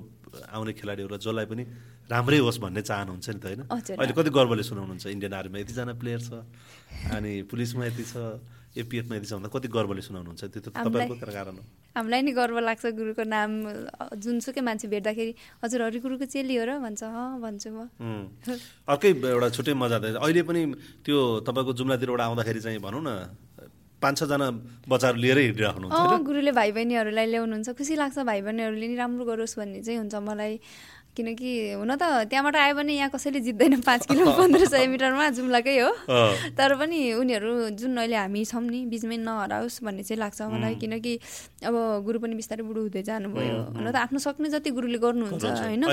आउने 0.54 0.72
खेलाडीहरूलाई 0.78 1.20
जसलाई 1.20 1.46
पनि 1.50 1.64
राम्रै 2.06 2.38
होस् 2.38 2.58
भन्ने 2.62 2.82
चाहनुहुन्छ 2.82 3.28
नि 3.28 3.40
त 3.42 3.44
होइन। 3.50 3.62
अहिले 3.98 4.14
कति 4.14 4.30
गर्वले 4.30 4.62
सुनाउनुहुन्छ 4.62 5.04
इन्डियन 5.10 5.32
आर्मीमा 5.32 5.58
यतिजना 5.64 5.94
प्लेयर 5.98 6.20
छ 6.22 6.30
अनि 7.10 7.32
पुलिसमा 7.50 7.84
यति 7.90 8.04
छ 8.04 8.14
एपिएफमा 8.72 9.14
यति 9.16 9.26
छ 9.28 9.32
भन्दा 9.36 9.48
कति 9.52 9.68
गर्वले 9.68 10.02
सुनाउनुहुन्छ 10.02 10.42
त्यो 10.44 10.60
त 10.60 10.68
तपाईँको 10.72 11.14
कारण 11.20 11.56
हो। 11.60 11.64
हामीलाई 11.96 12.22
नि 12.22 12.32
गर्व 12.32 12.56
लाग्छ 12.58 12.84
गुरुको 12.98 13.22
नाम 13.28 13.50
जुनसुकै 14.16 14.60
मान्छे 14.64 14.86
भेट्दाखेरि 14.88 15.32
हजुर 15.62 15.80
हरि 15.82 15.98
गुरुको 16.00 16.24
चेली 16.24 16.56
हो 16.56 16.64
र? 16.64 16.70
भन्छ 16.80 17.02
अँ 17.04 17.40
भन्छु 17.44 17.68
म. 17.68 17.88
अर्कै 18.88 19.10
एउटा 19.12 19.48
छुट्टै 19.56 19.74
मजा 19.76 19.98
त 20.00 20.04
अहिले 20.16 20.42
पनि 20.48 20.60
त्यो 21.04 21.18
तपाईँको 21.46 21.72
जुम्लातिरबाट 21.78 22.20
आउँदाखेरि 22.20 22.60
चाहिँ 22.64 22.80
भनौँ 22.80 23.02
न 23.04 23.10
पाँच 24.02 24.18
छजना 24.18 24.46
बच्चाहरू 24.90 25.18
लिएरै 25.22 25.44
अँ 25.62 26.18
गुरुले 26.26 26.50
भाइ 26.50 26.70
बहिनीहरूलाई 26.74 27.26
ल्याउनुहुन्छ। 27.30 27.68
खुसी 27.78 27.94
लाग्छ 28.02 28.18
भाइ 28.26 28.40
बहिनीहरूले 28.42 28.86
नि 28.90 28.96
राम्रो 28.98 29.24
गरोस् 29.30 29.54
भन्ने 29.58 29.80
चाहिँ 29.86 29.98
हुन्छ 30.02 30.14
मलाई। 30.26 30.58
किनकि 31.12 31.76
हुन 31.76 31.92
त 32.00 32.24
त्यहाँबाट 32.32 32.56
आयो 32.56 32.74
भने 32.74 32.92
यहाँ 32.96 33.10
कसैले 33.12 33.40
जित्दैन 33.44 33.84
पाँच 33.84 34.06
किलो 34.08 34.32
पन्ध्र 34.32 34.64
सय 34.64 34.86
मिटरमा 34.88 35.28
जुम्लाकै 35.36 35.76
हो। 35.78 35.92
तर 36.56 36.70
पनि 36.80 36.98
उनीहरू 37.20 37.76
जुन 37.76 37.96
अहिले 38.00 38.16
हामी 38.16 38.44
छौँ 38.48 38.64
नि 38.64 38.88
बिचमै 38.88 39.16
नहराओस् 39.20 39.84
भन्ने 39.84 40.02
चाहिँ 40.08 40.18
लाग्छ 40.24 40.40
मलाई। 40.48 40.74
किनकि 40.80 41.12
अब 41.68 41.74
गुरु 42.08 42.18
पनि 42.18 42.34
बिस्तारै 42.40 42.64
बुढो 42.64 42.80
हुँदै 42.88 43.02
जानुभयो। 43.04 43.76
हुन 43.76 43.86
त 43.92 43.96
आफ्नो 44.08 44.18
सक्ने 44.24 44.48
जति 44.56 44.70
गुरुले 44.72 44.98
गर्नुहुन्छ 45.04 45.44
होइन? 45.44 45.84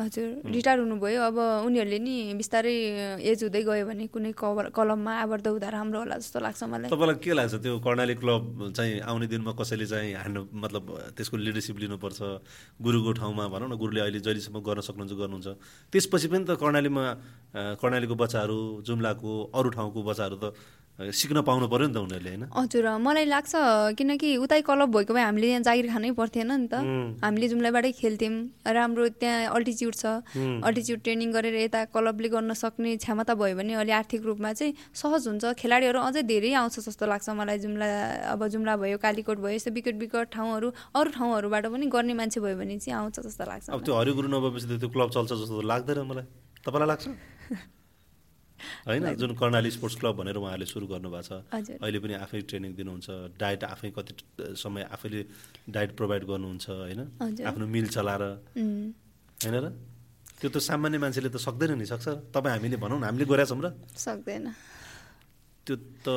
हजुर। 0.00 0.28
रिटायर 0.48 0.78
हुनुभयो। 0.80 1.20
अब 1.20 1.36
उनीहरूले 1.68 1.98
नि 2.00 2.16
बिस्तारै 2.40 2.74
एज 3.20 3.44
हुँदै 3.44 3.62
गयो 3.68 3.84
भने 3.92 4.08
कुनै 4.08 4.32
कवर 4.32 4.72
कलममा 4.72 5.12
आबद्ध 5.28 5.46
हुँदा 5.46 5.68
राम्रो 5.68 5.98
होला 6.00 6.16
जस्तो 6.16 6.38
लाग्छ 6.40 6.62
मलाई। 6.64 6.88
तपाईँलाई 6.88 7.18
के 7.20 7.32
लाग्छ? 7.36 7.54
त्यो 7.60 7.76
कर्णाली 7.84 8.14
क्लब 8.16 8.72
चाहिँ 8.72 9.04
आउने 9.04 9.26
दिनमा 9.28 9.52
कसैले 9.52 9.86
चाहिँ 9.86 10.16
हान्नु 10.16 10.40
मतलब 10.48 10.84
त्यसको 11.16 11.36
लिडरसिप 11.36 11.76
लिनुपर्छ? 11.84 12.20
गुरुको 12.78 13.10
ठाउँमा 13.18 13.44
भनौँ 13.48 13.68
न 13.68 13.74
गुरुले 13.76 14.00
अहिले 14.00 14.20
जहिलेसम्म 14.20 14.58
गर्न 14.62 14.80
सक्नुहुन्छ 14.80 15.12
गर्नुहुन्छ। 15.12 15.48
त्यसपछि 15.92 16.26
पनि 16.30 16.44
त 16.48 16.50
कर्णालीमा 16.56 17.04
कर्णालीको 17.76 18.14
बच्चाहरू 18.14 18.58
जुम्लाको 18.86 19.32
अरू 19.54 19.68
ठाउँको 19.76 20.00
बच्चाहरू 20.00 20.36
त 20.36 20.44
सिक्न 21.00 21.40
पाउनु 21.48 21.66
पऱ्यो 21.72 21.86
नि 21.88 21.94
त 21.94 21.98
उनीहरूले 22.04 22.30
होइन? 22.30 22.44
हजुर 22.52 22.84
मलाई 23.00 23.24
लाग्छ 23.24 23.52
किनकि 23.96 24.28
उतै 24.44 24.60
क्लब 24.68 24.90
भएको 24.92 25.12
भए 25.16 25.24
हामीले 25.24 25.48
यहाँ 25.48 25.64
जागिर 25.64 25.86
खानै 25.88 26.10
पर्थेन 26.12 26.52
नि 26.52 26.68
त? 26.68 26.74
हामीले 27.24 27.46
जुम्लाबाटै 27.48 27.92
खेल्थ्यौँ 27.96 28.36
राम्रो 28.68 29.04
त्यहाँ 29.16 29.48
अल्टिच्युड 29.56 29.94
छ। 29.96 30.04
अल्टिच्युड 30.36 31.00
ट्रेनिङ 31.00 31.28
गरेर 31.32 31.56
यता 31.64 31.80
क्लबले 31.88 32.28
गर्न 32.28 32.52
सक्ने 32.52 32.96
क्षमता 33.00 33.32
भयो 33.32 33.56
भने 33.56 33.72
अलि 33.80 33.92
आर्थिक 33.96 34.20
रूपमा 34.28 34.52
चाहिँ 34.52 34.72
सहज 34.92 35.22
हुन्छ। 35.28 35.44
खेलाडीहरू 35.56 35.98
अझै 36.04 36.22
धेरै 36.28 36.52
आउँछ 36.60 36.76
जस्तो 36.84 37.04
लाग्छ 37.08 37.28
मलाई 37.32 37.58
जुम्ला 37.64 37.88
अब 38.36 38.40
जुम्ला 38.52 38.76
भयो 38.76 38.98
कालीकोट 39.00 39.38
भयो 39.40 39.56
यस्तो 39.56 39.70
विकट 39.72 39.96
विकट 40.04 40.36
ठाउँहरू 40.36 40.68
अरू 41.00 41.08
ठाउँहरूबाट 41.16 41.64
पनि 41.72 41.86
गर्ने 41.88 42.14
मान्छे 42.20 42.40
भयो 42.44 42.56
भने 42.60 42.76
चाहिँ 42.76 42.96
आउँछ 43.00 43.16
जस्तो 43.24 43.44
लाग्छ 43.48 43.66
अब 43.72 43.80
त्यो 43.88 43.94
हरिगुरु 43.96 44.28
नभएपछि 44.28 44.66
त 44.68 44.72
त्यो 44.84 44.88
क्लब 44.92 45.08
चल्छ 45.16 45.30
जस्तो 45.32 45.64
लाग्दैन 45.64 46.04
मलाई। 46.04 46.26
तपाईँलाई 46.60 46.88
लाग्छ? 46.92 47.04
होइन 48.86 49.14
जुन 49.16 49.30
कर्णाली 49.34 49.70
स्पोर्ट्स 49.70 49.96
क्लब 50.00 50.14
भनेर 50.16 50.36
उहाँहरूले 50.36 50.66
सुरु 50.66 50.86
गर्नुभएको 50.86 51.22
छ 51.22 51.30
अहिले 51.80 51.98
पनि 51.98 52.14
आफै 52.24 52.40
ट्रेनिङ 52.48 52.70
दिनुहुन्छ 52.74 53.08
डायट 53.38 53.60
आफै 53.64 53.90
कति 53.96 54.12
समय 54.56 54.82
आफैले 54.94 55.20
डायट 55.68 55.90
प्रोभाइड 55.96 56.22
गर्नुहुन्छ 56.24 56.66
होइन। 56.70 57.00
आफ्नो 57.44 57.66
मिल 57.66 57.86
चलाएर। 57.88 58.22
होइन 59.40 59.56
र? 59.64 59.66
त्यो 60.40 60.48
त 60.50 60.56
सामान्य 60.56 60.98
मान्छेले 60.98 61.28
त 61.28 61.36
सक्दैन 61.36 61.76
नि 61.76 61.86
सक्छ 61.86 62.32
तपाईँ 62.32 62.52
हामीले 62.56 62.76
भनौँ 62.80 62.98
न 63.00 63.04
हामीले 63.04 63.24
गरेका 63.28 63.48
छौँ 63.50 63.60
र। 63.60 63.68
सक्दैन। 63.96 64.44
त्यो 65.70 65.78
त 66.02 66.10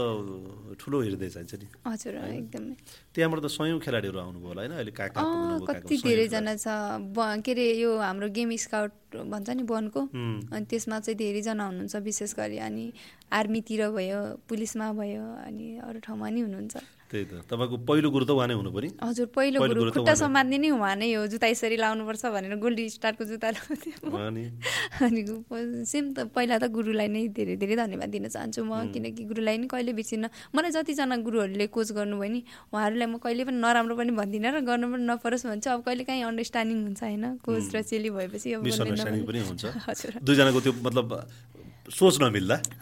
ठुलो 0.82 0.98
हृदय 1.06 1.30
चाहिन्छ 1.30 1.54
नि। 1.62 1.68
हजुर 1.86 2.14
एकदमै। 2.18 2.74
त्यहाँबाट 3.14 3.40
त 3.46 3.48
सयौँ 3.54 3.78
खेलाडीहरू 3.86 4.18
आउनुभयो 4.18 4.50
होला 4.50 4.62
होइन? 4.66 4.74
अहिले 4.74 4.92
कहाँ 4.98 5.62
कति 5.70 5.96
धेरैजना 6.02 6.54
छ। 6.58 6.66
के 7.46 7.52
अरे 7.54 7.66
यो 7.78 7.90
हाम्रो 8.02 8.28
गेम 8.34 8.50
स्काउट 8.58 8.94
भन्छ 9.30 9.50
नि 9.54 9.64
वनको? 9.70 10.02
अनि 10.50 10.66
त्यसमा 10.66 10.98
चाहिँ 11.06 11.18
धेरैजना 11.22 11.64
हुनुहुन्छ 11.70 11.96
विशेष 12.02 12.34
गरी 12.34 12.58
अनि 12.66 12.86
आर्मीतिर 13.30 13.82
भयो 13.94 14.22
पुलिसमा 14.50 14.88
भयो 14.98 15.26
अनि 15.46 15.66
अरू 15.86 16.00
ठाउँमा 16.02 16.30
नि 16.34 16.40
हुनुहुन्छ। 16.42 16.76
त्यही 17.14 17.26
त। 17.30 17.46
तपाईँको 17.46 17.78
पहिलो 17.86 18.10
गुरु 18.10 18.26
त 18.26 18.32
उहाँ 18.34 18.48
नै 18.50 18.58
हुनु 18.58 18.74
हजुर 18.74 19.28
पहिलो 19.38 19.58
गुरु 19.62 19.92
खुट्टा। 19.94 20.14
समात्ने 20.18 20.58
नै। 20.58 20.70
उहाँ 20.74 20.96
नै 20.98 21.14
हो 21.14 21.30
जुत्ता 21.30 21.48
यसरी 21.54 21.78
लाउनुपर्छ 21.78 22.24
भनेर 22.34 22.58
गोल्ड 22.58 22.80
स्टारको 22.98 23.24
जुत्ता 23.30 23.50
लाउँथ्यो। 23.54 24.10
अनि 25.06 25.22
सेम 25.86 26.06
त 26.18 26.34
पहिला 26.34 26.58
त 26.58 26.66
गुरुलाई 26.74 27.08
नै 27.14 27.22
धेरै 27.38 27.56
धेरै 27.62 27.76
धन्यवाद 27.86 28.10
दिन 28.10 28.26
चाहन्छु 28.34 28.62
म 28.66 28.90
किनकि 28.90 29.24
गुरुलाई 29.30 29.58
नि 29.62 29.68
कहिले 29.70 29.94
बिर्सिन्न। 29.94 30.26
मलाई 30.58 30.72
जतिजना 30.74 31.16
गुरुहरूले 31.22 31.66
कोच 31.70 31.94
गर्नुभयो 31.94 32.30
नि 32.34 32.42
उहाँहरूलाई 32.74 33.08
म 33.14 33.22
कहिले 33.22 33.44
पनि 33.46 33.58
नराम्रो 33.62 33.94
पनि 33.94 34.12
भन्दिनँ 34.18 34.50
र 34.58 34.66
गर्नु 34.66 34.86
पनि 34.90 35.06
नपरोस् 35.06 35.46
भन्छु। 35.54 35.70
अब 35.70 35.82
कहिले 35.86 36.04
काहीँ 36.10 36.26
अन्डरस्ट्यान्डिङ 36.26 36.78
हुन्छ 36.84 37.02
होइन? 37.04 37.26
कोच 37.46 37.66
र 37.76 37.78
चेली 37.86 38.10
भएपछि 38.10 38.48
अब 38.58 38.66
दुईजनाको 40.26 40.60
त्यो 40.66 40.74
मतलब 40.82 41.08
सोच 41.94 42.16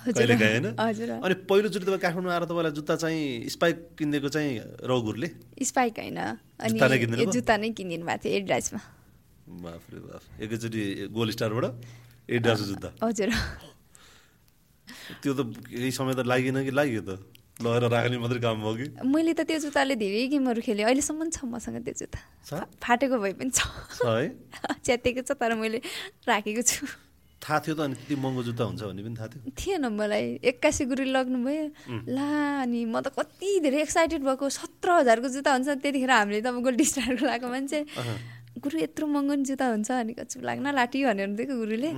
हजुर। 0.07 0.14
कहिले 0.14 0.36
काहीँ 0.39 0.59
होइन। 0.59 1.22
अनि 1.22 1.36
पहिलोचोटि 1.49 1.86
तपाईँ 1.86 1.99
काठमाडौँ 1.99 2.32
आएर 2.32 2.43
तपाईँलाई 2.47 2.72
जुत्ता 2.72 2.95
चाहिँ 2.95 3.49
स्पाइक 3.49 3.78
किनिदिएको 3.99 4.30
चाहिँ 4.32 4.51
रौगुरले 4.88 5.28
स्पाइक 5.68 5.99
होइन। 5.99 6.20
अनि 6.64 7.26
जुत्ता 7.36 7.57
नै 7.57 7.70
किनिदिनु 7.76 8.05
भएको 8.07 8.24
थियो 8.24 8.36
एड्राइसमा 8.39 8.82
बाफरे 9.51 9.99
बाफ 9.99 10.24
एकैचोटि 10.41 10.82
गोल 11.12 11.30
स्टारबाट 11.36 11.66
एडिडासको 12.30 12.66
जुत्ता। 12.72 12.89
हजुर। 13.03 13.30
त्यो 15.22 15.32
त 15.36 15.39
केही 15.68 15.91
समय 15.91 16.14
त 16.16 16.24
लागेन 16.24 16.64
कि 16.64 16.72
लाग्यो 16.72 17.01
त? 17.03 17.12
लगेर 17.59 17.84
राख्ने 17.91 18.18
मात्रै 18.18 18.39
काम 18.39 18.57
भयो 18.64 18.76
कि? 18.80 18.88
मैले 19.03 19.34
त 19.36 19.43
त्यो 19.43 19.59
जुत्ताले 19.68 19.95
धेरै 19.99 20.24
गेमहरू 20.32 20.62
खेलेँ। 20.64 20.86
अहिलेसम्म 20.88 21.30
छ 21.36 21.45
मसँग 21.51 21.84
त्यो 21.84 21.93
जुत्ता। 21.99 22.20
फाटेको 22.80 23.16
भए 23.20 23.34
पनि 23.36 23.51
छ। 23.51 23.59
छ 23.91 24.07
है? 24.07 24.28
च्यातेको 24.86 25.22
छ 25.28 25.36
तर 25.36 25.51
मैले 25.59 25.80
राखेको 26.26 26.64
छु। 26.64 27.11
थाहा 27.42 27.60
थियो 27.66 27.74
त 27.76 27.80
अनि 27.82 27.96
त्यति 27.98 28.16
महँगो 28.22 28.42
जुत्ता 28.48 28.64
हुन्छ 28.70 28.82
भन्ने 28.86 29.02
पनि 29.02 29.16
थाहा 29.18 29.30
थियो। 29.34 29.42
थिएन 29.58 29.86
मलाई। 29.98 30.26
एक्कासी 30.46 30.84
गुरुले 30.86 31.12
लग्नुभयो। 31.12 31.66
ला 32.14 32.30
अनि 32.64 32.82
म 32.86 33.02
त 33.02 33.10
कति 33.18 33.50
धेरै 33.66 33.82
एक्साइटेड 33.82 34.22
भएको। 34.22 34.46
सत्र 34.46 34.88
हजारको 35.02 35.28
जुत्ता 35.36 35.52
हुन्छ 35.58 35.70
त्यतिखेर 35.82 36.12
हामीले 36.12 36.42
त 36.42 36.48
अब 36.54 36.62
गोल्ड 36.62 36.82
स्टारको 36.86 37.26
लगाएको 37.26 37.48
मान्छे। 37.50 37.80
गुरु 38.62 38.78
यत्रो 38.86 39.06
महँगो 39.08 39.34
नि 39.42 39.44
जुत्ता 39.50 39.66
हुन्छ 39.74 39.89
अनि 39.89 40.14
कचु 40.14 40.38
लाग्न 40.46 40.66
लाटी 40.70 40.98
भनेर 41.02 41.30
दिएको 41.34 41.56
गुरुले। 41.58 41.92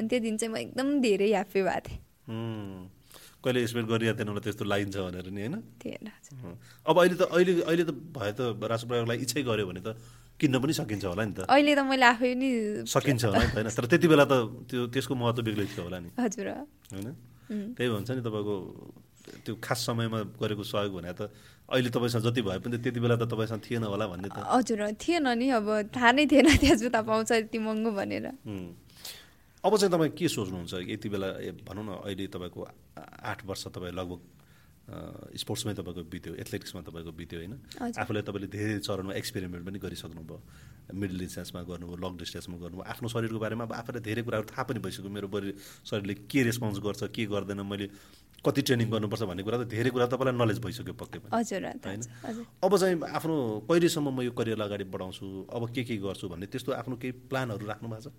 अनि 0.00 0.06
त्यो 0.08 0.18
दिन 0.24 0.34
चाहिँ 0.40 0.52
म 0.52 0.56
एकदम 0.64 0.88
धेरै 1.04 1.28
ह्याप्पी 1.36 1.60
भएको 1.60 1.80
थिएँ। 1.86 2.00
कहिले 3.44 3.58
एक्सपेक्ट 3.62 3.88
गरिरहेको 3.90 4.18
थिएन 4.18 4.38
त्यस्तो 4.42 4.64
लागिन्छ 4.64 4.96
भनेर 4.96 5.28
नि 5.30 5.40
होइन। 5.44 5.56
अब 6.88 6.96
अहिले 6.98 7.16
त 7.20 7.22
अहिले 7.30 7.52
अहिले 7.62 7.84
त 7.84 7.92
भयो 8.16 8.32
त 8.32 8.40
राष्ट्र 8.64 8.86
प्रयोगलाई 8.88 9.18
इच्छै 9.22 9.42
गऱ्यो 9.44 9.66
भने 9.66 9.82
त 9.86 9.88
किन्न 10.36 10.54
पनि 10.60 10.72
सकिन्छ 10.76 11.04
होला 11.04 11.24
नि 11.24 11.32
त। 11.32 11.38
अहिले 11.48 11.72
त 11.74 11.80
मैले 11.88 12.06
आफै 12.12 12.32
नि 12.36 12.48
सकिन्छ 12.84 13.22
होला 13.24 13.40
नि 13.40 13.50
त 13.50 13.54
होइन? 13.56 13.68
तर 13.72 13.84
त्यति 13.88 14.06
बेला 14.08 14.24
त 14.28 14.34
त्यो 14.68 14.80
त्यसको 14.92 15.14
महत्त्व 15.16 15.42
बेग्लै 15.48 15.66
थियो 15.72 15.82
होला 15.88 15.98
नि। 16.04 16.08
हजुर। 16.12 16.48
होइन. 16.92 17.08
त्यही 17.76 17.88
भन्छ 17.88 18.08
नि 18.10 18.22
तपाईँको 18.26 18.54
त्यो 19.44 19.54
खास 19.58 19.78
समयमा 19.86 20.18
गरेको 20.38 20.62
सहयोग 20.62 20.92
भने 20.96 21.12
त 21.16 21.32
अहिले 21.66 21.90
तपाईँसँग 21.90 22.22
जति 22.30 22.40
भए 22.46 22.58
पनि 22.62 22.76
त्यति 22.78 23.00
बेला 23.00 23.16
त 23.16 23.24
तपाईँसँग 23.26 23.60
थिएन 23.64 23.84
होला 23.90 24.06
भन्ने 24.06 24.28
त। 24.28 24.38
हजुर 24.44 24.80
थिएन 25.00 25.26
नि। 25.40 25.46
अब 25.56 25.68
थाहा 25.90 26.10
नै 26.12 26.26
थिएन 26.30 26.46
त्यहाँ 26.62 26.76
जुत्ता 26.78 27.00
पाउँछ 27.00 27.32
यति 27.32 27.58
महँगो 27.58 27.90
भनेर. 27.96 28.26
अब 29.64 29.72
चाहिँ 29.76 29.90
तपाईँ 29.90 30.12
के 30.14 30.28
सोच्नुहुन्छ? 30.28 30.74
यति 30.84 31.08
बेला 31.10 31.28
भनौँ 31.66 31.84
न 31.84 31.90
अहिले 32.06 32.26
तपाईँको 32.28 32.60
आठ 33.24 33.40
वर्ष 33.48 33.72
तपाईँ 33.74 33.94
लगभग 33.98 34.20
स्पोर्ट्समै 34.86 35.74
तपाईँको 35.74 36.02
बित्यो 36.14 36.32
एथलेटिक्समा 36.42 36.80
तपाईँको 36.86 37.12
बित्यो 37.18 37.38
होइन। 37.40 37.54
आफूलाई 37.98 38.22
तपाईँले 38.22 38.48
धेरै 38.54 38.78
चरणमा 38.86 39.12
एक्सपेरिमेन्ट 39.18 39.62
पनि 39.66 39.78
गरिसक्नुभयो। 39.82 40.38
मिडल 40.94 41.18
डिस्टेन्समा 41.26 41.60
गर्नुभयो 41.66 41.98
लङ 41.98 42.12
डिस्टेन्समा 42.22 42.56
गर्नुभयो 42.62 42.86
आफ्नो 42.94 43.08
शरीरको 43.10 43.38
बारेमा 43.42 43.64
अब 43.66 43.72
आफूलाई 43.82 44.02
धेरै 44.06 44.22
कुराहरू 44.22 44.46
थाहा 44.46 44.62
पनि 44.62 44.78
भइसक्यो। 44.86 45.10
मेरो 45.10 45.26
बडी 45.26 45.50
शरीरले 45.90 46.14
के 46.30 46.42
रेस्पोन्स 46.46 46.78
गर्छ 46.86 47.02
के 47.10 47.26
गर्दैन 47.26 47.60
मैले 47.66 47.86
कति 48.46 48.62
ट्रेनिङ 48.62 48.86
गर्नुपर्छ 48.94 49.22
भन्ने 49.26 49.42
कुरा 49.42 49.58
त 49.58 49.66
धेरै 49.74 49.90
कुरा 49.90 50.06
तपाईँलाई 50.06 50.34
नलेज 50.38 50.58
भइसक्यो 50.62 50.94
पक्कै 50.94 51.18
पनि। 51.18 51.30
होइन? 51.34 52.02
अब 52.62 52.72
चाहिँ 52.78 52.96
आफ्नो 53.02 53.34
कहिलेसम्म 53.66 54.06
म 54.14 54.22
यो 54.22 54.30
करियर 54.38 54.60
अगाडि 54.62 54.84
बढाउँछु 54.86 55.26
अब 55.50 55.62
के 55.74 55.82
के 55.82 55.96
गर्छु 55.98 56.30
भन्ने 56.30 56.46
त्यस्तो 56.46 56.70
आफ्नो 56.78 56.94
केही 57.02 57.12
प्लानहरू 57.26 57.66
राख्नु 57.66 57.88
भएको 57.90 58.06
छ? 58.06 58.14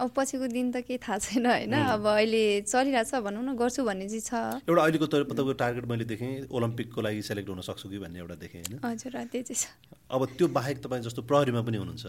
अब 0.00 0.10
पछिको 0.16 0.46
दिन 0.48 0.72
त 0.72 0.80
केही 0.80 0.98
थाहा 0.98 1.18
छैन 1.20 1.46
होइन? 1.46 1.74
अब 1.76 2.06
अहिले 2.08 2.44
चलिरहेको 2.64 3.04
छ 3.04 3.20
भनौँ 3.20 3.44
न 3.44 3.52
गर्छु 3.52 3.84
भन्ने 3.84 4.08
चाहिँ 4.08 4.24
छ। 4.24 4.64
एउटा 4.64 4.80
अहिलेको 4.80 5.06
त 5.06 5.14
तपाईँको 5.28 5.52
टार्गेट 5.60 5.84
मैले 5.92 6.04
देखेँ 6.08 6.48
ओलम्पिकको 6.48 7.00
लागि 7.04 7.20
सेलेक्ट 7.20 7.48
हुन 7.52 7.60
सक्छु 7.68 7.86
कि 7.92 7.98
भन्ने 8.00 8.18
एउटा 8.24 8.36
देखेँ 8.40 8.60
होइन? 8.64 8.80
हजुर 8.80 9.12
त्यो 9.28 9.42
चाहिँ 9.44 9.60
छ। 9.60 9.68
अब 10.08 10.20
त्यो 10.40 10.46
बाहेक 10.56 10.76
तपाईँ 10.80 11.02
जस्तो 11.04 11.22
प्रहरीमा 11.28 11.60
पनि 11.68 11.76
हुनुहुन्छ। 11.76 12.06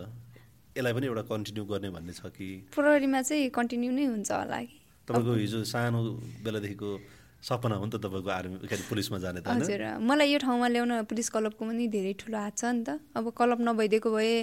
यसलाई 0.71 0.93
पनि 0.95 1.05
एउटा 1.11 1.23
कन्टिन्यू 1.27 1.63
गर्ने 1.67 1.89
भन्ने 1.91 2.13
छ 2.15 2.31
कि? 2.31 2.47
प्रहरीमा 2.71 3.21
चाहिँ 3.27 3.49
कन्टिन्यू 3.51 3.91
नै 3.91 4.05
हुन्छ 4.07 4.31
होला 4.31 4.59
कि। 4.63 4.77
तपाईँको 5.07 5.33
हिजो 5.43 5.59
सानो 5.67 5.99
बेलादेखिको 6.47 6.89
सपना 7.41 7.75
हो 7.75 7.85
नि 7.85 7.91
त 7.91 7.97
तपाईँको 8.05 8.29
आर्मी 8.29 8.57
के 8.61 8.75
अरे 8.75 8.85
पुलिसमा 8.85 9.17
जाने 9.17 9.41
त 9.41 9.49
हजुर 9.49 9.81
मलाई 9.97 10.29
यो 10.29 10.39
ठाउँमा 10.45 10.67
ल्याउन 10.69 10.91
पुलिस 11.09 11.29
क्लबको 11.33 11.63
पनि 11.65 11.87
धेरै 11.89 12.13
ठुलो 12.21 12.37
हात 12.37 12.53
छ 12.53 12.63
नि 12.69 12.83
त। 12.85 13.01
अब 13.17 13.33
क्लब 13.33 13.59
नभइदिएको 13.65 14.09
भए 14.13 14.33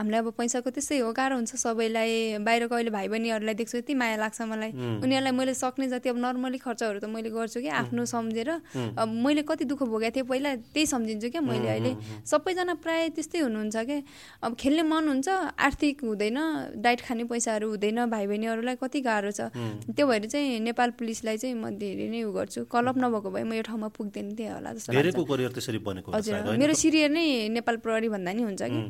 हामीलाई 0.00 0.20
अब 0.24 0.28
पैसाको 0.40 0.70
त्यस्तै 0.72 0.98
हो 1.04 1.12
गाह्रो 1.12 1.36
हुन्छ 1.36 1.52
सबैलाई। 1.52 2.40
बाहिरको 2.40 2.74
अहिले 2.74 2.90
भाइ 2.96 3.06
बहिनीहरूलाई 3.12 3.54
देख्छु 3.60 3.76
यति 3.84 3.94
माया 4.00 4.16
लाग्छ 4.24 4.40
मलाई। 4.48 4.72
उनीहरूलाई 5.04 5.32
मैले 5.36 5.52
सक्ने 5.52 5.86
जति 5.92 6.08
अब 6.08 6.16
नर्मली 6.16 6.58
खर्चहरू 6.64 6.98
त 7.00 7.12
मैले 7.12 7.28
गर्छु 7.28 7.60
कि 7.60 7.68
आफ्नो 7.76 8.04
सम्झेर। 8.08 8.50
अब 8.96 9.08
मैले 9.08 9.42
कति 9.44 9.64
दुःख 9.68 9.82
भोगेको 9.92 10.16
थिएँ 10.16 10.24
पहिला 10.24 10.50
त्यही 10.72 10.86
सम्झिन्छु 10.88 11.28
क्या 11.36 11.42
मैले 11.44 11.68
अहिले। 11.68 11.92
सबैजना 12.24 12.74
प्रायः 12.80 13.08
त्यस्तै 13.20 13.38
हुनुहुन्छ 13.44 13.76
क्या। 13.84 14.00
अब 14.48 14.56
खेल्ने 14.56 14.82
मन 14.88 15.04
हुन्छ 15.12 15.28
आर्थिक 15.60 16.08
हुँदैन 16.08 16.40
डाइट 16.80 17.00
खाने 17.04 17.24
पैसाहरू 17.28 17.68
हुँदैन 17.68 18.08
भाइ 18.08 18.24
बहिनीहरूलाई 18.26 18.76
कति 18.80 19.00
गाह्रो 19.04 19.30
छ। 19.36 19.52
त्यो 19.92 20.04
भएर 20.08 20.24
चाहिँ 20.32 20.60
नेपाल 20.64 20.90
पुलिसलाई 20.96 21.36
चाहिँ 21.36 21.54
म 21.54 21.76
धेरै 21.76 22.08
नै 22.08 22.22
उ 22.24 22.32
गर्छु। 22.32 22.44
क्लब 22.48 22.96
नभएको 22.98 23.28
भए 23.30 23.44
म 23.44 23.52
यो 23.58 23.62
ठाउँमा 23.66 23.88
पुग्दैन 23.90 24.28
थिएँ 24.36 24.52
होला 24.54 24.70
जस्तो 24.76 24.92
धेरैको 24.92 25.22
करियर 25.24 25.50
त्यसरी 25.56 25.78
बनेको 25.82 26.08
हजुर? 26.12 26.56
मेरो 26.56 26.74
सिरियर 26.74 27.10
नै 27.10 27.26
नेपाल 27.52 27.76
प्रहरी 27.82 28.08
भन्दा 28.14 28.32
नि 28.32 28.42
हुन्छ 28.46 28.62
कि? 28.62 28.80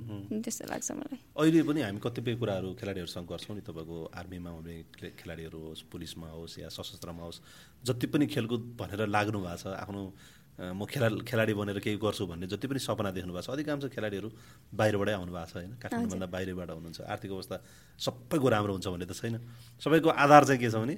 त्यस्तो 0.44 0.64
लाग्छ 0.68 0.90
मलाई। 0.92 1.18
अहिले 1.36 1.62
पनि 1.64 1.80
हामी 1.86 2.00
कतिपय 2.04 2.34
कुराहरू 2.36 2.68
खेलाडीहरूसँग 2.76 3.26
गर्छौँ 3.26 3.54
नि 3.56 3.62
तपाईँको 3.64 3.96
आर्मीमा 4.14 4.50
हुने 4.56 4.74
खेलाडीहरू 5.16 5.58
होस् 5.72 5.82
पुलिसमा 5.88 6.28
होस् 6.36 6.58
या 6.60 6.68
सशस्त्रमा 6.68 7.22
होस् 7.24 7.40
जति 7.86 8.06
पनि 8.12 8.26
खेलकुद 8.26 8.62
भनेर 8.80 9.06
लाग्नु 9.08 9.38
भएको 9.40 9.56
छ 9.62 9.76
आफ्नो 9.84 10.02
म 10.56 10.88
खेला 10.88 11.08
खेलाडी 11.28 11.52
बनेर 11.52 11.78
केही 11.84 12.00
गर्छु 12.00 12.24
भन्ने 12.32 12.46
जति 12.48 12.64
पनि 12.64 12.80
सपना 12.80 13.10
देख्नु 13.12 13.32
भएको 13.32 13.44
छ 13.44 13.52
अधिकांश 13.52 13.92
खेलाडीहरू 13.92 14.28
बाहिरबाटै 14.72 15.12
आउनु 15.12 15.32
भएको 15.32 15.52
छ 15.52 15.54
होइन। 15.60 15.72
काठमाडौँभन्दा 15.76 16.26
बाहिरबाट 16.32 16.70
हुनुहुन्छ। 16.72 17.00
आर्थिक 17.04 17.30
अवस्था 17.30 17.56
सबैको 18.00 18.48
राम्रो 18.48 18.72
हुन्छ 18.72 18.86
भन्ने 18.88 19.04
त 19.04 19.12
छैन। 19.12 19.36
सबैको 19.84 20.08
आधार 20.08 20.42
चाहिँ 20.48 20.60
के 20.60 20.70
छ 20.72 20.80
भने 20.80 20.96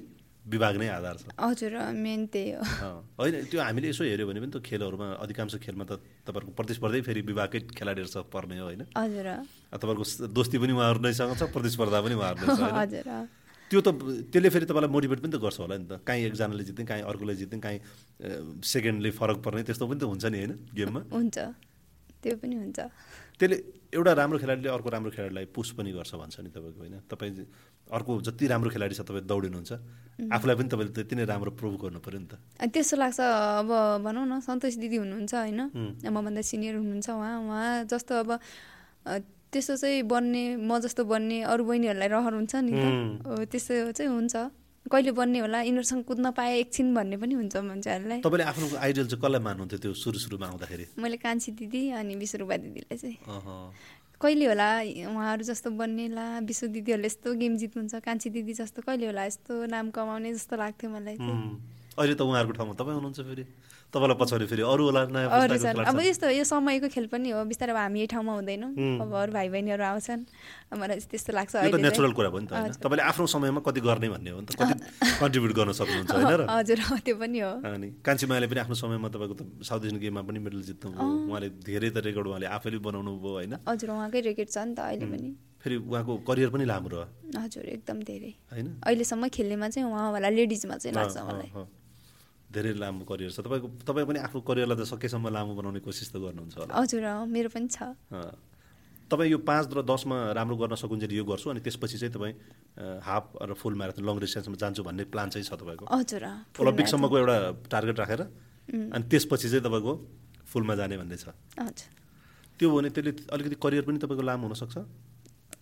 विभाग 0.49 0.75
नै 0.77 0.87
आधार 0.89 1.15
छ। 1.17 1.25
हजुर 1.37 1.73
मेन 1.95 2.25
त्यही 2.27 2.51
हो। 2.57 2.89
होइन 3.17 3.45
त्यो 3.45 3.59
हामीले 3.61 3.87
यसो 3.89 4.03
हेऱ्यो 4.03 4.25
भने 4.27 4.39
पनि 4.41 4.51
त 4.51 4.57
खेलहरूमा 4.59 5.07
अधिकांश 5.21 5.53
खेलमा 5.61 5.83
त 5.85 6.01
तपाईँहरूको 6.25 6.53
प्रतिस्पर्धै 6.57 7.01
फेरि 7.01 7.21
विभागकै 7.21 7.59
खेलाडीहरूसँग 7.71 8.25
पर्ने 8.27 8.55
हो 8.59 8.65
होइन? 8.65 8.81
हजुर। 8.97 9.27
तपाईँको 9.71 10.03
स- 10.03 10.29
दोस्ती 10.29 10.57
पनि 10.57 10.73
उहाँहरू 10.73 10.99
नैसँग 10.99 11.33
छ 11.35 11.43
प्रतिस्पर्धा 11.49 11.97
पनि 12.01 12.15
उहाँहरू 12.15 12.47
छ 12.49 12.61
हजुर। 12.73 13.09
त्यो 13.71 13.79
त 13.81 13.89
त्यसले 14.33 14.49
फेरि 14.49 14.65
तपाईँलाई 14.65 14.89
मोटिभेट 14.89 15.19
पनि 15.21 15.31
त 15.31 15.37
गर्छ 15.37 15.57
होला 15.61 15.75
नि 15.77 15.85
त। 15.85 16.01
काहीँ 16.01 16.21
एकजनाले 16.25 16.63
जित्ने 16.65 16.85
काहीँ 16.89 17.03
अर्कोले 17.05 17.33
जित्ने 17.37 17.59
काहीँ 17.61 17.79
सेकेन्डले 18.65 19.09
फरक 19.13 19.37
पर्ने 19.45 19.61
त्यस्तो 19.63 19.85
पनि 19.85 19.99
त 19.99 20.03
हुन्छ 20.09 20.25
नि 20.25 20.37
होइन 20.41 20.53
गेममा? 20.73 21.01
हुन्छ। 21.13 21.37
त्यो 22.19 22.35
पनि 22.41 22.55
हुन्छ। 22.55 22.79
त्यसले 23.39 23.57
एउटा 23.95 24.11
राम्रो 24.13 24.37
खेलाडीले 24.37 24.69
अर्को 24.69 24.89
राम्रो 24.91 25.11
खेलाडीलाई 25.15 25.45
पुस 25.55 25.71
पनि 25.79 25.91
गर्छ 25.95 26.11
भन्छ 26.21 26.35
नि 26.43 26.49
तपाईँको 26.51 26.79
होइन? 26.83 26.95
तपाईँ 27.09 27.31
अर्को 27.89 28.11
जति 28.21 28.45
राम्रो 28.51 28.69
खेलाडी 28.69 28.93
छ 28.99 29.01
तपाईँ 29.01 29.25
दौडिनुहुन्छ 29.25 29.71
आफूलाई 30.29 30.55
पनि 30.59 30.69
तपाईँले 30.69 30.93
त्यति 30.93 31.15
नै 31.15 31.25
राम्रो 31.25 31.51
प्रुभ 31.57 31.73
गर्नु 31.81 31.99
पऱ्यो 32.05 32.19
नि 32.19 32.27
त। 32.29 32.33
त्यस्तो 32.69 32.95
लाग्छ 33.01 33.19
अब 33.63 33.71
भनौँ 34.05 34.25
न 34.27 34.39
सन्तोष 34.45 34.75
दिदी 34.83 34.97
हुनुहुन्छ 35.01 35.33
होइन? 35.33 35.61
मभन्दा 36.03 36.41
सिनियर 36.43 36.75
हुनुहुन्छ 36.83 37.09
उहाँ 37.09 37.35
उहाँ 37.47 37.89
जस्तो 37.89 38.13
अब 38.21 38.29
त्यस्तो 39.49 39.75
चाहिँ 39.81 40.03
बन्ने 40.05 40.43
म 40.61 40.77
जस्तो 40.85 41.01
बन्ने 41.09 41.37
अरू 41.49 41.63
बहिनीहरूलाई 41.65 42.09
रहर 42.13 42.33
हुन्छ 42.37 42.53
नि 42.61 42.71
त। 42.75 42.85
त्यस्तो 43.49 43.73
चाहिँ 43.97 44.11
हुन्छ। 44.13 44.35
कहिले 44.87 45.11
बन्ने 45.11 45.39
होला? 45.43 45.59
यिनीहरूसँग 45.67 46.03
कुद्न 46.07 46.31
पाएँ 46.31 46.55
एकछिन 46.63 46.87
भन्ने 46.95 47.17
पनि 47.19 47.33
हुन्छ 47.35 47.55
मान्छेहरूलाई। 47.57 48.19
तपाईँले 48.23 48.45
आफ्नो 48.47 48.65
आइडियल 48.79 49.07
चाहिँ 49.11 49.21
कसलाई 49.21 49.41
मान्नुहुन्थ्यो 49.43 49.79
त्यो 49.83 49.93
सुरु 49.93 50.17
सुरुमा 50.23 50.47
आउँदाखेरि? 50.47 50.85
मैले 50.97 51.17
कान्छी 51.19 51.51
दिदी 51.59 51.81
अनि 51.99 52.15
विश्वरूपा 52.15 52.55
दिदीलाई 52.63 52.97
चाहिँ। 52.97 53.17
कहिले 54.19 54.45
होला? 54.49 54.69
उहाँहरू 55.13 55.43
जस्तो 55.45 55.69
बन्ने 55.79 56.05
ला 56.15 56.25
विश्व 56.43 56.67
दिदीहरूले 56.73 57.07
यस्तो 57.07 57.29
गेम 57.37 57.53
जित्नुहुन्छ 57.59 57.95
कान्छी 58.01 58.29
दिदी 58.29 58.53
जस्तो 58.55 58.81
कहिले 58.87 59.05
होला? 59.11 59.23
यस्तो 59.29 59.53
नाम 59.67 59.89
कमाउने 59.95 60.33
जस्तो 60.33 60.55
लाग्थ्यो 60.57 60.89
मलाई 60.89 61.15
अहिले 61.19 62.15
त 62.15 62.21
उहाँहरूको 62.23 62.53
ठाउँमा 62.57 62.73
तपाईँ 62.79 62.95
हुनुहुन्छ 62.97 63.19
फेरि। 63.19 63.43
तपाईँलाई 63.89 64.17
पछाडि 64.21 64.45
फेरि 64.45 64.63
अरू 64.63 64.83
होला 64.85 65.01
नयाँ 65.09 65.89
अब। 65.89 65.99
यस्तो 65.99 66.29
यो 66.29 66.43
समयको 66.45 66.87
खेल 66.93 67.07
पनि 67.09 67.29
हो 67.33 67.41
बिस्तारै 67.49 67.73
अब 67.73 67.79
हामी 67.89 67.99
यही 67.99 68.07
ठाउँमा 68.13 68.33
हुँदैनौँ। 68.37 68.71
अब 69.01 69.09
अरू 69.09 69.31
भाइ 69.33 69.47
बहिनीहरू 69.49 69.83
आउँछन् 69.83 70.21
मलाई 70.77 70.97
त्यस्तो 71.09 71.31
लाग्छ 71.33 71.53
नेचुरल। 71.73 72.13
कुरा 72.13 72.29
भयो 72.29 72.41
नि 72.45 72.47
त 72.47 72.77
तपाईँले 72.77 73.03
आफ्नो 73.09 73.25
समयमा 73.25 73.61
कति 73.65 73.81
गर्ने 73.81 74.07
भन्ने 74.13 74.29
हो 74.29 74.39
नि 74.39 74.45
त 74.45 74.53
कति 74.61 74.73
कन्ट्रिब्युट 75.19 75.53
गर्न 75.57 75.71
सक्नुहुन्छ 75.73 76.11
होइन 76.13 76.33
र? 76.37 76.41
हजुर 76.45 76.79
त्यो 77.01 77.15
पनि 77.17 77.39
हो। 77.41 77.51
अनि 77.65 77.87
कान्छीमाले 78.05 78.45
पनि 78.45 78.59
आफ्नो 78.65 78.75
समयमा 78.77 79.07
तपाईँको 79.09 79.35
त 79.35 79.41
साउथ 79.65 79.89
एसियन 79.89 79.99
गेममा 79.99 80.21
पनि 80.21 80.39
मेडल 80.45 80.61
जित्नुभयो 80.69 81.05
उहाँले 81.25 81.49
धेरै 81.65 81.89
त 81.89 81.97
रेकर्ड 82.05 82.27
उहाँले 82.29 82.45
आफैले 82.45 82.77
बनाउनु 82.77 83.11
भयो 83.25 83.33
होइन? 83.41 83.53
हजुर 83.65 83.89
उहाँकै 83.89 84.19
रेकेट 84.29 84.49
छ 84.53 84.57
नि 84.69 84.73
त 84.77 84.85
अहिले 84.85 85.05
पनि। 85.09 85.29
फेरि 85.59 85.75
उहाँको 85.81 86.13
करियर 86.29 86.49
पनि 86.53 86.65
लामो 86.69 86.87
रह्यो। 86.93 87.05
हजुर 87.41 87.65
एकदम 87.73 87.97
धेरै। 88.05 88.31
होइन? 88.53 88.67
अहिलेसम्म 88.85 89.27
खेल्नेमा 89.33 89.67
चाहिँ 89.73 89.89
उहाँ 89.89 90.07
होला 90.13 90.29
लेडिजमा 90.29 90.75
चाहिँ 90.77 90.93
लाग्छ 90.95 91.17
मलाई। 91.25 91.49
धेरै 92.49 92.73
लामो 92.81 93.05
करियर 93.05 93.29
छ। 93.29 93.39
तपाईँको 93.45 93.67
तपाईँ 93.85 94.05
पनि 94.09 94.19
आफ्नो 94.25 94.41
करियरलाई 94.41 94.77
त 94.77 94.83
सकेसम्म 94.89 95.25
लामो 95.29 95.53
बनाउने 95.53 95.79
कोसिस 95.85 96.09
त 96.09 96.17
गर्नुहुन्छ 96.17 96.55
होला। 96.57 96.73
हजुर 96.73 97.05
मेरो 97.29 97.49
पनि 97.53 97.67
छ। 97.69 97.93
तपाईँ 99.09 99.29
यो 99.29 99.37
पाँच 99.41 99.65
र 99.73 99.81
दसमा 99.85 100.17
राम्रो 100.37 100.55
गर्न 100.57 100.75
सकुन्जेल 100.77 101.11
यो 101.17 101.25
गर्छु 101.25 101.49
अनि 101.49 101.61
त्यसपछि 101.65 101.97
चाहिँ 101.97 102.13
तपाईँ 102.13 102.33
हाफ 103.05 103.25
र 103.41 103.53
फुल 103.57 103.73
म्याराथन 103.73 104.05
लङ 104.05 104.15
डिस्टेन्समा 104.21 104.57
जान्छु 104.57 104.81
भन्ने 104.85 105.03
प्लान 105.09 105.29
चाहिँ 105.33 105.45
छ 105.45 105.53
तपाईँको। 105.57 105.85
हजुर 105.89 106.25
ओलम्पिकसम्मको 106.61 107.15
एउटा 107.17 107.37
टार्गेट 107.73 107.97
राखेर 108.01 108.21
अनि 108.93 109.03
त्यसपछि 109.09 109.47
चाहिँ 109.49 109.63
तपाईँको 109.65 109.93
फुलमा 110.45 110.73
जाने 110.77 110.97
भन्ने 111.01 111.17
छ। 111.17 111.33
त्यो 112.57 112.69
हो 112.69 112.75
भने 112.77 112.89
त्यसले 112.93 113.11
अलिकति 113.33 113.55
करियर 113.57 113.83
पनि 113.89 113.97
तपाईँको 113.97 114.23
लामो 114.29 114.45
हुनसक्छ। 114.45 114.77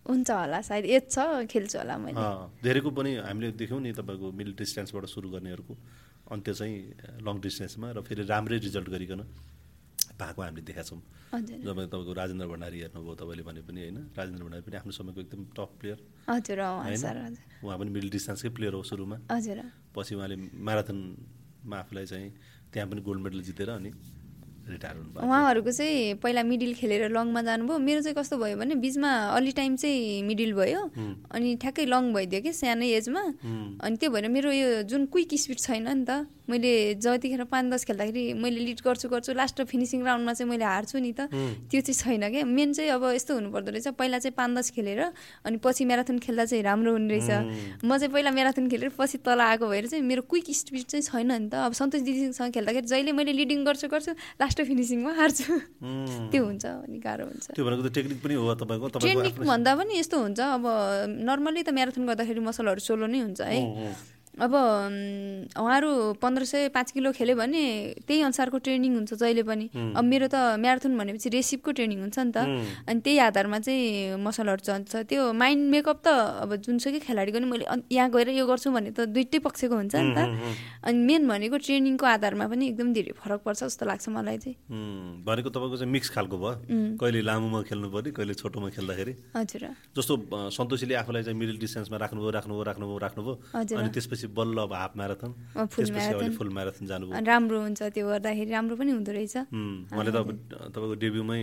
हुन्छ 0.07 0.29
होला 0.31 0.59
सायद 0.63 0.85
एज 0.87 1.03
छ 1.07 1.47
खेल्छु 1.51 1.77
होला 1.79 1.95
मैले। 1.99 2.19
धेरैको 2.63 2.89
पनि 2.95 3.11
हामीले 3.27 3.51
देख्यौँ 3.59 3.79
नि 3.79 3.91
तपाईँको 3.95 4.27
मिडल 4.31 4.53
डिस्टेन्सबाट 4.59 5.05
सुरु 5.07 5.27
गर्नेहरूको। 5.35 5.73
अन्त्य 6.31 6.53
चाहिँ 6.53 6.75
लङ 7.23 7.35
डिस्टेन्समा 7.41 7.87
र 7.91 8.01
फेरि 8.07 8.23
राम्रै 8.27 8.57
रिजल्ट 8.67 8.89
गरिकन 8.89 9.21
भएको 10.17 10.41
हामीले 10.41 10.63
देखाएको 10.65 10.89
छौँ। 10.89 11.01
जब 11.63 11.77
तपाईँको 11.87 12.13
राजेन्द्र 12.19 12.47
भण्डारी 12.47 12.77
हेर्नुभयो 12.83 13.15
तपाईँले 13.21 13.43
भने 13.47 13.61
पनि 13.67 13.79
होइन 13.81 13.97
राजेन्द्र 14.17 14.43
भण्डारी 14.43 14.63
पनि 14.67 14.75
आफ्नो 14.81 14.91
समयको 14.91 15.19
एकदम 15.21 15.41
टप 15.57 15.71
प्लेयर 15.79 15.97
हजुर 16.29 16.59
उहाँ 17.63 17.77
पनि 17.79 17.89
मिडल 17.95 18.09
डिस्टेन्सकै 18.09 18.49
प्लेयर 18.57 18.73
हो 18.73 18.83
सुरुमा। 18.83 19.17
हजुर। 19.31 19.59
पछि 19.95 20.13
उहाँले 20.15 20.35
म्याराथनमा 20.67 21.75
आफूलाई 21.77 22.05
चाहिँ 22.05 22.29
त्यहाँ 22.73 22.87
पनि 22.89 23.01
गोल्ड 23.01 23.21
मेडल 23.23 23.41
जितेर 23.47 23.69
अनि 23.69 23.91
रिटायर 24.67 24.95
हुनुभयो 24.97 25.27
उहाँहरूको 25.27 25.71
चाहिँ 25.71 26.13
पहिला 26.23 26.43
मिडिल 26.43 26.73
खेलेर 26.75 27.09
लङमा 27.11 27.41
जानुभयो। 27.41 27.77
मेरो 27.79 28.01
चाहिँ 28.01 28.15
कस्तो 28.15 28.37
भयो 28.37 28.57
भने 28.57 28.75
बिचमा 28.75 29.11
अलि 29.35 29.51
टाइम 29.51 29.75
चाहिँ 29.75 30.23
मिडिल 30.27 30.53
भयो। 30.53 30.81
अनि 31.31 31.55
ठ्याक्कै 31.61 31.85
लङ 31.85 32.13
भइदियो 32.13 32.41
कि 32.41 32.51
सानै 32.53 32.87
एजमा। 32.99 33.23
अनि 33.83 33.95
त्यो 33.97 34.09
भएर 34.11 34.27
मेरो 34.27 34.51
यो 34.51 34.67
जुन 34.89 35.05
क्विक 35.07 35.31
स्पिड 35.39 35.59
छैन 35.59 35.87
नि 35.87 36.05
त 36.05 36.27
मैले 36.47 36.95
जतिखेर 37.03 37.43
पाँच 37.51 37.65
दस 37.73 37.83
खेल्दाखेरि 37.83 38.23
मैले 38.39 38.59
लिड 38.63 38.79
गर्छु 38.79 39.07
गर्छु 39.11 39.33
लास्ट 39.35 39.61
फिनिसिङ 39.67 40.03
राउन्डमा 40.07 40.33
चाहिँ 40.33 40.49
मैले 40.51 40.63
हार्छु 40.63 40.99
नि 40.99 41.11
त। 41.11 41.27
त्यो 41.67 41.81
चाहिँ 41.83 41.95
छैन 41.95 42.23
क्या। 42.31 42.45
मेन 42.47 42.71
चाहिँ 42.73 42.91
अब 42.95 43.03
यस्तो 43.19 43.35
हुनुपर्दो 43.35 43.71
रहेछ। 43.71 43.87
पहिला 43.99 44.19
चाहिँ 44.23 44.35
पाँच 44.37 44.51
दस 44.57 44.67
खेलेर 44.71 45.01
अनि 45.43 45.57
पछि 45.59 45.85
म्याराथन 45.85 46.17
खेल्दा 46.23 46.45
चाहिँ 46.47 46.63
राम्रो 46.63 46.91
हुने 46.95 47.07
रहेछ। 47.19 47.83
म 47.83 47.97
चाहिँ 47.99 48.11
पहिला 48.15 48.31
म्याराथन 48.31 48.67
खेलेर 48.71 48.91
पछि 48.95 49.17
तल 49.27 49.39
आएको 49.43 49.67
भएर 49.67 49.87
चाहिँ 49.91 50.03
मेरो 50.07 50.21
क्विक 50.23 50.47
स्पिड 50.55 50.83
चाहिँ 50.87 51.03
छैन 51.03 51.31
नि 51.31 51.49
त। 51.51 51.67
अब 51.67 51.73
सन्तोष 51.75 52.01
दिदीसँग 52.07 52.51
खेल्दाखेरि 52.55 52.87
जहिले 52.87 53.11
मैले 53.11 53.31
लिडिङ 53.43 53.65
गर्छु 53.67 53.87
गर्छु 53.91 54.11
लास्ट 54.39 54.56
फिनिसिङमा 54.65 55.11
हार्छु। 55.19 55.45
त्यो 56.33 56.41
हुन्छ 56.45 56.65
अनि 56.65 56.97
गाह्रो 57.05 57.23
हुन्छ। 57.29 57.45
त्यो 57.53 57.63
भनेको 57.65 57.81
त 57.85 57.89
टेक्निक 57.93 58.19
पनि 58.23 58.33
हो 58.39 58.53
तपाईँको 58.57 58.85
आफ्नो 58.97 59.45
भन्दा 59.45 59.71
पनि 59.77 59.93
यस्तो 60.01 60.15
हुन्छ 60.17 60.39
अब 60.39 60.65
नर्मली 61.29 61.61
त 61.67 61.69
म्याराथन 61.77 62.03
गर्दाखेरि 62.09 62.41
मसलहरू 62.41 62.81
सोलो 62.81 63.05
नै 63.05 63.19
हुन्छ 63.25 63.41
है। 63.41 63.59
अब 64.37 64.53
उहाँहरू 65.57 65.89
पन्ध्र 66.21 66.43
सय 66.45 66.69
पाँच 66.69 66.91
किलो 66.91 67.11
खेल्यो 67.11 67.35
भने 67.35 67.61
त्यही 68.07 68.21
अनुसारको 68.21 68.57
ट्रेनिङ 68.61 68.91
हुन्छ 68.95 69.13
जहिले 69.17 69.43
पनि। 69.43 69.65
अब 69.97 70.03
मेरो 70.03 70.27
त 70.29 70.57
म्याराथन 70.61 70.93
भनेपछि 70.97 71.29
रेसिपको 71.33 71.71
ट्रेनिङ 71.73 71.99
हुन्छ 72.05 72.17
नि 72.19 72.31
त। 72.31 72.37
अनि 72.85 72.99
त्यही 73.01 73.17
आधारमा 73.27 73.57
चाहिँ 73.65 74.15
मसलहरू 74.21 74.61
चल्छ। 74.61 75.09
त्यो 75.09 75.33
माइन्ड 75.33 75.63
मेकअप 75.73 75.97
त 76.05 76.07
अब 76.45 76.49
जुनसुकै 76.61 76.99
खेलाडीको 77.01 77.39
नि 77.41 77.47
मैले 77.49 77.65
यहाँ 77.89 78.09
गएर 78.13 78.29
यो 78.37 78.45
गर्छु 78.45 78.69
भने 78.69 78.91
त 78.93 79.09
दुइटै 79.09 79.39
पक्षको 79.41 79.75
हुन्छ 79.75 79.95
नि 79.95 80.13
त। 80.13 80.19
अनि 80.85 80.97
मेन 81.01 81.21
भनेको 81.27 81.57
ट्रेनिङको 81.57 82.05
आधारमा 82.05 82.45
पनि 82.47 82.63
एकदम 82.71 82.93
धेरै 82.93 83.17
फरक 83.17 83.41
पर्छ 83.41 83.63
जस्तो 83.65 83.83
लाग्छ 83.89 84.05
मलाई 84.13 84.37
चाहिँ। 84.37 84.55
भनेको 85.25 85.49
तपाईँको 85.49 85.75
चाहिँ 85.81 85.91
मिक्स 85.91 86.09
खालको 86.13 86.37
भयो। 86.37 86.53
कहिले 87.01 87.21
लामोमा 87.25 87.61
खेल्नु 87.65 87.87
पर्ने 87.89 88.11
कहिले 88.13 88.33
छोटोमा 88.37 88.69
खेल्दाखेरि। 88.69 89.13
हजुर। 89.33 89.63
जस्तो 89.97 90.13
सन्तोषीले 90.53 90.93
आफूलाई 91.01 91.23
चाहिँ 91.25 91.37
मिडल 91.39 91.57
डिस्टेन्समा 91.57 91.97
राख्नुभयो 91.97 92.31
राख्नुभयो 92.37 92.63
राख्नुभयो 92.69 92.97
राख्नुभयो। 93.01 93.35
अनि 93.81 93.89
त्यसपछि 93.95 94.26
बल्ल 94.31 94.57
अब 94.67 94.73
हाफ 94.73 94.93
म्याराथन 94.97 95.31
त्यसपछि 95.55 95.99
अहिले। 95.99 96.29
फुल 96.37 96.49
म्याराथन 96.57 96.85
जानुभयो 96.87 97.25
राम्रो 97.25 97.57
हुन्छ 97.61 97.81
त्यो 97.95 98.05
गर्दाखेरि 98.07 98.51
राम्रो 98.51 98.75
पनि 98.75 98.91
हुँदो 98.91 99.11
रहेछ। 99.11 99.35
उहाँले 99.37 100.11
त 100.11 100.17
अब 100.23 100.29
तपाईँको 100.75 100.95
डेब्युमै 101.03 101.41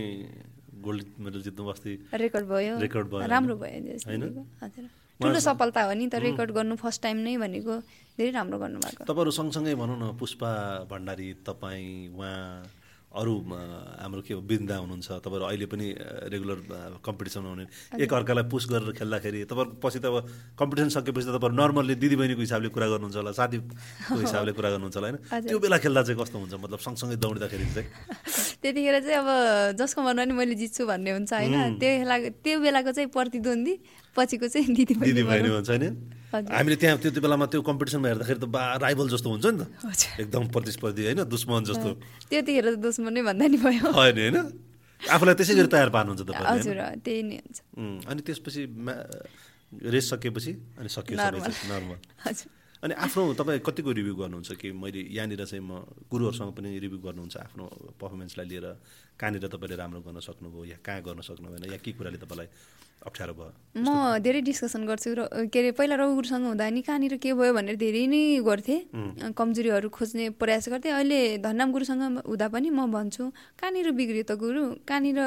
गोल्ड 0.85 1.05
मेडल 1.17 1.41
जित्नु 1.41 1.63
अस्ति 1.73 1.91
रेकर्ड 2.13 2.45
भयो 2.45 2.73
रेकर्ड 2.77 3.07
भयो, 3.09 3.27
राम्रो? 3.27 3.55
भयो 3.57 3.97
होइन? 4.05 4.23
ठुलो 5.19 5.39
सफलता 5.39 5.81
हो 5.87 5.93
नि 5.95 6.05
त 6.11 6.15
रेकर्ड 6.19 6.51
गर्नु 6.51 6.75
फर्स्ट 6.75 7.01
टाइम 7.01 7.17
नै 7.25 7.35
भनेको 7.39 7.73
धेरै 8.19 8.31
राम्रो 8.35 8.57
गर्नुभएको 8.59 9.03
तपाईँहरू 9.07 9.31
सँगसँगै 9.31 9.75
भनौँ 9.79 9.97
न 9.97 10.11
पुष्पा 10.19 10.49
भण्डारी 10.91 11.27
तपाईँ 11.47 12.11
उहाँ 12.11 12.67
अरू 13.15 13.33
हाम्रो 14.03 14.21
के 14.27 14.33
हो 14.35 14.41
वृन्दा 14.43 14.75
हुनुहुन्छ 14.75 15.07
तपाईँहरू 15.23 15.45
अहिले 15.47 15.65
पनि 15.71 15.87
रेगुलर 16.35 16.59
कम्पिटिसनमा 16.99 17.49
हुने। 17.49 17.65
एकअर्कालाई 18.03 18.45
पुस 18.51 18.63
गरेर 18.71 18.91
खेल्दाखेरि 18.99 19.39
तपाईँहरूको 19.47 19.79
पछि 19.79 19.99
त 19.99 20.05
अब 20.05 20.15
कम्पिटिसन 20.59 20.89
सकेपछि 20.99 21.25
त 21.25 21.29
तपाईँहरू 21.39 21.55
नर्मल्ली 21.55 21.95
दिदीबहिनीको 21.95 22.41
हिसाबले 22.43 22.69
कुरा 22.75 22.87
गर्नुहुन्छ 22.91 23.15
होला 23.15 23.31
साथीको 23.39 24.19
हिसाबले 24.19 24.51
कुरा 24.51 24.69
गर्नुहुन्छ 24.75 24.95
होला 24.99 25.07
होइन। 25.07 25.47
त्यो 25.47 25.57
बेला 25.63 25.77
खेल्दा 25.79 26.01
चाहिँ 26.03 26.19
कस्तो 26.19 26.37
हुन्छ? 26.39 26.53
मतलब 26.59 26.79
सँगसँगै 26.85 27.17
दौडिँदाखेरि 27.23 27.65
चाहिँ? 27.75 27.87
त्यतिखेर 28.61 28.95
चाहिँ 29.05 29.19
अब 29.23 29.29
जसको 29.79 29.99
मनमा 30.03 30.23
नि 30.25 30.33
मैले 30.35 30.55
जित्छु 30.59 30.83
भन्ने 30.85 31.11
हुन्छ 31.15 31.31
होइन? 31.31 31.79
त्यो 31.79 31.91
बेला 32.03 32.15
त्यो 32.43 32.55
बेलाको 32.59 32.91
चाहिँ 32.91 33.09
प्रतिद्वन्दी 33.15 33.73
पछिको 34.15 34.47
चाहिँ 34.47 34.67
दिदी 34.75 34.93
दिदी 34.99 35.23
बहिनी 35.23 35.49
हुन्छ 35.55 35.71
नि। 35.79 35.89
हामीले 36.43 36.75
त्यहाँ 36.81 36.97
त्यो 36.99 37.11
त्यो 37.15 37.21
बेलामा 37.23 37.45
त्यो 37.51 37.61
कम्पिटिसनमा 37.61 38.07
हेर्दाखेरि 38.11 38.39
त 38.39 38.47
बा 38.51 38.61
राइभल 38.83 39.07
जस्तो 39.13 39.29
हुन्छ 39.31 39.45
नि 39.45 39.57
त। 39.63 39.63
एकदम 40.21 40.43
प्रतिस्पर्धी 40.51 41.01
होइन? 41.05 41.21
दुश्मन 41.25 41.63
जस्तो। 41.69 41.89
त्यतिखेर 42.29 42.67
त 42.75 42.77
दुश्मन 42.83 43.11
नै 43.15 43.21
भन्दा 43.23 43.45
नि 43.47 43.57
भयो। 43.63 43.85
होइन 43.95 44.17
होइन? 44.19 44.37
आफूलाई 45.01 45.35
त्यसै 45.39 45.53
गरी 45.55 45.69
तयार 45.71 45.89
पार्नुहुन्छ? 45.95 46.21
हजुर 46.35 46.79
त्यही 47.05 47.21
नै 47.23 47.37
हुन्छ। 47.43 47.57
अनि 48.09 48.21
त्यसपछि 48.27 48.61
रेस 49.93 50.05
सकेपछि 50.11 50.51
अनि 50.79 50.89
सकियो 50.89 51.15
नर्मल। 51.19 51.97
अनि 52.83 52.93
आफ्नो 53.01 53.33
तपाईँ 53.33 53.59
कतिको 53.65 53.91
रिभ्यू 53.97 54.13
गर्नुहुन्छ 54.13 54.51
कि 54.61 54.69
मैले 54.71 55.01
यहाँनिर 55.09 55.41
चाहिँ 55.49 55.63
म 55.63 55.89
गुरुहरूसँग 56.05 56.51
पनि 56.53 56.69
रिभ्यू 56.85 56.99
गर्नुहुन्छ 57.01 57.35
आफ्नो 57.37 57.65
पर्फर्मेन्सलाई 57.97 58.45
लिएर? 58.45 58.67
कहाँनिर 59.17 59.47
तपाईँले 59.47 59.75
राम्रो 59.79 59.99
गर्न 60.05 60.19
सक्नुभयो 60.21 60.63
या 60.69 60.77
कहाँ 60.85 61.01
गर्न 61.01 61.21
सक्नु 61.23 61.47
भएन 61.49 61.65
या 61.71 61.79
के 61.81 61.91
कुराले 61.97 62.19
तपाईँलाई 62.21 62.47
अप्ठ्यारो 63.03 63.33
भयो। 63.33 63.51
म 63.75 64.17
धेरै 64.23 64.41
डिस्कसन 64.41 64.85
गर्छु 64.87 65.09
र 65.13 65.21
के 65.51 65.59
अरे 65.59 65.71
पहिला 65.75 65.95
रघुगुरुसँग 65.99 66.45
हुँदा 66.47 66.65
नि 66.69 66.81
कहाँनिर 66.81 67.15
के 67.19 67.33
भयो 67.35 67.53
भनेर 67.53 67.75
धेरै 67.75 68.03
नै 68.07 68.21
गर्थेँ। 68.41 68.79
कमजोरीहरू 69.35 69.89
खोज्ने 69.91 70.29
प्रयास 70.39 70.69
गर्थेँ। 70.69 70.91
अहिले 70.95 71.19
धनराम 71.43 71.69
गुरुसँग 71.75 72.01
हुँदा 72.25 72.47
पनि 72.49 72.69
म 72.71 72.87
भन्छु 72.89 73.23
कहाँनिर 73.59 73.91
बिग्रियो 73.93 74.25
त 74.25 74.39
गुरु? 74.39 74.63
कहाँनिर 74.87 75.19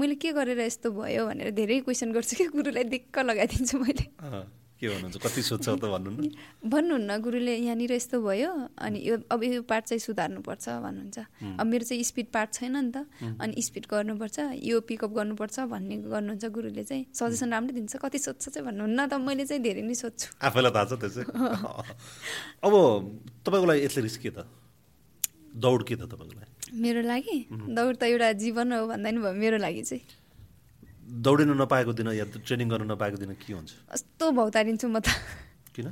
मैले 0.00 0.14
के 0.16 0.32
गरेर 0.32 0.60
यस्तो 0.64 0.90
भयो? 0.90 1.26
भनेर 1.28 1.50
धेरै 1.52 1.80
क्वेसन 1.86 2.08
गर्छु 2.12 2.34
कि 2.40 2.44
गुरुलाई 2.56 2.84
दिक्क 2.88 3.18
लगाइदिन्छु 3.20 3.76
मैले। 3.78 4.04
के 4.80 4.88
भन्नुहुन्छ? 4.88 5.16
कति 5.20 5.42
सोध्छ 5.44 5.68
त 5.76 5.84
भन्नु 5.84 6.10
न। 6.10 6.32
भन्नुहुन्न 6.64 7.10
गुरुले 7.20 7.54
यहाँनिर 7.68 7.92
यस्तो 7.92 8.16
भयो 8.24 8.50
अनि 8.80 8.98
यो 9.04 9.14
अब 9.28 9.40
यो 9.44 9.60
पार्ट 9.68 9.84
चाहिँ 9.92 10.00
सुधार्नुपर्छ 10.00 10.66
भन्नुहुन्छ। 10.80 11.18
अब 11.60 11.66
मेरो 11.68 11.84
चाहिँ 11.84 12.04
स्पिड 12.04 12.28
पार्ट 12.32 12.48
छैन 12.56 12.76
नि 12.80 12.90
त। 12.90 13.04
अनि 13.20 13.52
स्पिड 13.60 13.84
गर्नुपर्छ 13.92 14.38
यो 14.56 14.80
पिकअप 14.88 15.12
गर्नुपर्छ 15.12 15.56
भन्ने 15.68 15.96
गर्नुहुन्छ 16.08 16.44
गुरुले 16.48 16.84
चाहिँ। 16.88 17.04
सजेसन 17.12 17.48
राम्रै 17.52 17.72
दिन्छ 17.76 17.96
कति 18.00 18.18
सोध्छ 18.18 18.44
चाहिँ 18.48 18.64
भन्नुहुन्न 18.66 19.00
त 19.04 19.20
मैले 19.20 19.44
चाहिँ 19.44 19.62
धेरै 19.62 19.82
नै 19.84 19.94
सोध्छु। 20.00 20.40
आफैलाई 20.40 20.72
थाहा 20.72 20.84
छ 20.88 20.92
त्यो 20.96 21.08
चाहिँ 21.12 21.28
अब 22.64 22.72
तपाईँको 23.44 23.66
लागि 23.68 23.80
एथलेटिक्स 23.84 24.16
के 24.16 24.30
त? 24.32 24.48
दौड 25.60 25.80
के 25.84 25.94
त 26.00 26.08
तपाईँको 26.08 26.34
लागि? 26.40 26.48
मेरो 26.72 27.00
लागि? 27.04 27.36
दौड 27.52 27.94
त 28.00 28.02
एउटा 28.08 28.32
जीवन 28.40 28.72
हो 28.72 28.86
भन्दा 28.86 29.10
नि 29.10 29.18
भयो 29.20 29.34
मेरो 29.34 29.58
लागि 29.60 29.82
चाहिँ। 29.84 30.19
दौडिनु 31.10 31.54
नपाएको 31.58 31.92
दिन 31.92 32.08
या 32.14 32.24
ट्रेनिङ 32.46 32.68
गर्नु 32.70 32.86
नपाएको 32.94 33.16
दिन 33.18 33.34
के 33.34 33.52
हुन्छ? 33.52 33.70
कस्तो 33.90 34.30
भौतारिन्छु 34.30 34.86
म 34.88 34.98
त। 35.02 35.10
किन? 35.74 35.90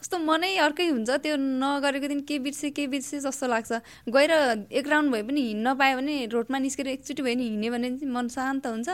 कस्तो 0.00 0.16
मनै 0.18 0.56
अर्कै 0.66 0.86
हुन्छ 0.90 1.10
त्यो 1.10 1.36
नगरेको 1.36 2.08
दिन 2.08 2.20
के 2.28 2.38
बिर्से 2.38 2.70
के 2.70 2.86
बिर्से 2.86 3.20
जस्तो 3.20 3.46
लाग्छ। 3.46 3.70
गएर 4.08 4.32
एक 4.70 4.86
राउन्ड 4.88 5.08
भए 5.12 5.22
पनि 5.22 5.40
हिँड्न 5.40 5.68
पायो 5.74 5.96
भने 5.98 6.14
रोडमा 6.30 6.58
निस्केर 6.58 6.88
एकचोटि 6.98 7.22
भए 7.22 7.34
नि 7.34 7.44
हिँड्यो 7.54 7.70
भने 7.72 7.88
चाहिँ 7.98 8.12
मन 8.12 8.26
शान्त 8.28 8.66
हुन्छ। 8.66 8.88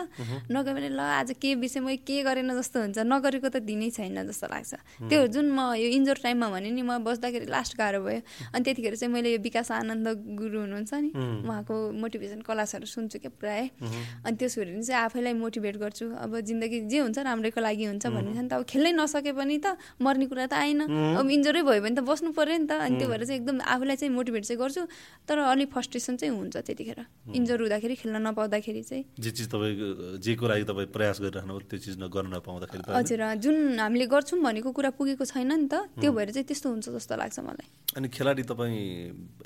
नगयो 0.50 0.72
भने 0.74 0.88
ल 0.92 1.00
आज 1.00 1.34
के 1.40 1.54
बिर्सेँ 1.56 1.82
मैले 1.82 1.96
के 2.04 2.22
गरेन 2.22 2.50
जस्तो 2.56 2.78
हुन्छ। 2.80 2.98
नगरेको 3.06 3.48
त 3.48 3.56
दिनै 3.64 3.90
छैन 3.90 4.26
जस्तो 4.26 4.46
लाग्छ। 4.46 4.72
त्यो 5.08 5.26
जुन 5.32 5.46
म 5.50 5.74
यो 5.78 5.88
इन्जोर 5.96 6.18
टाइममा 6.22 6.46
भने 6.50 6.70
नि 6.70 6.82
म 6.82 6.98
बस्दाखेरि 7.04 7.46
लास्ट 7.46 7.76
गाह्रो 7.76 8.00
भयो। 8.04 8.20
अनि 8.54 8.62
त्यतिखेर 8.64 8.94
चाहिँ 8.96 9.12
मैले 9.12 9.32
यो 9.32 9.40
विकास 9.40 9.70
आनन्द 9.72 10.06
गुरु 10.36 10.58
हुनुहुन्छ 10.60 10.92
नि 10.92 11.10
उहाँको 11.16 11.74
मोटिभेसन 12.00 12.40
क्लासहरू 12.46 12.86
सुन्छु 12.86 13.18
क्या 13.22 13.32
प्रायः। 13.40 14.26
अनि 14.26 14.36
त्यो 14.36 14.48
सुनेर 14.48 14.82
चाहिँ 14.82 15.00
आफैलाई 15.06 15.34
मोटिभेट 15.40 15.76
गर्छु। 15.76 16.06
अब 16.24 16.32
जिन्दगी 16.40 16.78
जे 16.90 16.98
हुन्छ 17.00 17.18
राम्रैको 17.18 17.60
लागि 17.60 17.84
हुन्छ 17.86 18.06
भन्ने 18.06 18.32
छ 18.34 18.38
नि 18.42 18.48
त। 18.48 18.52
अब 18.56 18.62
खेल्नै 18.66 18.92
नसके 18.96 19.32
पनि 19.32 19.56
त 19.58 19.76
मर्ने 20.00 20.26
कुरा 20.26 20.46
त 20.46 20.54
आएन 20.66 20.82
अब 20.90 21.26
इन्जोरै 21.30 21.62
भयो 21.62 21.80
भने 21.86 21.94
त 21.94 22.02
बस्नु 22.02 22.34
पऱ्यो 22.34 22.58
नि 22.58 22.66
त। 22.66 22.72
अनि 22.82 22.98
त्यो 22.98 23.06
भएर 23.06 23.22
चाहिँ 23.22 23.38
एकदम 23.38 23.56
आफूलाई 23.62 23.96
चाहिँ 24.02 24.10
मोटिभेट 24.10 24.44
चाहिँ 24.50 24.58
गर्छु। 24.58 24.82
तर 25.30 25.36
अलिक 25.38 25.68
फ्रस्ट्रेसन 25.70 26.14
चाहिँ 26.18 26.34
हुन्छ 26.34 26.56
त्यतिखेर। 26.66 27.00
इन्जोर 27.38 27.58
हुँदाखेरि 27.62 27.94
खेल्न 28.02 28.16
नपाउँदाखेरि 28.26 28.82
चाहिँ। 28.82 29.04
जे 29.14 29.30
चिज 29.30 29.46
तपाईँ 29.54 30.18
जेको 30.18 30.44
लागि 30.50 30.64
तपाईँ 30.66 30.88
प्रयास 30.90 31.16
गरिराख्नु 31.22 31.54
त्यो 31.70 31.78
चिज 31.78 31.94
न 32.02 32.10
गर्न 32.10 32.34
नपाउँदाखेरि 32.34 32.82
हजुर 32.90 33.22
जुन 33.38 33.56
हामीले 33.78 34.06
गर्छौँ 34.10 34.40
भनेको 34.42 34.70
कुरा 34.74 34.90
पुगेको 34.98 35.24
छैन 35.24 35.52
नि 35.54 35.68
त। 35.70 35.86
त्यो 36.02 36.10
भएर 36.10 36.30
चाहिँ 36.34 36.46
त्यस्तो 36.50 36.66
हुन्छ 36.66 36.86
जस्तो 36.96 37.14
लाग्छ 37.14 37.38
मलाई। 37.46 37.68
अनि 37.96 38.08
खेलाडी 38.10 38.42
तपाईँ 38.42 38.76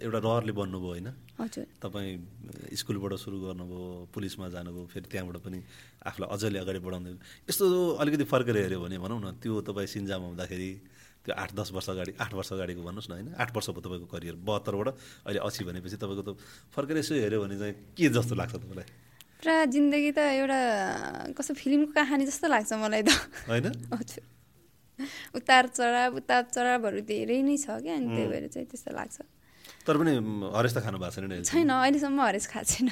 एउटा 0.01 0.19
रहरले 0.19 0.53
बन्नुभयो 0.57 0.91
होइन? 0.91 1.09
हजुर। 1.41 1.67
तपाईँ 1.85 2.75
स्कुलबाट 2.81 3.13
सुरु 3.21 3.37
गर्नुभयो 3.45 3.85
पुलिसमा 4.15 4.47
जानुभयो 4.55 4.85
फेरि 4.91 5.07
त्यहाँबाट 5.13 5.37
पनि 5.45 5.59
आफूलाई 6.09 6.29
अझैले 6.35 6.59
अगाडि 6.65 6.81
बढाउँदै। 6.81 7.11
यस्तो 7.49 7.65
अलिकति 8.01 8.25
फर्केर 8.25 8.57
हेऱ्यो 8.57 8.81
भने 8.81 8.97
भनौँ 8.99 9.21
न 9.21 9.27
त्यो 9.43 9.61
तपाईँ 9.69 9.87
सिन्जामा 9.87 10.27
हुँदाखेरि 10.33 10.71
त्यो 11.21 11.35
आठ 11.37 11.51
दस 11.53 11.69
वर्ष 11.73 11.89
अगाडि 11.91 12.13
आठ 12.17 12.33
वर्ष 12.33 12.53
अगाडिको 12.53 12.81
भन्नुहोस् 12.81 13.11
न 13.11 13.13
होइन? 13.13 13.29
आठ 13.37 13.51
वर्ष 13.53 13.69
भयो 13.71 13.81
तपाईँको 13.81 14.07
करियर। 14.09 14.35
बहत्तरबाट 14.41 14.89
अहिले 15.29 15.41
असी 15.41 15.63
भनेपछि 15.69 15.97
तपाईँको 16.01 16.23
त 16.25 16.31
फर्केर 16.73 16.97
यसो 16.99 17.13
हेऱ्यो 17.15 17.39
भने 17.45 17.57
चाहिँ 17.61 17.75
के 17.93 18.09
जस्तो 18.09 18.35
लाग्छ 18.41 18.55
तपाईँलाई? 18.57 18.89
पुरा 19.41 19.57
जिन्दगी 19.73 20.11
त 20.17 20.21
एउटा 20.41 20.59
कस्तो 21.37 21.53
फिल्मको 21.61 21.93
कहानी 21.93 22.25
जस्तो 22.25 22.47
लाग्छ 22.49 22.73
मलाई 22.73 23.03
त। 23.05 23.11
होइन? 23.49 23.67
उतार 25.39 25.65
चढाव 25.73 26.17
उतार 26.21 26.43
चढावहरू 26.53 27.01
धेरै 27.09 27.41
नै 27.41 27.57
छ 27.57 27.81
क्या 27.81 27.95
अनि 27.97 28.09
त्यही 28.17 28.29
भएर 28.29 28.45
चाहिँ 28.53 28.67
त्यस्तो 28.69 28.93
लाग्छ। 28.93 29.17
तर 29.85 29.97
पनि 29.97 30.13
हरेस 30.57 30.73
त 30.77 30.79
खानु 30.85 30.99
भएको 31.01 31.21
छैन। 31.21 31.45
छैन 31.45 31.73
अहिलेसम्म 31.73 32.21
हरेस 32.21 32.47
खाएको 32.53 32.69
छैन? 32.69 32.89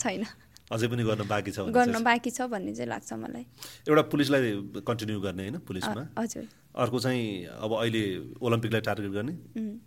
छैन। 0.00 0.24
अझै 0.72 0.86
पनि 0.88 1.02
गर्न 1.04 1.22
बाँकी 1.28 1.50
छ 1.52 1.58
गर्न 1.68 1.96
बाँकी 2.00 2.30
छ 2.30 2.48
भन्ने 2.48 2.72
चाहिँ 2.76 2.88
लाग्छ 2.88 3.12
मलाई। 3.20 3.44
एउटा 3.88 4.02
पुलिसलाई 4.08 4.80
कन्टिन्यू 4.80 5.20
गर्ने 5.20 5.42
होइन 5.48 5.56
पुलिसमा? 5.68 6.02
हजुर। 6.16 6.44
अर्को 6.74 6.98
चाहिँ 7.00 7.24
अब 7.60 7.70
अहिले 7.74 8.02
ओलम्पिकलाई 8.40 8.80
टार्गेट 8.80 9.10
गर्ने 9.10 9.34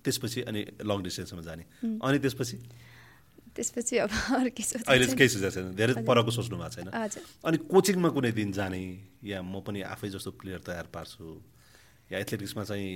त्यसपछि 0.03 0.41
अनि 0.49 0.61
लङ 0.83 0.97
डिस्टेन्समा 1.03 1.41
जाने। 1.41 1.63
अनि 2.03 2.17
त्यसपछि? 2.19 2.57
त्यसपछि 3.55 3.97
अब 3.97 4.09
अहिले 4.09 4.49
केही 5.13 5.29
सोचेको 5.29 5.49
छैन। 5.53 5.75
धेरै 5.77 5.93
परको 6.03 6.31
सोच्नु 6.31 6.57
भएको 6.57 6.69
छैन। 6.73 6.89
अनि 7.45 7.57
कोचिङमा 7.69 8.09
कुनै 8.09 8.31
दिन 8.33 8.51
जाने 8.51 8.81
या 9.23 9.41
म 9.41 9.61
पनि 9.61 9.81
आफै 9.85 10.09
जस्तो 10.09 10.31
प्लेयर 10.41 10.59
तयार 10.65 10.87
पार्छु? 10.89 11.52
या 12.13 12.19
एथलेटिक्समा 12.21 12.63
चाहिँ 12.63 12.89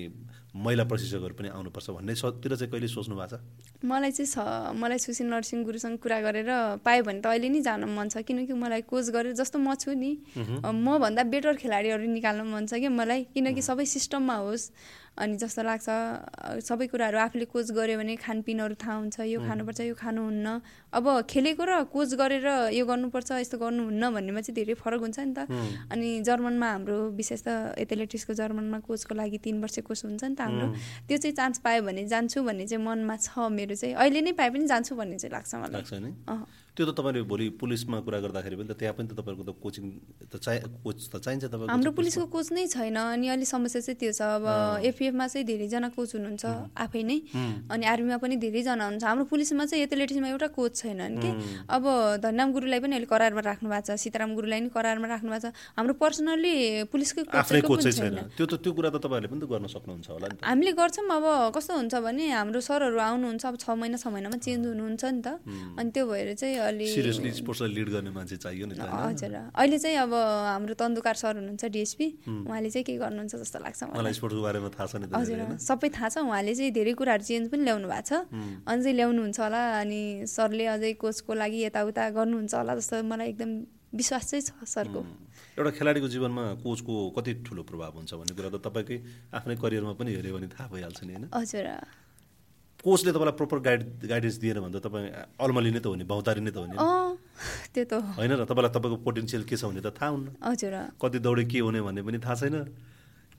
महिला 0.53 0.83
प्रशिक्षकहरू 0.85 1.33
पनि 1.33 1.49
आउनुपर्छ 1.49 1.89
भन्ने 1.97 2.13
चाहिँ 2.15 2.69
कहिले 2.69 2.87
सोच्नु 2.87 3.15
भएको 3.17 3.37
छ? 3.37 3.41
मलाई 3.85 4.11
चाहिँ 4.13 4.29
छ। 4.29 4.37
मलाई 4.77 4.99
सुशील 5.01 5.27
नरसिंह 5.27 5.63
गुरुसँग 5.65 5.97
कुरा 5.97 6.19
गरेर 6.21 6.49
पायो 6.85 7.01
भने 7.03 7.21
त 7.21 7.25
अहिले 7.33 7.49
नै 7.49 7.61
जान 7.61 7.83
मन 7.89 8.07
छ 8.13 8.21
किनकि 8.21 8.53
मलाई 8.53 8.81
कोच 8.85 9.09
गरेर 9.09 9.33
जस्तो 9.33 9.57
म 9.57 9.73
छु 9.75 9.93
नि। 9.93 10.11
मभन्दा 10.37 11.23
बेटर 11.33 11.53
खेलाडीहरू 11.57 12.05
निकाल्न 12.05 12.41
मन 12.45 12.65
छ 12.69 12.81
कि 12.81 12.89
मलाई 12.89 13.33
किनकि 13.33 13.61
सबै 13.61 13.85
सिस्टममा 13.85 14.35
होस्। 14.45 14.71
अनि 15.17 15.35
जस्तो 15.41 15.61
लाग्छ 15.65 15.87
सबै 16.61 16.85
कुराहरू 16.93 17.17
आफूले 17.17 17.45
कोच 17.49 17.67
गऱ्यो 17.73 17.97
भने 17.97 18.15
खानपिनहरू 18.21 18.75
थाहा 18.77 18.95
हुन्छ 19.01 19.17
यो 19.33 19.39
खानुपर्छ 19.41 19.79
यो 19.89 19.95
खानुहुन्न। 19.97 20.47
अब 20.93 21.05
खेलेको 21.25 21.63
र 21.65 21.73
कोच 21.89 22.09
गरेर 22.21 22.47
यो 22.77 22.83
गर्नुपर्छ 22.85 23.29
यस्तो 23.41 23.57
गर्नुहुन्न 23.57 24.03
भन्नेमा 24.13 24.41
चाहिँ 24.45 24.55
धेरै 24.55 24.75
फरक 24.77 25.01
हुन्छ 25.01 25.19
नि 25.19 25.33
त। 25.33 25.39
अनि 25.89 26.07
जर्मनमा 26.21 26.67
हाम्रो 26.71 26.97
विशेष 27.17 27.41
त 27.47 27.49
एथलेटिक्सको 27.81 28.33
जर्मनमा 28.37 28.77
कोचको 28.85 29.13
लागि 29.17 29.37
तिन 29.41 29.57
वर्ष 29.65 29.79
कोच 29.89 29.99
हुन्छ 30.05 30.23
नि 30.23 30.35
त 30.37 30.41
हाम्रो। 30.45 30.67
त्यो 31.09 31.17
चाहिँ 31.17 31.35
चान्स 31.35 31.57
पायो 31.65 31.81
भने 31.81 32.05
जान्छु 32.13 32.43
भन्ने 32.45 32.65
चाहिँ 32.69 32.83
मनमा 32.85 33.15
छ 33.17 33.49
मेरो 33.49 33.75
चाहिँ। 33.75 33.95
अहिले 33.97 34.21
नै 34.21 34.31
पाए 34.37 34.49
पनि 34.53 34.65
जान्छु 34.69 34.93
भन्ने 34.95 35.17
चाहिँ 35.17 35.33
लाग्छ 35.33 35.51
मलाई। 35.55 35.81
त्यो 36.77 36.85
त 36.85 36.93
तपाईँले 36.93 37.25
भोलि 37.25 37.45
पुलिसमा 37.57 37.97
कुरा 38.05 38.17
गर्दाखेरि 38.21 38.55
पनि 38.61 38.69
त 38.69 38.77
त्यहाँ 38.77 38.93
पनि 38.93 39.09
त 39.09 39.17
तपाईँको 39.17 39.43
त 39.49 39.51
कोचिङ 39.57 39.85
त 40.29 40.37
चाहि 40.37 40.57
कोच 40.85 40.97
त 41.09 41.15
चाहिन्छ 41.25 41.49
तपाईँको 41.49 41.73
हाम्रो 41.73 41.91
पुलिसको 41.97 42.25
कोच 42.29 42.47
नै 42.53 42.69
छैन 42.69 42.97
अनि 43.17 43.27
अलिक 43.33 43.49
समस्या 43.49 43.81
चाहिँ 43.81 43.97
त्यो 43.97 44.13
छ। 44.13 44.21
अब 44.21 44.45
एफिएफमा 44.85 45.25
चाहिँ 45.25 45.45
धेरैजना 45.49 45.89
कोच 45.97 46.09
हुनुहुन्छ 46.21 46.45
आफै 46.77 47.01
नै। 47.01 47.17
अनि 47.73 47.85
आर्मीमा 47.89 48.17
पनि 48.21 48.35
धेरैजना 48.37 48.77
हुनुहुन्छ 48.77 49.03
हाम्रो 49.09 49.25
पुलिसमा 49.25 49.65
चाहिँ 49.65 49.89
एथलेटिक्समा 49.89 50.29
एउटा 50.29 50.47
कोच 50.53 50.71
छैनन् 50.77 51.17
कि? 51.17 51.29
अब 51.65 51.83
धन्याम 52.21 52.47
गुरुलाई 52.53 52.79
पनि 52.85 52.93
अहिले 52.93 53.09
करारमा 53.09 53.41
राख्नु 53.41 53.67
भएको 53.73 53.85
छ। 53.89 53.97
सीताराम 53.97 54.31
गुरुलाई 54.37 54.59
पनि 54.61 54.69
करारमा 54.77 55.07
राख्नु 55.17 55.29
भएको 55.33 55.49
छ। 55.49 55.57
हाम्रो 55.81 55.93
पर्सनल्ली 55.97 56.55
पुलिसकै 56.93 57.25
कोच 57.65 57.89
छैन। 57.89 58.37
त्यो 58.37 58.45
त 58.45 58.53
त्यो 58.61 58.71
कुरा 58.77 58.89
त 58.93 59.01
तपाईँहरूले 59.01 59.29
पनि 59.33 59.41
त 59.41 59.49
गर्न 59.49 59.65
सक्नुहुन्छ 59.65 60.07
होला 60.13 60.27
नि 60.29 60.37
हामीले 60.45 60.71
गर्छौँ 60.77 61.09
अब 61.09 61.25
कस्तो 61.57 61.73
हुन्छ 61.73 61.95
भने 62.05 62.25
हाम्रो 62.37 62.61
सरहरू 62.61 63.01
आउनुहुन्छ। 63.01 63.43
अब 63.49 63.55
छ 63.57 63.65
महिना 63.73 63.97
छ 63.97 64.13
महिनामा 64.13 64.37
चेन्ज 64.45 64.63
हुनुहुन्छ 64.77 65.03
नि 65.09 65.21
त। 65.25 65.27
अनि 65.81 65.89
त्यो 65.89 66.05
भएर 66.05 66.29
चाहिँ 66.37 66.55
अलि 66.67 66.87
सिरियसली 66.87 67.31
स्पोर्ट्सलाई 67.39 67.71
लिड 67.77 67.89
गर्ने 67.95 68.11
मान्छे 68.17 68.37
चाहियो 68.43 68.65
नि? 68.67 68.75
हजुर 68.77 69.35
अहिले 69.55 69.77
चाहिँ 69.79 69.97
अब 70.03 70.13
हाम्रो 70.13 70.73
तन्दुकार 70.81 71.15
सर 71.21 71.33
हुनुहुन्छ 71.39 71.65
डिएसपी 71.75 72.07
उहाँले 72.27 72.69
चाहिँ 72.69 72.85
के 72.87 72.97
गर्नुहुन्छ 73.03 73.35
जस्तो 73.43 73.59
लाग्छ 73.65 73.83
मलाई? 73.95 74.13
स्पोर्ट्सको 74.19 74.41
बारेमा 74.47 74.69
थाहा 74.75 74.87
छ 74.87 74.95
नि 75.01 75.05
हजुर 75.13 75.39
सबै 75.67 75.89
थाहा 75.95 76.09
छ 76.09 76.15
उहाँले 76.27 76.53
चाहिँ 76.55 76.71
धेरै 76.77 76.93
कुराहरू 76.99 77.23
चेन्ज 77.29 77.45
पनि 77.51 77.63
ल्याउनु 77.67 77.87
भएको 77.87 78.05
छ। 78.07 78.11
अझै 78.67 78.91
ल्याउनुहुन्छ 78.99 79.37
होला 79.39 79.61
अनि 79.81 80.01
सरले 80.27 80.65
अझै 80.75 80.93
कोचको 81.01 81.31
लागि 81.33 81.59
यताउता 81.63 82.03
गर्नुहुन्छ 82.17 82.53
होला 82.55 82.73
जस्तो 82.79 83.03
मलाई 83.11 83.27
एकदम 83.33 83.51
विश्वास 83.97 84.23
चाहिँ 84.31 84.43
छ 84.43 84.51
सरको। 84.67 84.99
एउटा 85.57 85.71
खेलाडीको 85.77 86.07
जीवनमा 86.13 86.43
कोचको 86.61 86.93
कति 87.17 87.31
ठुलो 87.47 87.63
प्रभाव 87.63 87.91
हुन्छ 87.97 88.11
भन्ने 88.13 88.33
कुरा 88.37 88.49
त 88.53 88.57
तपाईँकै 88.67 88.97
आफ्नै 89.33 89.55
करियरमा 89.63 89.93
पनि 89.97 90.09
हेऱ्यो 90.17 90.33
भने 90.37 90.47
थाहा 90.53 90.67
भइहाल्छ 90.69 90.99
नि 91.07 91.13
होइन? 91.13 91.25
हजुर। 91.33 91.67
कोचले 92.87 93.11
तपाईँलाई 93.11 93.35
प्रपर 93.35 93.57
गाइड 93.67 93.81
गाइडेन्स 94.07 94.37
दिएन 94.39 94.57
भने 94.63 94.79
त 94.79 94.87
तपाईँ 94.87 95.11
अल्मली 95.43 95.71
नै 95.75 95.79
त 95.83 95.91
हो 95.91 95.95
नि 95.99 96.07
बहुतारी 96.07 96.39
नै 96.39 96.51
त 96.55 96.57
हो 96.63 96.65
नि 96.71 96.75
अँ 96.79 97.19
त्यो 97.75 97.83
त 97.83 97.93
होइन 98.15 98.31
र 98.39 98.43
तपाईँलाई 98.47 98.71
तपाईँको 98.71 98.97
पोटेन्सियल 99.03 99.43
के 99.43 99.55
छ 99.59 99.67
भने 99.67 99.83
त 99.83 99.91
थाहा 99.91 100.09
हुन्न। 100.15 100.27
हजुर। 100.39 100.75
कति 100.95 101.19
दौडे 101.19 101.43
के 101.51 101.59
हुने 101.67 101.83
भन्ने 101.83 102.01
पनि 102.07 102.19
थाहा 102.23 102.35
छैन। 102.47 102.55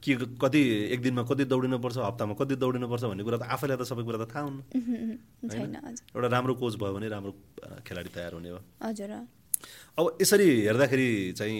के 0.04 0.14
कति 0.36 0.60
एक 0.94 1.00
दिनमा 1.02 1.22
कति 1.24 1.44
दौडिनुपर्छ 1.48 1.96
हप्तामा 1.98 2.34
कति 2.36 2.54
दौडिनुपर्छ 2.60 3.04
भन्ने 3.08 3.24
कुरा 3.24 3.38
त 3.40 3.44
आफैलाई 3.56 3.76
त 3.80 3.82
सबै 3.88 4.02
कुरा 4.04 4.18
त 4.20 4.28
थाहा 4.28 4.44
हुन्न। 4.44 4.60
हजुर। 5.48 5.64
एउटा 6.12 6.28
राम्रो 6.28 6.54
कोच 6.60 6.74
भयो 6.76 6.92
भने 6.92 7.08
राम्रो 7.08 7.32
खेलाडी 7.88 8.10
तयार 8.12 8.32
हुने 8.36 8.50
हो। 8.52 8.60
हजुर। 8.84 9.12
अब 9.98 10.04
यसरी 10.22 10.48
हेर्दाखेरि 10.70 11.10
चाहिँ 11.34 11.58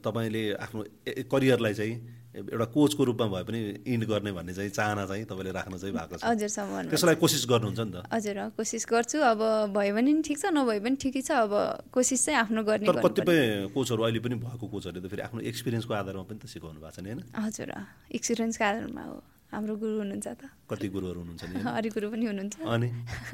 तपाईँले 0.00 0.42
आफ्नो 0.56 0.80
करियरलाई 1.28 1.74
चाहिँ 1.74 1.94
एउटा 2.28 2.66
कोचको 2.76 3.02
रूपमा 3.08 3.26
भए 3.32 3.44
पनि 3.48 3.58
इन्ड 3.88 4.04
गर्ने 4.04 4.32
भन्ने 4.36 4.52
चाहिँ 4.52 4.70
चाहना 4.70 5.06
चाहिँ 5.08 5.24
तपाईँले 5.24 5.52
राख्न 5.56 5.76
चाहिँ 5.80 5.94
भएको 5.96 6.16
छ। 6.20 6.24
हजुर 6.28 6.92
त्यसलाई 6.92 7.16
कोसिस 7.16 7.42
गर्नुहुन्छ 7.48 7.80
नि 7.80 7.92
त। 7.92 8.04
हजुर 8.12 8.38
कोसिस 8.52 8.84
गर्छु। 8.84 9.18
अब 9.32 9.40
भयो 9.72 9.92
भने 9.96 10.12
नि 10.12 10.22
ठिक 10.22 10.38
छ 10.38 10.52
नभए 10.52 10.78
पनि 10.84 10.96
ठिकै 11.00 11.22
छ। 11.24 11.30
अब 11.48 11.52
कोसिस 11.88 12.20
चाहिँ 12.28 12.38
आफ्नो 12.44 12.60
गर्ने 12.68 12.84
तर। 12.84 13.00
कतिपय 13.00 13.72
कोचहरू 13.72 14.02
अहिले 14.04 14.20
पनि 14.20 14.36
भएको 14.44 14.66
कोचहरूले 14.68 15.00
त 15.00 15.08
फेरि 15.08 15.22
आफ्नो 15.24 15.40
एक्सपिरियन्सको 15.40 15.92
आधारमा 15.94 16.24
पनि 16.28 16.38
त 16.38 16.44
सिकाउनु 16.52 16.78
भएको 16.84 16.92
छ 16.92 17.00
नि 17.00 17.08
होइन? 17.16 17.24
हजुर 17.32 17.68
एक्सपिरियन्सको 18.12 18.64
आधारमा 18.64 19.02
हो। 19.08 19.16
हाम्रो 19.48 19.74
गुरु 19.80 19.94
हुनुहुन्छ 20.04 20.28
त। 20.28 20.42
कति 20.68 20.88
गुरुहरू 20.92 21.18
हुनुहुन्छ 21.24 21.44
नि? 21.48 21.56
हरि 21.76 21.88
गुरु 21.88 22.06
पनि 22.12 22.24
हुनुहुन्छ। 22.28 22.56
अनि? 22.68 22.88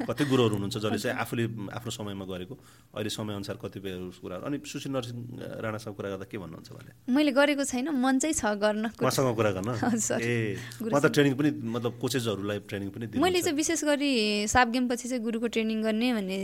कति 0.07 0.23
गुरुहरू 0.31 0.53
हुनुहुन्छ 0.55 0.77
जसले 0.79 0.99
चाहिँ 1.03 1.17
आफूले 1.19 1.43
आफ्नो 1.75 1.91
समयमा 1.91 2.25
गरेको? 2.31 2.55
अहिले 2.95 3.11
समयअनुसार 3.11 3.55
कतिपय 3.59 3.91
कुराहरू। 4.23 4.43
अनि 4.47 4.57
सुशील 4.63 4.91
नरसिंह 4.95 5.19
राणासँग 5.59 5.93
कुरा 5.99 6.09
गर्दा 6.15 6.25
के 6.31 6.37
भन्नुहुन्छ 6.39 6.69
भने? 6.71 6.91
मैले 7.11 7.31
गरेको 7.35 7.63
छैन 7.67 7.91
मन 7.91 8.15
चाहिँ 8.23 8.31
छ 8.31 8.45
गर्न। 8.63 8.85
उहाँसँग 8.95 9.35
कुरा 9.35 9.51
गर्न। 9.59 9.69
ए 10.23 10.55
उहाँ 10.87 11.01
त 11.03 11.11
ट्रेनिङ 11.11 11.33
पनि 11.35 11.49
मतलब 11.75 11.91
कोचेसहरूलाई 11.99 12.59
ट्रेनिङ 12.63 12.89
पनि 12.95 13.05
मैले 13.19 13.41
चाहिँ 13.43 13.55
विशेष 13.59 13.83
गरी 13.83 14.11
साप 14.47 14.67
गेम 14.71 14.87
पछि 14.87 15.11
चाहिँ 15.11 15.23
गुरुको 15.23 15.47
ट्रेनिङ 15.51 15.83
गर्ने 15.83 16.13
भन्ने 16.15 16.39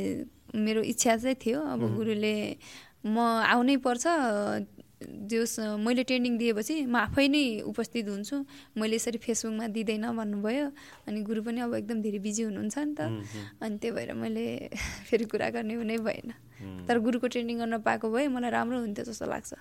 मेरो 0.52 0.82
इच्छा 0.84 1.16
चाहिँ 1.16 1.40
थियो। 1.40 1.60
अब 1.64 1.82
गुरुले 1.96 2.36
म 3.08 3.16
आउनै 3.48 3.78
पर्छ 3.88 4.04
जस 5.28 5.56
मैले 5.82 6.04
ट्रेनिङ 6.04 6.38
दिएपछि 6.38 6.76
म 6.86 6.96
आफै 6.96 7.28
नै 7.28 7.62
उपस्थित 7.66 8.06
हुन्छु। 8.10 8.38
मैले 8.78 8.96
यसरी 8.96 9.18
फेसबुकमा 9.18 9.68
दिँदैन 9.76 10.06
भन्नुभयो 10.14 10.68
अनि 11.08 11.20
गुरु 11.22 11.42
पनि 11.44 11.60
अब 11.62 11.74
एकदम 11.82 11.98
धेरै 12.02 12.20
बिजी 12.20 12.44
हुनुहुन्छ 12.44 12.78
नि 12.78 12.94
त। 12.96 13.02
अनि 13.62 13.76
त्यही 13.82 13.92
भएर 13.96 14.14
मैले 14.14 14.46
फेरि 15.08 15.26
कुरा 15.26 15.50
गर्ने 15.50 15.74
हुनै 15.74 15.98
भएन। 15.98 16.30
तर 16.88 17.00
गुरुको 17.00 17.28
ट्रेनिङ 17.28 17.58
गर्न 17.58 17.78
पाएको 17.82 18.08
भए 18.12 18.28
मलाई 18.28 18.52
राम्रो 18.52 18.80
हुन्थ्यो 18.80 19.06
जस्तो 19.06 19.26
लाग्छ. 19.26 19.52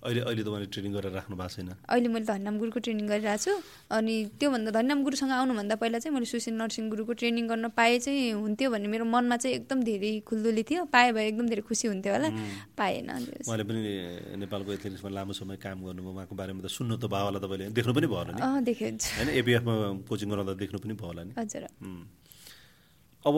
अहिले 0.00 0.20
अहिले 0.24 0.42
तपाईँले 0.48 0.68
ट्रेनिङ 0.72 0.92
गरेर 0.96 1.12
राख्नु 1.12 1.36
भएको 1.36 1.52
छैन? 1.60 1.68
अहिले 1.84 2.08
मैले 2.08 2.24
धन्याम 2.24 2.54
गुरुको 2.56 2.80
ट्रेनिङ 2.80 3.04
गरिरहेको 3.04 3.44
छु। 3.44 3.52
अनि 3.92 4.14
त्योभन्दा 4.40 4.70
धन्याम 4.72 4.98
गुरुसँग 5.04 5.32
आउनुभन्दा 5.36 5.74
पहिला 5.76 5.98
चाहिँ 6.00 6.14
मैले 6.16 6.24
सुशील 6.24 6.56
नरसिंह 6.56 6.88
गुरुको 6.88 7.12
ट्रेनिङ 7.20 7.44
गर्न 7.52 7.68
पाए 7.76 7.98
चाहिँ 8.00 8.32
हुन्थ्यो 8.32 8.68
भन्ने 8.72 8.88
मेरो 8.88 9.04
मनमा 9.04 9.36
चाहिँ 9.36 9.54
एकदम 9.60 9.78
धेरै 9.84 10.12
खुल्दुली 10.24 10.62
थियो। 10.64 10.88
पाए 10.88 11.12
भए 11.12 11.26
एकदम 11.36 11.46
धेरै 11.52 11.62
खुसी 11.68 11.86
हुन्थ्यो 11.92 12.12
होला। 12.16 12.28
पाएन 12.80 13.10
उहाँले 13.44 13.64
पनि 13.68 13.80
नेपालको 14.40 14.70
एथलेटिक्समा 14.72 15.10
लामो 15.12 15.32
समय 15.36 15.56
काम 15.60 15.84
गर्नुभयो। 15.84 16.12
उहाँको 16.16 16.32
बारेमा 16.32 16.60
त 16.64 16.72
सुन्नु 16.72 16.96
त 16.96 17.04
भयो 17.04 17.24
होला 17.28 17.38
तपाईँले। 17.44 17.68
देख्नु 17.76 17.92
पनि 17.92 18.06
भयो 18.08 18.20
होला 18.24 18.32
नि। 18.32 18.40
होइन 18.40 19.28
एपिएफमा 19.36 19.74
कोचिङ 20.08 20.28
गराउँदा 20.32 20.52
देख्नु 20.56 20.78
पनि 20.80 20.94
भयो 20.96 21.08
होला 21.12 21.22
नि। 21.28 21.32
हजुर. 21.36 21.68
अब 23.20 23.36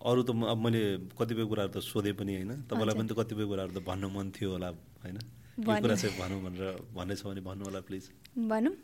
अरू 0.00 0.22
त 0.22 0.30
अब 0.32 0.58
मैले 0.64 0.80
कतिपय 1.18 1.44
कुराहरू 1.50 1.70
त 1.76 1.78
सोधेँ 1.84 2.14
पनि 2.16 2.32
होइन। 2.40 2.52
तपाईँलाई 2.68 2.94
पनि 2.96 3.08
त 3.08 3.12
कतिपय 3.20 3.44
कुराहरू 3.50 3.72
त 3.76 3.80
भन्नु 3.84 4.08
मन 4.08 4.26
थियो 4.32 4.50
होला 4.56 4.68
होइन। 5.04 5.18
कुरा 5.60 5.94
चाहिँ 6.00 6.16
भनौँ 6.16 6.40
भनेर 6.40 6.64
भन्नेछ 6.96 7.20
भने 7.26 7.40
भन्नु 7.44 7.64
होला 7.68 7.80
प्लिज। 7.84 8.04
भनौँ। 8.36 8.74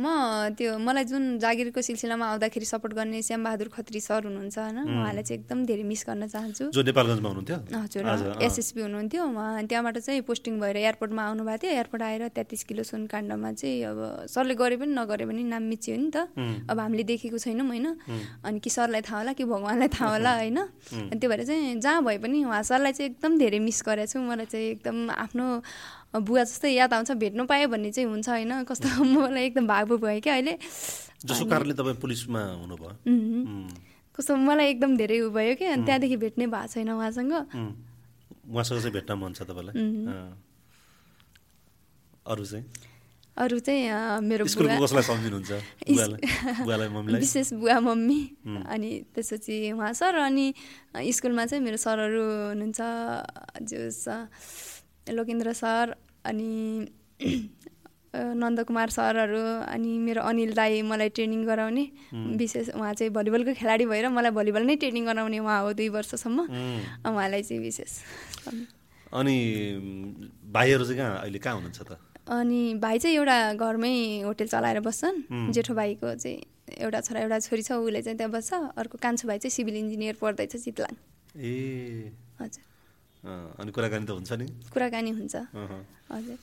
म 0.00 0.08
त्यो 0.56 0.80
मलाई 0.80 1.04
जुन 1.04 1.36
जागिरको 1.44 1.80
सिलसिलामा 1.84 2.24
आउँदाखेरि 2.24 2.64
सपोर्ट 2.64 2.92
गर्ने 2.96 3.20
श्यामबहादुर 3.20 3.68
खत्री 3.68 4.00
सर 4.00 4.24
हुनुहुन्छ 4.24 4.56
होइन 4.58 4.78
उहाँलाई 4.80 5.22
चाहिँ 5.28 5.40
एकदम 5.44 5.58
धेरै 5.68 5.84
मिस 5.84 6.02
गर्न 6.08 6.24
चाहन्छु। 6.24 6.64
जो 6.72 6.82
नेपालगञ्जमा 6.88 7.28
हुनुहुन्थ्यो? 7.28 7.56
हजुर। 7.68 8.40
एसएसपी 8.40 8.80
हुनुहुन्थ्यो 8.80 9.20
उहाँ 9.28 9.64
त्यहाँबाट 9.68 9.96
चाहिँ 10.08 10.20
पोस्टिङ 10.24 10.56
भएर 10.56 10.76
एयरपोर्टमा 10.88 11.22
आउनुभएको 11.28 11.62
थियो। 11.62 11.72
एयरपोर्ट 11.76 12.02
आएर 12.02 12.22
तेत्तिस 12.32 12.64
किलो 12.64 12.82
सुनकाण्डमा 12.88 13.52
चाहिँ 13.60 13.84
अब 13.92 14.24
सरले 14.24 14.54
गरे 14.56 14.76
पनि 14.80 14.92
नगरे 14.96 15.24
पनि 15.28 15.42
नाम 15.52 15.62
मिच्यो 15.68 15.96
नि 16.00 16.08
त। 16.16 16.32
अब 16.72 16.76
हामीले 16.80 17.04
देखेको 17.04 17.36
छैनौँ 17.36 17.68
होइन। 17.68 17.86
अनि 18.40 18.58
कि 18.64 18.70
सरलाई 18.72 19.04
थाहा 19.04 19.20
होला 19.20 19.32
कि 19.36 19.44
भगवान्लाई 19.44 19.88
थाहा 19.92 20.16
होला 20.16 20.32
होइन। 20.40 20.58
अनि 21.12 21.16
त्यो 21.20 21.28
भएर 21.28 21.44
चाहिँ 21.44 21.76
जहाँ 21.84 22.00
भए 22.08 22.18
पनि 22.24 22.40
उहाँ 22.40 22.62
सरलाई 22.64 22.92
चाहिँ 22.96 23.10
एकदम 23.12 23.36
धेरै 23.36 23.60
मिस 23.60 23.84
गरेको 23.84 24.08
छु। 24.16 24.18
मलाई 24.24 24.48
चाहिँ 24.48 24.66
एकदम 24.80 24.96
आफ्नो 25.12 25.46
बुवा 26.22 26.44
जस्तै 26.44 26.70
याद 26.72 26.94
आउँछ 26.94 27.10
भेट्नु 27.20 27.44
पाएँ 27.46 27.66
भन्ने 27.66 27.90
चाहिँ 27.92 28.08
हुन्छ 28.08 28.28
होइन। 28.28 28.64
कस्तो 28.64 29.04
मलाई 29.04 29.44
एकदम 29.46 29.66
भावुक 29.66 30.00
भयो 30.00 30.20
क्या 30.20 30.34
अहिले। 30.34 30.58
जसको 31.24 31.44
कारणले 31.50 31.74
तपाईँ 31.74 31.96
पुलिसमा 32.00 32.40
हुनुभयो। 32.62 32.90
कस्तो 34.14 34.36
मलाई 34.36 34.66
एकदम 34.70 34.96
धेरै 34.96 35.20
उ 35.20 35.30
भयो 35.30 35.54
कि 35.60 35.64
अनि 35.64 35.84
त्यहाँदेखि 35.84 36.16
भेट्नै 36.16 36.46
भएको 36.46 36.66
छैन 36.72 36.90
उहाँसँग. 36.96 37.32
उहाँसँग 38.48 38.80
चाहिँ 38.80 38.92
भेट्न 38.96 39.12
मन 39.20 39.32
छ 39.36 39.42
तपाईँलाई. 39.44 39.74
अरू 42.26 42.44
चाहिँ? 42.44 42.64
अरू 43.36 43.58
चाहिँ 43.60 43.92
मेरो 44.24 44.44
विशेष 47.20 47.52
बुवा 47.52 47.80
मम्मी। 47.80 48.20
अनि 48.64 48.90
त्यसपछि 49.12 49.72
उहाँ 49.76 49.92
सर। 49.92 50.14
अनि 50.16 50.54
स्कुलमा 51.12 51.44
चाहिँ 51.44 51.64
मेरो 51.64 51.76
सरहरू 51.76 52.24
हुनुहुन्छ 52.56 52.80
जो 53.68 53.76
लोकेन्द्र 55.12 55.52
सर। 55.52 55.94
अनि 56.26 56.50
नन्दकुमार 58.16 58.88
सरहरू 58.90 59.40
अनि 59.68 59.90
मेरो 60.00 60.22
अनिल 60.24 60.52
दाई 60.56 60.80
मलाई 60.82 61.08
ट्रेनिङ 61.16 61.44
गराउने। 61.46 61.84
विशेष 62.40 62.68
उहाँ 62.72 62.92
चाहिँ 62.94 63.12
भलिबलको 63.12 63.52
खेलाडी 63.60 63.84
भएर 63.86 64.08
मलाई 64.08 64.32
भलिबल 64.32 64.62
नै 64.66 64.76
ट्रेनिङ 64.80 65.04
गराउने 65.06 65.38
उहाँ 65.38 65.60
हो 65.62 65.72
दुई 65.76 65.88
वर्षसम्म। 65.96 66.38
उहाँलाई 67.04 67.42
चाहिँ 67.42 67.60
विशेष 67.62 67.92
अनि 69.12 69.36
भाइहरू 70.48 70.84
चाहिँ 70.84 70.98
कहाँ 70.98 71.18
अहिले 71.20 71.38
कहाँ 71.38 71.54
हुनुहुन्छ 71.56 71.80
त? 71.82 71.98
अनि 72.26 72.60
भाइ 72.82 72.98
चाहिँ 72.98 73.16
एउटा 73.16 73.36
घरमै 73.54 73.94
होटेल 74.26 74.48
चलाएर 74.48 74.80
बस्छन्। 74.82 75.52
जेठो 75.52 75.74
भाइको 75.74 76.14
चाहिँ 76.16 76.40
एउटा 76.82 77.00
छोरा 77.06 77.20
एउटा 77.20 77.38
छोरी 77.38 77.62
छ 77.62 77.72
उसले 77.78 78.02
चाहिँ 78.02 78.16
त्यहाँ 78.18 78.32
बस्छ। 78.32 78.52
अर्को 78.80 78.98
कान्छो 78.98 79.28
भाइ 79.28 79.38
चाहिँ 79.38 79.54
सिभिल 79.54 79.76
इन्जिनियर 79.76 80.14
पढ्दैछ 80.20 80.56
चितलाङ। 80.56 80.94
ए। 81.36 82.10
हजुर। 82.40 82.64
अनि 83.24 83.70
कुराकानी 83.72 84.04
त 84.06 84.10
हुन्छ 84.16 84.32
नि? 84.40 84.46
कुराकानी 84.72 85.10
हुन्छ। 85.16 85.34
हजुर। 86.12 86.38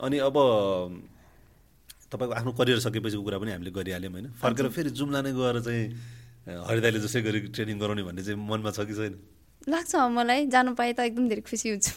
अनि 0.00 0.16
अब 0.18 0.36
तपाईँको 2.12 2.32
आफ्नो 2.38 2.52
करियर 2.56 2.78
सकेपछिको 2.86 3.22
कुरा 3.22 3.38
पनि 3.38 3.50
हामीले 3.52 3.70
गरिहाल्यौँ 3.74 4.12
होइन? 4.12 4.26
फर्केर 4.40 4.66
फेरि 4.72 4.90
जुम्ला 4.96 5.20
नै 5.26 5.32
गएर 5.36 5.60
चाहिँ 5.60 5.84
अँ, 6.48 6.64
हरिदाईले 6.64 6.98
जसै 7.04 7.20
गरी 7.20 7.38
ट्रेनिङ 7.52 7.76
गराउने 7.76 8.02
भन्ने 8.08 8.22
चाहिँ 8.24 8.38
मनमा 8.40 8.70
छ 8.72 8.88
कि 8.88 8.94
छैन? 8.96 9.14
लाग्छ 9.68 9.92
मलाई। 10.16 10.46
जानु 10.48 10.72
पाए 10.72 10.92
त 10.96 11.00
एकदम 11.12 11.28
धेरै 11.28 11.42
खुसी 11.44 11.66
हुन्छु। 11.76 11.92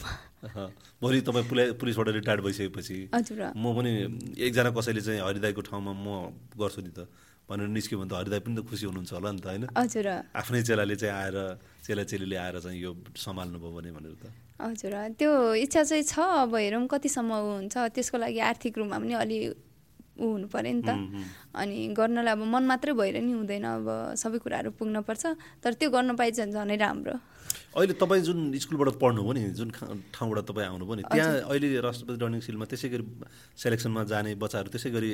भोलि 0.99 1.21
तपाईँ 1.23 1.45
पुला 1.47 1.63
पुलिसबाट 1.79 2.07
रिटायर्ड 2.19 2.41
भइसकेपछि 2.43 2.97
म 3.55 3.65
पनि 3.71 3.91
एकजना 4.35 4.69
कसैले 4.75 5.01
चाहिँ 5.01 5.21
हरिदाईको 5.23 5.61
ठाउँमा 5.71 5.91
म 5.95 6.07
गर्छु 6.59 6.81
नि 6.83 6.91
त। 6.91 7.07
भनेर 7.51 7.67
निस्क्यो 7.67 7.99
भने 7.99 8.09
त 8.09 8.13
हरिदाई 8.15 8.41
पनि 8.47 8.55
त 8.55 8.61
खुसी 8.63 8.85
हुनुहुन्छ 8.87 9.11
होला 9.11 9.29
नि 9.35 9.41
त 9.43 9.47
होइन? 9.51 9.63
हजुर। 9.75 10.07
आफ्नै 10.39 10.61
चेलाले 10.63 10.95
चाहिँ 10.95 11.15
आएर 11.19 11.37
चेला 11.83 12.03
चेलीले 12.07 12.37
आएर 12.39 12.55
चाहिँ 12.63 12.79
यो 12.79 12.91
सम्हाल्नुभयो 13.19 13.71
भने 13.75 13.91
भनेर 13.91 14.15
त। 14.23 14.23
हजुर। 14.63 14.93
त्यो 15.19 15.31
इच्छा 15.65 15.81
चाहिँ 15.83 16.05
छ 16.07 16.15
अब 16.47 16.55
हेरौँ 16.55 16.87
कतिसम्म 16.87 17.31
हुन्छ। 17.67 17.75
त्यसको 17.91 18.17
लागि 18.23 18.39
आर्थिक 18.39 18.73
रूपमा 18.77 18.97
पनि 19.03 19.13
अलि 19.19 19.37
ऊ 20.17 20.25
हुनु 20.35 20.47
पऱ्यो 20.51 20.73
नि 20.75 20.81
त। 20.83 20.91
अनि 21.55 21.77
गर्नलाई 21.95 22.33
अब 22.35 22.41
मन 22.43 22.63
मात्रै 22.67 22.93
भएर 22.93 23.17
नि 23.23 23.31
हुँदैन 23.39 23.65
अब 23.65 23.87
सबै 24.17 24.37
कुराहरू 24.43 24.69
पुग्नुपर्छ। 24.75 25.23
तर 25.63 25.71
त्यो 25.79 25.89
गर्न 25.89 26.15
पाइ 26.19 26.31
झन् 26.31 26.51
झनै 26.51 26.75
राम्रो। 26.75 27.15
अहिले 27.71 27.95
तपाईँ 27.95 28.23
जुन 28.27 28.51
स्कुलबाट 28.51 28.99
पढ्नुभयो 28.99 29.31
नि 29.31 29.41
जुन 29.55 29.71
ठाउँबाट 30.11 30.39
तपाईँ 30.43 30.67
आउनुभयो 30.75 30.95
नि 30.99 31.03
त्यहाँ 31.07 31.47
अहिले 31.47 31.67
राष्ट्रपति 31.79 32.19
रनिङ 32.19 32.39
सिलमा 32.43 32.65
त्यसै 32.67 32.87
गरी 32.91 33.03
सेलेक्सनमा 33.55 34.01
जाने 34.11 34.35
बच्चाहरू 34.35 34.69
त्यसै 34.75 34.89
गरी 34.91 35.11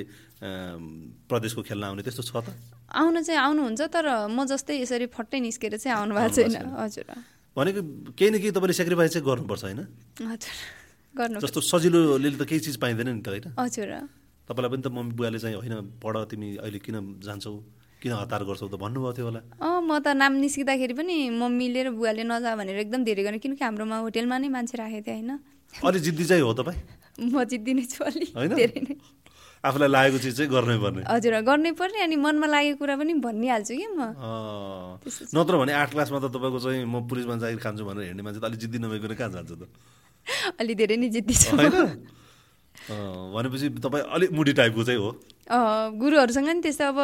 प्रदेशको 1.30 1.62
खेल्न 1.70 1.84
आउने 1.94 2.02
त्यस्तो 2.02 2.24
छ 2.26 2.34
त? 2.42 2.50
आउनु 2.98 3.22
चाहिँ 3.22 3.42
आउनुहुन्छ 3.46 3.82
तर 3.94 4.06
म 4.34 4.50
जस्तै 4.50 4.74
यसरी 4.82 5.06
फट्टै 5.14 5.38
निस्केर 5.46 5.78
चाहिँ 5.78 5.94
आउनु 6.02 6.14
भएको 6.18 6.34
छैन। 6.50 6.66
हजुर। 6.82 7.10
भनेको 7.54 7.82
केही 8.18 8.30
न 8.34 8.36
केही 8.42 8.54
तपाईँले 8.58 8.74
सेक्रिफाइस 8.74 9.12
चाहिँ 9.14 9.26
गर्नुपर्छ 9.26 9.64
होइन? 9.66 9.82
हजुर। 10.26 10.56
गर्नु 11.14 11.38
जस्तो 11.42 11.62
सजिलोले 11.62 12.30
त 12.38 12.44
केही 12.50 12.62
चिज 12.66 12.78
पाइँदैन 12.82 13.10
नि 13.18 13.22
त 13.22 13.30
होइन? 13.34 13.54
हजुर। 13.54 13.90
तपाईँलाई 14.48 14.70
पनि 14.72 14.82
त 14.82 14.88
मम्मी 14.88 15.14
बुवाले 15.14 15.40
चाहिँ 15.40 15.56
होइन 15.60 15.76
पढ 16.00 16.16
तिमी 16.32 16.48
अहिले 16.64 16.80
किन 16.80 16.96
जान्छौ 17.20 17.52
किन 18.02 18.12
हतार 18.14 18.42
गर्छौ 18.48 18.68
त 18.68 18.76
भन्नुभएको 18.80 19.14
थियो 19.18 19.26
होला। 19.28 19.42
अँ 19.60 19.82
म 19.84 20.00
त 20.00 20.14
नाम 20.16 20.34
निस्किँदाखेरि 20.40 20.94
पनि 20.94 21.16
मम्मीले 21.36 21.82
र 21.84 21.90
बुवाले 21.92 22.24
नजा 22.24 22.56
भनेर 22.56 22.78
एकदम 22.86 23.04
धेरै 23.04 23.24
गर्ने 23.26 23.40
किनकि 23.44 23.64
हाम्रोमा 23.64 23.98
होटेलमा 24.06 24.38
नै 24.38 24.50
मान्छे 24.54 24.78
राखेको 24.78 25.04
थियो 25.04 25.16
होइन। 25.18 25.32
अलि 25.74 26.00
जिद्दी 26.00 26.26
चाहिँ 26.26 26.44
हो 26.44 26.54
तपाईँ? 26.54 26.80
म 27.34 27.44
जित्दिनै 27.44 27.86
छु 27.92 28.04
अलि? 28.06 28.28
धेरै 28.56 28.82
नै। 28.88 28.96
आफूलाई 29.64 29.90
लागेको 29.90 30.18
चिज 30.22 30.34
चाहिँ 30.38 30.50
गर्नै 30.54 30.78
पर्ने। 30.78 31.02
हजुर 31.10 31.34
गर्नै 31.42 31.72
पर्ने 31.76 32.00
अनि 32.06 32.16
मनमा 32.16 32.48
लागेको 32.48 32.78
कुरा 32.78 32.96
पनि 33.02 33.14
भनिहाल्छु 33.26 33.74
कि 33.74 33.88
म। 33.98 34.02
नत्र 35.34 35.54
भने 35.58 35.74
आठ 35.74 35.90
क्लासमा 35.92 36.18
त 36.22 36.30
तपाईँको 36.30 36.60
चाहिँ 36.62 36.86
म 36.86 37.04
पुलिसमा 37.10 37.36
जागिर 37.42 37.60
खान्छु 37.60 37.84
भनेर 37.84 38.14
हिँड्ने 38.14 38.24
मान्छे 38.24 38.40
त 38.40 38.46
अलिक 38.46 38.60
जिद्दी 38.64 38.78
नभइकन 38.80 39.14
कहाँ 39.18 39.32
जान्छ 39.34 39.52
त? 39.58 39.64
अलि 40.62 40.74
धेरै 40.78 40.96
नै 41.02 41.10
जिद्दी 41.10 41.34
छु। 41.34 41.58
भनेपछि 42.88 43.68
तपाईँ 43.84 44.04
अलिक 44.16 44.32
मुडी 44.32 44.54
टाइपको 44.54 44.84
चाहिँ 44.84 45.00
हो। 45.00 45.10
अँ, 45.48 45.92
गुरुहरूसँग 46.00 46.48
नि 46.48 46.62
त्यस्तो 46.64 46.86
अब 46.88 47.00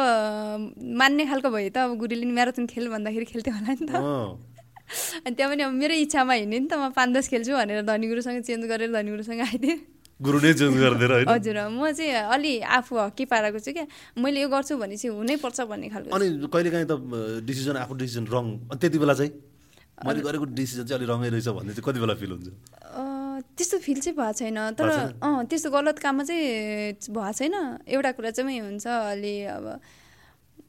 मान्ने 0.80 1.24
खालको 1.28 1.48
भयो 1.50 1.70
त। 1.70 1.76
अब 1.84 1.96
गुरुले 2.00 2.24
नि 2.24 2.32
म्याराथन 2.32 2.66
खेल 2.66 2.88
भन्दाखेरि 2.88 3.26
खेल्थ्यो 3.28 3.52
होला 3.52 3.72
नि 3.76 3.86
त। 3.88 3.92
अनि 5.24 5.34
त्यहाँ 5.36 5.50
पनि 5.52 5.62
अब 5.64 5.72
मेरो 5.72 5.94
इच्छामा 6.04 6.32
हिँड्ने 6.40 6.58
नि 6.58 6.68
त। 6.68 6.74
म 6.76 6.92
पाँच 6.92 7.08
दस 7.16 7.26
खेल्छु 7.28 7.52
भनेर 7.52 7.84
धनी 7.84 8.06
गुरुसँग 8.08 8.40
चेन्ज 8.44 8.64
गरेर 8.64 8.92
धनी 8.92 9.10
गुरुसँग 9.12 9.40
आइदिएँ। 9.44 9.78
गुरु 10.24 10.38
नै 10.40 10.52
चेन्ज 10.54 10.74
गरिदिएर 10.78 11.12
हजुर। 11.28 11.58
म 11.68 11.90
चाहिँ 11.92 12.32
अलि 12.32 12.52
आफू 12.64 12.92
हक्की 12.96 13.24
पाराको 13.28 13.58
छु 13.60 13.72
क्या। 13.72 13.86
मैले 14.16 14.40
यो 14.40 14.48
गर्छु 14.48 14.76
भने 14.78 14.96
चाहिँ 14.96 15.16
हुनैपर्छ 15.16 15.60
भन्ने 15.68 15.88
खालको 15.88 16.16
अनि 16.16 16.26
कहिलेकाहीँ 16.48 16.86
त 16.86 16.94
डिसिजन 17.44 17.76
आफ्नो 17.82 17.96
डिसिजन 17.98 18.24
रङ 18.30 18.44
त्यति 18.78 18.98
बेला 19.02 19.14
चाहिँ 19.20 19.32
मैले 20.04 20.20
गरेको 20.20 20.44
डिसिजन 20.54 20.84
चाहिँ 20.86 20.98
अलिक 21.00 21.10
रङै 21.10 21.28
रहेछ 21.34 21.48
भन्ने 21.48 21.72
चाहिँ 21.74 21.84
कति 21.86 21.98
बेला 22.00 22.14
फिल 22.14 22.30
हुन्छ? 22.30 22.48
त्यस्तो 23.56 23.78
फिल 23.78 23.98
चाहिँ 24.00 24.16
भएको 24.18 24.32
छैन 24.34 24.58
तर? 24.78 24.88
अँ 25.22 25.46
त्यस्तो 25.46 25.68
गलत 25.70 25.98
काममा 25.98 26.22
चाहिँ 26.24 26.98
भएको 27.06 27.32
छैन। 27.32 27.54
एउटा 27.86 28.10
कुरा 28.18 28.30
चाहिँ 28.34 28.60
हुन्छ 28.60 28.86
अलि 28.86 29.34
अब 29.56 29.66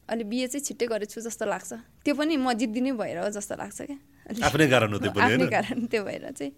अलि 0.10 0.24
बिहे 0.30 0.48
चाहिँ 0.48 0.64
छिट्टै 0.64 0.86
गरेछु 0.86 1.22
जस्तो 1.22 1.46
लाग्छ। 1.46 1.72
त्यो 2.06 2.14
पनि 2.14 2.38
म 2.38 2.54
जिद्दिनै 2.54 2.92
भएर 2.94 3.18
हो 3.26 3.30
जस्तो 3.34 3.56
लाग्छ 3.58 3.80
क्या। 3.90 3.98
आफ्नै 4.46 4.68
कारण 4.70 4.90
हो 4.94 5.00
त्यो 5.02 5.12
आफ्नै 5.18 5.48
कारण 5.50 5.78
त्यो 5.90 6.02
भएर 6.06 6.26
चाहिँ। 6.38 6.54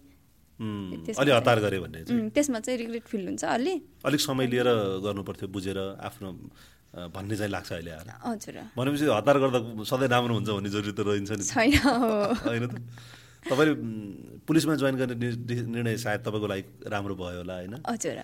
अलि 0.58 1.12
चाहिँ- 1.14 1.36
हतार 1.38 1.58
गऱ्यो 1.64 1.80
भन्ने 1.82 2.00
त्यसमा 2.34 2.58
चाहिँ 2.60 2.76
रिग्रेट 2.78 3.04
फिल 3.08 3.24
हुन्छ 3.28 3.44
अलि। 3.46 3.74
अलिक 4.04 4.20
समय 4.20 4.46
लिएर 4.52 4.68
गर्नु 5.00 5.22
पर्थ्यो 5.24 5.48
बुझेर 5.48 5.78
आफ्नो 6.02 6.28
भन्ने 7.14 7.34
चाहिँ 7.36 7.52
लाग्छ 7.52 7.70
अहिले 7.72 7.90
आएर 7.94 8.10
हजुर। 8.26 8.56
भनेपछि 8.76 9.04
हतार 9.06 9.36
गर्दा 9.38 9.58
सधैँ 9.86 10.08
राम्रो 10.12 10.34
हुन्छ 10.34 10.48
भन्ने 10.50 10.70
जरुरी 10.74 10.92
त 10.92 11.00
रहन्छ 11.08 11.30
नि। 11.40 11.44
छैन 11.46 11.72
होइन 12.48 12.64
त। 12.68 12.74
तपाईँले 13.44 13.74
पुलिसमा 14.46 14.74
जोइन 14.74 14.96
गर्ने 14.96 15.14
निर्णय 15.14 15.96
सायद 15.96 16.20
तपाईँको 16.26 16.46
लागि 16.46 16.62
राम्रो 16.90 17.14
भयो 17.14 17.38
होला 17.38 17.54
होइन? 17.54 17.74
हजुर। 17.86 18.18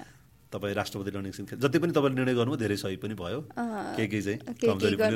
तपाईँ 0.53 0.74
राष्ट्रपति 0.74 1.11
रनिङ 1.11 1.32
सिंह 1.35 1.47
जति 1.59 1.78
पनि 1.82 1.93
तपाईँले 1.93 2.15
निर्णय 2.15 2.35
गर्नुभयो 2.35 2.59
धेरै 2.62 2.77
सही 2.78 2.97
पनि 3.03 3.15
भयो। 3.15 3.41
केही 3.59 4.07
केही 4.07 4.23
चाहिँ 4.23 4.39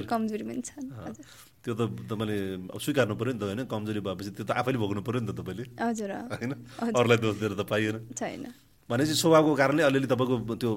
कमजोरी 0.07 0.45
पनि 0.47 0.63
हजुर। 0.63 1.25
त्यो 1.63 1.73
त 1.75 1.81
तपाईँले 2.11 2.37
अब 2.75 2.79
स्वीकार्नु 2.79 3.15
पऱ्यो 3.15 3.33
नि 3.33 3.39
त 3.39 3.43
होइन? 3.47 3.61
कमजोरी 3.71 4.01
भएपछि 4.03 4.31
त्यो 4.35 4.45
त 4.47 4.51
आफैले 4.59 4.79
भोग्नु 4.83 5.03
पऱ्यो 5.07 5.21
नि 5.23 5.27
त 5.31 5.39
तपाईँले। 5.39 5.65
हजुर। 5.79 6.11
होइन? 6.33 6.53
अरूलाई 6.91 7.19
दोष 7.23 7.35
दिएर 7.39 7.55
त 7.55 7.63
पाइएन। 7.71 7.97
छैन। 8.19 8.45
भनेपछि 8.91 9.15
स्वभावको 9.15 9.55
कारणले 9.55 9.83
अलिअलि 9.85 10.09
तपाईँको 10.11 10.55
त्यो 10.59 10.71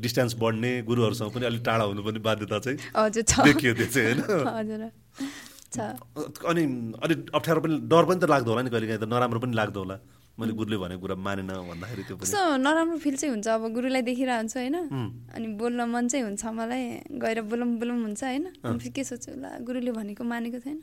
डिस्टेन्स 0.00 0.32
बढ्ने 0.42 0.70
गुरुहरूसँग 0.88 1.30
पनि 1.30 1.44
अलिक 1.46 1.62
टाढा 1.62 1.84
हुनु 1.86 2.02
पनि 2.02 2.18
बाध्यता 2.18 2.58
चाहिँ 2.66 2.78
हजुर 2.96 3.22
छ। 3.22 3.32
देखियो 3.46 3.72
त्यो 3.78 3.86
चाहिँ 3.94 4.06
होइन? 4.10 4.48
हजुर। 4.48 4.82
छ 5.20 5.59
अनि 5.72 6.62
अलिक 6.98 7.18
अप्ठ्यारो 7.32 7.60
पनि 7.60 7.74
डर 7.86 8.04
पनि 8.04 8.18
त 8.20 8.24
लाग्दो 8.26 8.50
होला 8.50 8.62
नि 8.62 8.70
कहिलेकाहीँ 8.70 9.00
त 9.00 9.06
नराम्रो 9.06 9.38
पनि 9.40 9.54
लाग्दो 9.54 9.80
होला। 9.80 9.96
मैले 10.38 10.52
गुरुले 10.56 10.76
भनेको 10.80 11.00
कुरा 11.00 11.14
मानेन 11.20 11.50
भन्दाखेरि 11.70 12.02
त्यो 12.08 12.16
कस्तो 12.18 12.40
नराम्रो 12.58 12.96
फिल 12.98 13.14
चाहिँ 13.16 13.32
हुन्छ 13.34 13.46
अब 13.50 13.62
गुरुलाई 13.70 14.02
देखिरहेको 14.02 14.40
हुन्छ 14.40 14.56
होइन 14.56 14.76
अनि 15.30 15.46
बोल्न 15.60 15.80
मन 15.86 16.04
चाहिँ 16.08 16.24
हुन्छ 16.26 16.42
मलाई 16.58 16.82
गएर 17.14 17.38
बोलौँ 17.46 17.68
बोलौँ 17.78 17.96
हुन्छ 18.02 18.22
होइन। 18.24 18.44
फेरि 18.64 18.90
के 18.90 19.02
सोच्छु 19.04 19.30
ला 19.36 19.50
गुरुले 19.62 19.92
भनेको 19.92 20.22
मानेको 20.24 20.58
छैन 20.64 20.78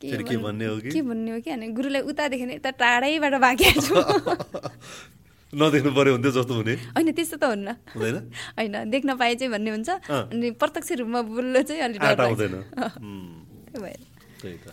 फेरि 0.00 0.24
के 0.24 0.36
भन्नु- 0.36 0.68
हो 0.70 0.76
कि? 0.80 0.90
के 0.90 1.00
भन्ने 1.02 1.30
हो 1.32 1.38
कि? 1.40 1.50
अनि 1.50 1.66
गुरुलाई 1.74 2.02
उतादेखि 2.06 2.44
नै 2.46 2.54
यता 2.54 2.70
टाढैबाट 2.80 3.34
भागिहाल्छु 3.40 3.94
नदेख्नु 5.58 5.90
पर्यो 5.94 6.12
हुन्थ्यो 6.14 6.32
जस्तो 6.34 6.54
हुने। 6.54 6.74
होइन 6.94 7.08
त्यस्तो 7.14 7.36
त 7.38 7.44
हुन्न। 7.46 7.68
हुँदैन? 7.94 8.16
होइन 8.58 8.74
देख्न 8.90 9.10
पाए 9.18 9.34
चाहिँ 9.34 9.50
भन्ने 9.54 9.70
हुन्छ। 9.70 9.90
अनि 10.30 10.50
प्रत्यक्ष 10.60 10.90
रूपमा 11.02 11.20
बोल्न 11.30 11.62
चाहिँ 11.62 11.82
अलिक 11.82 12.00
डर 12.00 12.14
त्यही 14.44 14.58
त। 14.60 14.68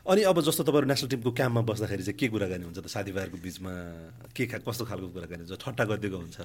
अनि 0.00 0.22
अब 0.24 0.36
जस्तो 0.40 0.64
तपाईँहरू 0.64 0.88
नेसनल 0.88 1.08
टिमको 1.12 1.30
क्याम्पमा 1.36 1.62
बस्दाखेरि 1.68 2.02
चाहिँ 2.08 2.18
के 2.18 2.26
कुराकानी 2.32 2.64
हुन्छ 2.64 2.78
त? 2.80 2.86
साथीभाइहरूको 2.88 3.38
बिचमा 3.44 3.72
के 4.32 4.44
खा 4.48 4.58
कस्तो 4.64 4.84
खालको 4.88 5.08
कुराकानी 5.12 5.42
हुन्छ? 5.44 5.60
ठट्टा 5.60 5.84
गरिदिएको 5.84 6.18
हुन्छ? 6.24 6.38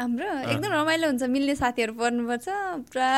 हाम्रो 0.00 0.28
एकदम 0.48 0.72
रमाइलो 0.72 1.06
हुन्छ 1.12 1.22
मिल्ने 1.28 1.54
साथीहरू 1.54 1.92
पर्नुपर्छ 1.92 2.48
पुरा 2.88 3.08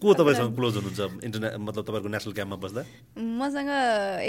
को 0.00 0.08
तपाईँसँग 0.18 0.56
क्लोज 0.56 0.74
हुनुहुन्छ? 0.80 1.00
इन्टरने 1.28 1.48
मतलब 1.60 1.82
तपाईँहरूको 1.84 2.10
नेसनल 2.16 2.32
क्याम्पमा 2.32 2.58
बस्दा? 2.64 2.82
मसँग 3.20 3.70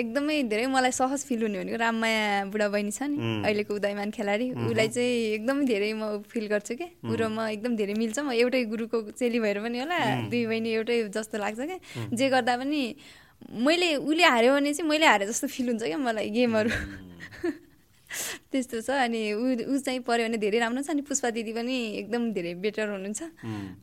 एकदमै 0.03 0.36
धेरै 0.52 0.68
मलाई 0.76 0.91
सहज 0.91 1.22
फिल 1.24 1.41
हुने 1.48 1.57
भनेको 1.64 1.80
राममाया 1.80 2.52
बुढा 2.52 2.68
बहिनी 2.76 2.91
छ 2.91 3.07
नि 3.07 3.18
अहिलेको 3.48 3.72
उदयमान 3.80 4.12
खेलाडी। 4.12 4.45
उसलाई 4.68 4.88
चाहिँ 4.91 5.16
एकदमै 5.40 5.64
धेरै 5.72 5.91
म 5.95 6.03
फिल 6.28 6.45
गर्छु 6.52 6.76
क्या 6.76 6.90
ऊ 7.07 7.16
र 7.16 7.32
म 7.32 7.48
एकदम 7.56 7.72
धेरै 7.80 7.95
मिल्छ। 7.95 8.20
म 8.20 8.36
एउटै 8.36 8.62
गुरुको 8.68 9.16
चेली 9.16 9.40
भएर 9.40 9.64
पनि 9.64 9.78
होला 9.80 10.28
दुई 10.28 10.44
बहिनी 10.52 10.70
एउटै 10.76 10.98
जस्तो 11.16 11.40
लाग्छ 11.40 11.60
क्या 11.64 11.80
जे 12.12 12.26
गर्दा 12.28 12.53
पनि 12.60 12.82
मैले 13.66 13.95
उसले 13.95 14.24
हार्यो 14.24 14.53
भने 14.53 14.74
चाहिँ 14.74 14.90
मैले 14.90 15.06
हारे 15.06 15.26
जस्तो 15.28 15.48
फिल 15.48 15.68
हुन्छ 15.70 15.84
क्या 15.84 15.98
मलाई 15.98 16.30
गेमहरू। 16.30 16.70
त्यस्तो 18.52 18.80
छ 18.88 18.90
अनि 18.95 19.20
ऊ 19.36 19.78
चाहिँ 19.84 19.99
पऱ्यो 20.07 20.26
भने 20.28 20.38
धेरै 20.40 20.60
राम्रो 20.64 20.82
छ 20.88 20.90
अनि 20.95 21.02
पुष्पा 21.03 21.30
दिदी 21.36 21.52
पनि 21.52 21.76
एकदम 21.99 22.32
धेरै 22.32 22.53
बेटर 22.64 22.88
हुनुहुन्छ। 22.95 23.22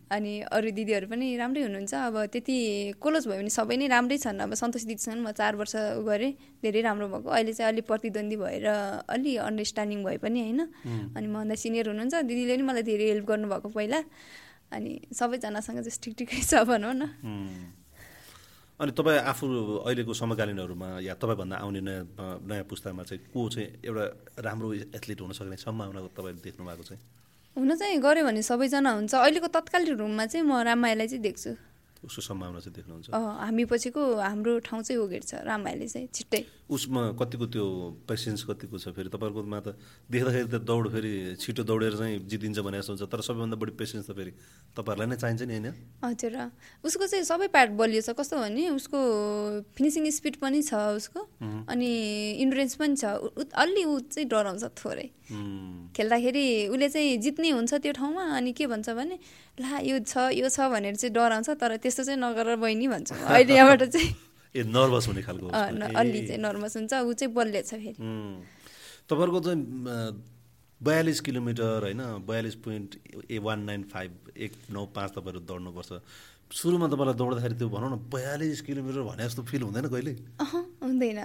अनि 0.09 0.33
अरू 0.49 0.71
दिदीहरू 0.73 1.07
पनि 1.13 1.27
राम्रै 1.37 1.63
हुनुहुन्छ। 1.69 1.93
अब 1.93 2.17
त्यति 2.33 2.57
क्लोज 2.97 3.29
भयो 3.29 3.39
भने 3.45 3.53
सबै 3.53 3.77
नै 3.77 3.87
राम्रै 3.93 4.17
छन्। 4.25 4.41
अब 4.41 4.55
सन्तोष 4.57 4.89
दिदीसँग 4.89 5.21
म 5.21 5.37
चार 5.37 5.53
वर्ष 5.61 6.01
उ 6.01 6.03
गरेँ 6.09 6.33
धेरै 6.65 6.81
राम्रो 6.81 7.07
भएको। 7.13 7.29
अहिले 7.29 7.53
चाहिँ 7.53 7.69
अलिक 7.73 7.85
प्रतिद्वन्दी 7.93 8.37
भएर 8.41 8.67
अलि 9.13 9.33
अन्डरस्ट्यान्डिङ 9.37 10.01
भए 10.01 10.17
पनि 10.25 10.41
होइन। 10.41 10.61
अनि 11.13 11.27
मभन्दा 11.29 11.55
सिनियर 11.61 11.93
हुनुहुन्छ। 11.93 12.15
दिदीले 12.25 12.57
पनि 12.57 12.65
मलाई 12.73 12.85
धेरै 12.89 13.07
हेल्प 13.13 13.27
गर्नुभएको 13.29 13.69
पहिला। 13.69 14.01
अनि 14.73 14.93
सबैजनासँग 15.13 15.79
चाहिँ 15.85 16.01
ठिक 16.01 16.15
ठिकै 16.19 16.41
छ 16.41 16.65
भनौँ 16.65 16.95
न. 16.97 17.13
अनि 18.81 18.93
तपाईँ 18.99 19.21
आफू 19.31 19.47
अहिलेको 19.87 20.13
समकालीनहरूमा 20.15 20.89
या 21.07 21.15
तपाईँभन्दा 21.15 21.57
आउने 21.57 21.81
नयाँ 21.81 22.05
नयाँ 22.49 22.65
पुस्तामा 22.65 23.03
चाहिँ 23.03 23.21
को 23.31 23.41
चाहिँ 23.49 23.69
एउटा 23.85 24.05
राम्रो 24.43 24.73
एथलिट 24.97 25.21
हुन 25.21 25.33
सक्ने 25.33 25.57
सम्भावना 25.57 26.01
तपाईँले 26.17 26.41
देख्नु 26.43 26.67
भएको 26.67 26.85
चाहिँ? 26.89 27.03
हुन 27.57 27.71
चाहिँ 27.77 27.99
गऱ्यो 28.01 28.25
भने 28.25 28.43
सबैजना 28.43 28.91
हुन्छ। 28.91 29.15
अहिलेको 29.15 29.49
तत्कालीन 29.53 29.97
रूपमा 30.01 30.25
चाहिँ 30.27 30.47
म 30.47 30.53
रामायालाई 30.65 31.09
चाहिँ 31.09 31.23
देख्छु। 31.23 31.51
उसको 32.03 32.23
सम्भावना 32.27 32.59
चाहिँ 32.59 32.75
देख्नुहुन्छ। 32.75 33.09
हामी 33.13 33.65
पछिको 33.71 34.03
हाम्रो 34.19 34.53
ठाउँ 34.67 34.83
चाहिँ 34.83 34.99
ओगेट 34.99 35.23
छ 35.31 35.35
रामायाले 35.47 35.87
चाहिँ 35.87 36.09
छिट्टै। 36.11 36.43
उसमा 36.73 37.03
कतिको 37.21 37.47
त्यो 37.53 37.65
पेसेन्स 38.09 38.43
कतिको 38.49 38.77
छ 38.79 38.93
फेरि? 38.97 39.09
तपाईँहरूकोमा 39.13 39.59
त 39.61 39.77
देख्दाखेरि 40.09 40.49
त 40.49 40.57
दौड 40.65 40.85
फेरि 40.93 41.13
छिटो 41.37 41.63
दौडेर 41.69 41.95
चाहिँ 41.97 42.19
जितिन्छ 42.27 42.59
भने 42.65 42.79
जस्तो 42.81 42.93
हुन्छ 42.93 43.05
तर 43.13 43.21
सबैभन्दा 43.21 43.57
बढी 43.61 43.73
पेसेन्स 43.77 44.05
त 44.09 44.17
फेरि 44.17 44.33
तपाईँहरूलाई 44.77 45.09
नै 45.13 45.17
चाहिन्छ 45.21 45.43
नि 45.43 45.55
होइन? 45.55 45.69
हजुर। 46.05 46.35
उसको 46.85 47.05
चाहिँ 47.07 47.25
सबै 47.25 47.49
पार्ट 47.53 47.71
बलियो 47.77 48.03
छ 48.03 48.17
कस्तो 48.17 48.37
भने 48.41 48.69
उसको 48.77 48.99
फिनिसिङ 49.77 50.11
स्पिड 50.11 50.37
पनि 50.41 50.63
छ 50.63 50.73
उसको 50.97 51.21
अनि 51.69 51.91
इन्डुरेन्स 52.43 52.75
पनि 52.81 52.95
छ। 52.97 53.05
अलि 53.53 53.85
ऊ 53.85 53.99
चाहिँ 54.09 54.29
डराउँछ 54.29 54.65
थोरै। 54.81 55.09
खेल्दाखेरि 55.97 56.47
उसले 56.73 56.89
चाहिँ 56.89 57.17
जित्ने 57.25 57.51
हुन्छ 57.57 57.75
त्यो 57.75 57.93
ठाउँमा 57.93 58.25
अनि 58.37 58.53
के 58.53 58.67
भन्छ 58.67 58.89
भने 58.91 59.17
ला 59.61 59.79
यो 59.85 59.99
छ 60.05 60.33
यो 60.33 60.49
छ 60.49 60.69
भनेर 60.73 60.97
चाहिँ 60.97 61.13
डराउँछ 61.15 61.49
तर 61.61 61.77
त्यस्तो 61.77 62.03
चाहिँ 62.05 62.21
नगर 62.21 62.57
बहिनी 62.57 62.89
भन्छु। 62.89 63.15
अहिले 63.33 63.55
यहाँबाट 63.55 63.83
चाहिँ 63.93 64.32
ए 64.55 64.63
नर्भस 64.69 65.09
हुने 65.09 65.23
खालको 65.23 65.47
अलि 65.49 66.21
चाहिँ 66.27 66.41
नर्भस 66.41 66.77
हुन्छ 66.77 66.93
ऊ 66.93 67.13
चाहिँ 67.13 67.33
बलियो 67.35 67.63
छ 67.63 67.73
फेरि 67.83 67.97
तपाईँहरूको 69.09 69.41
चाहिँ 69.41 69.61
बयालिस 70.81 71.21
किलोमिटर 71.21 71.83
होइन 71.83 72.03
बयालिस 72.27 72.55
पोइन्ट 72.65 72.91
ए 73.31 73.39
वान 73.39 73.61
नाइन 73.65 73.83
फाइभ 73.93 74.11
एक 74.37 74.53
नौ 74.71 74.83
पाँच 74.91 75.11
तपाईँहरू 75.17 75.41
दौड्नुपर्छ। 75.47 75.91
सुरुमा 76.51 76.87
तपाईँलाई 76.93 77.17
दौड्दाखेरि 77.17 77.55
त्यो 77.55 77.69
भनौँ 77.71 77.91
न 77.93 77.97
बयालिस 78.11 78.61
किलोमिटर 78.67 79.03
भने 79.07 79.23
जस्तो 79.25 79.43
फिल 79.47 79.63
हुँदैन 79.63 79.87
कहिले? 79.89 80.13
हुँदैन। 80.83 81.21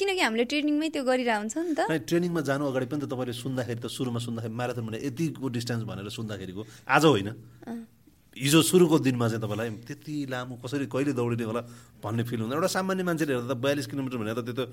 किनकि 0.00 0.22
हामीले 0.24 0.44
ट्रेनिङमै 0.48 0.88
त्यो 0.96 1.02
गरिरहेको 1.04 1.40
हुन्छ 1.44 1.56
नि 1.60 1.74
त। 1.76 1.80
ट्रेनिङमा 2.08 2.40
जानु 2.40 2.64
अगाडि 2.72 2.86
पनि 2.88 3.00
त 3.04 3.06
तपाईँले 3.12 3.34
सुन्दाखेरि 3.36 3.80
त 3.84 3.86
सुरुमा 3.92 4.20
सुन्दाखेरि 4.24 4.54
म्याराथन 4.56 4.82
भने 4.88 4.98
यतिको 5.04 5.48
डिस्टेन्स 5.54 5.82
भनेर 5.84 6.08
सुन्दाखेरिको। 6.08 6.62
आज 6.88 7.04
होइन। 7.04 7.28
हिजो 8.36 8.60
सुरुको 8.62 8.98
दिनमा 9.02 9.26
चाहिँ 9.28 9.42
तपाईँलाई 9.42 9.70
त्यति 9.86 10.14
लामो 10.30 10.54
कसरी 10.62 10.86
कहिले 10.86 11.12
दौडिने 11.12 11.44
होला 11.44 11.62
भन्ने 11.98 12.22
फिल 12.22 12.40
हुँदैन। 12.40 12.56
एउटा 12.56 12.70
सामान्य 12.70 13.02
मान्छेले 13.02 13.32
हेर्दा 13.34 13.54
त 13.54 13.58
बयालिस 13.58 13.86
किलोमिटर 13.90 14.16
भने 14.22 14.34
त 14.34 14.40
त्यो 14.46 14.54
त 14.54 14.70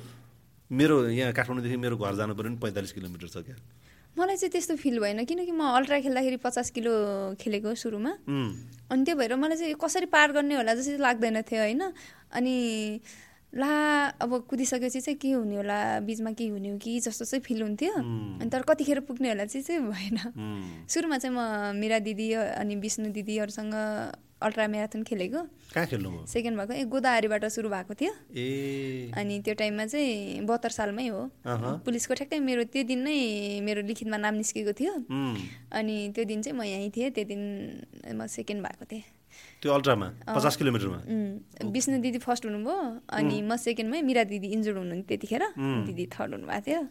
मेरो 0.70 0.96
यहाँ 1.10 1.34
काठमाडौँदेखि 1.34 1.78
मेरो 1.80 1.96
घर 1.98 2.16
जानु 2.16 2.34
पऱ्यो 2.38 2.50
भने 2.54 2.60
पैँतालिस 2.62 2.92
किलोमिटर 2.94 3.28
छ 3.28 3.38
क्या। 3.48 3.56
मलाई 4.18 4.38
चाहिँ 4.38 4.52
त्यस्तो 4.52 4.76
फिल 4.78 5.00
भएन 5.00 5.26
किनकि 5.26 5.54
म 5.54 5.62
अल्ट्रा 5.74 6.00
खेल्दाखेरि 6.06 6.38
पचास 6.38 6.70
किलो 6.74 6.94
खेलेको 7.42 7.74
सुरुमा। 7.74 8.12
अनि 8.94 9.04
त्यो 9.06 9.16
भएर 9.16 9.36
मलाई 9.42 9.58
चाहिँ 9.58 9.76
कसरी 9.78 10.06
पार 10.10 10.32
गर्ने 10.38 10.56
होला 10.58 10.74
जस्तो 10.78 11.02
लाग्दैन 11.02 11.42
थियो 11.46 11.62
होइन? 11.62 11.82
अनि 12.34 12.56
ला 13.54 13.72
अब 14.22 14.32
कुदिसकेपछि 14.50 15.00
चाहिँ 15.02 15.18
के 15.18 15.32
हुने 15.32 15.56
होला? 15.56 16.00
बिचमा 16.04 16.32
के 16.36 16.48
हुने 16.48 16.70
हो 16.70 16.78
कि? 16.78 17.00
जस्तो 17.00 17.26
चाहिँ 17.26 17.42
फिल 17.42 17.62
हुन्थ्यो। 17.62 17.94
अनि 17.94 18.50
तर 18.52 18.62
कतिखेर 18.68 19.00
पुग्ने 19.08 19.30
होला 19.30 19.46
चाहिँ 19.46 19.64
चाहिँ 19.64 19.82
भएन। 19.88 20.86
सुरुमा 20.90 21.18
चाहिँ 21.18 21.36
म 21.36 21.80
मिरा 21.80 22.00
दिदी 22.04 22.32
अनि 22.34 22.76
विष्णु 22.76 23.10
दिदीहरूसँग 23.16 23.74
अल्ट्रा 24.38 24.68
म्याराथन 24.68 25.04
खेलेको। 25.04 25.42
सेकेन्ड 25.74 26.58
भएको 26.60 26.74
ए 26.74 26.84
गोदावरीबाट 26.86 27.46
सुरु 27.50 27.70
भएको 27.70 27.94
थियो। 27.98 28.14
ए। 28.38 29.12
अनि 29.18 29.40
त्यो 29.42 29.54
टाइममा 29.58 29.86
चाहिँ 29.90 30.46
बहत्तर 30.46 30.70
सालमै 30.70 31.08
हो। 31.08 31.22
पुलिसको 31.82 32.14
ठ्याक्कै 32.14 32.40
मेरो 32.40 32.64
त्यो 32.70 32.84
दिन 32.86 33.00
नै 33.08 33.18
मेरो 33.66 33.82
लिखितमा 33.90 34.18
नाम 34.22 34.36
निस्केको 34.44 34.74
थियो। 34.78 34.94
अनि 35.74 35.96
त्यो 36.14 36.24
दिन 36.30 36.42
चाहिँ 36.46 36.58
म 36.60 36.62
यहीँ 36.62 36.92
थिएँ। 36.94 37.10
त्यो 37.18 37.26
दिन 37.26 37.42
म 38.14 38.28
सेकेन्ड 38.28 38.62
भएको 38.62 38.86
थिएँ। 38.86 39.04
त्यो 39.68 39.76
अल्ट्रामा 39.76 40.08
पचास 40.32 40.56
किलोमिटरमा। 40.56 41.00
विष्णु 41.76 42.00
दिदी 42.00 42.20
फर्स्ट 42.24 42.44
हुनुभयो 42.48 42.76
अनि 43.12 43.36
म 43.44 43.52
सेकेन्डमै 43.60 44.00
मिरा 44.08 44.24
दिदी 44.32 44.48
इन्जोर्ड 44.56 44.78
हुनुहुन्थ्यो 44.80 45.08
त्यतिखेर। 45.12 45.44
दिदी 45.92 46.06
थर्ड 46.16 46.32
हुनुभएको 46.40 46.64
थियो। 46.64 46.82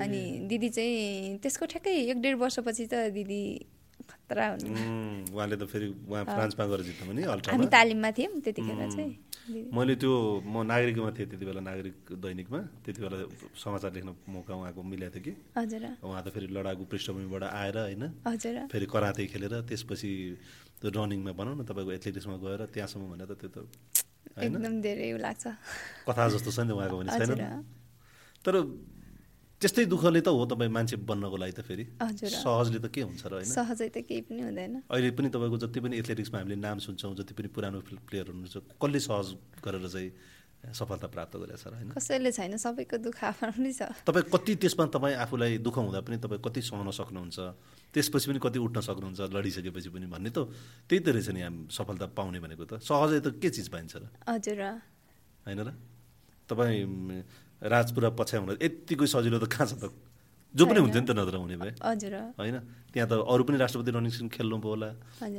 अनि 0.00 0.20
दिदी 0.48 0.68
चाहिँ 0.72 1.36
त्यसको 1.44 1.64
ठ्याक्कै 1.68 1.92
एक 2.16 2.18
डेढ 2.24 2.34
वर्षपछि 2.40 2.84
त 2.88 3.12
दिदी 3.12 3.42
खतरा 4.08 4.44
हुनु। 4.56 4.72
उहाँले 5.36 5.56
त 5.60 5.64
फेरि 5.68 5.86
उहाँ 6.08 6.24
फ्रान्समा 6.24 6.64
गएर 6.64 6.80
जित्नु 6.88 7.12
नि 7.12 7.22
हामी 7.28 7.66
तालिममा 7.68 8.10
थियौँ 8.16 8.40
त्यतिखेर 8.40 8.80
चाहिँ। 8.96 9.12
मैले 9.44 9.94
त्यो 10.00 10.12
म 10.40 10.64
नागरिकमा 10.64 11.10
थिएँ 11.12 11.28
त्यति 11.28 11.44
बेला 11.44 11.60
नागरिक 11.60 11.96
दैनिकमा। 12.16 12.60
त्यति 12.84 13.00
बेला 13.04 13.16
समाचार 13.52 13.92
लेख्न 13.92 14.10
मौका 14.24 14.52
उहाँको 14.56 14.80
मिलेको 14.80 15.20
थियो 15.20 15.24
कि। 15.24 15.32
हजुर। 15.52 15.84
उहाँ 16.00 16.22
त 16.24 16.28
फेरि 16.32 16.48
लडाकु 16.48 16.84
पृष्ठभूमिबाट 16.88 17.44
आएर 17.52 17.76
होइन 17.92 18.04
फेरि 18.72 18.86
कराते 18.88 19.22
खेलेर 19.28 19.54
त्यसपछि 19.68 20.12
त्यो 20.84 20.92
रनिङमा 20.92 21.32
भनौँ 21.32 21.56
न 21.56 21.64
तपाईँको 21.64 21.92
एथलेटिक्समा 21.96 22.36
गएर 22.44 22.60
त्यहाँसम्म 22.68 23.04
भने 23.16 23.24
त 23.24 23.32
त्यो 23.40 23.48
त 23.48 23.64
एकदम 24.36 24.74
धेरै 24.84 25.16
लाग्छ। 25.16 25.44
कथा 26.04 26.22
जस्तो 26.28 26.50
छ 26.52 26.58
नि 26.60 26.68
त 26.68 26.76
उहाँको 26.76 26.96
भने 27.00 27.10
छैन? 27.24 27.64
तर 28.44 28.54
त्यस्तै 29.60 29.84
दुःखले 29.88 30.20
त 30.20 30.28
हो 30.28 30.44
तपाईँ 30.44 30.68
मान्छे 30.68 30.96
बन्नको 31.08 31.36
लागि 31.40 31.54
त 31.56 31.60
फेरि। 31.64 31.84
सहजले 32.20 32.78
त 32.84 32.92
के 32.92 33.00
हुन्छ 33.00 33.22
र 33.24 33.32
होइन? 33.40 33.48
सहजै 33.48 33.88
त 33.88 34.04
केही 34.04 34.28
पनि 34.28 34.42
हुँदैन। 34.44 34.74
अहिले 34.92 35.08
पनि 35.16 35.28
तपाईँको 35.32 35.56
जति 35.64 35.78
पनि 35.80 35.94
एथलेटिक्समा 36.04 36.36
हामीले 36.44 36.56
नाम 36.60 36.78
सुन्छौँ 36.84 37.16
जति 37.16 37.32
पनि 37.32 37.48
पुरानो 37.48 37.80
प्लेयर 38.04 38.26
हुनुहुन्छ 38.28 38.76
कसले 38.76 39.00
सहज 39.08 39.26
गरेर 39.64 39.88
चाहिँ 39.88 40.10
सफलता 40.74 41.06
प्राप्त 41.08 41.34
गरेको 41.40 41.56
छ 41.60 41.64
होइन? 41.72 41.88
कसैले 41.96 42.30
छैन 42.36 42.56
सबैको 42.60 42.96
दुःख 43.00 43.20
आफ्नो 43.24 43.70
छ। 43.72 43.88
तपाईँ 44.04 44.28
कति 44.28 44.52
त्यसमा 44.60 44.84
तपाईँ 44.92 45.16
आफूलाई 45.24 45.64
दुःख 45.64 45.76
हुँदा 45.80 46.00
पनि 46.04 46.16
तपाईँ 46.20 46.40
कति 46.44 46.60
सहन 46.60 46.88
सक्नुहुन्छ? 46.92 47.38
त्यसपछि 47.94 48.26
पनि 48.30 48.38
कति 48.42 48.58
उठ्न 48.58 48.78
सक्नुहुन्छ 48.82 49.20
लडिसकेपछि 49.30 49.88
पनि 49.94 50.06
भन्ने 50.10 50.30
त 50.34 50.50
त्यही 50.90 51.00
त 51.00 51.08
रहेछ 51.14 51.28
नि 51.30 51.40
हामी 51.46 51.60
सफलता 51.70 52.06
पाउने 52.10 52.38
भनेको 52.42 52.64
त। 52.66 52.72
सहजै 52.82 53.20
त 53.22 53.38
के 53.38 53.48
चिज 53.54 53.70
पाइन्छ 53.70 53.92
र? 54.02 54.04
हजुर। 54.26 54.60
होइन 55.46 55.60
र? 55.62 55.70
तपाईँ 56.50 56.82
राजपुरा 57.62 58.10
पछ्याउन 58.18 58.58
यत्तिकै 58.58 59.06
सजिलो 59.06 59.38
त 59.38 59.46
कहाँ 59.46 59.66
छ 59.70 59.74
त? 59.78 59.94
जो 60.54 60.62
पनि 60.66 60.78
हुन्थ्यो 60.82 61.00
नि 61.02 61.08
त 61.08 61.12
नत्र 61.14 61.36
हुने 61.38 61.56
भए। 61.56 61.72
हजुर। 61.82 62.14
होइन? 62.38 62.56
त्यहाँ 62.92 63.08
त 63.10 63.12
अरू 63.22 63.42
पनि 63.46 63.56
राष्ट्रपति 63.62 63.90
रनिङ 63.94 64.28
खेल्नुभयो 64.28 64.70
होला। 64.74 64.90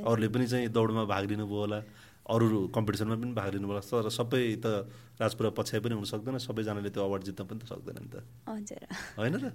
अरूले 0.03 0.27
पनि 0.27 0.45
चाहिँ 0.47 0.67
दौडमा 0.71 1.03
भाग 1.11 1.23
लिनुभयो 1.31 1.59
होला। 1.59 1.79
अरू 2.25 2.67
कम्पिटिसनमा 2.75 3.15
पनि 3.21 3.33
भाग 3.37 3.49
लिनुभयो 3.55 3.79
होला। 3.79 3.83
तर 3.83 4.09
सबै 4.09 4.41
त 4.59 4.65
राजपुरा 5.21 5.49
पछ्याइ 5.55 5.79
पनि 5.83 5.93
हुन 5.95 6.07
सक्दैन। 6.09 6.35
सबैजनाले 6.41 6.89
त्यो 6.91 7.03
अवार्ड 7.03 7.23
जित्न 7.31 7.41
पनि 7.47 7.59
त 7.61 7.65
सक्दैन 7.69 7.95
नि 8.01 8.09
त। 8.11 8.15
हजुर। 8.49 8.83
होइन 9.19 9.35
र। 9.39 9.45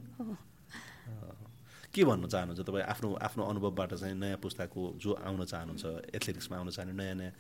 के 1.94 2.04
भन्न 2.04 2.26
चाहनुहुन्छ? 2.28 2.62
तपाईँ 2.62 2.84
आफ्नो 2.86 3.08
आफ्नो 3.18 3.42
अनुभवबाट 3.50 3.94
चाहिँ 3.94 4.14
नयाँ 4.14 4.38
पुस्ताको 4.38 4.80
जो 5.02 5.10
आउन 5.26 5.44
चाहनुहुन्छ 5.44 5.84
एथलेटिक्समा 6.14 6.56
आउन 6.58 6.70
चाहने 6.70 6.92
नयाँ 6.94 7.14
नयाँ 7.18 7.32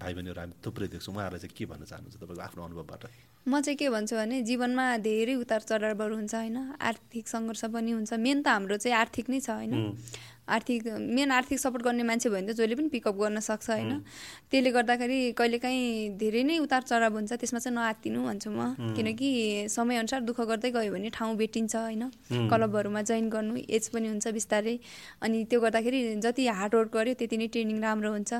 भाइ 0.00 0.12
बहिनीहरू 0.14 0.40
हामी 0.40 0.54
थुप्रै 0.64 0.88
देख्छौँ। 0.88 1.14
उहाँहरूलाई 1.14 1.40
चाहिँ 1.44 1.56
के 1.58 1.64
भन्न 1.68 1.84
चाहनुहुन्छ 1.84 2.16
तपाईँको 2.16 2.42
आफ्नो 2.42 2.64
अनुभवबाट? 2.64 3.02
म 3.48 3.60
चाहिँ 3.60 3.76
के 3.80 3.88
भन्छु 3.88 4.16
भने 4.16 4.42
जीवनमा 4.44 4.84
धेरै 5.00 5.34
उतार 5.40 5.60
चढावहरू 5.64 6.14
हुन्छ 6.20 6.34
होइन। 6.34 6.56
आर्थिक 6.80 7.28
सङ्घर्ष 7.28 7.64
पनि 7.72 7.90
हुन्छ। 7.96 8.12
मेन 8.20 8.42
त 8.44 8.48
हाम्रो 8.48 8.76
चाहिँ 8.76 8.96
आर्थिक 8.96 9.30
नै 9.32 9.40
छ 9.40 9.50
होइन। 9.50 10.04
आर्थिक 10.48 10.86
मेन 11.16 11.30
आर्थिक 11.30 11.58
सपोर्ट 11.60 11.84
गर्ने 11.84 12.02
मान्छे 12.08 12.28
भयो 12.28 12.40
भने 12.40 12.52
त 12.52 12.56
जहिले 12.56 12.74
पनि 12.76 12.88
पिकअप 12.88 13.16
गर्न 13.20 13.40
सक्छ 13.40 13.68
होइन। 13.68 13.92
त्यसले 14.48 14.70
गर्दाखेरि 14.72 15.18
कहिलेकाहीँ 15.36 16.16
धेरै 16.16 16.42
नै 16.44 16.56
उतार 16.64 16.82
चढाव 16.88 17.12
हुन्छ। 17.12 17.32
त्यसमा 17.32 17.60
चाहिँ 17.60 17.76
नआत्तिनु 17.76 18.20
भन्छु 18.24 18.50
म। 18.50 18.72
किनकि 18.96 19.28
समयअनुसार 19.68 20.20
दुःख 20.24 20.40
गर्दै 20.48 20.70
गयो 20.72 20.92
भने 20.92 21.08
ठाउँ 21.12 21.36
भेटिन्छ 21.36 21.76
होइन। 21.76 22.04
क्लबहरूमा 22.48 23.02
जोइन 23.04 23.28
गर्नु 23.28 23.54
एज 23.68 23.88
पनि 23.92 24.08
हुन्छ 24.08 24.26
बिस्तारै। 24.28 24.76
अनि 25.20 25.44
त्यो 25.44 25.60
गर्दाखेरि 25.60 26.00
जति 26.24 26.46
हार्डवर्क 26.48 26.90
गर्यो 26.96 27.14
त्यति 27.20 27.36
नै 27.36 27.46
ट्रेनिङ 27.52 27.76
राम्रो 27.80 28.10
हुन्छ। 28.12 28.32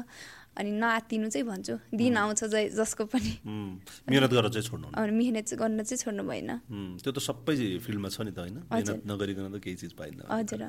अनि 0.58 0.70
नआत्तिनु 0.74 1.28
चाहिँ 1.30 1.46
भन्छु 1.46 1.74
दिन 1.94 2.16
आउँछ 2.18 2.42
ज 2.44 2.74
जसको 2.74 3.06
पनि। 3.06 3.32
मिहिनेत 3.46 4.30
गरेर 4.34 4.50
चाहिँ 4.50 4.66
छोड्नु 4.66 4.86
अनि 4.90 5.12
मिहिनेत 5.14 5.44
चाहिँ 5.46 5.58
गर्न 5.62 5.82
चाहिँ 5.86 6.02
छोड्नु 6.02 6.22
भएन। 6.26 6.50
त्यो 6.98 7.10
त 7.14 7.18
सबै 7.22 7.78
फिल्डमा 7.78 8.08
छ 8.10 8.26
नि 8.26 8.32
त 8.34 8.38
होइन? 8.42 8.66
मिहिनेत 8.66 9.06
नगरिकन 9.06 9.46
त 9.54 9.56
केही 9.62 9.76
चिज 9.78 9.92
पाइन्न। 9.94 10.26
हजुर। 10.26 10.62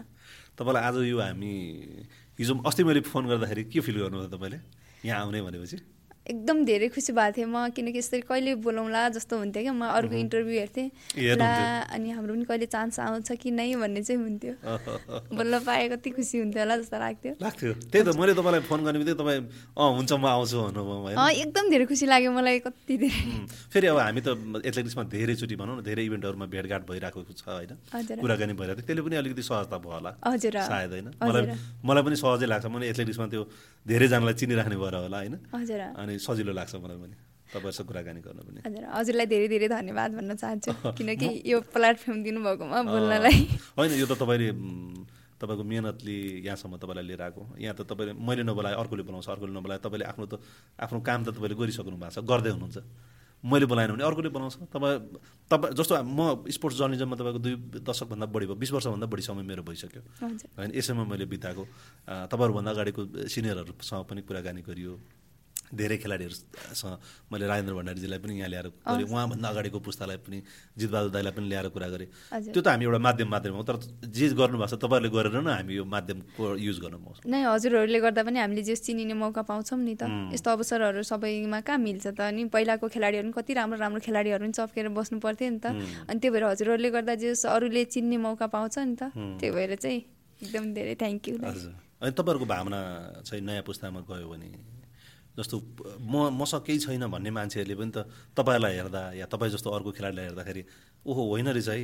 तपाईँलाई 0.54 0.84
आज 0.86 0.96
यो 1.10 1.18
हामी 1.18 1.54
हिजो 2.38 2.54
अस्ति 2.70 2.82
मैले 2.86 3.02
फोन 3.02 3.24
गर्दाखेरि 3.34 3.64
के 3.74 3.80
फिल 3.82 3.98
गर्नुभयो 3.98 4.30
तपाईँले? 4.30 4.60
यहाँ 5.10 5.20
आउने 5.26 5.42
भनेपछि। 5.42 5.78
एकदम 6.30 6.58
धेरै 6.66 6.88
खुसी 6.94 7.12
भएको 7.14 7.34
थिएँ 7.38 7.46
म 7.50 7.70
किनकि 7.74 7.98
यसरी 7.98 8.22
कहिले 8.30 8.56
बोलाउँला 8.62 9.02
जस्तो 9.18 9.38
हुन्थ्यो 9.38 9.62
क्या 9.64 9.74
म 9.74 9.84
अरूको 9.90 10.16
इन्टरभ्यू 10.16 10.56
हेर्थेँ। 10.60 10.88
हेर्नुहुन्थ्यो। 11.18 11.94
अनि 11.96 12.10
हाम्रो 12.10 12.34
पनि 12.34 12.46
कहिले 12.46 12.66
चान्स 12.70 13.00
आउँछ 13.00 13.30
कि 13.42 13.50
नै 13.50 13.74
भन्ने 13.76 14.02
चाहिँ 14.06 14.22
हुन्थ्यो। 14.22 14.54
बल्ल 15.38 15.54
पाए 15.66 15.88
कति 15.90 16.10
खुसी 16.14 16.36
हुन्थ्यो 16.40 16.62
होला 16.62 16.76
जस्तो 16.78 16.98
लाग्थ्यो। 17.00 17.34
लाग्थ्यो। 17.42 17.74
त्यही 17.90 18.04
त 18.06 18.10
मैले 18.14 18.34
तपाईँलाई 18.38 18.62
फोन 18.70 18.80
गर्ने 18.86 18.98
बित्तिकै 19.02 19.18
तपाईँ 19.18 19.42
अँ 19.74 19.90
हुन्छ 19.98 20.12
म 20.14 20.26
आउँछु 20.30 20.58
भन्नुभयो 20.70 21.18
एकदम 21.18 21.66
धेरै 21.70 21.86
खुसी 21.90 22.06
लाग्यो 22.06 22.32
मलाई 22.32 22.60
कति 22.62 22.94
धेरै। 23.02 23.24
फेरि 23.74 23.88
अब 23.90 23.98
हामी 23.98 24.22
त 24.22 24.30
एथलेटिक्समा 24.70 25.04
धेरैचोटि 25.10 25.56
भनौँ 25.58 25.76
न 25.78 25.82
धेरै 25.82 26.04
इभेन्टहरूमा 26.06 26.46
भेटघाट 26.46 26.82
भइरहेको 26.86 27.20
छ 27.26 27.44
होइन? 27.50 27.74
कुराकानी 28.22 28.54
भइरहेको 28.54 28.82
थियो 28.82 28.86
त्यसले 28.86 29.02
पनि 29.02 29.16
अलिकति 29.18 29.44
सहजता 29.50 29.78
भयो 29.82 29.94
होला। 29.98 30.12
हजुर। 30.30 30.56
सायद 30.62 30.92
होइन? 30.94 31.08
मलाई 31.18 31.44
मलाई 31.82 32.04
पनि 32.06 32.16
सहजै 32.22 32.48
लाग्छ। 32.54 32.66
मैले 32.70 32.86
एथलेटिक्समा 32.94 33.28
त्यो 33.34 33.44
धेरैजनालाई 33.86 34.36
चिनिराख्ने 34.40 34.78
भएर 34.78 34.96
होला 35.10 35.18
होइन? 35.18 35.36
अनि 35.50 36.19
सजिलो 36.20 36.52
लाग्छ 36.54 36.76
मलाई 36.76 36.98
पनि। 37.04 37.16
तपाईँहरूसँग 37.50 37.88
कुराकानी 37.90 38.20
गर्न 38.22 38.40
पनि। 38.46 38.60
हजुर 38.62 38.84
हजुरलाई 38.94 39.26
धेरै 39.26 39.48
धेरै 39.50 39.68
धन्यवाद 39.74 40.12
भन्न 40.18 40.32
चाहन्छु 40.38 40.72
किनकि 40.98 41.30
यो 41.50 41.58
प्लेटफर्म 41.74 42.18
दिनुभएकोमा 42.24 42.80
बोल्नलाई। 42.94 43.38
होइन 43.74 43.92
यो 43.98 44.06
त 44.06 44.14
तपाईँले 44.22 44.50
तपाईँको 45.42 45.64
मिहिनेतले 45.64 46.16
यहाँसम्म 46.46 46.78
तपाईँलाई 46.78 47.06
लिएर 47.10 47.22
आएको। 47.26 47.42
यहाँ 47.58 47.74
त 47.74 47.90
तपाईँले 47.90 48.14
मैले 48.14 48.44
नबोलाए 48.46 48.76
अर्कोले 48.78 49.04
बोलाउँछ 49.08 49.28
अर्कोले 49.34 49.54
नबोलाए 49.56 49.80
तपाईँले 49.82 50.06
आफ्नो 50.12 50.26
त 50.30 50.34
आफ्नो 50.78 51.00
काम 51.00 51.20
त 51.26 51.30
तपाईँले 51.34 51.56
गरिसक्नु 51.58 51.98
भएको 51.98 52.22
छ 52.22 52.28
गर्दै 52.28 52.52
हुनुहुन्छ। 52.54 52.78
मैले 53.40 53.66
बनाएन 53.72 53.96
भने 53.96 54.04
अर्कोले 54.04 54.30
बनाउँछ 54.36 54.56
तपाईँ 54.68 55.00
तपाईँ 55.48 55.74
जस्तो 55.74 56.04
म 56.04 56.44
स्पोर्ट्स 56.44 56.78
जर्नलिजममा 56.78 57.16
तपाईँको 57.16 57.40
दुई 57.40 57.56
दशकभन्दा 57.82 58.26
बढी 58.36 58.46
भयो 58.52 58.60
बिस 58.60 58.72
वर्षभन्दा 58.76 59.08
बढी 59.08 59.24
समय 59.24 59.44
मेरो 59.48 59.64
भइसक्यो। 59.64 60.02
होइन 60.60 60.70
यसैमा 60.76 61.04
मैले 61.08 61.26
बिताएको। 61.26 61.64
तपाईँहरूभन्दा 62.30 62.72
अगाडिको 62.76 63.02
सिनियरहरूसँग 63.32 64.04
पनि 64.06 64.22
कुराकानी 64.28 64.62
गरियो। 64.68 64.94
धेरै 65.70 65.98
खेलाडीहरूसँग 66.02 66.96
मैले 67.32 67.46
राजेन्द्र 67.48 67.74
भण्डारीजीलाई 67.78 68.20
पनि 68.20 68.34
यहाँ 68.40 68.50
ल्याएर 68.50 68.68
गरेँ। 68.82 69.06
उहाँभन्दा 69.06 69.48
अगाडिको 69.50 69.80
पुस्तालाई 69.80 70.18
पनि 70.26 70.38
जितबहादुर 70.78 71.12
दाईलाई 71.14 71.34
पनि 71.38 71.48
ल्याएर 71.50 71.68
कुरा 71.70 71.88
गरेँ। 71.94 72.08
त्यो 72.54 72.62
त 72.62 72.68
हामी 72.74 72.86
एउटा 72.86 73.00
माध्यम 73.00 73.28
माध्यम 73.30 73.54
हो 73.54 73.64
तर 73.70 73.78
जे 74.10 74.26
गर्नुभएको 74.34 74.70
छ 74.70 74.82
तपाईँहरूले 74.82 75.10
गरेर 75.14 75.36
नै 75.46 75.54
हामी 75.62 75.74
यो 75.78 75.86
माध्यमको 75.86 76.44
युज 76.58 76.78
गर्न 76.80 76.96
पाउँछौँ। 77.06 77.30
नै 77.30 77.40
हजुरहरूले 77.46 78.00
गर्दा 78.02 78.22
पनि 78.26 78.40
हामीले 78.40 78.64
जे 78.66 78.76
चिनिने 78.76 79.14
मौका 79.14 79.42
पाउँछौँ 79.46 79.78
नि 79.78 79.96
त। 79.96 80.04
यस्तो 80.34 80.50
अवसरहरू 80.50 81.04
सबैमा 81.06 81.60
कहाँ 81.62 81.78
मिल्छ 81.78 82.06
त? 82.18 82.20
अनि 82.34 82.50
पहिलाको 82.50 82.86
खेलाडीहरू 82.90 83.30
पनि 83.30 83.36
कति 83.38 83.52
राम्रो 83.54 83.78
राम्रो 83.80 84.02
खेलाडीहरू 84.02 84.44
पनि 84.46 84.54
चप्केर 84.58 84.90
बस्नु 84.90 85.20
पर्थ्यो 85.22 85.50
नि 85.54 85.60
त। 85.62 85.66
अनि 86.10 86.18
त्यो 86.20 86.30
भएर 86.34 86.44
हजुरहरूले 86.50 86.90
गर्दा 86.90 87.14
जे 87.22 87.30
अरूले 87.46 87.84
चिन्ने 87.94 88.18
मौका 88.18 88.48
पाउँछ 88.50 88.76
नि 88.80 88.96
त। 88.98 89.14
त्यही 89.14 89.52
भएर 89.54 89.76
चाहिँ 89.78 90.00
एकदम 90.42 90.64
धेरै 90.74 90.96
थ्याङ्क 90.98 91.22
यू 91.30 91.36
हजुर। 91.46 91.74
अनि 92.00 92.12
तपाईँहरूको 92.16 92.48
भावना 92.48 92.80
चाहिँ 93.28 93.44
नयाँ 93.44 93.64
पुस्तामा 93.68 94.00
गयो 94.08 94.28
भने 94.32 94.48
जस्तो 95.40 95.56
म 96.04 96.36
मसँग 96.36 96.62
केही 96.68 96.80
छैन 96.84 97.08
भन्ने 97.08 97.32
मान्छेहरूले 97.32 97.76
पनि 97.80 97.92
त 97.96 98.00
तपाईँलाई 98.36 98.74
हेर्दा 98.76 99.02
या 99.16 99.26
तपाईँ 99.32 99.52
जस्तो 99.56 99.70
अर्को 99.72 99.92
खेलाडीलाई 99.96 100.26
हेर्दाखेरि 100.36 100.64
ओहो 101.08 101.22
होइन 101.32 101.48
रहेछ 101.56 101.70
है। 101.72 101.80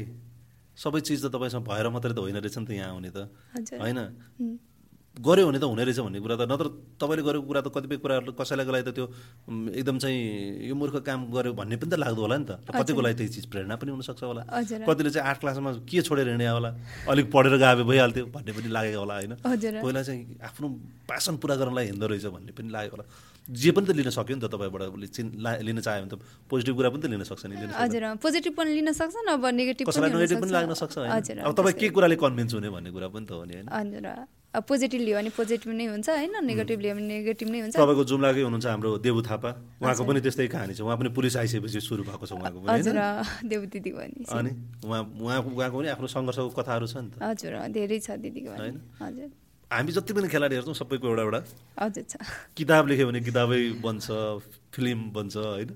सबै 0.75 0.99
चिज 0.99 1.23
त 1.23 1.31
तपाईँसँग 1.31 1.63
भएर 1.63 1.87
मात्रै 1.87 2.11
त 2.11 2.19
होइन 2.19 2.35
रहेछ 2.35 2.57
नि 2.59 2.67
त 2.67 2.71
यहाँ 2.75 2.91
आउने 2.91 3.09
त। 3.15 3.31
होइन? 3.79 3.99
गऱ्यो 5.15 5.47
भने 5.47 5.59
त 5.59 5.63
हुने 5.63 5.83
रहेछ 5.87 5.99
भन्ने 6.03 6.19
कुरा 6.19 6.35
त। 6.35 6.43
नत्र 6.43 6.67
तपाईँले 6.99 7.23
गरेको 7.23 7.47
कुरा 7.47 7.61
त 7.63 7.71
कतिपय 7.71 7.97
कुराहरू 8.03 8.35
कसैलाई 8.35 8.67
लागि 8.67 8.83
त 8.83 8.91
त्यो 8.91 9.05
एकदम 9.71 9.95
चाहिँ 10.03 10.67
यो 10.67 10.75
मूर्ख 10.75 10.99
काम 11.07 11.31
गर्यो 11.31 11.55
भन्ने 11.55 11.79
पनि 11.79 11.87
त 11.87 11.95
लाग्दो 11.95 12.19
होला 12.19 12.35
नि 12.35 12.45
त। 12.51 12.59
कतिको 12.67 12.99
लागि 12.99 13.15
त्यही 13.23 13.31
चिज 13.31 13.45
प्रेरणा 13.47 13.75
पनि 13.79 13.95
हुनसक्छ 13.95 14.23
होला। 14.27 14.43
कतिले 14.83 15.09
चाहिँ 15.15 15.23
आठ 15.23 15.39
क्लासमा 15.39 15.71
के 15.87 16.03
छोडेर 16.03 16.35
हिँडे 16.35 16.47
होला? 16.51 16.71
अलिक 17.07 17.31
पढेर 17.31 17.55
गए 17.55 17.83
भइहाल्थ्यो 17.87 18.25
भन्ने 18.35 18.51
पनि 18.51 18.67
लागेको 18.67 18.99
होला 18.99 19.15
होइन? 19.15 19.33
पहिला 19.39 20.01
चाहिँ 20.03 20.21
आफ्नो 20.43 20.67
पासन 21.07 21.39
पुरा 21.39 21.55
गर्नलाई 21.63 21.85
हिँड्दो 21.95 22.05
रहेछ 22.11 22.25
भन्ने 22.35 22.51
पनि 22.51 22.69
लागेको 22.75 22.95
होला। 22.99 23.07
जे 23.45 23.71
पनि 23.71 23.85
त 23.85 23.91
लिन 23.93 24.09
सक्यो 24.09 24.35
नि 24.35 24.41
त 24.41 24.49
तपाईँबाट 24.49 24.81
उसले 24.89 25.07
चिन 25.13 25.25
लिन 25.37 25.79
चाह्यो 25.81 26.01
भने 26.01 26.09
त 26.09 26.17
पोजिटिभ 26.49 26.75
कुरा 26.75 26.89
पनि 26.89 27.01
त 27.01 27.05
लिन 27.13 27.23
सक्छ 27.29 27.45
नि 27.45 27.55
हजुर 27.77 28.03
पोजिटिभ 28.17 28.53
पनि 28.57 28.69
लिन 28.73 28.91
सक्छ 28.91 29.15
नभए 29.29 29.51
नेगेटिभ 29.53 29.85
कसैलाई 29.85 30.09
नेगेटिभ 30.11 30.41
पनि 30.41 30.51
लाग्न 30.51 30.73
सक्छ 30.73 30.95
अब 31.45 31.53
तपाईँ 31.53 31.77
के 31.77 31.89
कुराले 31.93 32.15
कन्भिन्स 32.17 32.53
हुने 32.57 32.69
भन्ने 32.73 32.89
कुरा 32.89 33.07
पनि 33.13 33.25
त 33.25 33.31
हो 33.37 33.45
नि 33.45 33.53
होइन। 33.53 33.69
हजुर 33.69 34.07
अब 34.55 34.63
पोजिटिभ 34.63 35.01
लियो 35.03 35.15
भने 35.19 35.29
पोजिटिभ 35.35 35.71
नै 35.75 35.85
हुन्छ 35.85 36.07
होइन 36.09 36.35
नेगेटिभ 36.41 36.79
लियो 36.79 36.93
भने 36.95 37.07
नेगेटिभ 37.11 37.47
नै 37.51 37.59
हुन्छ। 37.59 37.75
तपाईँको 37.75 38.03
जुम्लाकै 38.07 38.41
हुनुहुन्छ 38.47 38.65
हाम्रो 38.65 38.89
देवु 39.03 39.21
थापा। 39.27 39.51
उहाँको 39.83 40.03
पनि 40.07 40.19
त्यस्तै 40.23 40.47
कहानी 40.47 40.73
छ। 40.73 40.81
उहाँ 40.81 40.97
पनि 40.97 41.09
पुलिस 41.11 41.35
आइसकेपछि 41.43 41.79
सुरु 41.83 42.07
भएको 42.07 42.25
छ 42.25 42.39
उहाँको 42.39 42.63
हजुर 42.63 42.97
देव 43.51 43.61
दिदीको 43.67 43.99
पनि 43.99 44.23
छ। 44.23 44.31
अनि 44.31 44.51
उहाँ 44.87 45.01
उहाँको 45.11 45.49
उहाँको 45.59 45.75
पनि 45.75 45.87
आफ्नो 45.91 46.07
सङ्घर्षको 46.07 46.49
कथाहरू 46.55 46.87
छ 46.87 46.95
नि 47.03 47.09
त। 47.11 47.15
हजुर 47.19 47.53
धेरै 47.67 47.99
छ 47.99 48.15
दिदीको 48.15 48.49
होइन? 48.55 48.79
हजुर। 49.03 49.29
हामी 49.71 49.91
जति 49.91 50.13
पनि 50.13 50.27
खेलाडी 50.29 50.55
हेर्छौँ 50.55 50.73
सबैको 50.77 51.07
एउटा 51.09 51.41
एउटा 51.41 52.17
किताब 52.57 52.87
लेख्यो 52.87 53.07
भने 53.07 53.19
किताबै 53.21 53.59
बन्छ 53.81 54.05
फिल्म 54.75 54.99
बन्छ 55.15 55.35
होइन? 55.37 55.69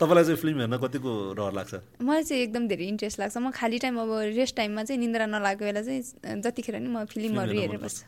तपाईँलाई 0.00 0.24
चाहिँ 0.24 0.40
फिल्म 0.42 0.58
हेर्न 0.60 0.76
कतिको 0.82 1.12
रहर 1.38 1.52
लाग्छ? 1.54 1.74
मलाई 2.02 2.22
चाहिँ 2.26 2.42
एकदम 2.42 2.66
धेरै 2.68 2.86
इन्ट्रेस्ट 2.90 3.20
लाग्छ। 3.20 3.36
म 3.38 3.50
खाली 3.54 3.78
टाइम 3.78 3.94
अब 4.02 4.10
रेस्ट 4.34 4.56
टाइममा 4.56 4.82
चाहिँ 4.82 5.00
निन्द्रा 5.00 5.26
नलागेको 5.30 5.64
बेला 5.64 5.82
चाहिँ 5.82 6.40
जतिखेर 6.42 6.76
नि 6.82 6.88
म 6.90 7.04
फिल्महरू 7.06 7.52
हेरेर 7.54 7.78
बस्छु। 7.78 8.02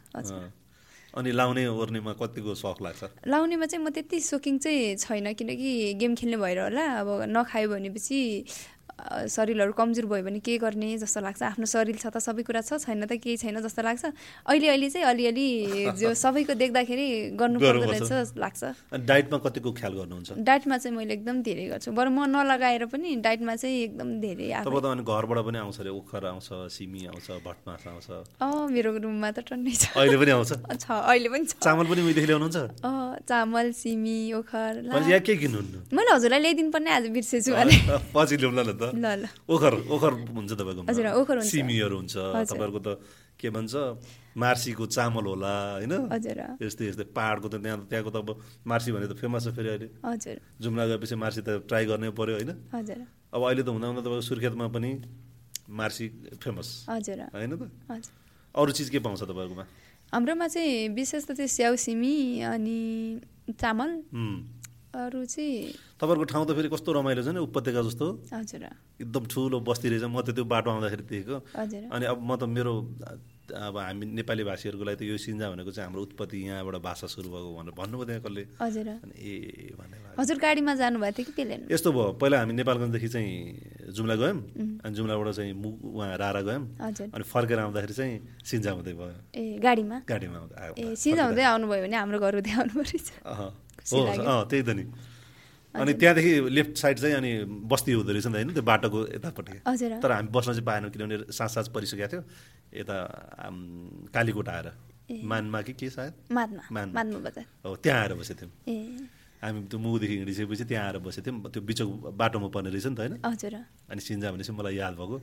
अनि 1.13 1.31
लाउने 1.33 1.67
ओर्नेमा 1.69 2.13
कतिको 2.19 2.55
सख 2.57 2.83
लाग्छ? 2.83 3.03
लाउनेमा 3.29 3.67
चाहिँ 3.69 3.85
म 3.85 3.91
त्यति 3.95 4.19
सोकिङ 4.27 4.59
चाहिँ 4.59 4.97
छैन 4.97 5.33
किनकि 5.39 5.71
गेम 6.01 6.15
खेल्ने 6.19 6.37
भएर 6.41 6.59
होला। 6.73 6.85
अब 6.99 7.09
नखायो 7.31 7.69
भनेपछि 7.69 8.19
शरीरहरू 9.29 9.73
कमजोर 9.73 10.07
भयो 10.07 10.23
भने 10.23 10.39
के 10.47 10.59
गर्ने 10.63 10.89
जस्तो 10.99 11.21
लाग्छ? 11.21 11.43
आफ्नो 11.43 11.67
शरीर 11.67 11.97
छ 11.99 12.07
त 12.07 12.23
सबै 12.23 12.43
कुरा 12.47 12.61
छ 12.63 12.79
छैन 12.83 13.07
त 13.07 13.19
केही 13.19 13.37
छैन 13.43 13.59
जस्तो 13.67 13.83
लाग्छ? 13.83 14.05
अहिले 14.47 14.69
अहिले 14.69 14.89
चाहिँ 14.91 15.07
अलिअलि 15.11 15.49
जो 15.99 16.15
सबैको 16.23 16.55
देख्दाखेरि 16.55 17.07
गर्नुपर्दो 17.35 17.81
गर्नुपर्छ। 17.83 18.13
रहेछ 18.13 18.31
लाग्छ। 18.39 18.63
डाइटमा 19.11 19.39
कतिको 19.43 19.71
ख्याल 19.81 19.93
गर्नुहुन्छ? 20.01 20.31
डाइटमा 20.39 20.77
चाहिँ 20.79 20.97
मैले 20.97 21.13
एकदम 21.19 21.37
धेरै 21.43 21.67
गर्छु। 21.73 21.91
बरु 21.93 22.11
म 22.11 22.31
नलगाएर 22.31 22.85
पनि 22.93 23.11
डाइटमा 23.27 23.55
चाहिँ 23.59 23.77
एकदम 23.91 24.09
धेरै 24.23 24.49
घरबाट 24.63 25.39
पनि 25.47 25.59
आउँछ 25.59 25.79
अरे 25.83 25.91
ओखर 25.91 26.25
आउँछ 26.33 26.49
सिमी 26.71 27.03
आउँछ 27.11 27.29
भटमास 27.43 27.83
आउँछ। 27.91 28.09
मेरो 28.71 28.91
रुममा 29.03 29.31
त 29.35 29.39
टन्नै 29.51 29.75
छ। 29.75 29.99
अहिले 29.99 30.17
पनि 30.23 30.31
आउँछ? 30.39 30.53
छ 30.83 30.87
अहिले 30.91 31.29
पनि 31.33 31.45
छ। 31.51 31.59
चामल 31.59 31.87
पनि 31.91 32.01
उहिलेदेखि 32.07 32.29
ल्याउनुहुन्छ? 32.31 32.59
चामल 33.29 33.67
सिमी 33.73 34.19
ओखर 34.39 34.73
यहाँ 34.87 35.21
के 35.27 35.35
किन्नुहुन्न? 35.43 35.75
मैले 35.91 36.11
हजुरलाई 36.15 36.41
ल्याइदिनु 36.43 36.71
पर्ने 36.71 36.91
आज 36.97 37.05
बिर्सेछु 37.17 37.51
पछि 38.15 38.37
ल्याउँला 38.37 38.63
न 38.63 38.73
त। 38.79 38.82
ल 38.91 39.07
ल। 39.23 39.25
ओखर 39.49 39.75
ओखर 39.95 40.13
हुन्छ 40.35 40.51
तपाईँको 40.59 40.83
हजुर, 40.91 41.07
ओखर 41.21 41.37
हुन्छ। 41.43 41.51
सिमीहरू 41.53 41.97
हुन्छ। 42.03 42.15
तपाईँहरूको 42.51 42.81
त 42.83 42.89
के 43.39 43.49
भन्छ 43.51 43.75
मार्सीको 44.39 44.85
चामल 44.87 45.25
होला 45.27 45.55
होइन? 45.83 45.93
यस्तै 46.63 46.85
यस्तै 46.91 47.05
पाहाडको 47.11 47.47
त 47.53 47.55
त्यहाँ 47.63 47.79
त्यहाँको 47.91 48.11
त 48.11 48.17
अब 48.23 48.29
मार्सी 48.67 48.89
भने 48.93 49.07
त 49.11 49.15
फेमस 49.19 49.43
छ 49.47 49.49
फेरि 49.57 49.69
अहिले। 49.75 49.89
जुम्ला 50.63 50.85
गएपछि 50.91 51.15
मार्सी 51.19 51.41
त 51.43 51.67
ट्राई 51.67 51.85
गर्नै 51.91 52.11
पर्यो 52.15 52.35
होइन? 52.39 52.51
अब 53.35 53.41
अहिले 53.43 53.63
त 53.63 53.69
हुँदा 53.69 53.87
हुँदा 53.91 54.03
तपाईँको 54.03 54.25
सुर्खेतमा 54.31 54.67
पनि 54.71 54.91
मार्सी 55.71 56.07
फेमस 56.43 56.69
होइन 56.89 57.53
त? 57.59 57.63
अरू 58.55 58.71
चिज 58.73 58.89
के 58.93 58.99
पाउँछ 59.01 59.23
तपाईँकोमा? 59.27 59.65
हाम्रोमा 60.13 60.47
चाहिँ 60.53 60.93
विशेष 60.93 61.25
त 61.25 61.33
त्यो 61.33 61.47
स्याउ 61.49 61.77
सिमी 61.77 62.45
अनि 62.45 62.79
चामल। 63.57 63.91
अरू 64.93 65.25
चाहिँ 65.25 65.73
तपाईँहरूको 65.97 66.25
ठाउँ 66.29 66.45
त 66.47 66.53
फेरि 66.53 66.69
कस्तो 66.69 66.91
रमाइलो 66.93 67.23
छ 67.25 67.29
नि 67.33 67.41
उपत्यका 67.49 67.81
जस्तो? 67.89 68.07
हजुर। 68.29 68.65
एकदम 69.01 69.25
ठुलो 69.33 69.57
बस्ती 69.65 69.89
रहेछ। 69.89 70.05
म 70.05 70.21
त 70.21 70.37
त्यो 70.37 70.45
बाटो 70.45 70.69
आउँदाखेरि 70.69 71.05
देखेको। 71.09 71.37
अनि 71.89 72.05
अब 72.13 72.19
म 72.21 72.37
त 72.37 72.45
मेरो 72.45 72.73
अब 73.53 73.77
हामी 73.77 74.05
नेपाली 74.21 74.43
भाषीहरूको 74.45 74.85
लागि 74.85 74.97
त 75.01 75.03
यो 75.09 75.17
सिन्जा 75.17 75.49
भनेको 75.53 75.71
चाहिँ 75.73 75.87
हाम्रो 75.89 76.03
उत्पत्ति 76.13 76.37
यहाँबाट 76.45 76.77
भाषा 76.85 77.07
सुरु 77.09 77.29
भएको 77.33 77.51
भनेर 77.57 77.73
भन्नुभयो 77.73 78.05
त्यहाँ 78.05 78.23
कसले 78.23 78.43
हजुर 78.61 78.89
ए 79.17 79.73
हजुर 80.13 80.37
गाडीमा 80.45 80.73
जानुभएको 80.77 81.17
थियो 81.17 81.25
कि 81.25 81.33
त्यसले? 81.41 81.73
यस्तो 81.73 81.89
भयो। 81.93 82.13
पहिला 82.21 82.37
हामी 82.45 82.53
नेपालगञ्जदेखि 82.61 83.09
चाहिँ 83.09 83.93
जुम्ला 83.97 84.15
गयौँ। 84.21 84.39
अनि 84.85 84.93
जुम्लाबाट 84.93 85.29
चाहिँ 85.33 85.53
मु 85.57 85.69
उहाँ 85.89 86.17
रारा 86.21 86.41
गयौँ। 86.49 86.65
अनि 87.17 87.25
फर्केर 87.25 87.59
आउँदाखेरि 87.65 87.95
चाहिँ 87.97 88.15
सिन्जा 88.45 88.71
हुँदै 88.77 88.93
भयो। 88.93 89.17
ए 89.33 89.57
गाडीमा? 89.57 89.97
गाडीमा 90.05 90.37
आउँदा 90.37 90.57
ए 90.77 90.95
सिजा 91.01 91.25
हुँदै 91.33 91.45
आउनुभयो 91.49 91.81
भने 91.89 91.97
हाम्रो 91.97 92.19
घर 92.21 92.35
हुँदै 92.41 92.53
आउनु 92.61 92.73
परेछ। 92.77 93.09
अँ 93.91 94.45
त्यही 94.49 94.63
त 94.63 94.71
नि। 94.79 94.85
अनि 95.75 95.93
त्यहाँदेखि 95.97 96.33
लेफ्ट 96.53 96.75
साइड 96.77 96.97
चाहिँ 97.01 97.17
अनि 97.17 97.33
बस्ती 97.65 97.93
हुँदो 97.93 98.13
रहेछ 98.13 98.27
नि 98.27 98.33
त 98.33 98.37
होइन? 98.37 98.53
त्यो 98.53 98.63
बाटोको 98.63 98.99
यतापट्टि। 99.17 99.59
तर 100.05 100.11
हामी 100.13 100.29
बस्न 100.29 100.53
चाहिँ 100.53 100.67
पाएनौँ 100.69 100.91
किनभने 100.93 101.33
साँझ 101.33 101.51
साँझ 101.51 101.67
परिसकेको 101.73 102.09
थियो। 102.13 102.23
यता 102.77 102.97
कालीकोट 104.13 104.49
आएर। 104.49 104.69
मानमा 105.13 105.61
कि 105.63 105.73
के 105.73 105.89
सायद? 105.91 106.13
हो 107.65 107.77
त्यहाँ 107.77 108.01
आएर 108.01 108.13
बसेको 108.21 108.39
थियौँ 108.41 108.53
हामी 109.43 109.59
त्यो 109.67 109.79
मुखदेखि 109.81 110.15
हिँडिसकेपछि 110.17 110.65
त्यहाँ 110.71 110.85
आएर 110.87 110.99
बसेको 111.03 111.27
थियौँ 111.27 111.51
त्यो 111.53 111.63
बिचको 111.63 111.93
बाटोमा 112.15 112.49
पर्ने 112.55 112.71
रहेछ 112.71 112.87
नि 112.87 112.95
त 112.95 113.01
होइन? 113.01 113.17
अनि 113.91 114.01
सिन्जा 114.01 114.31
भनेपछि 114.33 114.53
मलाई 114.53 114.77
याद 114.77 114.95
भएको। 114.95 115.17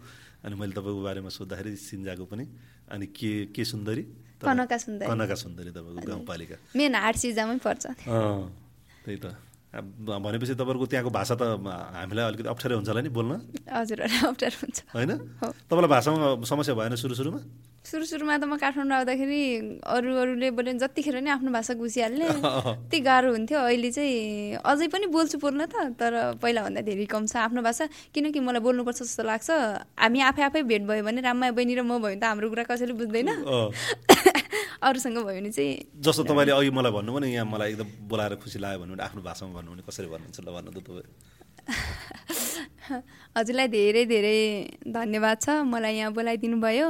अनि 0.43 0.55
मैले 0.59 0.73
तपाईँको 0.75 1.01
बारेमा 1.07 1.29
सोद्धाखेरि 1.29 1.71
सिन्जाको 1.77 2.25
पनि। 2.25 2.45
अनि 2.91 3.05
के 3.07 3.31
के 3.55 3.63
सुन्दरी? 3.65 4.03
कनका 4.39 4.77
सुन्दरी। 4.77 5.07
कनका 5.09 5.35
सुन्दरी 5.35 5.69
तपाईँको 5.75 6.07
गाउँपालिका। 6.07 6.55
मेन 6.75 6.95
हाट 6.95 7.15
सिजामै 7.19 7.57
पर्छ। 7.59 7.83
त्यही 9.05 9.17
त। 9.19 9.25
भनेपछि 9.69 10.53
तपाईँहरूको 10.57 10.85
त्यहाँको 10.89 11.11
भाषा 11.13 11.35
त 11.37 11.43
हामीलाई 11.61 12.25
अलिकति 12.25 12.49
अप्ठ्यारो 12.49 12.75
हुन्छ 12.81 12.89
होला 12.89 13.01
नि 13.05 13.09
बोल्न? 13.13 13.31
हजुरहरूलाई 13.69 14.21
अप्ठ्यारो 14.33 14.57
हुन्छ। 14.65 14.77
होइन। 14.97 15.11
तपाईँलाई 15.69 15.91
भाषामा 15.93 16.41
समस्या 16.41 16.73
भएन 16.73 16.95
सुरु 16.97 17.13
सुरुमा 17.13 17.39
सुरु 17.79 18.05
सुरुमा 18.05 18.37
त 18.37 18.43
म 18.43 18.57
काठमाडौँ 18.59 18.97
आउँदाखेरि 19.01 19.41
अरू 19.87 20.09
अरूले 20.21 20.47
बोल्यो 20.51 20.73
जतिखेर 20.83 21.21
नै 21.23 21.31
आफ्नो 21.37 21.49
भाषा 21.53 21.73
घुसिहाल्ने 21.79 22.27
त्यति 22.91 22.97
गाह्रो 23.07 23.29
हुन्थ्यो। 23.33 23.59
अहिले 23.61 23.89
चाहिँ 23.93 24.59
अझै 24.61 24.87
पनि 24.93 25.05
बोल्छु 25.09 25.37
बोल्न 25.39 25.65
त 25.69 25.95
तर 25.97 26.37
पहिलाभन्दा 26.43 26.81
धेरै 26.85 27.05
कम 27.07 27.23
छ 27.25 27.37
आफ्नो 27.49 27.61
भाषा। 27.63 27.87
किनकि 28.13 28.39
मलाई 28.41 28.61
बोल्नुपर्छ 28.61 28.99
जस्तो 28.99 29.23
लाग्छ। 29.23 29.49
हामी 29.95 30.19
आफै 30.21 30.41
आफै 30.49 30.61
भेट 30.69 30.83
भयो 30.85 31.01
भने 31.07 31.21
राममाया 31.23 31.53
बहिनी 31.55 31.73
र 31.79 31.81
म 31.85 31.97
भयो 31.97 32.19
भने 32.19 32.19
त 32.19 32.23
हाम्रो 32.29 32.49
कुरा 32.51 32.63
कसैले 32.67 32.93
बुझ्दैन। 32.99 33.29
अरूसँग 34.87 35.17
भयो 35.17 35.25
भने 35.25 35.51
चाहिँ 35.51 35.73
जस्तो 36.01 36.23
तपाईँले 36.23 36.51
अघि 36.51 36.71
मलाई 36.71 36.91
भन्नुभयो 36.91 37.19
नि 37.19 37.33
यहाँ 37.33 37.45
मलाई 37.45 37.69
एकदम 37.71 37.89
बोलाएर 38.09 38.35
खुसी 38.41 38.59
लाग्यो 38.59 38.79
भन्नु 38.81 38.93
भने 38.95 39.03
आफ्नो 39.03 39.21
भाषामा 39.21 39.51
भन्नु 39.57 39.71
भने 39.71 39.83
कसरी 39.87 40.07
भन्नुहुन्छ 40.13 40.39
ल 40.39 40.49
भन्नु 40.55 40.71
त 40.71 40.79
तपाईँ। 40.85 41.07
हजुरलाई 43.37 43.67
धेरै 43.67 44.03
धेरै 44.05 44.39
धन्यवाद 44.87 45.37
छ। 45.41 45.47
मलाई 45.63 45.93
यहाँ 45.99 46.11
बोलाइदिनु 46.13 46.57
भयो। 46.57 46.87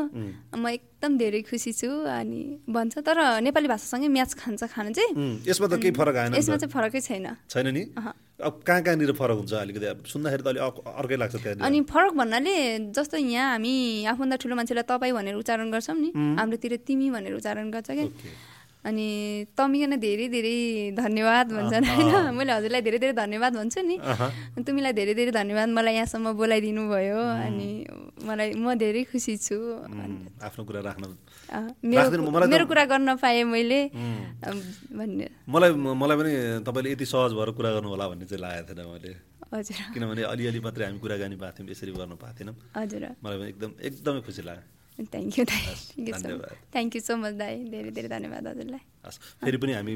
म 0.55 0.63
एकदम 0.67 1.11
धेरै 1.17 1.41
खुसी 1.47 1.71
छु 1.73 1.89
अनि 2.07 2.67
भन्छ 2.69 3.03
तर 3.03 3.17
नेपाली 3.43 3.67
भाषासँगै 3.67 4.07
म्याच 4.07 4.31
खान्छ 4.39 4.61
खानु 4.73 4.89
चाहिँ। 4.95 5.11
यसमा 5.47 5.67
त 5.67 5.75
केही 5.79 5.93
फरक 5.95 6.15
आएन 6.15 6.35
यसमा। 6.39 6.55
चाहिँ 6.57 6.71
फरकै 6.71 7.01
छैन। 7.01 7.27
छैन 7.51 7.67
नि। 7.75 7.83
अब 8.39 8.63
कहाँ 8.63 8.81
कहाँनिर 8.83 9.11
फरक 9.19 9.37
हुन्छ 9.43 9.53
अलिकति? 9.53 9.85
अब 9.85 9.99
सुन्दाखेरि 10.07 10.43
त 10.43 10.47
अलिक 10.47 10.63
अर्कै 10.87 11.17
लाग्छ 11.19 11.35
त्यहाँनिर। 11.35 11.63
अनि 11.67 11.79
फरक 11.91 12.13
भन्नाले 12.15 12.55
जस्तो 12.95 13.17
यहाँ 13.19 13.59
हामी 13.59 13.73
आफूभन्दा 14.07 14.35
ठुलो 14.39 14.55
मान्छेलाई 14.55 14.85
तपाईँ 14.87 15.11
भनेर 15.11 15.35
उच्चारण 15.35 15.67
गर्छौँ 15.71 15.97
नि। 15.99 16.09
हाम्रोतिर 16.15 16.75
तिमी 16.87 17.07
भनेर 17.11 17.33
उच्चारण 17.35 17.67
गर्छ 17.71 17.89
क्या। 17.91 18.07
अनि 18.79 19.07
तमिकन 19.59 19.93
धेरै 19.99 20.27
धेरै 20.31 20.55
धन्यवाद 20.95 21.45
भन्छन् 21.51 21.85
होइन। 21.85 22.31
मैले 22.31 22.51
हजुरलाई 22.57 22.81
धेरै 22.81 22.99
धेरै 23.03 23.13
धन्यवाद 23.13 23.51
भन्छु 23.59 23.79
नि। 23.83 23.95
तिमीलाई 24.63 24.93
धेरै 24.95 25.13
धेरै 25.19 25.31
धन्यवाद। 25.35 25.67
मलाई 25.75 25.93
यहाँसम्म 25.99 26.27
बोलाइदिनु 26.39 26.83
भयो 26.87 27.19
अनि 27.19 27.69
मलाई 28.23 28.49
म 28.55 28.73
धेरै 28.79 29.03
खुसी 29.11 29.35
छु। 29.35 29.57
आफ्नो 30.39 30.61
कुरा 30.63 30.79
राख्न 30.87 31.03
मेरो 31.83 32.65
कुरा 32.71 32.83
गर्न 32.87 33.09
पाएँ 33.19 33.43
मैले। 33.43 33.91
भन्ने। 34.95 35.27
मलाई 35.43 35.71
मलाई 35.75 36.15
पनि 36.15 36.31
तपाईँले 36.63 36.89
यति 36.95 37.05
सहज 37.05 37.31
भएर 37.35 37.49
कुरा 37.59 37.69
गर्नु 37.75 37.89
होला 37.91 38.05
भन्ने 38.15 38.25
चाहिँ 38.31 38.41
लागेको 38.41 38.73
थिएन 38.79 38.87
मैले। 38.87 39.11
हजुर। 39.49 39.79
किनभने 39.91 40.23
अलिअलि 40.23 40.59
मात्रै 40.63 40.85
हामी 40.87 40.99
कुराकानी 41.03 41.35
भएको 41.35 41.51
थियौँ 41.57 41.69
यसरी 41.73 41.91
गर्नु 41.99 42.15
पाएको 42.15 42.37
थिएनौँ। 42.37 42.55
हजुर। 42.79 43.03
मलाई 43.19 43.37
पनि 43.39 43.49
एकदम 43.49 43.71
एकदमै 43.81 44.21
खुसी 44.23 44.41
लाग्यो। 44.47 44.78
Thank 45.05 45.39
you 45.39 45.43
thank 45.47 46.95
you 46.95 47.01
so 47.01 47.15
much 47.17 47.33
दाई। 47.39 47.55
धेरै 47.71 47.91
धेरै 47.95 48.09
धन्यवाद 48.09 48.47
हजुरलाई। 48.47 48.81
हस् 49.05 49.17
फेरि 49.41 49.57
पनि 49.57 49.73
हामी 49.73 49.93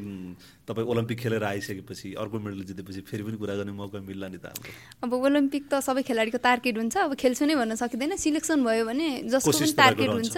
तपाईँ 0.67 0.87
ओलम्पिक 0.87 1.17
खेलेर 1.19 1.43
आइसकेपछि 1.43 2.13
अर्को 2.23 2.39
मेडल 2.39 2.63
जितेपछि 2.63 3.01
फेरि 3.03 3.23
पनि 3.23 3.37
कुरा 3.37 3.55
गर्ने 3.59 3.73
मौका 3.75 3.99
मिल्ला 3.99 4.27
नि 4.31 4.39
त 4.39 4.55
अब 5.03 5.11
ओलम्पिक 5.13 5.63
त 5.67 5.73
सबै 5.83 6.01
खेलाडीको 6.07 6.39
टार्गेट 6.39 6.75
हुन्छ। 6.77 6.95
अब 6.97 7.13
खेल्छु 7.19 7.43
नै 7.45 7.55
भन्न 7.59 7.75
सकिँदैन। 7.75 8.15
सिलेक्सन 8.15 8.63
भयो 8.63 8.83
भने 8.87 9.07
जसको 9.27 9.51
पनि 9.51 9.71
टार्गेट 9.75 10.09
हुन्छ। 10.09 10.37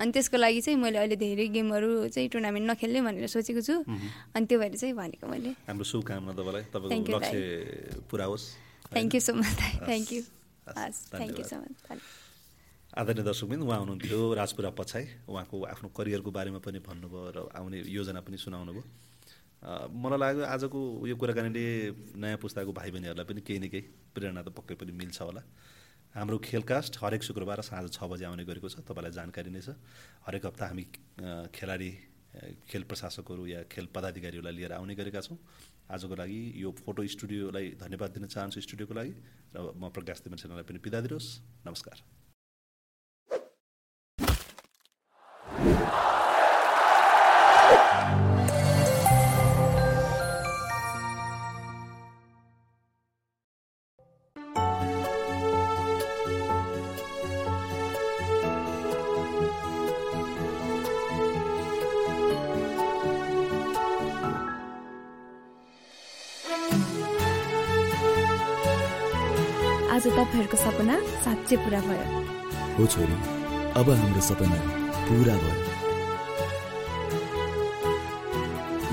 अनि 0.00 0.10
त्यसको 0.12 0.36
लागि 0.36 0.60
चाहिँ 0.60 0.78
मैले 0.80 0.98
अहिले 0.98 1.16
धेरै 1.16 1.46
गेमहरू 1.56 2.08
चाहिँ 2.12 2.28
टुर्नामेन्ट 2.32 2.64
नखेल्ने 2.70 3.00
भनेर 3.04 3.26
सोचेको 3.28 3.60
छु। 3.60 3.76
अनि 3.84 4.44
त्यो 4.48 4.56
भएर 4.60 4.74
चाहिँ 4.76 4.94
भनेको 4.96 5.24
मैले। 5.28 5.50
हाम्रो 5.68 5.84
शुभकामना 5.84 6.32
तपाईँलाई। 6.32 6.64
तपाईँको 6.72 7.12
लक्ष्य 7.16 7.40
पुरा 8.08 8.24
होस्। 8.32 8.44
Thank 8.92 9.12
you 9.14 9.20
so 9.20 9.32
much 9.34 9.52
thank 9.84 10.08
you 10.12 10.20
हस् 10.72 11.00
थ्याङ्क 11.12 11.38
यू 11.38 11.44
सो 11.44 11.56
मच 11.60 11.76
आदरणीय 12.96 13.24
दर्शकबिन 13.28 13.60
उहाँ 13.60 13.78
हुनुहुन्थ्यो 13.84 14.20
राजपुरा 14.40 14.70
पछाइ। 14.72 15.04
उहाँको 15.28 15.56
आफ्नो 15.68 15.88
करियरको 15.92 16.30
बारेमा 16.32 16.60
पनि 16.64 16.80
भन्नुभयो 16.80 17.28
र 17.28 17.38
आउने 17.52 17.84
योजना 17.92 18.20
पनि 18.24 18.36
सुनाउनु 18.40 18.72
भयो 18.72 18.84
मलाई 19.92 20.18
लाग्यो 20.18 20.44
आजको 20.48 20.80
यो 21.04 21.14
कुराकानीले 21.20 21.64
नयाँ 22.16 22.40
पुस्ताको 22.40 22.72
भाइ 22.72 22.90
बहिनीहरूलाई 22.96 23.26
पनि 23.28 23.40
केही 23.44 23.58
न 23.60 23.68
केही 23.68 23.84
प्रेरणा 24.16 24.40
त 24.40 24.48
पक्कै 24.48 24.74
पनि 24.80 24.92
मिल्छ 24.96 25.18
होला। 25.28 25.42
हाम्रो 26.16 26.36
खेलकास्ट 26.40 26.92
हरेक 27.04 27.22
शुक्रबार 27.28 27.60
साँझ 27.68 27.92
छ 27.92 28.00
बजी 28.08 28.24
आउने 28.32 28.44
गरेको 28.48 28.68
छ 28.72 28.80
तपाईँलाई 28.80 29.12
जानकारी 29.12 29.50
नै 29.52 29.60
छ। 29.60 29.76
हरेक 30.24 30.42
हप्ता 30.48 30.64
हामी 30.72 30.84
खेलाडी 31.52 31.90
खेल 32.64 32.82
प्रशासकहरू 32.88 33.44
या 33.44 33.60
खेल 33.68 33.92
पदाधिकारीहरूलाई 33.92 34.54
लिएर 34.56 34.72
आउने 34.72 34.94
गरेका 34.96 35.20
छौँ। 35.20 35.36
आजको 35.92 36.14
लागि 36.16 36.40
यो 36.64 36.72
फोटो 36.72 37.04
स्टुडियोलाई 37.04 37.76
धन्यवाद 37.76 38.10
दिन 38.16 38.24
चाहन्छु 38.32 38.60
स्टुडियोको 38.64 38.94
लागि। 38.96 39.12
र 39.52 39.56
म 39.76 39.92
प्रकाश 39.92 40.24
देवन 40.24 40.40
सेनालाई 40.40 40.64
पनि 40.64 40.80
बिदा 40.80 41.00
दिनुहोस्। 41.04 41.28
नमस्कार। 41.68 42.25
आज 45.56 45.64
तपाईँहरूको 70.06 70.56
सपना 70.60 70.96
साँच्चै 71.24 71.56
पुरा 71.64 71.80
भयो। 71.86 72.06
हो 72.76 72.86
छोरी 72.92 73.16
अब 73.80 73.86
हाम्रो 73.90 74.20
सपना 74.28 74.85
पुरा 75.08 75.36
भयो। 75.36 75.64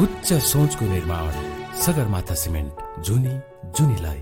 उच्च 0.03 0.27
सोचको 0.33 0.85
निर्माण 0.85 1.33
सगरमाथा 1.81 2.35
सिमेन्ट 2.35 3.01
जुनी 3.05 3.35
जुनीलाई 3.77 4.21